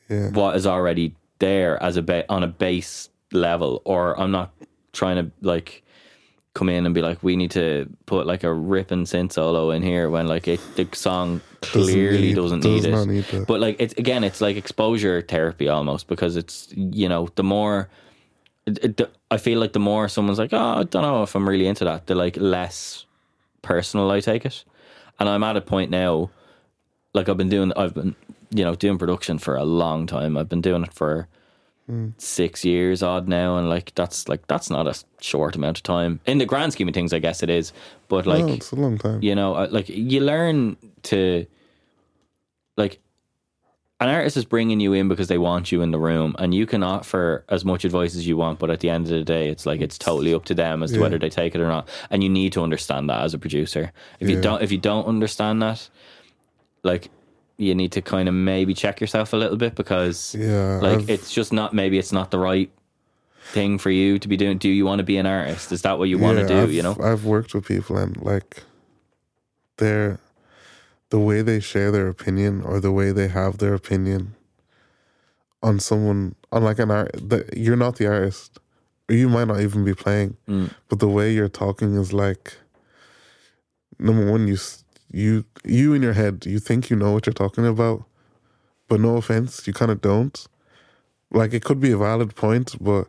Yeah. 0.08 0.30
what 0.30 0.56
is 0.56 0.66
already 0.66 1.14
there 1.38 1.82
as 1.82 1.96
a 1.96 2.02
ba- 2.02 2.24
on 2.28 2.42
a 2.42 2.46
base 2.48 3.08
level, 3.32 3.82
or 3.84 4.18
I'm 4.18 4.30
not 4.30 4.52
trying 4.92 5.16
to 5.16 5.30
like 5.40 5.82
come 6.54 6.68
in 6.68 6.86
and 6.86 6.94
be 6.94 7.02
like, 7.02 7.22
we 7.22 7.34
need 7.36 7.50
to 7.50 7.88
put 8.06 8.26
like 8.26 8.44
a 8.44 8.52
ripping 8.52 9.04
synth 9.04 9.32
solo 9.32 9.70
in 9.70 9.82
here 9.82 10.08
when 10.08 10.28
like 10.28 10.46
it, 10.48 10.60
the 10.76 10.88
song 10.92 11.40
clearly 11.60 12.28
need- 12.28 12.36
doesn't 12.36 12.60
does 12.60 12.84
need 13.06 13.24
it. 13.24 13.32
need. 13.32 13.46
But 13.46 13.60
like 13.60 13.76
it's 13.80 13.94
again, 13.94 14.24
it's 14.24 14.40
like 14.40 14.56
exposure 14.56 15.20
therapy 15.20 15.68
almost 15.68 16.06
because 16.06 16.36
it's 16.36 16.68
you 16.74 17.08
know 17.08 17.28
the 17.34 17.44
more. 17.44 17.88
It, 18.66 19.00
it, 19.00 19.14
I 19.30 19.36
feel 19.36 19.58
like 19.60 19.74
the 19.74 19.80
more 19.80 20.08
someone's 20.08 20.38
like, 20.38 20.52
oh, 20.54 20.78
I 20.80 20.82
don't 20.84 21.02
know 21.02 21.22
if 21.22 21.34
I'm 21.34 21.46
really 21.46 21.66
into 21.66 21.84
that, 21.84 22.06
the 22.06 22.14
like 22.14 22.36
less 22.38 23.04
personal 23.60 24.10
I 24.10 24.20
take 24.20 24.46
it, 24.46 24.64
and 25.18 25.28
I'm 25.28 25.42
at 25.42 25.56
a 25.56 25.60
point 25.60 25.90
now. 25.90 26.30
Like 27.12 27.28
I've 27.28 27.36
been 27.36 27.50
doing, 27.50 27.72
I've 27.76 27.94
been 27.94 28.14
you 28.54 28.64
know 28.64 28.74
doing 28.74 28.96
production 28.96 29.38
for 29.38 29.56
a 29.56 29.64
long 29.64 30.06
time. 30.06 30.36
I've 30.36 30.48
been 30.48 30.62
doing 30.62 30.82
it 30.84 30.94
for 30.94 31.28
six 32.18 32.64
years 32.64 33.02
odd 33.02 33.28
now, 33.28 33.56
and 33.58 33.68
like 33.68 33.94
that's 33.94 34.28
like 34.28 34.46
that's 34.46 34.70
not 34.70 34.86
a 34.86 34.94
short 35.20 35.54
amount 35.56 35.78
of 35.78 35.82
time 35.82 36.20
in 36.26 36.38
the 36.38 36.46
grand 36.46 36.72
scheme 36.72 36.88
of 36.88 36.94
things. 36.94 37.12
I 37.12 37.18
guess 37.18 37.42
it 37.42 37.50
is, 37.50 37.72
but 38.08 38.26
like 38.26 38.44
oh, 38.44 38.54
it's 38.54 38.72
a 38.72 38.76
long 38.76 38.98
time. 38.98 39.22
you 39.22 39.34
know, 39.34 39.54
uh, 39.54 39.68
like 39.70 39.88
you 39.88 40.20
learn 40.20 40.76
to 41.04 41.46
like 42.76 43.00
an 44.00 44.08
artist 44.08 44.36
is 44.36 44.44
bringing 44.44 44.80
you 44.80 44.92
in 44.92 45.08
because 45.08 45.28
they 45.28 45.38
want 45.38 45.70
you 45.70 45.80
in 45.82 45.90
the 45.90 45.98
room, 45.98 46.34
and 46.38 46.54
you 46.54 46.66
can 46.66 46.82
offer 46.82 47.44
as 47.48 47.64
much 47.64 47.84
advice 47.84 48.16
as 48.16 48.26
you 48.26 48.36
want, 48.36 48.58
but 48.58 48.70
at 48.70 48.80
the 48.80 48.90
end 48.90 49.04
of 49.04 49.10
the 49.10 49.22
day, 49.24 49.48
it's 49.48 49.66
like 49.66 49.80
it's 49.80 49.96
totally 49.98 50.34
up 50.34 50.44
to 50.46 50.54
them 50.54 50.82
as 50.82 50.90
to 50.90 50.96
Yeah. 50.96 51.02
whether 51.02 51.18
they 51.18 51.30
take 51.30 51.54
it 51.54 51.60
or 51.60 51.68
not. 51.68 51.88
And 52.10 52.22
you 52.22 52.28
need 52.28 52.52
to 52.54 52.62
understand 52.62 53.08
that 53.08 53.22
as 53.22 53.34
a 53.34 53.38
producer. 53.38 53.92
If 54.20 54.28
you 54.28 54.40
don't, 54.40 54.62
if 54.62 54.72
you 54.72 54.78
don't 54.78 55.06
understand 55.06 55.62
that, 55.62 55.88
like 56.82 57.08
you 57.56 57.74
need 57.74 57.92
to 57.92 58.02
kind 58.02 58.28
of 58.28 58.34
maybe 58.34 58.74
check 58.74 59.00
yourself 59.00 59.32
a 59.32 59.36
little 59.36 59.56
bit 59.56 59.74
because 59.76 60.34
Yeah, 60.34 60.80
like 60.82 60.98
I've- 61.00 61.12
it's 61.12 61.32
just 61.32 61.52
not 61.52 61.72
maybe 61.72 61.98
it's 61.98 62.12
not 62.12 62.30
the 62.30 62.38
right 62.38 62.70
thing 63.52 63.78
for 63.78 63.90
you 63.90 64.18
to 64.18 64.26
be 64.28 64.36
doing. 64.36 64.58
Do 64.58 64.68
you 64.68 64.84
want 64.86 64.98
to 65.00 65.04
be 65.04 65.16
an 65.18 65.26
artist? 65.26 65.70
Is 65.70 65.82
that 65.82 65.98
what 65.98 66.08
you 66.08 66.18
want 66.18 66.38
to 66.38 66.46
do? 66.46 66.58
I've, 66.62 66.72
you 66.72 66.82
know? 66.82 66.96
I've 67.02 67.24
worked 67.24 67.54
with 67.54 67.66
people 67.66 67.96
and 67.96 68.16
like 68.22 68.62
their 69.76 70.18
the 71.10 71.18
way 71.20 71.42
they 71.42 71.60
share 71.60 71.90
their 71.92 72.08
opinion 72.08 72.62
or 72.62 72.80
the 72.80 72.90
way 72.90 73.12
they 73.12 73.28
have 73.28 73.58
their 73.58 73.74
opinion 73.74 74.34
on 75.62 75.78
someone 75.78 76.34
on 76.50 76.64
like 76.64 76.78
an 76.78 76.90
art 76.90 77.12
that 77.28 77.56
you're 77.56 77.76
not 77.76 77.96
the 77.96 78.06
artist 78.06 78.58
or 79.08 79.14
you 79.14 79.28
might 79.28 79.46
not 79.46 79.60
even 79.60 79.84
be 79.84 79.94
playing 79.94 80.36
Mm. 80.48 80.70
but 80.88 80.98
the 80.98 81.08
way 81.08 81.32
you're 81.32 81.48
talking 81.48 81.94
is 81.94 82.12
like 82.12 82.56
number 83.98 84.30
one 84.30 84.48
you 84.48 84.56
you 85.14 85.44
you 85.64 85.94
in 85.94 86.02
your 86.02 86.12
head 86.14 86.44
you 86.46 86.58
think 86.58 86.90
you 86.90 86.96
know 86.96 87.12
what 87.12 87.24
you're 87.26 87.32
talking 87.44 87.66
about 87.66 88.04
but 88.88 89.00
no 89.00 89.16
offense 89.16 89.66
you 89.66 89.72
kind 89.72 89.90
of 89.90 90.00
don't 90.00 90.46
like 91.30 91.52
it 91.54 91.62
could 91.64 91.80
be 91.80 91.92
a 91.92 91.96
valid 91.96 92.34
point 92.34 92.74
but 92.80 93.04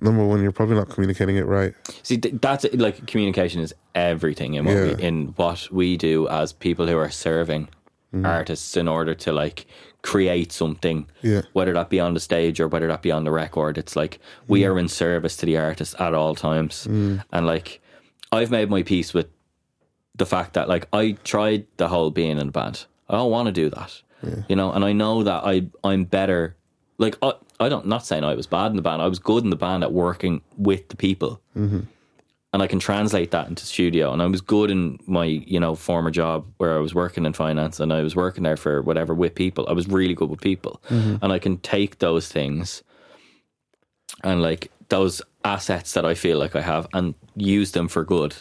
number 0.00 0.24
one 0.26 0.42
you're 0.42 0.52
probably 0.60 0.74
not 0.74 0.88
communicating 0.88 1.36
it 1.36 1.46
right 1.46 1.74
See, 2.02 2.16
that's 2.16 2.64
like 2.74 3.06
communication 3.06 3.60
is 3.60 3.72
everything 3.94 4.54
in 4.54 4.64
what 4.64 4.74
Yeah. 4.74 4.94
we, 4.96 5.02
in 5.02 5.16
what 5.36 5.68
we 5.70 5.96
do 5.96 6.28
as 6.28 6.52
people 6.52 6.86
who 6.86 6.96
are 6.96 7.10
serving 7.10 7.68
Mm-hmm. 8.14 8.26
artists 8.26 8.76
in 8.76 8.88
order 8.88 9.14
to 9.14 9.32
like 9.32 9.64
create 10.02 10.52
something. 10.52 11.06
Yeah. 11.22 11.40
Whether 11.54 11.72
that 11.72 11.88
be 11.88 11.98
on 11.98 12.12
the 12.12 12.20
stage 12.20 12.60
or 12.60 12.68
whether 12.68 12.86
that 12.88 13.00
be 13.00 13.10
on 13.10 13.24
the 13.24 13.30
record, 13.30 13.78
it's 13.78 13.96
like 13.96 14.18
we 14.48 14.66
are 14.66 14.78
in 14.78 14.88
service 14.88 15.34
to 15.38 15.46
the 15.46 15.56
artist 15.56 15.94
at 15.98 16.12
all 16.12 16.34
times. 16.34 16.84
And 16.84 17.46
like, 17.46 17.80
I've 18.30 18.50
made 18.50 18.68
my 18.68 18.82
peace 18.82 19.14
with 19.14 19.28
the 20.22 20.26
fact 20.26 20.52
that 20.54 20.68
like 20.68 20.86
I 20.92 21.16
tried 21.24 21.66
the 21.78 21.88
whole 21.88 22.12
being 22.12 22.38
in 22.38 22.48
a 22.48 22.52
band. 22.52 22.86
I 23.08 23.14
don't 23.16 23.32
want 23.32 23.46
to 23.46 23.52
do 23.52 23.68
that, 23.70 24.00
you 24.48 24.54
know. 24.54 24.70
And 24.70 24.84
I 24.84 24.92
know 24.92 25.24
that 25.24 25.42
I 25.44 25.66
I'm 25.82 26.04
better. 26.04 26.54
Like 26.98 27.16
I 27.22 27.32
I 27.58 27.68
don't 27.68 27.86
not 27.86 28.06
saying 28.06 28.22
I 28.22 28.36
was 28.36 28.46
bad 28.46 28.70
in 28.70 28.76
the 28.76 28.82
band. 28.82 29.02
I 29.02 29.08
was 29.08 29.18
good 29.18 29.42
in 29.42 29.50
the 29.50 29.56
band 29.56 29.82
at 29.82 29.92
working 29.92 30.40
with 30.56 30.88
the 30.90 30.96
people 30.96 31.40
mm-hmm. 31.56 31.80
and 32.52 32.62
I 32.62 32.68
can 32.68 32.78
translate 32.78 33.32
that 33.32 33.48
into 33.48 33.66
studio. 33.66 34.12
And 34.12 34.22
I 34.22 34.26
was 34.26 34.40
good 34.40 34.70
in 34.70 35.00
my, 35.06 35.24
you 35.24 35.58
know, 35.58 35.74
former 35.74 36.12
job 36.12 36.46
where 36.58 36.76
I 36.78 36.80
was 36.80 36.94
working 36.94 37.26
in 37.26 37.32
finance 37.32 37.80
and 37.80 37.92
I 37.92 38.02
was 38.02 38.14
working 38.14 38.44
there 38.44 38.56
for 38.56 38.80
whatever 38.80 39.12
with 39.14 39.34
people. 39.34 39.66
I 39.68 39.72
was 39.72 39.88
really 39.88 40.14
good 40.14 40.30
with 40.30 40.40
people. 40.40 40.80
Mm-hmm. 40.88 41.16
And 41.20 41.32
I 41.32 41.40
can 41.40 41.58
take 41.58 41.98
those 41.98 42.28
things 42.28 42.84
and 44.22 44.40
like 44.40 44.70
those 44.88 45.20
assets 45.44 45.94
that 45.94 46.04
I 46.04 46.14
feel 46.14 46.38
like 46.38 46.54
I 46.54 46.62
have 46.62 46.86
and 46.92 47.16
use 47.34 47.72
them 47.72 47.88
for 47.88 48.04
good. 48.04 48.36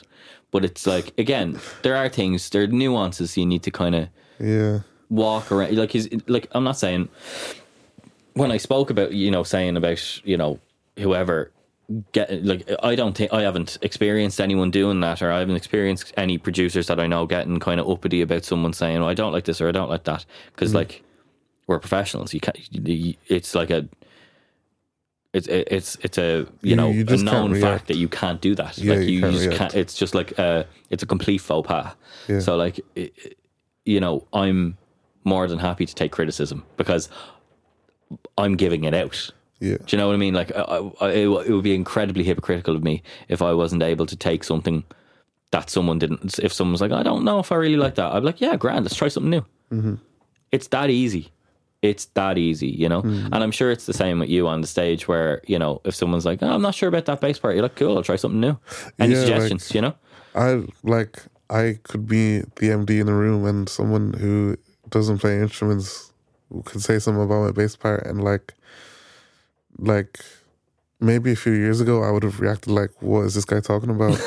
But 0.51 0.65
it's 0.65 0.85
like 0.85 1.17
again, 1.17 1.59
there 1.81 1.95
are 1.95 2.09
things, 2.09 2.49
there 2.49 2.63
are 2.63 2.67
nuances 2.67 3.37
you 3.37 3.45
need 3.45 3.63
to 3.63 3.71
kind 3.71 3.95
of 3.95 4.09
yeah 4.39 4.79
walk 5.09 5.51
around. 5.51 5.75
Like 5.77 5.91
he's 5.91 6.09
like 6.27 6.47
I'm 6.51 6.63
not 6.63 6.77
saying 6.77 7.09
when 8.33 8.51
I 8.51 8.57
spoke 8.57 8.89
about 8.89 9.13
you 9.13 9.31
know 9.31 9.43
saying 9.43 9.77
about 9.77 10.25
you 10.25 10.37
know 10.37 10.59
whoever 10.97 11.51
get 12.13 12.43
like 12.45 12.69
I 12.81 12.95
don't 12.95 13.15
think 13.15 13.33
I 13.33 13.41
haven't 13.41 13.77
experienced 13.81 14.39
anyone 14.39 14.71
doing 14.71 14.99
that 15.01 15.21
or 15.21 15.31
I 15.31 15.39
haven't 15.39 15.55
experienced 15.55 16.13
any 16.17 16.37
producers 16.37 16.87
that 16.87 16.99
I 16.99 17.07
know 17.07 17.25
getting 17.25 17.59
kind 17.59 17.79
of 17.79 17.89
uppity 17.89 18.21
about 18.21 18.45
someone 18.45 18.73
saying 18.73 18.97
oh, 18.97 19.07
I 19.07 19.13
don't 19.13 19.33
like 19.33 19.45
this 19.45 19.59
or 19.61 19.67
I 19.67 19.71
don't 19.71 19.89
like 19.89 20.05
that 20.05 20.25
because 20.53 20.71
mm. 20.71 20.75
like 20.75 21.03
we're 21.67 21.79
professionals 21.79 22.33
you 22.33 22.39
can't 22.39 22.57
it's 23.27 23.55
like 23.55 23.69
a 23.69 23.87
it's 25.33 25.47
it's 25.47 25.97
it's 26.01 26.17
a 26.17 26.39
you, 26.61 26.71
You- 26.71 26.75
know 26.75 26.89
you 26.89 27.05
a 27.07 27.17
known 27.17 27.55
fact 27.59 27.87
that 27.87 27.97
you 27.97 28.09
can't 28.09 28.41
do 28.41 28.53
that 28.55 28.77
Yeah, 28.77 28.95
like 28.95 29.07
you 29.07 29.13
you, 29.15 29.21
can't 29.21 29.33
just 29.33 29.45
react. 29.45 29.57
can't 29.59 29.75
it's 29.75 29.93
just 29.93 30.13
like 30.13 30.37
uh 30.39 30.63
it's 30.89 31.03
a 31.03 31.05
complete 31.05 31.39
faux 31.39 31.67
pas 31.67 31.93
Yeah. 32.27 32.39
so 32.39 32.55
like 32.57 32.79
it- 32.95 33.37
you 33.85 33.99
know 33.99 34.27
I'm 34.33 34.77
more 35.23 35.47
than 35.47 35.59
happy 35.59 35.85
to 35.85 35.95
take 35.95 36.11
criticism 36.11 36.63
because 36.77 37.09
I'm 38.37 38.55
giving 38.57 38.83
it 38.83 38.93
out 38.93 39.29
yeah 39.59 39.77
do 39.77 39.95
you 39.95 39.97
know 39.97 40.07
what 40.07 40.13
I 40.15 40.17
mean? 40.17 40.33
Like, 40.33 40.51
I, 40.55 40.61
I, 41.01 41.09
it, 41.11 41.27
it 41.47 41.51
would 41.53 41.63
be 41.63 41.75
incredibly 41.75 42.23
hypocritical 42.23 42.75
of 42.75 42.83
me 42.83 43.03
if 43.29 43.41
I 43.41 43.53
wasn't 43.53 43.83
able 43.83 44.05
to 44.07 44.15
take 44.15 44.43
something 44.43 44.83
that 45.51 45.69
someone 45.69 45.99
didn't. 45.99 46.39
If 46.39 46.51
someone 46.51 46.71
was 46.71 46.81
like, 46.81 46.91
I 46.91 47.03
don't 47.03 47.23
know 47.23 47.39
if 47.39 47.51
I 47.51 47.55
really 47.55 47.75
like 47.77 47.95
that, 47.95 48.11
I'd 48.11 48.21
be 48.21 48.25
like, 48.25 48.41
yeah, 48.41 48.55
grand, 48.55 48.85
let's 48.85 48.95
try 48.95 49.07
something 49.09 49.29
new. 49.29 49.45
Mm-hmm. 49.71 49.95
It's 50.51 50.67
that 50.69 50.89
easy. 50.89 51.29
It's 51.81 52.05
that 52.13 52.37
easy, 52.37 52.67
you 52.67 52.87
know? 52.87 53.01
Mm-hmm. 53.01 53.33
And 53.33 53.43
I'm 53.43 53.51
sure 53.51 53.71
it's 53.71 53.85
the 53.87 53.93
same 53.93 54.19
with 54.19 54.29
you 54.29 54.47
on 54.47 54.61
the 54.61 54.67
stage 54.67 55.07
where, 55.07 55.41
you 55.47 55.57
know, 55.57 55.81
if 55.83 55.95
someone's 55.95 56.25
like, 56.25 56.43
oh, 56.43 56.47
I'm 56.49 56.61
not 56.61 56.75
sure 56.75 56.87
about 56.89 57.05
that 57.05 57.21
bass 57.21 57.39
part, 57.39 57.55
you're 57.55 57.63
like, 57.63 57.75
cool, 57.75 57.97
I'll 57.97 58.03
try 58.03 58.17
something 58.17 58.39
new. 58.39 58.57
Any 58.99 59.13
Yeah, 59.13 59.19
like- 59.19 59.27
suggestions, 59.27 59.73
you 59.73 59.81
know? 59.81 59.95
I 60.35 60.63
like 60.83 61.23
I 61.49 61.79
could 61.83 62.07
be 62.07 62.39
the 62.39 62.69
MD 62.69 63.01
in 63.01 63.07
the 63.07 63.13
room 63.13 63.45
and 63.45 63.67
someone 63.67 64.13
who 64.13 64.55
doesn't 64.89 65.17
play 65.17 65.39
instruments 65.39 66.13
could 66.63 66.81
say 66.81 66.99
something 66.99 67.23
about 67.23 67.43
my 67.43 67.51
bass 67.51 67.75
part 67.75 68.05
and 68.05 68.23
like 68.23 68.53
like 69.77 70.19
maybe 70.99 71.31
a 71.31 71.35
few 71.35 71.51
years 71.53 71.81
ago 71.81 72.03
I 72.03 72.11
would 72.11 72.23
have 72.23 72.39
reacted 72.39 72.71
like 72.71 72.91
what 73.01 73.21
is 73.21 73.33
this 73.35 73.45
guy 73.45 73.59
talking 73.59 73.89
about 73.89 74.17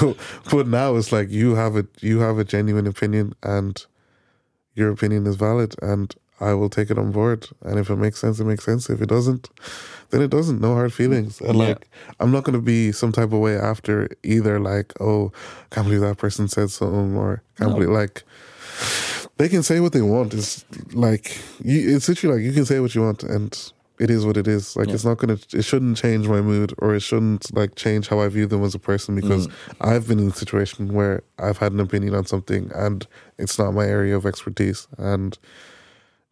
but, 0.00 0.16
but 0.50 0.66
now 0.66 0.96
it's 0.96 1.12
like 1.12 1.30
you 1.30 1.54
have 1.54 1.76
a 1.76 1.86
you 2.00 2.20
have 2.20 2.38
a 2.38 2.44
genuine 2.44 2.86
opinion 2.86 3.34
and 3.42 3.84
your 4.74 4.90
opinion 4.90 5.26
is 5.26 5.36
valid 5.36 5.74
and 5.82 6.14
I 6.40 6.54
will 6.54 6.70
take 6.70 6.90
it 6.90 6.98
on 6.98 7.12
board 7.12 7.48
and 7.62 7.78
if 7.78 7.90
it 7.90 7.96
makes 7.96 8.18
sense 8.20 8.40
it 8.40 8.44
makes 8.44 8.64
sense 8.64 8.88
if 8.90 9.00
it 9.02 9.08
doesn't 9.08 9.48
then 10.10 10.22
it 10.22 10.30
doesn't 10.30 10.60
no 10.60 10.74
hard 10.74 10.92
feelings 10.92 11.40
and 11.40 11.56
Yeah. 11.58 11.64
like 11.68 11.88
I'm 12.18 12.32
not 12.32 12.44
going 12.44 12.58
to 12.58 12.62
be 12.62 12.92
some 12.92 13.12
type 13.12 13.32
of 13.32 13.38
way 13.40 13.56
after 13.56 14.08
either 14.22 14.58
like 14.58 14.92
oh 15.00 15.32
can't 15.70 15.86
believe 15.86 16.00
that 16.00 16.18
person 16.18 16.48
said 16.48 16.70
something 16.70 17.16
or 17.16 17.42
can't 17.58 17.70
No. 17.70 17.76
believe 17.76 17.90
like 17.90 18.22
they 19.36 19.48
can 19.48 19.62
say 19.62 19.80
what 19.80 19.92
they 19.92 20.02
want 20.02 20.34
it's 20.34 20.64
like 20.92 21.36
you, 21.62 21.94
it's 21.96 22.08
literally 22.08 22.36
like 22.36 22.44
you 22.44 22.52
can 22.52 22.64
say 22.64 22.80
what 22.80 22.94
you 22.94 23.02
want 23.02 23.22
and 23.22 23.72
it 23.98 24.08
is 24.08 24.24
what 24.24 24.38
it 24.38 24.48
is 24.48 24.76
like 24.76 24.88
Yeah. 24.88 24.94
it's 24.94 25.04
not 25.04 25.18
gonna 25.18 25.38
it 25.52 25.62
shouldn't 25.64 25.96
change 25.98 26.26
my 26.26 26.40
mood 26.40 26.72
or 26.78 26.94
it 26.94 27.00
shouldn't 27.00 27.54
like 27.54 27.74
change 27.74 28.08
how 28.08 28.20
I 28.20 28.28
view 28.28 28.46
them 28.46 28.64
as 28.64 28.74
a 28.74 28.78
person 28.78 29.14
because 29.14 29.46
Mm. 29.46 29.52
I've 29.82 30.08
been 30.08 30.18
in 30.18 30.28
a 30.28 30.34
situation 30.34 30.94
where 30.94 31.22
I've 31.38 31.58
had 31.58 31.72
an 31.72 31.80
opinion 31.80 32.14
on 32.14 32.24
something 32.26 32.70
and 32.74 33.06
it's 33.38 33.58
not 33.58 33.72
my 33.74 33.84
area 33.84 34.16
of 34.16 34.24
expertise 34.24 34.88
and 34.96 35.36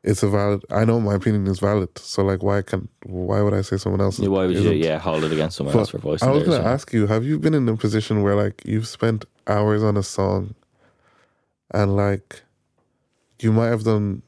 it's 0.05 0.23
a 0.23 0.29
valid 0.29 0.65
I 0.71 0.85
know 0.85 1.01
my 1.01 1.15
opinion 1.15 1.47
is 1.47 1.59
valid 1.59 1.97
so 1.99 2.23
like 2.23 2.43
why 2.43 2.63
can 2.63 2.89
why 3.05 3.43
would 3.43 3.55
I 3.55 3.63
say 3.63 3.77
someone 3.77 4.01
else's 4.01 4.29
Why 4.29 4.47
would 4.47 4.55
you, 4.55 4.61
isn't? 4.61 4.77
yeah, 4.79 4.99
hold 4.99 5.25
it 5.25 5.33
against 5.33 5.57
someone 5.57 5.73
But 5.75 5.81
else 5.81 5.91
for 5.91 5.99
voicing 5.99 6.29
I 6.29 6.33
was 6.33 6.45
going 6.45 6.63
to 6.63 6.67
ask 6.69 6.93
you, 6.93 7.07
have 7.07 7.25
you 7.25 7.39
been 7.39 7.55
in 7.55 7.69
a 7.69 7.77
position 7.77 8.23
where 8.23 8.35
like 8.37 8.63
you've 8.65 8.87
spent 8.87 9.25
hours 9.47 9.83
on 9.83 9.97
a 9.97 10.03
song 10.03 10.55
and 11.73 11.97
like 11.97 12.43
you 13.41 13.53
might 13.53 13.67
have 13.69 13.85
done 13.85 14.23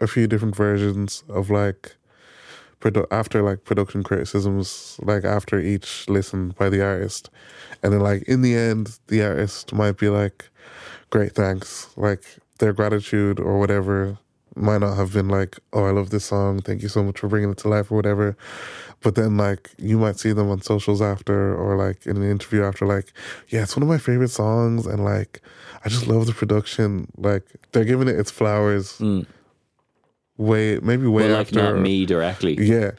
a 0.00 0.06
few 0.06 0.26
different 0.26 0.56
versions 0.56 1.22
of 1.28 1.50
like 1.50 1.96
produ- 2.80 3.06
after 3.10 3.42
like 3.42 3.64
production 3.64 4.02
criticisms 4.02 4.98
like 5.02 5.24
after 5.24 5.60
each 5.60 6.08
listen 6.08 6.54
by 6.58 6.68
the 6.68 6.82
artist 6.82 7.30
and 7.82 7.92
then 7.92 8.00
like 8.00 8.22
in 8.24 8.42
the 8.42 8.54
end 8.56 8.98
the 9.08 9.22
artist 9.22 9.72
might 9.72 9.96
be 9.98 10.08
like 10.08 10.48
great 11.10 11.34
thanks 11.34 11.90
like 11.96 12.22
their 12.58 12.72
gratitude 12.72 13.38
or 13.38 13.58
whatever 13.58 14.18
might 14.56 14.78
not 14.78 14.96
have 14.96 15.12
been 15.12 15.28
like 15.28 15.58
oh 15.72 15.84
i 15.84 15.90
love 15.90 16.10
this 16.10 16.24
song 16.24 16.60
thank 16.60 16.82
you 16.82 16.88
so 16.88 17.02
much 17.02 17.18
for 17.18 17.28
bringing 17.28 17.50
it 17.50 17.56
to 17.58 17.68
life 17.68 17.90
or 17.90 17.96
whatever 17.96 18.36
but 19.02 19.14
then 19.14 19.36
like 19.36 19.70
you 19.78 19.96
might 19.98 20.18
see 20.18 20.32
them 20.32 20.50
on 20.50 20.60
socials 20.60 21.00
after 21.00 21.54
or 21.56 21.76
like 21.76 22.04
in 22.06 22.16
an 22.16 22.28
interview 22.30 22.62
after 22.64 22.84
like 22.86 23.12
yeah 23.48 23.62
it's 23.62 23.76
one 23.76 23.82
of 23.82 23.88
my 23.88 23.98
favorite 23.98 24.30
songs 24.30 24.86
and 24.86 25.04
like 25.04 25.40
i 25.84 25.88
just 25.88 26.06
love 26.08 26.26
the 26.26 26.32
production 26.32 27.06
like 27.16 27.44
they're 27.72 27.84
giving 27.84 28.08
it 28.08 28.16
its 28.18 28.30
flowers 28.30 28.98
Mm. 28.98 29.26
way 30.36 30.78
maybe 30.82 31.06
way 31.06 31.24
Well, 31.28 31.32
like 31.38 31.46
after 31.48 31.62
not 31.74 31.80
me 31.80 32.06
directly. 32.06 32.56
yeah 32.60 32.90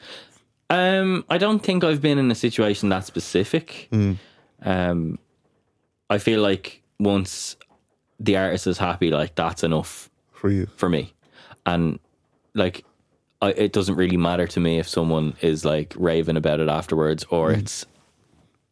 Um, 0.70 1.24
I 1.28 1.36
don't 1.38 1.62
think 1.62 1.84
I've 1.84 2.00
been 2.00 2.18
in 2.18 2.30
a 2.30 2.34
situation 2.34 2.88
that 2.88 3.04
specific. 3.04 3.88
Mm. 3.92 4.16
Um, 4.64 5.18
I 6.08 6.16
feel 6.18 6.40
like 6.40 6.80
once 6.98 7.56
the 8.18 8.36
artist 8.38 8.66
is 8.66 8.78
happy, 8.78 9.10
like 9.10 9.34
that's 9.34 9.62
enough 9.64 10.08
for 10.32 10.48
you 10.50 10.66
for 10.76 10.88
me, 10.88 11.12
and 11.66 11.98
like 12.54 12.84
I, 13.40 13.50
it 13.50 13.72
doesn't 13.72 13.96
really 13.96 14.16
matter 14.16 14.46
to 14.46 14.60
me 14.60 14.78
if 14.78 14.88
someone 14.88 15.34
is 15.40 15.64
like 15.64 15.94
raving 15.96 16.36
about 16.36 16.60
it 16.60 16.68
afterwards 16.68 17.24
or 17.30 17.50
it's 17.52 17.84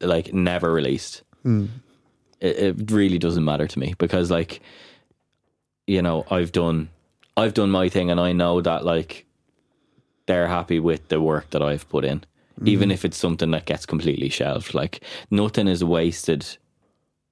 like 0.00 0.32
never 0.32 0.72
released. 0.72 1.22
It, 2.40 2.56
it 2.78 2.90
really 2.90 3.18
doesn't 3.18 3.44
matter 3.44 3.66
to 3.66 3.78
me 3.78 3.94
because 3.98 4.30
like 4.30 4.60
you 5.86 6.02
know 6.02 6.24
I've 6.30 6.52
done 6.52 6.88
I've 7.36 7.54
done 7.54 7.70
my 7.70 7.88
thing 7.88 8.10
and 8.10 8.20
I 8.20 8.32
know 8.32 8.60
that 8.60 8.84
like 8.84 9.26
they're 10.26 10.46
happy 10.48 10.78
with 10.78 11.08
the 11.08 11.20
work 11.20 11.50
that 11.50 11.62
I've 11.62 11.88
put 11.88 12.04
in, 12.04 12.22
even 12.64 12.90
if 12.90 13.04
it's 13.04 13.16
something 13.16 13.50
that 13.50 13.64
gets 13.66 13.86
completely 13.86 14.28
shelved. 14.28 14.74
Like 14.74 15.02
nothing 15.30 15.66
is 15.66 15.82
wasted 15.82 16.46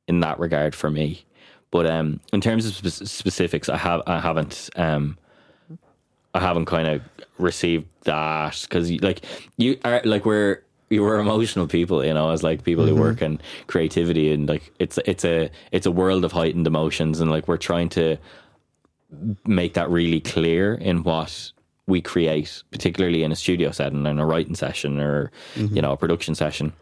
in 0.08 0.20
that 0.20 0.38
regard 0.40 0.74
for 0.74 0.90
me. 0.90 1.24
But 1.70 1.86
um, 1.86 2.20
in 2.32 2.40
terms 2.40 2.64
of 2.66 2.74
spe- 2.74 3.06
specifics, 3.06 3.68
I 3.68 3.76
have 3.76 4.02
I 4.06 4.18
haven't 4.20 4.70
um, 4.76 5.18
I 6.34 6.40
haven't 6.40 6.66
kind 6.66 6.88
of 6.88 7.02
received 7.38 7.86
that 8.04 8.60
because 8.62 8.90
like 9.02 9.24
you 9.56 9.78
are 9.84 10.02
like 10.04 10.24
we're 10.24 10.62
you 10.90 11.02
were 11.02 11.18
emotional 11.18 11.66
people, 11.66 12.04
you 12.04 12.14
know, 12.14 12.30
as 12.30 12.42
like 12.42 12.64
people 12.64 12.86
who 12.86 12.94
work 12.96 13.20
in 13.20 13.40
creativity 13.66 14.32
and 14.32 14.48
like 14.48 14.72
it's 14.78 14.98
it's 15.04 15.24
a 15.24 15.50
it's 15.72 15.86
a 15.86 15.90
world 15.90 16.24
of 16.24 16.32
heightened 16.32 16.66
emotions 16.66 17.20
and 17.20 17.30
like 17.30 17.46
we're 17.46 17.58
trying 17.58 17.88
to 17.90 18.16
make 19.46 19.74
that 19.74 19.90
really 19.90 20.20
clear 20.20 20.74
in 20.74 21.02
what 21.02 21.52
we 21.86 22.00
create, 22.00 22.62
particularly 22.70 23.22
in 23.22 23.32
a 23.32 23.36
studio 23.36 23.70
setting 23.70 24.06
and 24.06 24.20
a 24.20 24.24
writing 24.24 24.54
session 24.54 25.00
or 25.00 25.30
you 25.56 25.82
know 25.82 25.92
a 25.92 25.96
production 25.96 26.34
session. 26.34 26.72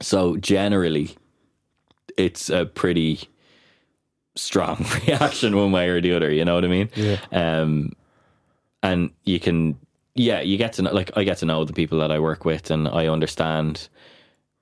So 0.00 0.36
generally, 0.36 1.16
it's 2.16 2.50
a 2.50 2.66
pretty 2.66 3.28
strong 4.34 4.84
reaction 5.06 5.56
one 5.56 5.72
way 5.72 5.88
or 5.88 6.00
the 6.00 6.12
other. 6.12 6.32
You 6.32 6.44
know 6.44 6.54
what 6.54 6.64
I 6.64 6.68
mean? 6.68 6.90
Yeah. 6.94 7.18
Um, 7.32 7.92
and 8.82 9.10
you 9.24 9.38
can, 9.40 9.78
yeah, 10.14 10.40
you 10.40 10.56
get 10.58 10.72
to 10.74 10.82
know, 10.82 10.92
like 10.92 11.10
I 11.16 11.24
get 11.24 11.38
to 11.38 11.46
know 11.46 11.64
the 11.64 11.72
people 11.72 11.98
that 12.00 12.10
I 12.10 12.18
work 12.18 12.44
with, 12.44 12.70
and 12.70 12.88
I 12.88 13.06
understand 13.08 13.88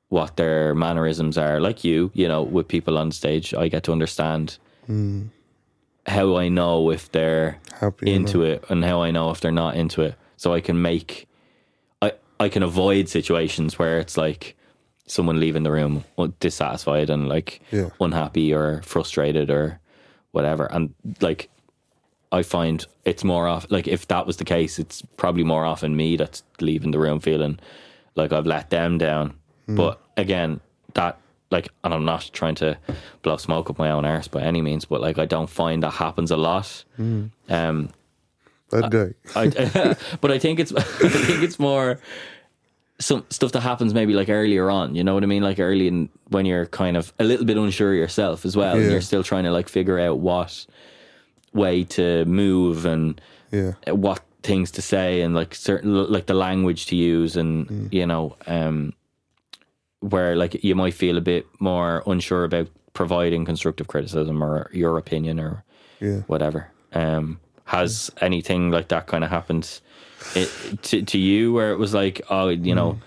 what 0.09 0.37
their 0.37 0.75
mannerisms 0.75 1.39
are. 1.39 1.61
Like 1.61 1.85
you, 1.85 2.11
you 2.15 2.27
know, 2.29 2.43
with 2.43 2.69
people 2.69 2.99
on 2.99 3.13
stage, 3.13 3.55
I 3.55 3.69
get 3.69 3.85
to 3.85 3.93
understand 3.93 4.59
how 6.07 6.37
I 6.37 6.49
know 6.49 6.91
if 6.91 7.11
they're 7.13 7.61
Happy 7.79 8.13
into 8.13 8.43
it 8.43 8.65
and 8.69 8.85
how 8.85 9.03
I 9.03 9.11
know 9.13 9.31
if 9.31 9.41
they're 9.41 9.53
not 9.53 9.77
into 9.77 10.03
it. 10.03 10.15
So 10.37 10.53
I 10.53 10.61
can 10.61 10.83
make, 10.83 11.29
I 12.03 12.13
I 12.41 12.49
can 12.49 12.63
avoid 12.63 13.09
situations 13.09 13.79
where 13.79 13.99
it's 14.01 14.17
like 14.17 14.57
someone 15.07 15.39
leaving 15.41 15.63
the 15.63 15.71
room 15.71 16.05
dissatisfied 16.41 17.11
and 17.11 17.29
like 17.29 17.61
Yeah. 17.71 17.91
unhappy 18.01 18.53
or 18.55 18.83
frustrated 18.83 19.51
or 19.51 19.79
whatever. 20.33 20.67
And 20.67 20.95
like, 21.21 21.51
I 22.33 22.43
find 22.43 22.87
it's 23.05 23.25
more 23.25 23.49
off. 23.49 23.67
Like 23.71 23.89
if 23.89 24.07
that 24.09 24.27
was 24.27 24.37
the 24.37 24.45
case, 24.45 24.79
it's 24.79 25.03
probably 25.17 25.43
more 25.45 25.65
often 25.65 25.97
me 25.97 26.17
that's 26.17 26.43
leaving 26.61 26.91
the 26.93 26.99
room 26.99 27.21
feeling 27.21 27.59
like 28.15 28.33
I've 28.33 28.47
let 28.47 28.71
them 28.71 28.99
down. 28.99 29.35
But 29.67 30.01
again, 30.17 30.61
that 30.95 31.19
like, 31.51 31.69
and 31.83 31.93
I'm 31.95 32.05
not 32.05 32.31
trying 32.33 32.55
to 32.57 32.77
blow 33.23 33.37
smoke 33.37 33.71
up 33.71 33.79
my 33.79 33.91
own 33.91 34.05
arse 34.05 34.29
by 34.29 34.43
any 34.43 34.63
means, 34.63 34.85
but 34.85 35.01
like 35.01 35.19
I 35.19 35.27
don't 35.27 35.51
find 35.51 35.83
that 35.83 35.91
happens 35.95 36.31
a 36.31 36.37
lot. 36.37 36.85
Um, 36.99 37.91
That 38.71 38.91
guy. 38.91 39.15
I, 39.35 39.97
but 40.21 40.31
I 40.31 40.39
think 40.39 40.61
it's 40.61 40.73
I 40.77 40.83
think 40.83 41.43
it's 41.43 41.59
more 41.59 41.99
some 43.01 43.25
stuff 43.31 43.53
that 43.53 43.61
happens 43.61 43.95
maybe 43.95 44.13
like 44.15 44.29
earlier 44.29 44.71
on. 44.71 44.95
You 44.95 45.03
know 45.03 45.15
what 45.15 45.23
I 45.23 45.27
mean? 45.27 45.43
Like 45.43 45.59
early 45.59 45.89
in 45.89 46.09
when 46.29 46.47
you're 46.47 46.67
kind 46.67 46.97
of 46.97 47.13
a 47.19 47.25
little 47.25 47.47
bit 47.47 47.57
unsure 47.57 47.95
yourself 47.95 48.45
as 48.45 48.57
well, 48.57 48.75
and 48.77 48.83
you're 48.93 49.01
still 49.01 49.23
trying 49.25 49.45
to 49.45 49.51
like 49.51 49.69
figure 49.69 49.99
out 49.99 50.19
what 50.21 50.67
way 51.53 51.85
to 51.85 52.25
move 52.27 52.85
and 52.87 53.21
Yeah. 53.51 53.73
what 53.91 54.21
things 54.43 54.71
to 54.73 54.83
say 54.83 55.21
and 55.21 55.35
like 55.35 55.55
certain 55.55 55.93
like 56.11 56.27
the 56.27 56.35
language 56.35 56.87
to 56.87 56.97
use 56.97 57.37
and 57.37 57.93
you 57.93 58.07
know 58.07 58.37
um 58.47 58.95
where 60.01 60.35
like 60.37 60.65
you 60.65 60.75
might 60.75 60.95
feel 60.95 61.19
a 61.19 61.21
bit 61.21 61.47
more 61.59 62.03
unsure 62.07 62.45
about 62.45 62.69
providing 62.95 63.45
constructive 63.45 63.87
criticism 63.89 64.43
or 64.43 64.71
your 64.73 64.97
opinion 64.99 65.39
or 65.39 65.63
Yeah. 66.01 66.21
whatever 66.27 66.69
um 66.95 67.39
has 67.65 68.11
anything 68.21 68.71
like 68.71 68.89
that 68.89 69.07
kind 69.07 69.23
of 69.25 69.31
happened 69.31 69.81
it, 70.35 70.49
to, 70.83 71.03
to 71.03 71.19
you 71.19 71.53
where 71.53 71.73
it 71.73 71.79
was 71.79 71.93
like 71.95 72.21
oh 72.31 72.49
you 72.49 72.75
know 72.75 72.99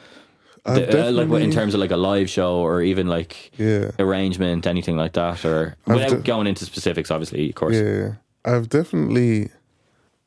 I've 0.65 0.75
the- 0.91 1.07
uh, 1.07 1.11
like 1.11 1.41
in 1.41 1.51
terms 1.51 1.73
of 1.73 1.79
like 1.81 1.91
a 1.91 1.97
live 1.97 2.29
show 2.29 2.57
or 2.57 2.81
even 2.81 3.07
like 3.07 3.51
Yeah. 3.57 3.91
arrangement 3.99 4.67
anything 4.67 4.95
like 4.97 5.13
that 5.13 5.43
or 5.45 5.75
I've 5.87 5.95
without 5.95 6.09
de- 6.17 6.21
going 6.31 6.47
into 6.47 6.63
specifics 6.65 7.09
obviously 7.11 7.49
of 7.49 7.55
course 7.55 7.75
Yeah, 7.75 8.13
I've 8.45 8.69
definitely 8.69 9.49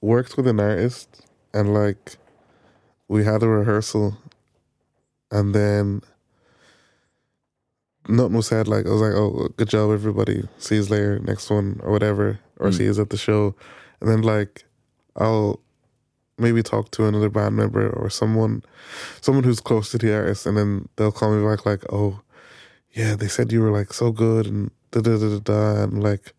worked 0.00 0.36
with 0.36 0.46
an 0.46 0.60
artist, 0.60 1.26
and 1.52 1.74
like 1.74 2.16
we 3.08 3.24
had 3.24 3.42
a 3.42 3.48
rehearsal, 3.48 4.16
and 5.30 5.54
then 5.54 6.02
nothing 8.08 8.36
was 8.36 8.46
said. 8.46 8.68
Like 8.68 8.86
I 8.86 8.90
was 8.90 9.02
like, 9.02 9.14
"Oh, 9.14 9.48
good 9.56 9.68
job, 9.68 9.90
everybody. 9.90 10.48
See 10.58 10.76
you 10.76 10.84
later, 10.84 11.18
next 11.18 11.50
one, 11.50 11.80
or 11.82 11.92
whatever, 11.92 12.40
or 12.58 12.68
mm. 12.70 12.74
see 12.74 12.84
you 12.84 13.00
at 13.00 13.10
the 13.10 13.16
show," 13.16 13.54
and 14.00 14.08
then 14.08 14.22
like 14.22 14.64
I'll 15.16 15.60
maybe 16.38 16.62
talk 16.62 16.90
to 16.92 17.06
another 17.06 17.30
band 17.30 17.56
member 17.56 17.90
or 17.90 18.10
someone, 18.10 18.62
someone 19.20 19.44
who's 19.44 19.60
close 19.60 19.90
to 19.90 19.98
the 19.98 20.14
artist, 20.14 20.46
and 20.46 20.56
then 20.56 20.88
they'll 20.96 21.12
call 21.12 21.36
me 21.36 21.46
back 21.46 21.66
like, 21.66 21.82
"Oh, 21.92 22.20
yeah, 22.92 23.14
they 23.14 23.28
said 23.28 23.52
you 23.52 23.60
were 23.60 23.70
like 23.70 23.92
so 23.92 24.10
good 24.10 24.46
and 24.46 24.70
da 24.90 25.00
da 25.00 25.18
da 25.18 25.38
da 25.38 25.38
da," 25.40 25.82
and 25.84 26.02
like 26.02 26.32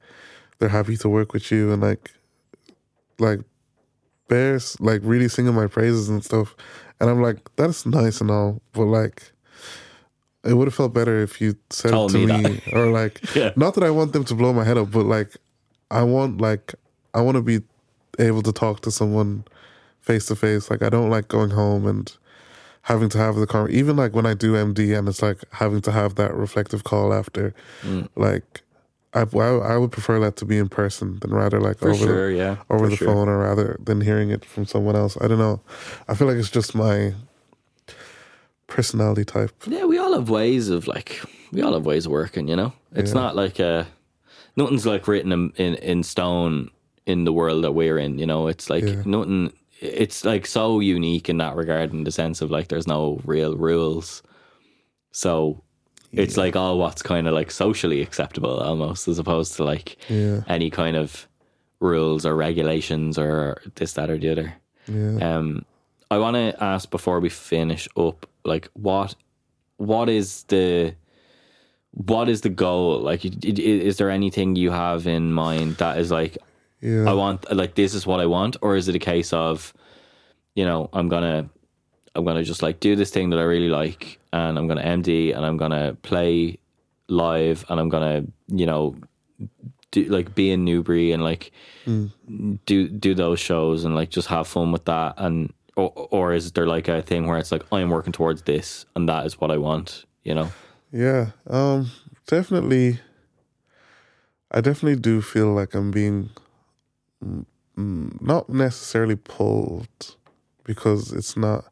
they're 0.59 0.69
happy 0.69 0.97
to 0.97 1.09
work 1.09 1.33
with 1.33 1.51
you 1.51 1.71
and 1.71 1.81
like 1.81 2.11
like 3.19 3.39
bears 4.27 4.75
like 4.79 5.01
really 5.03 5.27
singing 5.27 5.53
my 5.53 5.67
praises 5.67 6.09
and 6.09 6.23
stuff 6.23 6.55
and 6.99 7.09
i'm 7.09 7.21
like 7.21 7.37
that's 7.55 7.85
nice 7.85 8.19
and 8.21 8.29
all 8.29 8.61
but 8.73 8.85
like 8.85 9.31
it 10.43 10.53
would 10.53 10.67
have 10.67 10.75
felt 10.75 10.93
better 10.93 11.21
if 11.21 11.41
you 11.41 11.55
said 11.69 11.93
it 11.93 12.09
to 12.09 12.17
me 12.25 12.43
me, 12.43 12.59
or 12.73 12.87
like 12.87 13.21
Yeah. 13.35 13.51
not 13.55 13.73
that 13.75 13.83
i 13.83 13.89
want 13.89 14.13
them 14.13 14.23
to 14.25 14.35
blow 14.35 14.53
my 14.53 14.63
head 14.63 14.77
up 14.77 14.91
but 14.91 15.05
like 15.05 15.37
i 15.91 16.03
want 16.03 16.39
like 16.41 16.75
i 17.13 17.21
want 17.21 17.35
to 17.35 17.41
be 17.41 17.61
able 18.19 18.41
to 18.41 18.51
talk 18.51 18.81
to 18.81 18.91
someone 18.91 19.45
face 20.01 20.25
to 20.27 20.35
face 20.35 20.69
like 20.69 20.81
i 20.81 20.89
don't 20.89 21.09
like 21.09 21.27
going 21.27 21.51
home 21.51 21.85
and 21.87 22.15
having 22.83 23.09
to 23.09 23.17
have 23.17 23.35
the 23.35 23.45
con 23.47 23.69
even 23.69 23.95
like 23.95 24.13
when 24.15 24.25
i 24.25 24.33
do 24.33 24.53
md 24.53 24.97
and 24.97 25.07
it's 25.09 25.21
like 25.21 25.39
having 25.53 25.81
to 25.81 25.91
have 25.91 26.15
that 26.15 26.33
reflective 26.33 26.83
call 26.83 27.13
after 27.13 27.53
Mm. 27.83 28.07
like 28.15 28.61
I 29.21 29.73
I 29.73 29.77
would 29.77 29.91
prefer 29.91 30.19
that 30.19 30.35
to 30.37 30.45
be 30.45 30.57
in 30.57 30.69
person 30.69 31.17
than 31.21 31.31
rather 31.31 31.59
like 31.59 31.79
for 31.79 31.89
over 31.89 32.05
sure 32.05 32.31
the 32.31 32.37
yeah 32.37 32.55
over 32.69 32.85
for 32.85 32.89
the 32.89 32.95
sure. 32.97 33.07
phone 33.07 33.29
or 33.29 33.39
rather 33.39 33.77
than 33.83 34.01
hearing 34.01 34.29
it 34.29 34.45
from 34.45 34.65
someone 34.65 34.95
else. 34.95 35.17
I 35.21 35.27
don't 35.27 35.39
know. 35.39 35.61
I 36.07 36.15
feel 36.15 36.27
like 36.27 36.37
it's 36.37 36.51
just 36.51 36.75
my 36.75 37.13
personality 38.67 39.23
type. 39.25 39.51
Yeah, 39.67 39.85
we 39.85 39.97
all 39.97 40.13
have 40.13 40.29
ways 40.29 40.69
of 40.69 40.87
like 40.87 41.21
we 41.51 41.61
all 41.61 41.73
have 41.73 41.85
ways 41.85 42.05
of 42.05 42.11
working, 42.11 42.47
you 42.47 42.55
know. 42.55 42.73
It's 42.95 43.13
Yeah. 43.13 43.21
not 43.21 43.35
like 43.35 43.59
uh 43.59 43.85
nothing's 44.55 44.85
like 44.85 45.07
written 45.07 45.31
in, 45.31 45.51
in 45.55 45.75
in 45.75 46.03
stone 46.03 46.69
in 47.05 47.23
the 47.23 47.33
world 47.33 47.63
that 47.63 47.71
we're 47.71 47.97
in, 47.97 48.19
you 48.19 48.25
know. 48.25 48.47
It's 48.47 48.69
like 48.69 48.83
Yeah. 48.83 49.03
nothing 49.05 49.53
it's 49.79 50.25
like 50.25 50.45
so 50.47 50.79
unique 50.79 51.29
in 51.29 51.37
that 51.37 51.55
regard 51.55 51.93
in 51.93 52.03
the 52.03 52.11
sense 52.11 52.41
of 52.41 52.49
like 52.51 52.67
there's 52.67 52.87
no 52.87 53.21
real 53.25 53.55
rules. 53.55 54.23
So 55.11 55.63
it's 56.13 56.37
like 56.37 56.55
all 56.55 56.77
what's 56.79 57.01
kind 57.01 57.27
of 57.27 57.33
like 57.33 57.51
socially 57.51 58.01
acceptable 58.01 58.59
almost 58.59 59.07
as 59.07 59.19
opposed 59.19 59.55
to 59.57 59.63
like 59.63 59.97
Yeah. 60.09 60.41
any 60.47 60.69
kind 60.69 60.95
of 60.95 61.27
rules 61.79 62.25
or 62.25 62.35
regulations 62.35 63.17
or 63.19 63.61
this 63.75 63.93
that 63.93 64.09
or 64.09 64.17
the 64.17 64.29
other. 64.31 64.53
Yeah. 64.87 65.37
Um, 65.37 65.65
I 66.09 66.17
want 66.17 66.35
to 66.35 66.63
ask 66.63 66.89
before 66.89 67.19
we 67.19 67.29
finish 67.29 67.87
up, 67.97 68.25
like 68.45 68.69
what 68.73 69.15
what 69.77 70.09
is 70.09 70.43
the 70.47 70.95
what 71.91 72.29
is 72.29 72.41
the 72.41 72.49
goal? 72.49 72.99
Like, 73.01 73.21
is 73.45 73.97
there 73.97 74.09
anything 74.09 74.55
you 74.55 74.71
have 74.71 75.07
in 75.07 75.33
mind 75.33 75.77
that 75.77 75.97
is 75.97 76.09
like 76.11 76.37
Yeah. 76.81 77.09
I 77.09 77.13
want 77.13 77.51
like 77.55 77.75
this 77.75 77.93
is 77.93 78.05
what 78.07 78.19
I 78.19 78.25
want, 78.27 78.55
or 78.61 78.75
is 78.75 78.87
it 78.87 78.95
a 78.95 78.99
case 79.13 79.33
of 79.33 79.73
you 80.55 80.65
know 80.65 80.89
I'm 80.93 81.09
gonna 81.09 81.49
I'm 82.17 82.25
gonna 82.25 82.43
just 82.43 82.61
like 82.61 82.79
do 82.79 82.95
this 82.95 83.11
thing 83.11 83.29
that 83.29 83.39
I 83.39 83.43
really 83.43 83.69
like, 83.69 84.19
and 84.33 84.57
I'm 84.57 84.67
gonna 84.67 84.81
MD, 84.81 85.35
and 85.35 85.45
I'm 85.45 85.57
gonna 85.57 85.95
play 86.01 86.57
live, 87.07 87.63
and 87.69 87.79
I'm 87.79 87.89
gonna 87.89 88.25
you 88.47 88.65
know 88.65 88.95
do 89.91 90.03
like 90.05 90.35
be 90.35 90.51
in 90.51 90.65
NeuBrí 90.65 91.13
and 91.13 91.23
like 91.23 91.51
do 92.65 92.89
do 92.89 93.13
those 93.13 93.39
shows 93.39 93.85
and 93.85 93.95
like 93.95 94.09
just 94.09 94.27
have 94.27 94.47
fun 94.47 94.71
with 94.71 94.85
that, 94.85 95.13
and 95.17 95.53
or 95.75 95.91
or 95.95 96.33
is 96.33 96.51
there 96.51 96.67
like 96.67 96.87
a 96.87 97.01
thing 97.01 97.27
where 97.27 97.37
it's 97.37 97.51
like 97.51 97.63
I'm 97.71 97.89
working 97.89 98.13
towards 98.13 98.41
this, 98.41 98.85
and 98.95 99.07
that 99.07 99.25
is 99.25 99.39
what 99.39 99.51
I 99.51 99.57
want, 99.57 100.05
you 100.23 100.33
know? 100.33 100.49
Yeah, 100.91 101.31
um, 101.47 101.91
definitely. 102.25 102.99
I 104.49 104.61
definitely 104.61 104.99
do 104.99 105.21
feel 105.21 105.53
like 105.53 105.75
I'm 105.75 105.91
being 105.91 106.29
mm, 107.23 107.45
mm, 107.77 108.21
not 108.21 108.49
necessarily 108.49 109.15
pulled 109.15 110.15
because 110.63 111.13
it's 111.13 111.37
not. 111.37 111.65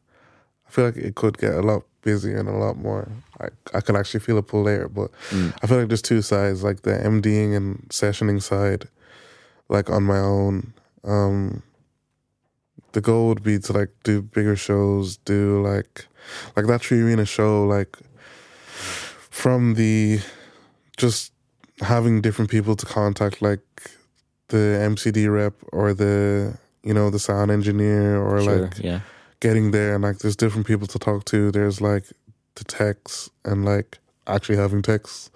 I 0.66 0.70
feel 0.70 0.84
like 0.84 0.96
it 0.96 1.14
could 1.14 1.38
get 1.38 1.54
a 1.54 1.62
lot 1.62 1.82
busier 2.02 2.38
and 2.38 2.48
a 2.48 2.52
lot 2.52 2.76
more. 2.76 3.08
I 3.40 3.48
I 3.74 3.80
could 3.80 3.96
actually 3.96 4.20
feel 4.20 4.38
a 4.38 4.42
pull 4.42 4.64
there, 4.64 4.88
but 4.88 5.10
I 5.62 5.66
feel 5.66 5.78
like 5.78 5.88
there's 5.88 6.02
two 6.02 6.22
sides, 6.22 6.62
like 6.62 6.82
the 6.82 6.92
MDing 6.92 7.56
and 7.56 7.88
sessioning 7.90 8.42
side, 8.42 8.88
like 9.68 9.90
on 9.90 10.02
my 10.04 10.18
own. 10.18 10.72
Um, 11.04 11.62
the 12.92 13.00
goal 13.00 13.28
would 13.28 13.42
be 13.42 13.58
to 13.58 13.72
like 13.72 13.90
do 14.04 14.22
bigger 14.22 14.56
shows, 14.56 15.18
do 15.18 15.62
like 15.62 16.06
like 16.56 16.66
that 16.66 16.80
3Arena 16.80 17.26
show, 17.28 17.64
like 17.64 17.98
from 19.30 19.74
the 19.74 20.20
just 20.96 21.32
having 21.80 22.20
different 22.22 22.50
people 22.50 22.74
to 22.76 22.86
contact, 22.86 23.42
like 23.42 23.60
the 24.48 24.78
MCD 24.92 25.30
rep 25.32 25.54
or 25.72 25.92
the 25.92 26.56
you 26.82 26.94
know 26.94 27.10
the 27.10 27.18
sound 27.18 27.50
engineer 27.50 28.16
or 28.20 28.40
Sure, 28.40 28.62
like 28.62 28.78
yeah, 28.78 29.00
getting 29.40 29.70
there 29.70 29.94
and 29.94 30.02
like 30.04 30.18
there's 30.18 30.36
different 30.36 30.66
people 30.66 30.86
to 30.88 30.98
talk 30.98 31.24
to. 31.26 31.50
There's 31.50 31.80
like 31.80 32.04
the 32.56 32.64
techs 32.64 33.28
and 33.44 33.64
like 33.64 33.98
actually 34.26 34.56
having 34.56 34.82
techs 34.82 35.30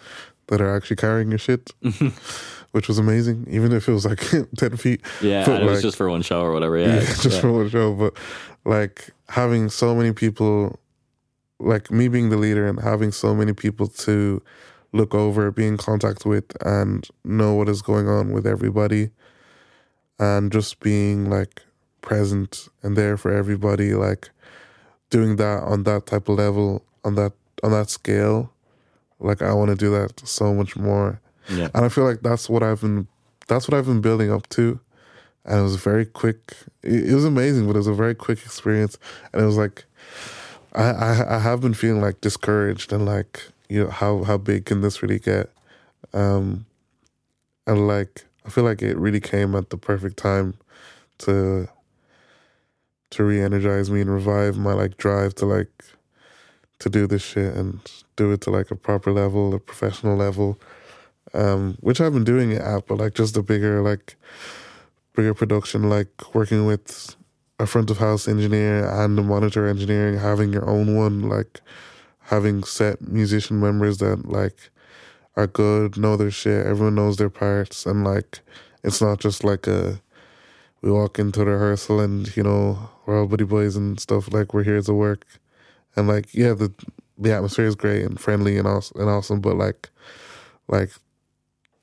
that 0.49 0.61
are 0.61 0.75
actually 0.75 0.97
carrying 0.97 1.31
your 1.31 1.39
shit, 1.39 1.71
which 2.73 2.89
was 2.89 2.99
amazing. 2.99 3.47
Even 3.49 3.73
if 3.73 3.89
it 3.89 3.93
was 3.93 4.05
like 4.07 4.21
ten 4.57 4.77
feet. 4.77 5.01
Yeah, 5.21 5.45
But, 5.47 5.63
it 5.63 5.65
was 5.65 5.75
like- 5.79 5.83
just 5.83 5.97
for 5.97 6.09
one 6.11 6.23
show 6.23 6.43
or 6.43 6.53
whatever. 6.53 6.77
Yeah, 6.79 6.95
yeah, 6.95 7.01
just 7.23 7.25
yeah. 7.31 7.41
for 7.41 7.53
one 7.53 7.69
show. 7.69 7.95
But 7.95 8.15
like 8.65 9.11
having 9.29 9.69
so 9.69 9.95
many 9.95 10.13
people, 10.13 10.79
like 11.59 11.91
me 11.91 12.09
being 12.09 12.31
the 12.31 12.37
leader 12.37 12.67
and 12.67 12.81
having 12.81 13.13
so 13.13 13.35
many 13.35 13.53
people 13.53 13.87
to 13.87 14.43
look 14.93 15.15
over, 15.15 15.51
be 15.53 15.67
in 15.67 15.77
contact 15.77 16.27
with, 16.27 16.45
and 16.67 17.07
know 17.25 17.55
what 17.55 17.69
is 17.69 17.81
going 17.83 18.09
on 18.09 18.33
with 18.33 18.45
everybody, 18.47 19.11
and 20.19 20.51
just 20.51 20.81
being 20.81 21.31
like 21.31 21.63
present 22.03 22.69
and 22.83 22.97
there 22.97 23.17
for 23.17 23.33
everybody, 23.33 23.95
like 23.95 24.31
doing 25.11 25.37
that 25.37 25.63
on 25.63 25.85
that 25.85 26.07
type 26.07 26.29
of 26.29 26.37
level, 26.39 26.83
on 27.05 27.15
that 27.17 27.33
on 27.63 27.71
that 27.73 27.91
scale. 27.91 28.53
Like 29.19 29.43
I 29.43 29.53
want 29.53 29.71
to 29.71 29.77
do 29.77 29.91
that 29.91 30.27
so 30.27 30.55
much 30.55 30.77
more. 30.77 31.21
yeah. 31.49 31.69
And 31.75 31.85
I 31.85 31.89
feel 31.89 32.05
like 32.05 32.23
that's 32.23 32.49
what 32.49 32.63
I've 32.63 32.81
been 32.81 33.07
that's 33.49 33.69
what 33.69 33.77
I've 33.77 33.87
been 33.87 34.01
building 34.01 34.33
up 34.33 34.49
to. 34.51 34.81
And 35.45 35.59
it 35.61 35.63
was 35.63 35.77
very 35.77 36.05
quick. 36.07 36.55
It, 36.83 37.11
it 37.11 37.15
was 37.15 37.25
amazing, 37.25 37.67
but 37.67 37.75
it 37.75 37.79
was 37.79 37.87
a 37.87 37.95
very 37.95 38.15
quick 38.15 38.39
experience. 38.45 38.99
And 39.33 39.43
it 39.43 39.47
was 39.47 39.57
like 39.57 39.85
I, 40.75 40.85
I 40.91 41.37
I 41.37 41.39
have 41.39 41.61
been 41.61 41.75
feeling 41.75 42.01
like 42.01 42.21
discouraged 42.21 42.93
and 42.93 43.05
like 43.05 43.43
you 43.69 43.85
know 43.85 43.91
how 43.91 44.25
how 44.25 44.39
big 44.39 44.65
can 44.67 44.81
this 44.81 45.03
really 45.03 45.19
get? 45.19 45.51
Um 46.13 46.67
and 47.67 47.87
like 47.87 48.25
I 48.47 48.51
feel 48.51 48.65
like 48.65 48.81
it 48.83 48.97
really 48.97 49.21
came 49.21 49.55
at 49.55 49.71
the 49.71 49.77
perfect 49.77 50.17
time 50.17 50.55
to 51.19 51.69
to 53.11 53.25
re-energize 53.25 53.91
me 53.91 54.01
and 54.01 54.11
revive 54.11 54.57
my 54.57 54.73
like 54.73 54.97
drive 54.97 55.35
to 55.37 55.47
like 55.47 55.85
to 56.79 56.89
do 56.89 57.07
this 57.07 57.23
shit 57.23 57.55
and 57.55 57.81
do 58.17 58.33
it 58.33 58.41
to 58.43 58.51
like 58.51 58.71
a 58.71 58.77
proper 58.77 59.13
level, 59.13 59.55
a 59.55 59.59
professional 59.59 60.17
level 60.17 60.59
um, 61.35 61.77
which 61.81 62.01
I've 62.01 62.13
been 62.13 62.25
doing 62.25 62.53
it 62.53 62.61
at, 62.61 62.87
but 62.87 62.99
like 62.99 63.15
just 63.15 63.37
a 63.37 63.43
bigger 63.43 63.83
like 63.83 64.17
bigger 65.15 65.35
production, 65.35 65.89
like 65.89 66.35
working 66.35 66.67
with 66.67 67.17
a 67.59 67.67
front 67.67 67.91
of 67.91 67.99
house 67.99 68.27
engineer 68.27 68.89
and 68.89 69.19
a 69.19 69.23
monitor 69.23 69.67
engineering, 69.67 70.19
having 70.19 70.53
your 70.53 70.69
own 70.69 70.97
one, 70.97 71.29
like 71.29 71.61
having 72.25 72.63
set 72.65 73.01
musician 73.01 73.61
members 73.61 73.99
that 73.99 74.29
like 74.29 74.71
are 75.37 75.47
good, 75.47 75.97
know 75.97 76.17
their 76.17 76.31
shit, 76.31 76.67
everyone 76.67 76.95
knows 76.95 77.17
their 77.17 77.31
parts, 77.31 77.87
and 77.87 78.05
like 78.05 78.41
it's 78.83 79.01
not 79.01 79.21
just 79.21 79.45
like 79.45 79.67
a 79.67 80.01
we 80.83 80.91
walk 80.91 81.19
into 81.19 81.45
rehearsal 81.45 82.01
and 82.01 82.35
you 82.37 82.43
know 82.43 82.91
we're 83.11 83.21
all 83.21 83.27
buddy 83.27 83.45
boys 83.45 83.77
and 83.77 83.99
stuff. 83.99 84.33
Like 84.33 84.55
we're 84.55 84.63
here 84.63 84.81
to 84.81 84.95
work, 84.95 85.27
and 85.97 86.07
like 86.07 86.33
yeah, 86.33 86.55
the 86.55 86.73
the 87.19 87.33
atmosphere 87.33 87.67
is 87.67 87.75
great 87.75 88.05
and 88.05 88.19
friendly 88.19 88.57
and 88.57 88.67
awesome, 88.67 89.01
and 89.01 89.11
awesome, 89.11 89.41
but 89.41 89.57
like 89.57 89.91
like 90.69 90.91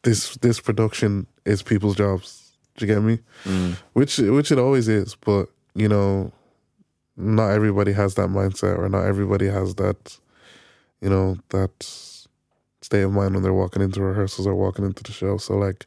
this 0.04 0.36
this 0.38 0.60
production 0.60 1.28
is 1.46 1.62
people's 1.62 1.96
jobs. 1.96 2.54
Do 2.78 2.86
you 2.86 2.94
get 2.94 3.04
me? 3.04 3.20
Mm. 3.44 3.78
Which 3.94 4.18
which 4.20 4.52
it 4.52 4.58
always 4.60 4.88
is, 4.88 5.16
but 5.16 5.50
you 5.76 5.90
know, 5.90 6.32
not 7.18 7.50
everybody 7.50 7.92
has 7.92 8.16
that 8.16 8.30
mindset, 8.30 8.78
or 8.78 8.88
not 8.88 9.06
everybody 9.06 9.48
has 9.48 9.76
that, 9.76 10.18
you 11.02 11.10
know, 11.10 11.38
that 11.50 11.84
state 12.82 13.02
of 13.02 13.12
mind 13.12 13.34
when 13.34 13.44
they're 13.44 13.54
walking 13.54 13.82
into 13.82 14.02
rehearsals 14.02 14.48
or 14.48 14.56
walking 14.56 14.86
into 14.86 15.04
the 15.04 15.12
show. 15.12 15.38
So 15.38 15.56
like, 15.58 15.86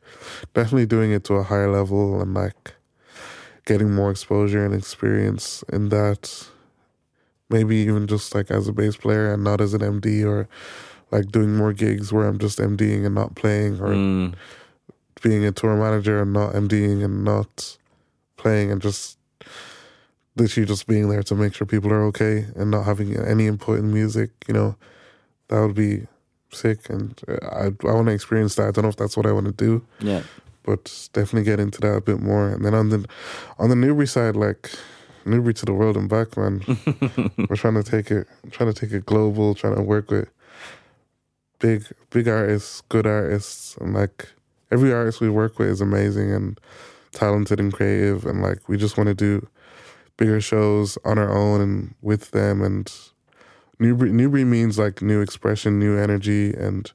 definitely 0.53 0.87
doing 0.87 1.13
it 1.13 1.25
to 1.25 1.35
a 1.35 1.43
higher 1.43 1.71
level 1.71 2.21
and 2.21 2.35
like 2.35 2.75
getting 3.65 3.93
more 3.95 4.11
exposure 4.11 4.65
and 4.65 4.75
experience 4.75 5.63
in 5.73 5.89
that. 5.91 6.49
Maybe 7.49 7.77
even 7.77 8.07
just 8.07 8.35
like 8.35 8.51
as 8.51 8.69
a 8.69 8.73
bass 8.73 8.97
player 8.97 9.33
and 9.33 9.43
not 9.43 9.61
as 9.61 9.75
an 9.75 9.81
MD 9.81 10.25
or 10.25 10.49
like 11.11 11.33
doing 11.33 11.57
more 11.57 11.73
gigs 11.73 12.13
where 12.13 12.29
I'm 12.29 12.39
just 12.39 12.59
MDing 12.61 13.05
and 13.05 13.15
not 13.15 13.35
playing 13.35 13.81
or 13.81 13.89
Mm. 13.95 14.35
being 15.23 15.45
a 15.45 15.51
tour 15.53 15.77
manager 15.77 16.23
and 16.23 16.33
not 16.33 16.55
MDing 16.55 17.05
and 17.05 17.25
not 17.25 17.77
playing 18.37 18.71
and 18.71 18.81
just 18.81 19.19
literally 20.37 20.67
just 20.67 20.87
being 20.87 21.09
there 21.09 21.23
to 21.25 21.35
make 21.35 21.55
sure 21.55 21.67
people 21.67 21.93
are 21.93 22.05
okay 22.05 22.47
and 22.55 22.71
not 22.71 22.85
having 22.85 23.17
any 23.19 23.47
input 23.49 23.79
in 23.81 23.93
music, 23.93 24.31
you 24.47 24.55
know, 24.55 24.77
that 25.49 25.61
would 25.61 25.75
be 25.75 26.07
sick. 26.53 26.89
And 26.89 27.21
uh, 27.29 27.45
I 27.47 27.65
I 27.89 27.93
want 27.93 28.07
to 28.07 28.13
experience 28.15 28.55
that. 28.55 28.69
I 28.69 28.71
don't 28.71 28.85
know 28.85 28.89
if 28.91 28.97
that's 28.97 29.17
what 29.17 29.27
I 29.27 29.33
want 29.33 29.47
to 29.47 29.53
do, 29.53 29.85
Yeah. 30.01 30.23
But 30.71 31.09
definitely 31.13 31.43
get 31.43 31.59
into 31.59 31.81
that 31.81 31.97
a 31.97 32.01
bit 32.01 32.21
more. 32.21 32.49
And 32.49 32.65
then 32.65 32.75
on 32.75 32.91
the 32.91 33.05
on 33.59 33.71
the 33.71 33.75
NeuBrí 33.75 34.09
side, 34.09 34.37
like 34.37 34.71
NeuBrí 35.25 35.53
to 35.57 35.67
the 35.67 35.75
world 35.75 35.97
and 35.97 36.09
back, 36.09 36.37
man. 36.37 36.63
We're 37.49 37.57
trying 37.57 37.75
to 37.75 37.83
take 37.83 38.13
it, 38.13 38.29
trying 38.53 38.73
to 38.73 38.81
take 38.81 38.93
it 38.93 39.05
global, 39.05 39.57
trying 39.57 39.75
to 39.75 39.83
work 39.83 40.13
with 40.13 40.31
big, 41.59 41.87
big 42.11 42.29
artists, 42.29 42.83
good 42.89 43.05
artists, 43.05 43.77
and 43.79 43.95
like 43.95 44.29
every 44.71 44.93
artist 44.93 45.21
we 45.21 45.29
work 45.29 45.59
with 45.59 45.71
is 45.71 45.81
amazing 45.81 46.33
and 46.33 46.61
talented 47.11 47.59
and 47.59 47.73
creative, 47.73 48.25
and 48.27 48.43
like 48.43 48.69
we 48.69 48.77
just 48.77 48.97
want 48.97 49.09
to 49.09 49.15
do 49.15 49.49
bigger 50.17 50.41
shows 50.41 50.97
on 51.05 51.19
our 51.19 51.37
own 51.37 51.61
and 51.61 51.95
with 52.01 52.31
them. 52.31 52.63
And 52.63 52.87
NeuBrí, 53.81 54.13
NeuBrí 54.13 54.47
means 54.47 54.79
like 54.79 55.03
new 55.03 55.21
expression, 55.21 55.81
new 55.81 55.99
energy, 55.99 56.55
and 56.55 56.93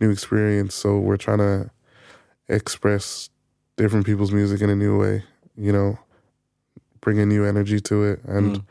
new 0.00 0.10
experience. 0.10 0.76
So 0.76 0.98
we're 0.98 1.16
trying 1.16 1.38
to 1.38 1.70
express 2.48 3.30
different 3.76 4.06
people's 4.06 4.32
music 4.32 4.60
in 4.60 4.70
a 4.70 4.76
new 4.76 4.98
way, 4.98 5.22
you 5.56 5.72
know, 5.72 5.98
bring 7.00 7.18
a 7.20 7.26
new 7.26 7.44
energy 7.44 7.80
to 7.80 8.04
it 8.04 8.20
and 8.24 8.56
Mm. 8.58 8.62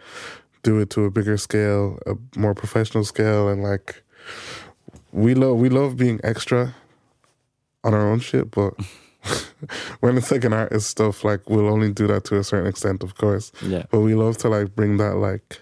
do 0.63 0.79
it 0.79 0.89
to 0.91 1.05
a 1.05 1.11
bigger 1.11 1.37
scale, 1.37 1.99
a 2.05 2.15
more 2.37 2.53
professional 2.55 3.03
scale, 3.05 3.47
and 3.49 3.61
like 3.63 4.01
we 5.11 5.33
love 5.35 5.57
we 5.57 5.69
love 5.69 5.95
being 5.95 6.19
extra 6.23 6.75
on 7.83 7.93
our 7.93 8.07
own 8.09 8.19
shit, 8.19 8.49
but 8.51 8.73
when 9.99 10.17
it's 10.17 10.31
like 10.31 10.43
an 10.43 10.53
artist 10.53 10.89
stuff, 10.89 11.23
like 11.23 11.49
we'll 11.49 11.69
only 11.69 11.91
do 11.91 12.07
that 12.07 12.23
to 12.25 12.37
a 12.37 12.43
certain 12.43 12.67
extent, 12.67 13.03
of 13.03 13.15
course. 13.15 13.51
Yeah. 13.61 13.83
But 13.91 13.99
we 14.01 14.15
love 14.15 14.37
to 14.39 14.49
like 14.49 14.75
bring 14.75 14.97
that 14.97 15.15
like 15.17 15.61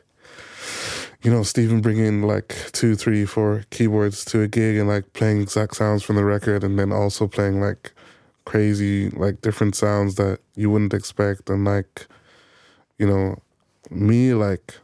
you 1.22 1.32
know, 1.32 1.42
Stephen 1.44 1.80
bringing 1.80 2.22
like 2.24 2.54
two, 2.74 2.96
three, 2.96 3.26
four 3.26 3.64
keyboards 3.70 4.26
to 4.26 4.42
a 4.42 4.48
gig 4.48 4.76
and 4.76 4.90
like 4.90 5.14
playing 5.14 5.42
exact 5.42 5.74
sounds 5.78 6.04
from 6.04 6.18
the 6.18 6.24
record 6.26 6.66
and 6.66 6.78
then 6.78 6.92
also 6.92 7.28
playing 7.30 7.62
like 7.62 7.94
crazy, 8.46 9.10
like 9.12 9.42
different 9.42 9.76
sounds 9.76 10.16
that 10.16 10.40
you 10.56 10.70
wouldn't 10.70 10.94
expect. 10.94 11.50
And 11.50 11.66
like, 11.66 12.08
you 12.98 13.08
know, 13.08 13.42
me, 13.90 14.34
like, 14.34 14.78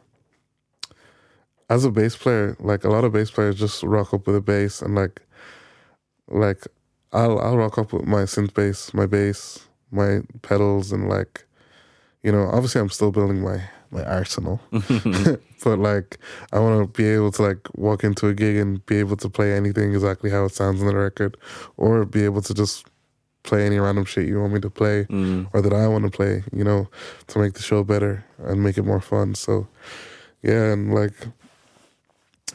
as 1.68 1.84
a 1.84 1.90
bass 1.90 2.16
player, 2.16 2.56
like 2.60 2.84
a 2.84 2.88
lot 2.90 3.04
of 3.04 3.12
bass 3.12 3.30
players 3.30 3.58
just 3.58 3.82
rock 3.82 4.12
up 4.12 4.26
with 4.26 4.36
a 4.36 4.40
bass 4.40 4.82
and 4.82 4.94
like, 4.94 5.22
like, 6.28 6.66
I'll, 7.12 7.38
I'll 7.40 7.56
rock 7.56 7.78
up 7.78 7.92
with 7.92 8.04
my 8.04 8.22
synth 8.22 8.54
bass, 8.54 8.94
my 8.94 9.06
bass, 9.06 9.66
my 9.90 10.20
pedals, 10.42 10.92
and 10.92 11.08
like, 11.08 11.44
you 12.22 12.30
know, 12.30 12.48
obviously 12.52 12.80
I'm 12.80 12.90
still 12.90 13.10
building 13.10 13.42
my, 13.42 13.62
my 13.90 14.04
arsenal 14.04 14.60
but 15.64 15.78
like 15.78 16.18
I 16.52 16.58
want 16.58 16.82
to 16.82 17.02
be 17.02 17.08
able 17.08 17.32
to 17.32 17.42
like 17.42 17.68
walk 17.74 18.04
into 18.04 18.28
a 18.28 18.34
gig 18.34 18.56
and 18.56 18.84
be 18.86 18.98
able 18.98 19.16
to 19.16 19.28
play 19.28 19.52
anything 19.52 19.92
exactly 19.92 20.30
how 20.30 20.44
it 20.44 20.54
sounds 20.54 20.80
on 20.80 20.86
the 20.86 20.96
record, 20.96 21.36
or 21.76 22.04
be 22.04 22.24
able 22.24 22.42
to 22.42 22.54
just 22.54 22.86
play 23.42 23.64
any 23.66 23.78
random 23.78 24.04
shit 24.04 24.26
you 24.28 24.40
want 24.40 24.52
me 24.52 24.60
to 24.60 24.70
play 24.70 25.04
Mm. 25.04 25.48
or 25.52 25.62
that 25.62 25.72
I 25.72 25.86
want 25.88 26.04
to 26.04 26.10
play, 26.10 26.44
you 26.52 26.62
know, 26.64 26.88
to 27.28 27.38
make 27.38 27.54
the 27.54 27.62
show 27.62 27.82
better 27.84 28.24
and 28.38 28.62
make 28.62 28.76
it 28.78 28.84
more 28.84 29.00
fun. 29.00 29.34
So 29.34 29.66
yeah, 30.42 30.72
and 30.72 30.94
like 30.94 31.14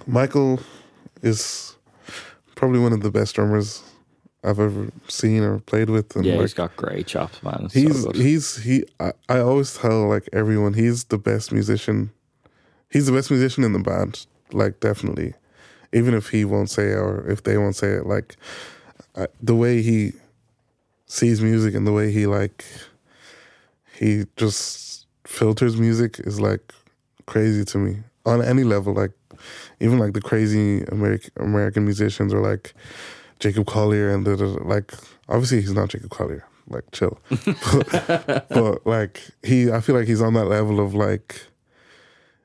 Michael 0.07 0.59
is 1.21 1.75
probably 2.55 2.79
one 2.79 2.93
of 2.93 3.01
the 3.01 3.11
best 3.11 3.35
drummers 3.35 3.81
I've 4.43 4.59
ever 4.59 4.91
seen 5.07 5.41
or 5.43 5.59
played 5.59 5.89
with, 5.89 6.15
and 6.15 6.25
Yeah, 6.25 6.33
like 6.33 6.41
he's 6.41 6.53
got 6.53 6.75
great 6.75 7.07
chops, 7.07 7.41
man. 7.41 7.67
So 7.69 7.79
he's 7.79 8.05
good. 8.05 8.15
he's 8.15 8.57
he 8.57 8.83
I, 8.99 9.13
I 9.27 9.39
always 9.39 9.75
tell 9.75 10.07
like 10.07 10.29
everyone 10.31 10.73
he's 10.73 11.05
the 11.05 11.17
best 11.17 11.51
musician 11.51 12.11
he's 12.91 13.07
the 13.07 13.11
best 13.11 13.31
musician 13.31 13.63
in 13.63 13.73
the 13.73 13.79
band 13.79 14.25
like 14.51 14.79
definitely 14.79 15.33
even 15.91 16.13
if 16.13 16.29
he 16.29 16.45
won't 16.45 16.69
say 16.69 16.91
it 16.91 16.95
or 16.97 17.25
if 17.27 17.41
they 17.43 17.57
won't 17.57 17.75
say 17.75 17.93
it 17.93 18.05
like 18.05 18.35
I, 19.15 19.27
the 19.41 19.55
way 19.55 19.81
he 19.81 20.13
sees 21.07 21.41
music 21.41 21.75
and 21.75 21.85
the 21.85 21.91
way 21.91 22.11
he 22.11 22.25
like 22.25 22.65
he 23.97 24.25
just 24.35 25.05
filters 25.25 25.77
music 25.77 26.19
is 26.19 26.39
like 26.39 26.73
crazy 27.25 27.63
to 27.63 27.77
me 27.77 27.97
on 28.25 28.41
any 28.41 28.63
level 28.63 28.93
like 28.93 29.11
even 29.79 29.99
like 29.99 30.13
the 30.13 30.21
crazy 30.21 30.83
american 30.91 31.31
american 31.37 31.83
musicians 31.85 32.33
or 32.33 32.41
like 32.41 32.73
jacob 33.39 33.65
collier 33.65 34.09
and 34.09 34.25
the, 34.25 34.35
the 34.35 34.45
like 34.63 34.93
obviously 35.29 35.59
he's 35.59 35.73
not 35.73 35.89
jacob 35.89 36.09
collier 36.09 36.45
like 36.67 36.89
chill. 36.91 37.19
But, 37.29 38.47
but 38.49 38.87
like 38.87 39.21
he 39.43 39.71
i 39.71 39.79
feel 39.81 39.95
like 39.95 40.07
he's 40.07 40.21
on 40.21 40.33
that 40.33 40.45
level 40.45 40.79
of 40.79 40.93
like 40.95 41.41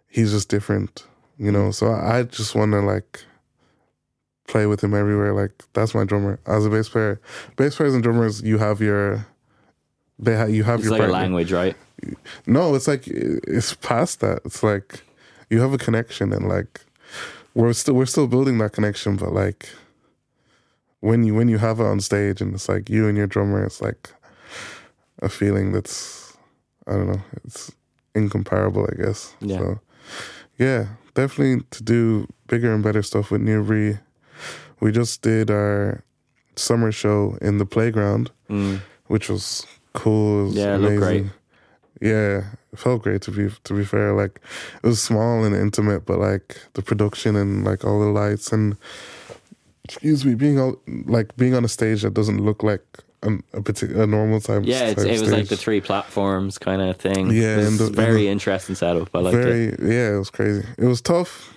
he's 0.09 0.33
just 0.33 0.49
different 0.49 1.05
you 1.39 1.51
know? 1.51 1.71
So 1.71 1.89
i, 1.89 2.19
I 2.19 2.23
just 2.25 2.55
want 2.55 2.73
to 2.73 2.81
like 2.81 3.25
play 4.51 4.67
with 4.67 4.83
him 4.83 4.95
everywhere 4.95 5.33
like 5.33 5.53
that's 5.73 5.95
my 5.95 6.05
drummer 6.05 6.39
as 6.47 6.67
a 6.67 6.71
bass 6.71 6.89
player 6.89 7.21
bass 7.57 7.77
players 7.77 7.95
and 7.95 8.03
drummers 8.03 8.43
you 8.43 8.59
have 8.59 8.81
your 8.81 9.27
they 10.21 10.37
ha- 10.37 10.45
you 10.45 10.65
have 10.65 10.81
it's 10.81 10.89
your 10.89 10.99
like 10.99 11.09
a 11.09 11.13
language, 11.13 11.51
right? 11.51 11.75
No, 12.47 12.75
it's 12.75 12.87
like 12.87 13.07
it's 13.09 13.75
past 13.75 14.21
that. 14.21 14.41
It's 14.45 14.63
like 14.63 15.03
you 15.49 15.61
have 15.61 15.73
a 15.73 15.79
connection, 15.79 16.33
and 16.33 16.47
like 16.47 16.83
we're 17.55 17.73
still 17.73 17.95
we're 17.95 18.07
still 18.07 18.27
building 18.27 18.59
that 18.59 18.73
connection. 18.73 19.17
But 19.17 19.33
like 19.33 19.71
when 21.01 21.25
you 21.25 21.35
when 21.35 21.49
you 21.49 21.59
have 21.59 21.81
it 21.81 21.85
on 21.87 22.01
stage 22.01 22.41
and 22.41 22.55
it's 22.55 22.69
like 22.69 22.91
you 22.91 23.09
and 23.09 23.17
your 23.17 23.27
drummer, 23.27 23.65
it's 23.65 23.81
like 23.81 24.11
a 25.23 25.29
feeling 25.29 25.73
that's 25.73 26.37
I 26.87 26.93
don't 26.93 27.13
know, 27.13 27.23
it's 27.45 27.73
incomparable, 28.15 28.87
I 28.93 29.03
guess. 29.03 29.35
Yeah. 29.41 29.59
So 29.59 29.81
yeah, 30.59 30.87
definitely 31.15 31.65
to 31.71 31.83
do 31.83 32.27
bigger 32.47 32.75
and 32.75 32.85
better 32.85 33.03
stuff 33.03 33.31
with 33.31 33.41
NeuBrí. 33.41 34.01
We 34.81 34.93
just 34.93 35.23
did 35.23 35.51
our 35.51 36.03
summer 36.57 36.93
show 36.93 37.37
in 37.41 37.59
the 37.59 37.67
playground, 37.67 38.31
Mm. 38.51 38.81
which 39.07 39.29
was 39.29 39.67
cool. 39.95 40.41
It 40.41 40.45
was 40.45 40.55
Yeah, 40.57 40.75
it 40.75 40.79
looked 40.79 40.97
great. 40.99 41.21
amazing. 41.21 41.31
Yeah, 42.01 42.45
it 42.73 42.79
felt 42.79 43.03
great 43.03 43.21
to 43.23 43.31
be 43.31 43.51
to 43.65 43.75
be 43.75 43.85
fair. 43.85 44.13
Like 44.15 44.41
it 44.83 44.87
was 44.87 45.03
small 45.03 45.45
and 45.45 45.55
intimate, 45.55 46.07
but 46.07 46.19
like 46.19 46.57
the 46.75 46.83
production 46.83 47.37
and 47.37 47.65
like 47.65 47.85
all 47.85 48.01
the 48.01 48.07
lights 48.07 48.53
and 48.53 48.77
excuse 49.85 50.25
me, 50.25 50.35
being 50.35 50.59
all 50.59 50.77
like 51.07 51.37
being 51.37 51.55
on 51.55 51.65
a 51.65 51.69
stage 51.69 52.03
that 52.03 52.15
doesn't 52.15 52.43
look 52.43 52.63
like 52.63 52.83
an, 53.23 53.43
a 53.53 53.61
particular 53.61 54.05
a 54.05 54.07
normal 54.07 54.41
type. 54.41 54.63
Yeah, 54.65 54.85
it's, 54.87 55.03
type 55.03 55.13
it 55.13 55.21
was 55.21 55.31
like 55.33 55.49
the 55.49 55.57
three 55.57 55.81
platforms 55.83 56.57
kind 56.59 56.81
of 56.81 56.97
thing. 56.97 57.31
Yeah, 57.33 57.57
it 57.59 57.65
was 57.67 57.79
the- 57.79 57.91
very 57.91 58.23
the- 58.23 58.29
interesting 58.29 58.75
setup. 58.77 59.11
I 59.15 59.19
liked 59.19 59.37
it. 59.37 59.81
yeah, 59.83 60.15
it 60.15 60.19
was 60.19 60.31
crazy. 60.31 60.65
It 60.79 60.87
was 60.87 61.01
tough, 61.03 61.55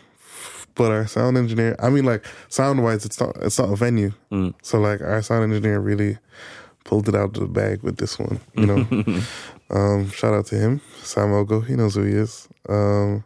but 0.75 0.91
our 0.91 1.07
sound 1.07 1.37
engineer. 1.37 1.75
I 1.79 1.89
mean, 1.89 2.05
like 2.05 2.25
sound 2.49 2.83
wise, 2.83 3.05
it's 3.05 3.19
not 3.19 3.35
it's 3.41 3.59
not 3.59 3.71
a 3.71 3.75
venue. 3.75 4.11
Mm. 4.31 4.53
So 4.61 4.79
like 4.79 5.01
our 5.01 5.21
sound 5.21 5.43
engineer 5.43 5.79
really 5.79 6.17
pulled 6.83 7.07
it 7.07 7.15
out 7.15 7.35
of 7.37 7.41
the 7.41 7.47
bag 7.47 7.81
with 7.83 7.97
this 7.97 8.19
one. 8.19 8.39
You 8.55 8.65
know, 8.65 9.21
um, 9.69 10.09
shout 10.11 10.33
out 10.33 10.45
to 10.47 10.55
him, 10.55 10.81
Sam 11.01 11.29
Ogo. 11.29 11.65
He 11.65 11.75
knows 11.75 11.95
who 11.95 12.03
he 12.03 12.13
is. 12.13 12.47
Um, 12.67 13.23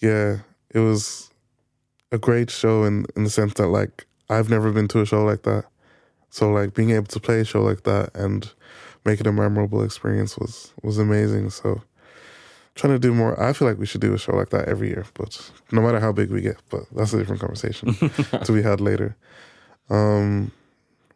yeah, 0.00 0.38
it 0.70 0.80
was 0.80 1.30
a 2.12 2.18
great 2.18 2.50
show 2.50 2.84
in 2.84 3.06
in 3.16 3.24
the 3.24 3.30
sense 3.30 3.54
that 3.54 3.68
like 3.68 4.06
I've 4.28 4.50
never 4.50 4.72
been 4.72 4.88
to 4.88 5.00
a 5.00 5.06
show 5.06 5.24
like 5.24 5.42
that. 5.42 5.64
So 6.30 6.50
like 6.50 6.74
being 6.74 6.90
able 6.90 7.06
to 7.06 7.20
play 7.20 7.40
a 7.40 7.44
show 7.44 7.62
like 7.62 7.84
that 7.84 8.10
and 8.14 8.50
make 9.04 9.20
it 9.20 9.26
a 9.26 9.32
memorable 9.32 9.82
experience 9.82 10.36
was 10.36 10.72
was 10.82 10.98
amazing. 10.98 11.50
So 11.50 11.82
trying 12.74 12.92
to 12.92 12.98
do 12.98 13.14
more. 13.14 13.40
I 13.40 13.52
feel 13.52 13.68
like 13.68 13.78
we 13.78 13.86
should 13.86 14.00
do 14.00 14.14
a 14.14 14.18
show 14.18 14.34
like 14.34 14.50
that 14.50 14.68
every 14.68 14.88
year, 14.88 15.04
but 15.14 15.50
no 15.70 15.80
matter 15.82 16.00
how 16.00 16.12
big 16.12 16.30
we 16.30 16.40
get. 16.40 16.56
But 16.70 16.82
that's 16.94 17.12
a 17.12 17.18
different 17.18 17.40
conversation 17.40 17.94
to 18.44 18.52
be 18.52 18.62
had 18.62 18.80
later. 18.80 19.16
Um, 19.90 20.50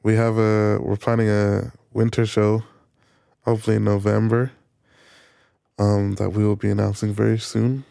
we 0.02 0.14
have 0.14 0.38
a 0.38 0.78
we're 0.80 0.96
planning 0.96 1.28
a 1.28 1.72
winter 1.92 2.26
show, 2.26 2.62
hopefully 3.44 3.76
in 3.76 3.84
November. 3.84 4.52
Um, 5.80 6.14
that 6.16 6.30
we 6.30 6.44
will 6.44 6.56
be 6.56 6.70
announcing 6.70 7.12
very 7.14 7.38
soon. 7.38 7.84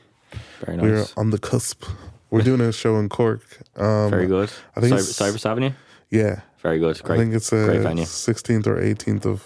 Very 0.65 0.75
nice. 0.75 0.83
We're 0.83 1.05
on 1.21 1.29
the 1.29 1.37
cusp. 1.37 1.85
We're 2.29 2.41
doing 2.41 2.59
a 2.59 2.73
show 2.73 2.97
in 2.97 3.07
Cork. 3.07 3.43
Um, 3.77 4.09
very 4.09 4.27
good. 4.27 4.51
I 4.75 4.81
think 4.81 4.93
Cyber, 4.93 5.13
Cyprus 5.13 5.45
Avenue. 5.45 5.71
Yeah, 6.09 6.41
Very 6.61 6.79
good. 6.79 6.99
I 7.09 7.15
think 7.15 7.33
it's 7.33 7.49
great 7.49 7.85
uh 7.85 7.91
16th 7.91 8.67
or 8.67 8.75
18th 8.81 9.25
of 9.25 9.43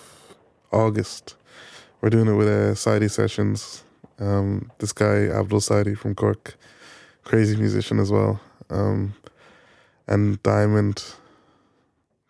August. 0.72 1.36
We're 2.02 2.10
doing 2.10 2.28
it 2.28 2.34
with 2.34 2.48
uh, 2.48 2.74
Saidi 2.74 3.10
Sessions. 3.12 3.84
Um, 4.22 4.72
this 4.78 4.94
guy 4.94 5.26
Abdul 5.28 5.60
Saidi 5.60 5.98
from 5.98 6.16
Cork, 6.16 6.56
crazy 7.24 7.58
musician 7.58 8.00
as 8.00 8.12
well. 8.12 8.40
Um, 8.70 9.16
and 10.08 10.42
Diamond, 10.44 11.04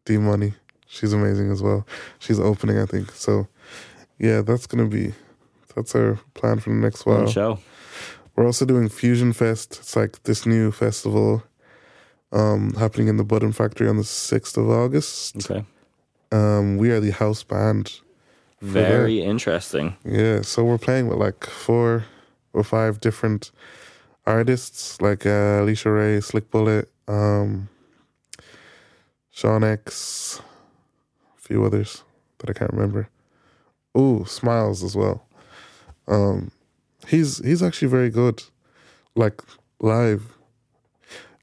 D 0.06 0.18
Money, 0.18 0.54
she's 0.88 1.14
amazing 1.14 1.52
as 1.52 1.62
well. 1.62 1.86
She's 2.20 2.40
opening, 2.40 2.80
I 2.80 2.86
think. 2.86 3.12
So, 3.12 3.48
yeah, 4.18 4.42
that's 4.42 4.66
gonna 4.66 4.88
be 4.88 5.14
that's 5.76 5.94
our 5.94 6.20
plan 6.34 6.60
for 6.60 6.70
the 6.70 6.76
next 6.78 7.06
while. 7.06 7.28
show. 7.28 7.60
We're 8.36 8.46
also 8.46 8.66
doing 8.66 8.90
Fusion 8.90 9.34
Fest. 9.34 9.78
It's 9.82 9.96
like 9.96 10.24
this 10.24 10.46
new 10.46 10.72
festival 10.72 11.44
um, 12.32 12.74
happening 12.76 13.08
in 13.08 13.18
the 13.18 13.24
Button 13.24 13.52
Factory 13.52 13.88
on 13.88 13.98
the 13.98 14.04
6th 14.04 14.58
of 14.58 14.70
August. 14.70 15.52
Okay. 15.52 15.66
Um, 16.32 16.78
we 16.78 16.92
are 16.92 17.00
the 17.00 17.12
house 17.12 17.44
band. 17.44 18.00
For 18.62 18.68
that. 18.68 18.90
Very 18.90 19.22
interesting. 19.22 19.96
Yeah, 20.06 20.42
so 20.44 20.64
we're 20.64 20.78
playing 20.78 21.08
with 21.08 21.18
like 21.18 21.46
four 21.46 22.06
or 22.54 22.64
five 22.64 23.00
different 23.00 23.52
artists, 24.28 25.02
like 25.02 25.26
uh, 25.26 25.62
Alicia 25.62 25.90
Raye, 25.90 26.22
Slick 26.22 26.52
Bullet, 26.52 26.88
um, 27.08 27.70
Sean 29.32 29.64
X, 29.64 30.42
a 31.38 31.42
few 31.42 31.64
others 31.66 32.04
that 32.40 32.50
I 32.50 32.54
can't 32.54 32.72
remember. 32.72 33.10
Ooh, 33.98 34.26
Smiles 34.28 34.84
as 34.84 34.96
well. 34.96 35.26
Um, 36.08 36.52
he's 37.08 37.40
he's 37.44 37.64
actually 37.64 37.88
very 37.88 38.10
good, 38.10 38.44
like 39.16 39.42
live. 39.80 40.24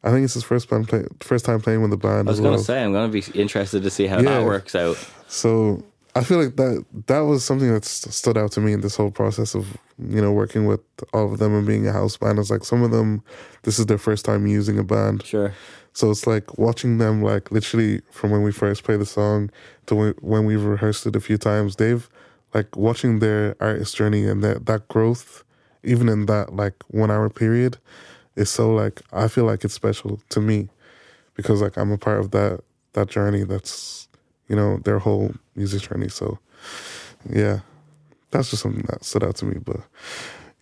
I 0.05 0.11
think 0.13 0.25
it's 0.25 0.35
his 0.35 0.45
first 0.45 0.71
band 0.71 0.89
play, 0.89 1.05
first 1.21 1.45
time 1.45 1.61
playing 1.61 1.83
with 1.83 1.91
the 1.91 1.97
band. 1.97 2.29
I 2.29 2.31
was 2.31 2.39
as 2.39 2.41
going 2.41 2.53
well. 2.53 2.59
to 2.61 2.65
say, 2.65 2.83
I'm 2.85 2.93
going 2.93 3.11
to 3.11 3.33
be 3.33 3.39
interested 3.39 3.83
to 3.83 3.91
see 3.91 4.07
how 4.07 4.19
Yeah. 4.21 4.39
that 4.39 4.45
works 4.47 4.75
out. 4.77 4.97
So 5.27 5.83
I 6.15 6.25
feel 6.25 6.43
like 6.43 6.57
that 6.57 6.85
that 7.07 7.21
was 7.21 7.45
something 7.45 7.73
that 7.73 7.85
st- 7.85 8.13
stood 8.13 8.37
out 8.37 8.53
to 8.53 8.61
me 8.61 8.73
in 8.73 8.81
this 8.81 8.97
whole 8.97 9.11
process 9.11 9.55
of 9.55 9.77
you 9.99 10.21
know 10.21 10.33
working 10.33 10.67
with 10.67 10.81
all 11.13 11.33
of 11.33 11.39
them 11.39 11.55
and 11.55 11.67
being 11.67 11.87
a 11.87 11.93
house 11.93 12.17
band. 12.17 12.39
It's 12.39 12.51
like 12.51 12.65
some 12.65 12.83
of 12.83 12.91
them, 12.91 13.23
this 13.63 13.79
is 13.79 13.87
their 13.87 13.99
first 13.99 14.25
time 14.25 14.47
using 14.47 14.79
a 14.79 14.85
band, 14.85 15.25
Sure. 15.25 15.53
so 15.93 16.11
it's 16.11 16.27
like 16.27 16.59
watching 16.59 16.99
them 16.99 17.23
like 17.23 17.51
literally 17.53 18.01
from 18.11 18.31
when 18.31 18.43
we 18.43 18.51
first 18.53 18.83
play 18.85 18.97
the 18.97 19.07
song 19.07 19.51
to 19.87 19.95
when, 19.95 20.15
when 20.21 20.45
we've 20.45 20.65
rehearsed 20.65 21.07
it 21.07 21.15
a 21.15 21.21
few 21.21 21.39
times. 21.39 21.77
They've 21.77 22.09
like 22.55 22.75
watching 22.77 23.19
their 23.21 23.55
artist 23.61 23.95
journey 23.95 24.27
and 24.27 24.43
that 24.43 24.67
that 24.67 24.89
growth, 24.89 25.45
even 25.85 26.09
in 26.09 26.27
that 26.27 26.57
like 26.57 26.75
one 26.89 27.11
hour 27.11 27.29
period, 27.31 27.79
is 28.35 28.51
so 28.51 28.73
like 28.75 29.03
I 29.13 29.29
feel 29.29 29.45
like 29.45 29.63
it's 29.63 29.75
special 29.75 30.21
to 30.31 30.41
me 30.41 30.69
because 31.35 31.61
like 31.63 31.77
I'm 31.77 31.93
a 31.93 31.99
part 31.99 32.19
of 32.19 32.31
that 32.33 32.61
that 32.95 33.09
journey. 33.09 33.45
That's 33.45 34.08
you 34.49 34.57
know 34.57 34.79
their 34.85 34.99
whole 34.99 35.33
music 35.55 35.83
journey. 35.83 36.09
So 36.09 36.39
yeah, 37.29 37.61
that's 38.31 38.51
just 38.51 38.63
something 38.63 38.85
that 38.89 39.05
stood 39.05 39.25
out 39.25 39.37
to 39.37 39.45
me. 39.45 39.59
But 39.59 39.81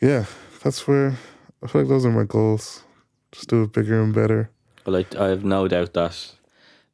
yeah, 0.01 0.27
that's 0.63 0.87
where 0.87 1.17
I 1.63 1.67
feel 1.67 1.83
like 1.83 1.89
those 1.89 2.05
are 2.05 2.11
my 2.11 2.25
goals. 2.25 2.83
Just 3.33 3.49
do 3.49 3.63
it 3.63 3.73
bigger 3.73 4.01
and 4.03 4.15
better. 4.15 4.51
Well, 4.85 4.97
I, 4.97 5.05
I 5.19 5.29
have 5.29 5.45
no 5.45 5.69
doubt 5.69 5.95
that 5.95 6.33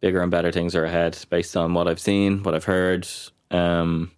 bigger 0.00 0.20
and 0.20 0.30
better 0.30 0.50
things 0.50 0.74
are 0.74 0.84
ahead 0.84 1.18
based 1.30 1.56
on 1.56 1.74
what 1.74 1.86
I've 1.86 2.00
seen, 2.00 2.42
what 2.42 2.54
I've 2.54 2.64
heard, 2.64 3.06
um, 3.50 4.10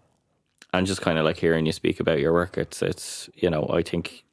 and 0.73 0.87
just 0.87 1.03
kind 1.03 1.19
of 1.19 1.25
like 1.25 1.37
hearing 1.37 1.67
you 1.67 1.73
speak 1.73 2.01
about 2.01 2.21
your 2.21 2.33
work. 2.33 2.57
It's, 2.57 2.83
it's 2.83 3.29
you 3.35 3.51
know, 3.51 3.69
I 3.73 3.83
think 3.83 4.25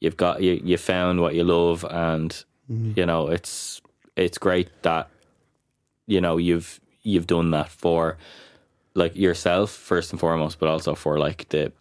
you've 0.00 0.16
got 0.16 0.42
you 0.42 0.60
you 0.64 0.76
found 0.76 1.20
what 1.20 1.34
you 1.34 1.44
love, 1.44 1.84
and 1.88 2.44
you 2.68 3.06
know, 3.06 3.28
it's 3.28 3.80
it's 4.16 4.38
great 4.38 4.70
that 4.82 5.08
you 6.06 6.20
know 6.20 6.36
you've 6.36 6.80
you've 7.02 7.26
done 7.26 7.50
that 7.52 7.68
for 7.68 8.16
like 8.94 9.16
yourself 9.16 9.70
first 9.70 10.10
and 10.12 10.20
foremost, 10.20 10.58
but 10.58 10.68
also 10.68 10.94
for 10.94 11.18
like 11.18 11.48
the 11.50 11.72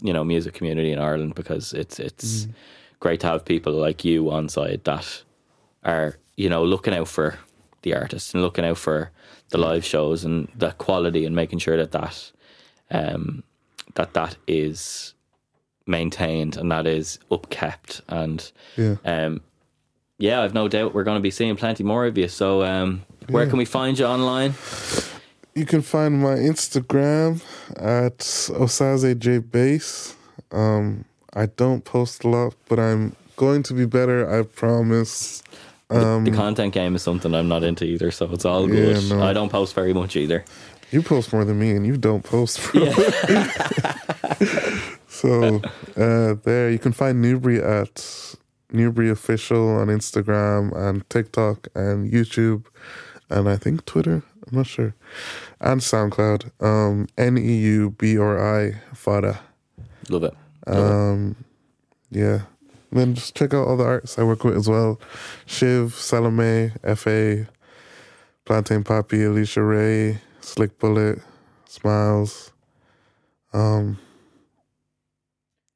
you 0.00 0.12
know 0.12 0.24
music 0.24 0.54
community 0.54 0.92
in 0.92 0.98
Ireland 0.98 1.34
because 1.34 1.72
it's 1.72 1.98
it's 2.00 2.46
great 3.00 3.20
to 3.20 3.26
have 3.26 3.44
people 3.44 3.72
like 3.72 4.04
you 4.04 4.30
on 4.30 4.48
side 4.48 4.80
that 4.84 5.22
are 5.84 6.16
you 6.36 6.48
know 6.48 6.64
looking 6.64 6.94
out 6.94 7.08
for 7.08 7.38
the 7.82 7.94
artists 7.94 8.32
and 8.34 8.42
looking 8.42 8.64
out 8.64 8.78
for 8.78 9.10
the 9.50 9.58
live 9.58 9.84
shows 9.84 10.24
and 10.24 10.48
the 10.56 10.70
quality 10.72 11.24
and 11.26 11.34
making 11.36 11.58
sure 11.58 11.76
that 11.76 11.92
that 11.92 12.32
um, 12.90 13.42
that 13.94 14.14
that 14.14 14.36
is 14.46 15.14
maintained 15.86 16.56
and 16.56 16.70
that 16.70 16.86
is 16.86 17.18
upkept 17.30 18.00
and 18.08 18.52
Yeah. 18.76 18.96
um, 19.04 19.40
yeah, 20.18 20.42
I've 20.42 20.54
no 20.54 20.68
doubt 20.68 20.94
we're 20.94 21.02
going 21.04 21.16
to 21.18 21.22
be 21.22 21.30
seeing 21.32 21.56
plenty 21.56 21.82
more 21.82 22.06
of 22.06 22.16
you. 22.16 22.28
So 22.28 22.62
um, 22.62 23.02
where 23.28 23.46
can 23.46 23.58
we 23.58 23.64
find 23.64 23.98
you 23.98 24.06
online? 24.06 24.54
You 25.54 25.66
can 25.66 25.82
find 25.82 26.20
my 26.22 26.36
Instagram 26.36 27.42
at 27.76 28.18
Osazeejbass. 28.18 30.14
Um, 30.50 31.04
I 31.34 31.46
don't 31.46 31.84
post 31.84 32.24
a 32.24 32.28
lot, 32.28 32.54
but 32.68 32.78
I'm 32.78 33.14
going 33.36 33.62
to 33.64 33.74
be 33.74 33.84
better. 33.86 34.28
I 34.28 34.42
promise. 34.44 35.42
Um, 35.90 36.24
the 36.24 36.30
content 36.30 36.72
game 36.72 36.94
is 36.94 37.02
something 37.02 37.34
I'm 37.34 37.48
not 37.48 37.62
into 37.64 37.84
either, 37.84 38.10
so 38.10 38.30
it's 38.32 38.44
all 38.46 38.66
Yeah, 38.68 38.94
good. 38.94 39.10
no. 39.10 39.22
I 39.22 39.32
don't 39.34 39.50
post 39.50 39.74
very 39.74 39.92
much 39.92 40.16
either. 40.16 40.42
you 40.90 41.02
post 41.02 41.32
more 41.34 41.44
than 41.44 41.58
me, 41.58 41.72
and 41.72 41.86
you 41.86 41.96
don't 41.98 42.22
post. 42.24 42.60
Bro. 42.72 42.86
so 45.08 45.60
uh, 45.96 46.34
there, 46.44 46.70
you 46.70 46.78
can 46.78 46.92
find 46.92 47.22
NeuBrí 47.24 47.58
at 47.62 47.94
NeuBrí 48.72 49.10
Official 49.10 49.68
on 49.68 49.88
Instagram 49.88 50.74
and 50.74 51.08
TikTok 51.10 51.68
and 51.74 52.10
YouTube, 52.10 52.64
and 53.32 53.48
I 53.48 53.56
think 53.56 53.84
Twitter. 53.84 54.22
I'm 54.46 54.58
not 54.58 54.66
sure, 54.66 54.94
and 55.60 55.80
SoundCloud. 55.80 56.50
Um, 56.60 57.08
N 57.16 57.38
E 57.38 57.56
U 57.58 57.90
B 57.90 58.18
R 58.18 58.60
I 58.60 58.80
Fada. 58.94 59.40
Love 60.08 60.24
it. 60.24 60.34
Um, 60.66 61.36
yeah. 62.10 62.42
And 62.90 63.00
then 63.00 63.14
just 63.14 63.34
check 63.34 63.54
out 63.54 63.66
all 63.66 63.78
the 63.78 63.84
artists 63.84 64.18
I 64.18 64.22
work 64.22 64.44
with 64.44 64.54
as 64.54 64.68
well. 64.68 65.00
Shiv, 65.46 65.94
Salome, 65.94 66.72
Fa, 66.94 67.48
Plantain 68.44 68.84
Papi, 68.84 69.26
Alicia 69.26 69.62
Raye, 69.62 70.18
Slick 70.40 70.78
Bullet, 70.78 71.20
Smiles. 71.64 72.52
Um, 73.54 73.98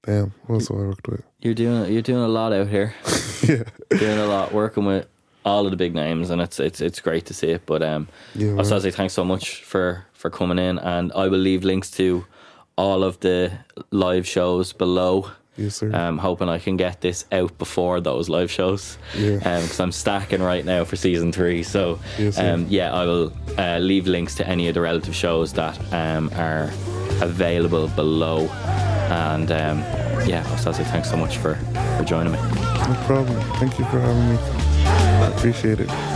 damn, 0.04 0.34
what 0.46 0.56
else 0.56 0.68
have 0.68 0.76
I 0.76 0.80
worked 0.80 1.08
with? 1.08 1.22
You're 1.40 1.54
doing 1.54 1.90
you're 1.92 2.02
doing 2.02 2.22
a 2.22 2.28
lot 2.28 2.52
out 2.52 2.68
here. 2.68 2.94
yeah, 3.48 3.62
doing 3.88 4.18
a 4.18 4.26
lot, 4.26 4.52
working 4.52 4.84
with 4.84 5.06
all 5.46 5.64
of 5.64 5.70
the 5.70 5.76
big 5.76 5.94
names, 5.94 6.28
and 6.30 6.42
it's 6.42 6.60
it's 6.60 6.80
it's 6.82 7.00
great 7.00 7.24
to 7.26 7.32
see 7.34 7.50
it. 7.52 7.62
But 7.64 7.82
um, 7.82 8.08
Yeah, 8.34 8.48
man. 8.52 8.64
Osazee, 8.64 8.92
thanks 8.92 9.14
so 9.14 9.24
much 9.24 9.62
for 9.62 10.04
for 10.12 10.28
coming 10.28 10.58
in, 10.58 10.78
and 10.80 11.12
I 11.12 11.28
will 11.28 11.38
leave 11.38 11.64
links 11.64 11.90
to 11.92 12.26
all 12.76 13.02
of 13.04 13.18
the 13.20 13.52
live 13.90 14.26
shows 14.26 14.72
below. 14.74 15.30
Yes, 15.56 15.76
sir. 15.76 15.90
Um, 15.94 16.18
hoping 16.18 16.50
I 16.50 16.58
can 16.58 16.76
get 16.76 17.00
this 17.00 17.24
out 17.32 17.56
before 17.56 18.02
those 18.02 18.28
live 18.28 18.50
shows. 18.50 18.98
Yeah. 19.16 19.36
Because 19.38 19.80
I'm 19.80 19.92
stacking 19.92 20.42
right 20.42 20.64
now 20.66 20.84
for 20.84 20.96
season 20.96 21.32
three. 21.32 21.62
So, 21.62 21.98
Yes, 22.18 22.38
um, 22.38 22.66
yeah, 22.68 22.92
I 22.92 23.06
will 23.06 23.32
uh, 23.56 23.78
leave 23.78 24.06
links 24.06 24.34
to 24.34 24.46
any 24.46 24.68
of 24.68 24.74
the 24.74 24.82
relative 24.82 25.14
shows 25.14 25.54
that 25.54 25.78
um, 25.94 26.28
are 26.34 26.68
available 27.22 27.88
below. 27.88 28.48
And 29.08 29.50
um, 29.50 29.78
yeah, 30.28 30.44
Osazee, 30.52 30.84
thanks 30.90 31.08
so 31.08 31.16
much 31.16 31.38
for, 31.38 31.54
for 31.96 32.04
joining 32.04 32.32
me. 32.34 32.38
no 32.38 32.94
problem. 33.06 33.40
Thank 33.58 33.78
you 33.78 33.86
for 33.86 33.98
having 33.98 34.28
me. 34.34 34.65
I 35.16 35.28
appreciate 35.28 35.80
it. 35.80 36.15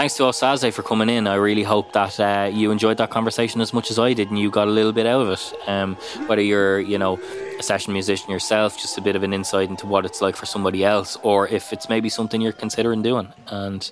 Thanks 0.00 0.14
to 0.14 0.22
Osazee 0.22 0.72
for 0.72 0.82
coming 0.82 1.10
in. 1.10 1.26
I 1.26 1.34
really 1.34 1.62
hope 1.62 1.92
that 1.92 2.18
uh, 2.18 2.50
you 2.50 2.70
enjoyed 2.70 2.96
that 2.96 3.10
conversation 3.10 3.60
as 3.60 3.74
much 3.74 3.90
as 3.90 3.98
I 3.98 4.14
did, 4.14 4.30
and 4.30 4.38
you 4.38 4.50
got 4.50 4.66
a 4.66 4.70
little 4.70 4.92
bit 4.92 5.04
out 5.04 5.20
of 5.20 5.28
it. 5.28 5.54
Um, 5.68 5.96
whether 6.24 6.40
you're, 6.40 6.80
you 6.80 6.96
know, 6.96 7.20
a 7.58 7.62
session 7.62 7.92
musician 7.92 8.30
yourself, 8.30 8.78
just 8.78 8.96
a 8.96 9.02
bit 9.02 9.14
of 9.14 9.22
an 9.22 9.34
insight 9.34 9.68
into 9.68 9.86
what 9.86 10.06
it's 10.06 10.22
like 10.22 10.36
for 10.36 10.46
somebody 10.46 10.86
else, 10.86 11.18
or 11.22 11.48
if 11.48 11.70
it's 11.70 11.90
maybe 11.90 12.08
something 12.08 12.40
you're 12.40 12.54
considering 12.54 13.02
doing. 13.02 13.30
And 13.48 13.90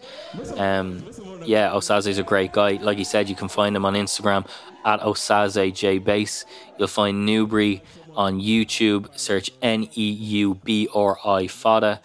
um, 0.56 1.04
yeah, 1.44 1.68
Osazee's 1.72 2.16
a 2.16 2.22
great 2.22 2.52
guy. 2.52 2.78
Like 2.80 2.96
he 2.96 3.04
said, 3.04 3.28
you 3.28 3.36
can 3.36 3.48
find 3.50 3.76
him 3.76 3.84
on 3.84 3.92
Instagram 3.92 4.48
at 4.86 5.00
Osazeejbass. 5.00 6.46
You'll 6.78 6.88
find 6.88 7.28
NeuBrí 7.28 7.82
on 8.16 8.40
YouTube. 8.40 9.10
Search 9.18 9.50
N 9.60 9.86
E 9.94 10.10
U 10.10 10.54
B 10.54 10.88
R 10.94 11.18
I 11.22 11.48
Fada. 11.48 12.00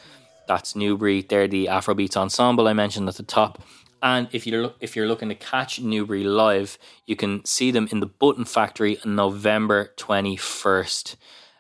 That's 0.46 0.74
NeuBrí. 0.74 1.26
They're 1.26 1.48
the 1.48 1.68
Afrobeats 1.68 2.18
ensemble 2.18 2.68
I 2.68 2.74
mentioned 2.74 3.08
at 3.08 3.16
the 3.16 3.24
top. 3.24 3.62
And 4.04 4.28
if 4.34 4.46
you're 4.46 4.74
if 4.82 4.98
you're 4.98 5.08
looking 5.08 5.30
to 5.30 5.36
catch 5.36 5.82
NeuBrí 5.82 6.26
live, 6.26 6.78
you 7.08 7.16
can 7.16 7.44
see 7.46 7.72
them 7.72 7.88
in 7.90 8.02
the 8.02 8.06
Button 8.06 8.44
Factory 8.44 9.00
on 9.00 9.16
November 9.16 9.94
twenty 9.96 10.36
first. 10.36 11.16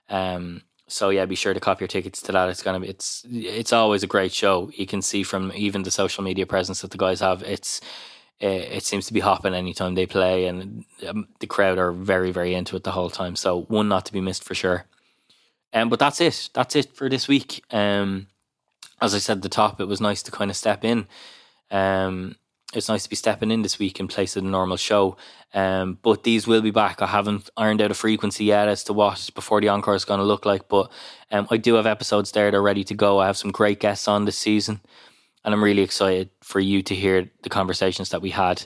Um, 0.10 0.64
so 0.90 1.10
yeah, 1.10 1.26
be 1.26 1.36
sure 1.36 1.53
to 1.53 1.61
copy 1.61 1.84
your 1.84 1.88
tickets 1.88 2.22
to 2.24 2.34
that. 2.34 2.49
It's 2.49 2.61
gonna 2.61 2.82
be 2.82 2.90
it's 2.90 3.26
it's 3.32 3.72
always 3.72 4.03
a 4.03 4.07
great 4.07 4.34
show. 4.34 4.70
You 4.76 4.86
can 4.86 5.02
see 5.02 5.24
from 5.24 5.53
even 5.56 5.84
the 5.84 5.91
social 5.91 6.22
media 6.22 6.45
presence 6.45 6.82
that 6.82 6.91
the 6.91 6.98
guys 6.98 7.22
have. 7.22 7.44
It's 7.44 7.80
uh, 8.44 8.48
it 8.48 8.84
seems 8.84 9.07
to 9.07 9.14
be 9.14 9.22
hopping 9.22 9.53
anytime 9.53 9.95
they 9.95 10.06
play, 10.06 10.45
and 10.45 10.84
um, 11.07 11.30
the 11.40 11.48
crowd 11.48 11.78
are 11.78 11.94
very 11.94 12.32
very 12.32 12.53
into 12.56 12.76
it 12.76 12.84
the 12.84 12.91
whole 12.91 13.10
time. 13.10 13.38
So 13.38 13.61
one 13.70 13.88
not 13.88 14.06
to 14.07 14.14
be 14.14 14.20
missed 14.20 14.44
for 14.44 14.53
sure. 14.53 14.86
Um, 15.72 15.88
but 15.88 15.98
that's 15.98 16.20
it. 16.20 16.49
That's 16.53 16.76
it 16.76 16.94
for 16.94 17.07
this 17.07 17.30
week. 17.30 17.64
Um, 17.72 18.28
as 18.99 19.15
I 19.15 19.20
said 19.20 19.38
at 19.38 19.44
the 19.44 19.49
top, 19.49 19.80
it 19.80 19.88
was 19.88 20.02
nice 20.02 20.22
to 20.24 20.32
kind 20.32 20.52
of 20.52 20.57
step 20.57 20.84
in. 20.84 21.07
Um, 21.74 22.38
it's 22.74 22.90
nice 22.90 23.04
to 23.04 23.10
be 23.10 23.16
stepping 23.16 23.52
in 23.52 23.62
this 23.62 23.78
week 23.78 24.00
in 24.00 24.08
place 24.08 24.36
of 24.36 24.44
the 24.44 24.50
normal 24.50 24.78
show. 24.78 25.18
Um, 25.54 26.00
but 26.02 26.24
these 26.24 26.48
will 26.48 26.62
be 26.62 26.72
back. 26.72 27.02
I 27.02 27.08
haven't 27.08 27.50
ironed 27.56 27.82
out 27.82 27.91
a 27.91 27.95
frequency 27.95 28.45
yet 28.45 28.68
as 28.68 28.84
to 28.86 28.94
what 28.94 29.30
before 29.36 29.62
the 29.62 29.70
encore 29.70 29.95
is 29.95 30.06
going 30.06 30.20
to 30.20 30.26
look 30.26 30.45
like. 30.45 30.68
But 30.68 30.91
um, 31.32 31.48
I 31.52 31.58
do 31.58 31.76
have 31.76 31.86
episodes 31.86 32.32
there 32.32 32.50
that 32.50 32.58
are 32.58 32.62
ready 32.62 32.84
to 32.86 32.94
go. 32.94 33.20
I 33.20 33.28
have 33.28 33.38
some 33.38 33.52
great 33.52 33.80
guests 33.80 34.08
on 34.08 34.26
this 34.26 34.38
season, 34.38 34.82
and 35.44 35.54
I'm 35.54 35.64
really 35.64 35.84
excited 35.84 36.30
for 36.41 36.60
you 36.60 36.82
to 36.84 36.95
hear 36.95 37.30
the 37.44 37.50
conversations 37.50 38.10
that 38.10 38.22
we 38.22 38.32
had. 38.32 38.66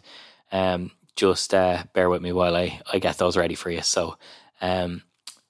Um, 0.52 0.92
just 1.16 1.54
uh, 1.54 1.84
bear 1.94 2.10
with 2.10 2.22
me 2.22 2.32
while 2.32 2.56
I, 2.56 2.80
I 2.94 3.00
get 3.00 3.18
those 3.18 3.36
ready 3.36 3.56
for 3.56 3.70
you. 3.70 3.82
So, 3.82 4.18
um, 4.62 5.04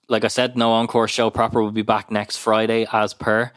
like 0.08 0.24
I 0.24 0.30
said, 0.30 0.58
no 0.58 0.72
encore 0.72 1.08
show 1.08 1.30
proper 1.30 1.62
will 1.62 1.72
be 1.72 1.82
back 1.82 2.10
next 2.10 2.38
Friday 2.38 2.88
as 2.92 3.14
per. 3.14 3.52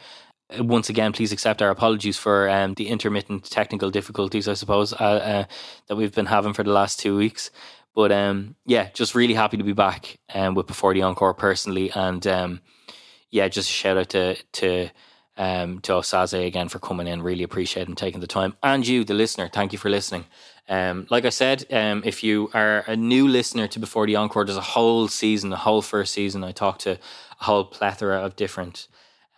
Once 0.59 0.89
again, 0.89 1.13
please 1.13 1.31
accept 1.31 1.61
our 1.61 1.69
apologies 1.69 2.17
for 2.17 2.49
um, 2.49 2.73
the 2.73 2.89
intermittent 2.89 3.49
technical 3.49 3.89
difficulties, 3.89 4.47
I 4.47 4.53
suppose, 4.53 4.93
uh, 4.93 4.95
uh, 4.95 5.43
that 5.87 5.95
we've 5.95 6.13
been 6.13 6.25
having 6.25 6.53
for 6.53 6.63
the 6.63 6.71
last 6.71 6.99
two 6.99 7.15
weeks. 7.15 7.51
But 7.95 8.11
um, 8.11 8.55
yeah, 8.65 8.89
just 8.93 9.15
really 9.15 9.33
happy 9.33 9.57
to 9.57 9.63
be 9.63 9.73
back 9.73 10.19
um, 10.33 10.55
with 10.55 10.67
Before 10.67 10.93
the 10.93 11.03
Encore 11.03 11.33
personally. 11.33 11.91
And 11.93 12.25
um, 12.27 12.61
yeah, 13.29 13.47
just 13.47 13.69
a 13.69 13.73
shout 13.73 13.97
out 13.97 14.09
to 14.09 14.35
to 14.35 14.89
um, 15.37 15.79
to 15.81 15.93
Osazee 15.93 16.45
again 16.45 16.69
for 16.69 16.79
coming 16.79 17.07
in. 17.07 17.21
Really 17.21 17.43
appreciate 17.43 17.87
him 17.87 17.95
taking 17.95 18.21
the 18.21 18.27
time. 18.27 18.55
And 18.61 18.87
you, 18.87 19.03
the 19.03 19.13
listener, 19.13 19.49
thank 19.51 19.73
you 19.73 19.79
for 19.79 19.89
listening. 19.89 20.25
Um, 20.69 21.07
like 21.09 21.25
I 21.25 21.29
said, 21.29 21.65
um, 21.71 22.03
if 22.05 22.23
you 22.23 22.49
are 22.53 22.83
a 22.87 22.95
new 22.95 23.27
listener 23.27 23.67
to 23.67 23.79
Before 23.79 24.05
the 24.05 24.15
Encore, 24.15 24.45
there's 24.45 24.57
a 24.57 24.61
whole 24.61 25.07
season, 25.07 25.49
the 25.49 25.57
whole 25.57 25.81
first 25.81 26.13
season. 26.13 26.43
I 26.43 26.51
talked 26.51 26.81
to 26.81 26.91
a 26.91 27.43
whole 27.43 27.65
plethora 27.65 28.19
of 28.19 28.35
different 28.35 28.87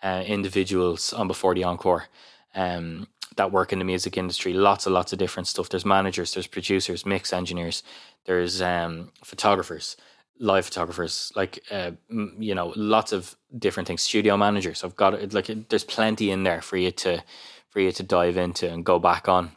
uh, 0.03 0.23
individuals 0.25 1.13
on 1.13 1.27
Before 1.27 1.55
the 1.55 1.63
Encore 1.63 2.05
um, 2.53 3.07
that 3.37 3.51
work 3.51 3.73
in 3.73 3.79
the 3.79 3.85
music 3.85 4.17
industry. 4.17 4.53
Lots 4.53 4.85
and 4.85 4.93
lots 4.93 5.13
of 5.13 5.19
different 5.19 5.47
stuff. 5.47 5.69
There's 5.69 5.85
managers, 5.85 6.33
there's 6.33 6.47
producers, 6.47 7.05
mix 7.05 7.33
engineers, 7.33 7.83
there's 8.25 8.61
um, 8.61 9.11
photographers, 9.23 9.97
live 10.39 10.65
photographers, 10.65 11.31
like 11.35 11.63
uh, 11.71 11.91
you 12.09 12.53
know, 12.53 12.73
lots 12.75 13.11
of 13.11 13.35
different 13.57 13.87
things. 13.87 14.01
Studio 14.01 14.37
managers. 14.37 14.83
I've 14.83 14.95
got 14.95 15.13
it. 15.13 15.33
Like, 15.33 15.49
there's 15.69 15.83
plenty 15.83 16.31
in 16.31 16.43
there 16.43 16.61
for 16.61 16.77
you 16.77 16.91
to 16.91 17.23
for 17.69 17.79
you 17.79 17.91
to 17.91 18.03
dive 18.03 18.37
into 18.37 18.71
and 18.71 18.85
go 18.85 18.99
back 18.99 19.27
on. 19.27 19.51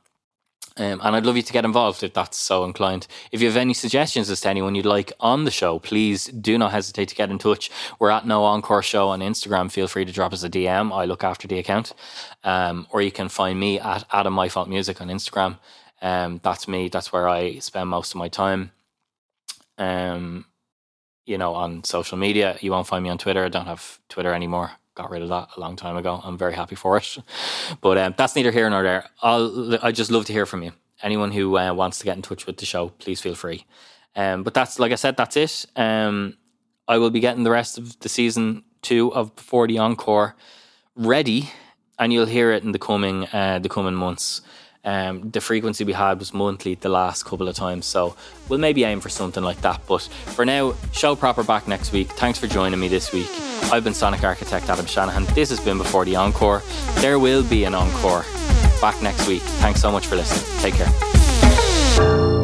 Um, 0.79 1.01
and 1.03 1.17
I'd 1.17 1.25
love 1.25 1.37
you 1.37 1.43
to 1.43 1.53
get 1.53 1.65
involved 1.65 2.03
if 2.03 2.13
that's 2.13 2.37
so 2.37 2.65
inclined. 2.65 3.07
If 3.33 3.41
you 3.41 3.47
have 3.47 3.57
any 3.57 3.73
suggestions 3.73 4.29
as 4.29 4.43
to 4.43 4.51
anyone 4.51 4.75
you'd 4.75 4.85
like 4.85 5.13
on 5.21 5.45
the 5.45 5.51
show, 5.51 5.79
please 5.79 6.27
do 6.27 6.59
not 6.59 6.73
hesitate 6.73 7.09
to 7.09 7.15
get 7.15 7.31
in 7.31 7.39
touch. 7.39 7.71
We're 7.99 8.11
at 8.11 8.27
No 8.27 8.45
Encore 8.45 8.83
Show 8.83 9.09
on 9.09 9.21
Instagram. 9.21 9.71
Feel 9.71 9.89
free 9.89 10.05
to 10.05 10.13
drop 10.13 10.35
us 10.35 10.43
a 10.43 10.51
DM. 10.51 10.93
I 10.95 11.07
look 11.07 11.25
after 11.25 11.49
the 11.49 11.59
account. 11.59 11.95
Um, 12.45 12.87
or 12.91 13.01
you 13.01 13.11
can 13.11 13.31
find 13.31 13.59
me 13.59 13.81
at 13.81 14.05
Adam 14.13 14.35
My 14.35 14.51
Fault 14.51 14.69
Music 14.69 15.01
on 15.01 15.09
Instagram. 15.09 15.59
Um, 16.03 16.41
that's 16.43 16.69
me. 16.69 16.89
That's 16.89 17.11
where 17.11 17.27
I 17.27 17.59
spend 17.61 17.89
most 17.89 18.13
of 18.13 18.19
my 18.19 18.29
time. 18.29 18.73
Um, 19.79 20.45
you 21.25 21.39
know, 21.39 21.55
on 21.55 21.85
social 21.85 22.19
media. 22.19 22.57
You 22.61 22.71
won't 22.71 22.87
find 22.87 23.03
me 23.03 23.11
on 23.11 23.19
Twitter. 23.19 23.45
I 23.45 23.49
don't 23.49 23.67
have 23.67 23.99
Twitter 24.09 24.33
anymore. 24.33 24.73
Got 24.97 25.11
rid 25.11 25.23
of 25.23 25.29
that 25.29 25.51
a 25.57 25.61
long 25.61 25.77
time 25.77 25.97
ago. 25.99 26.21
I'm 26.25 26.39
very 26.39 26.55
happy 26.55 26.75
for 26.75 26.97
it. 26.97 27.19
But 27.83 27.99
um, 27.99 28.15
that's 28.17 28.35
neither 28.35 28.51
here 28.51 28.69
nor 28.71 28.83
there. 28.83 29.05
I'll 29.23 29.79
I 29.85 29.93
just 29.93 30.11
love 30.11 30.25
to 30.25 30.33
hear 30.33 30.47
from 30.47 30.63
you. 30.63 30.73
Anyone 31.03 31.33
who 31.33 31.59
uh, 31.59 31.75
wants 31.75 31.99
to 31.99 32.07
get 32.07 32.17
in 32.17 32.23
touch 32.23 32.47
with 32.47 32.57
the 32.57 32.65
show, 32.65 32.89
please 32.89 33.21
feel 33.21 33.35
free. 33.35 33.67
Um, 34.17 34.43
but 34.43 34.55
that's 34.55 34.79
like 34.79 34.93
I 34.93 34.95
said, 34.95 35.19
that's 35.19 35.37
it. 35.37 35.67
Um, 35.77 36.39
I 36.89 36.97
will 36.97 37.11
be 37.11 37.21
getting 37.21 37.45
the 37.45 37.51
rest 37.51 37.77
of 37.77 38.01
the 38.01 38.09
season 38.09 38.65
two 38.81 39.13
of 39.13 39.37
Before 39.37 39.67
the 39.67 39.79
Encore 39.79 40.35
ready, 40.95 41.51
and 41.99 42.11
you'll 42.11 42.25
hear 42.25 42.51
it 42.53 42.65
in 42.65 42.73
the 42.73 42.79
coming 42.79 43.27
uh, 43.35 43.59
the 43.59 43.69
coming 43.69 43.95
months. 43.95 44.41
Um, 44.87 45.31
the 45.31 45.41
frequency 45.41 45.83
we 45.83 45.93
had 45.93 46.21
was 46.21 46.33
monthly 46.33 46.77
the 46.77 46.89
last 46.89 47.25
couple 47.25 47.49
of 47.49 47.57
times, 47.57 47.87
so 47.87 48.17
we'll 48.49 48.61
maybe 48.61 48.85
aim 48.85 49.01
for 49.01 49.09
something 49.09 49.43
like 49.43 49.61
that. 49.63 49.81
But 49.89 50.03
for 50.03 50.45
now, 50.45 50.75
show 50.93 51.17
proper 51.17 51.43
back 51.43 51.67
next 51.67 51.93
week. 51.93 52.09
Thanks 52.13 52.39
for 52.39 52.47
joining 52.47 52.79
me 52.79 52.87
this 52.87 53.13
week. 53.13 53.29
I've 53.73 53.83
been 53.83 53.95
Sonic 53.95 54.23
Architect 54.23 54.69
Adam 54.71 54.87
Shanahan. 54.87 55.25
This 55.35 55.51
has 55.51 55.59
been 55.59 55.77
Before 55.77 56.05
the 56.05 56.15
Encore. 56.15 56.63
There 57.01 57.19
will 57.19 57.43
be 57.43 57.65
an 57.65 57.75
encore 57.75 58.25
back 58.81 59.03
next 59.03 59.27
week. 59.27 59.43
Thanks 59.61 59.81
so 59.81 59.91
much 59.91 60.07
for 60.07 60.15
listening. 60.15 60.61
Take 60.61 60.75
care. 60.75 62.36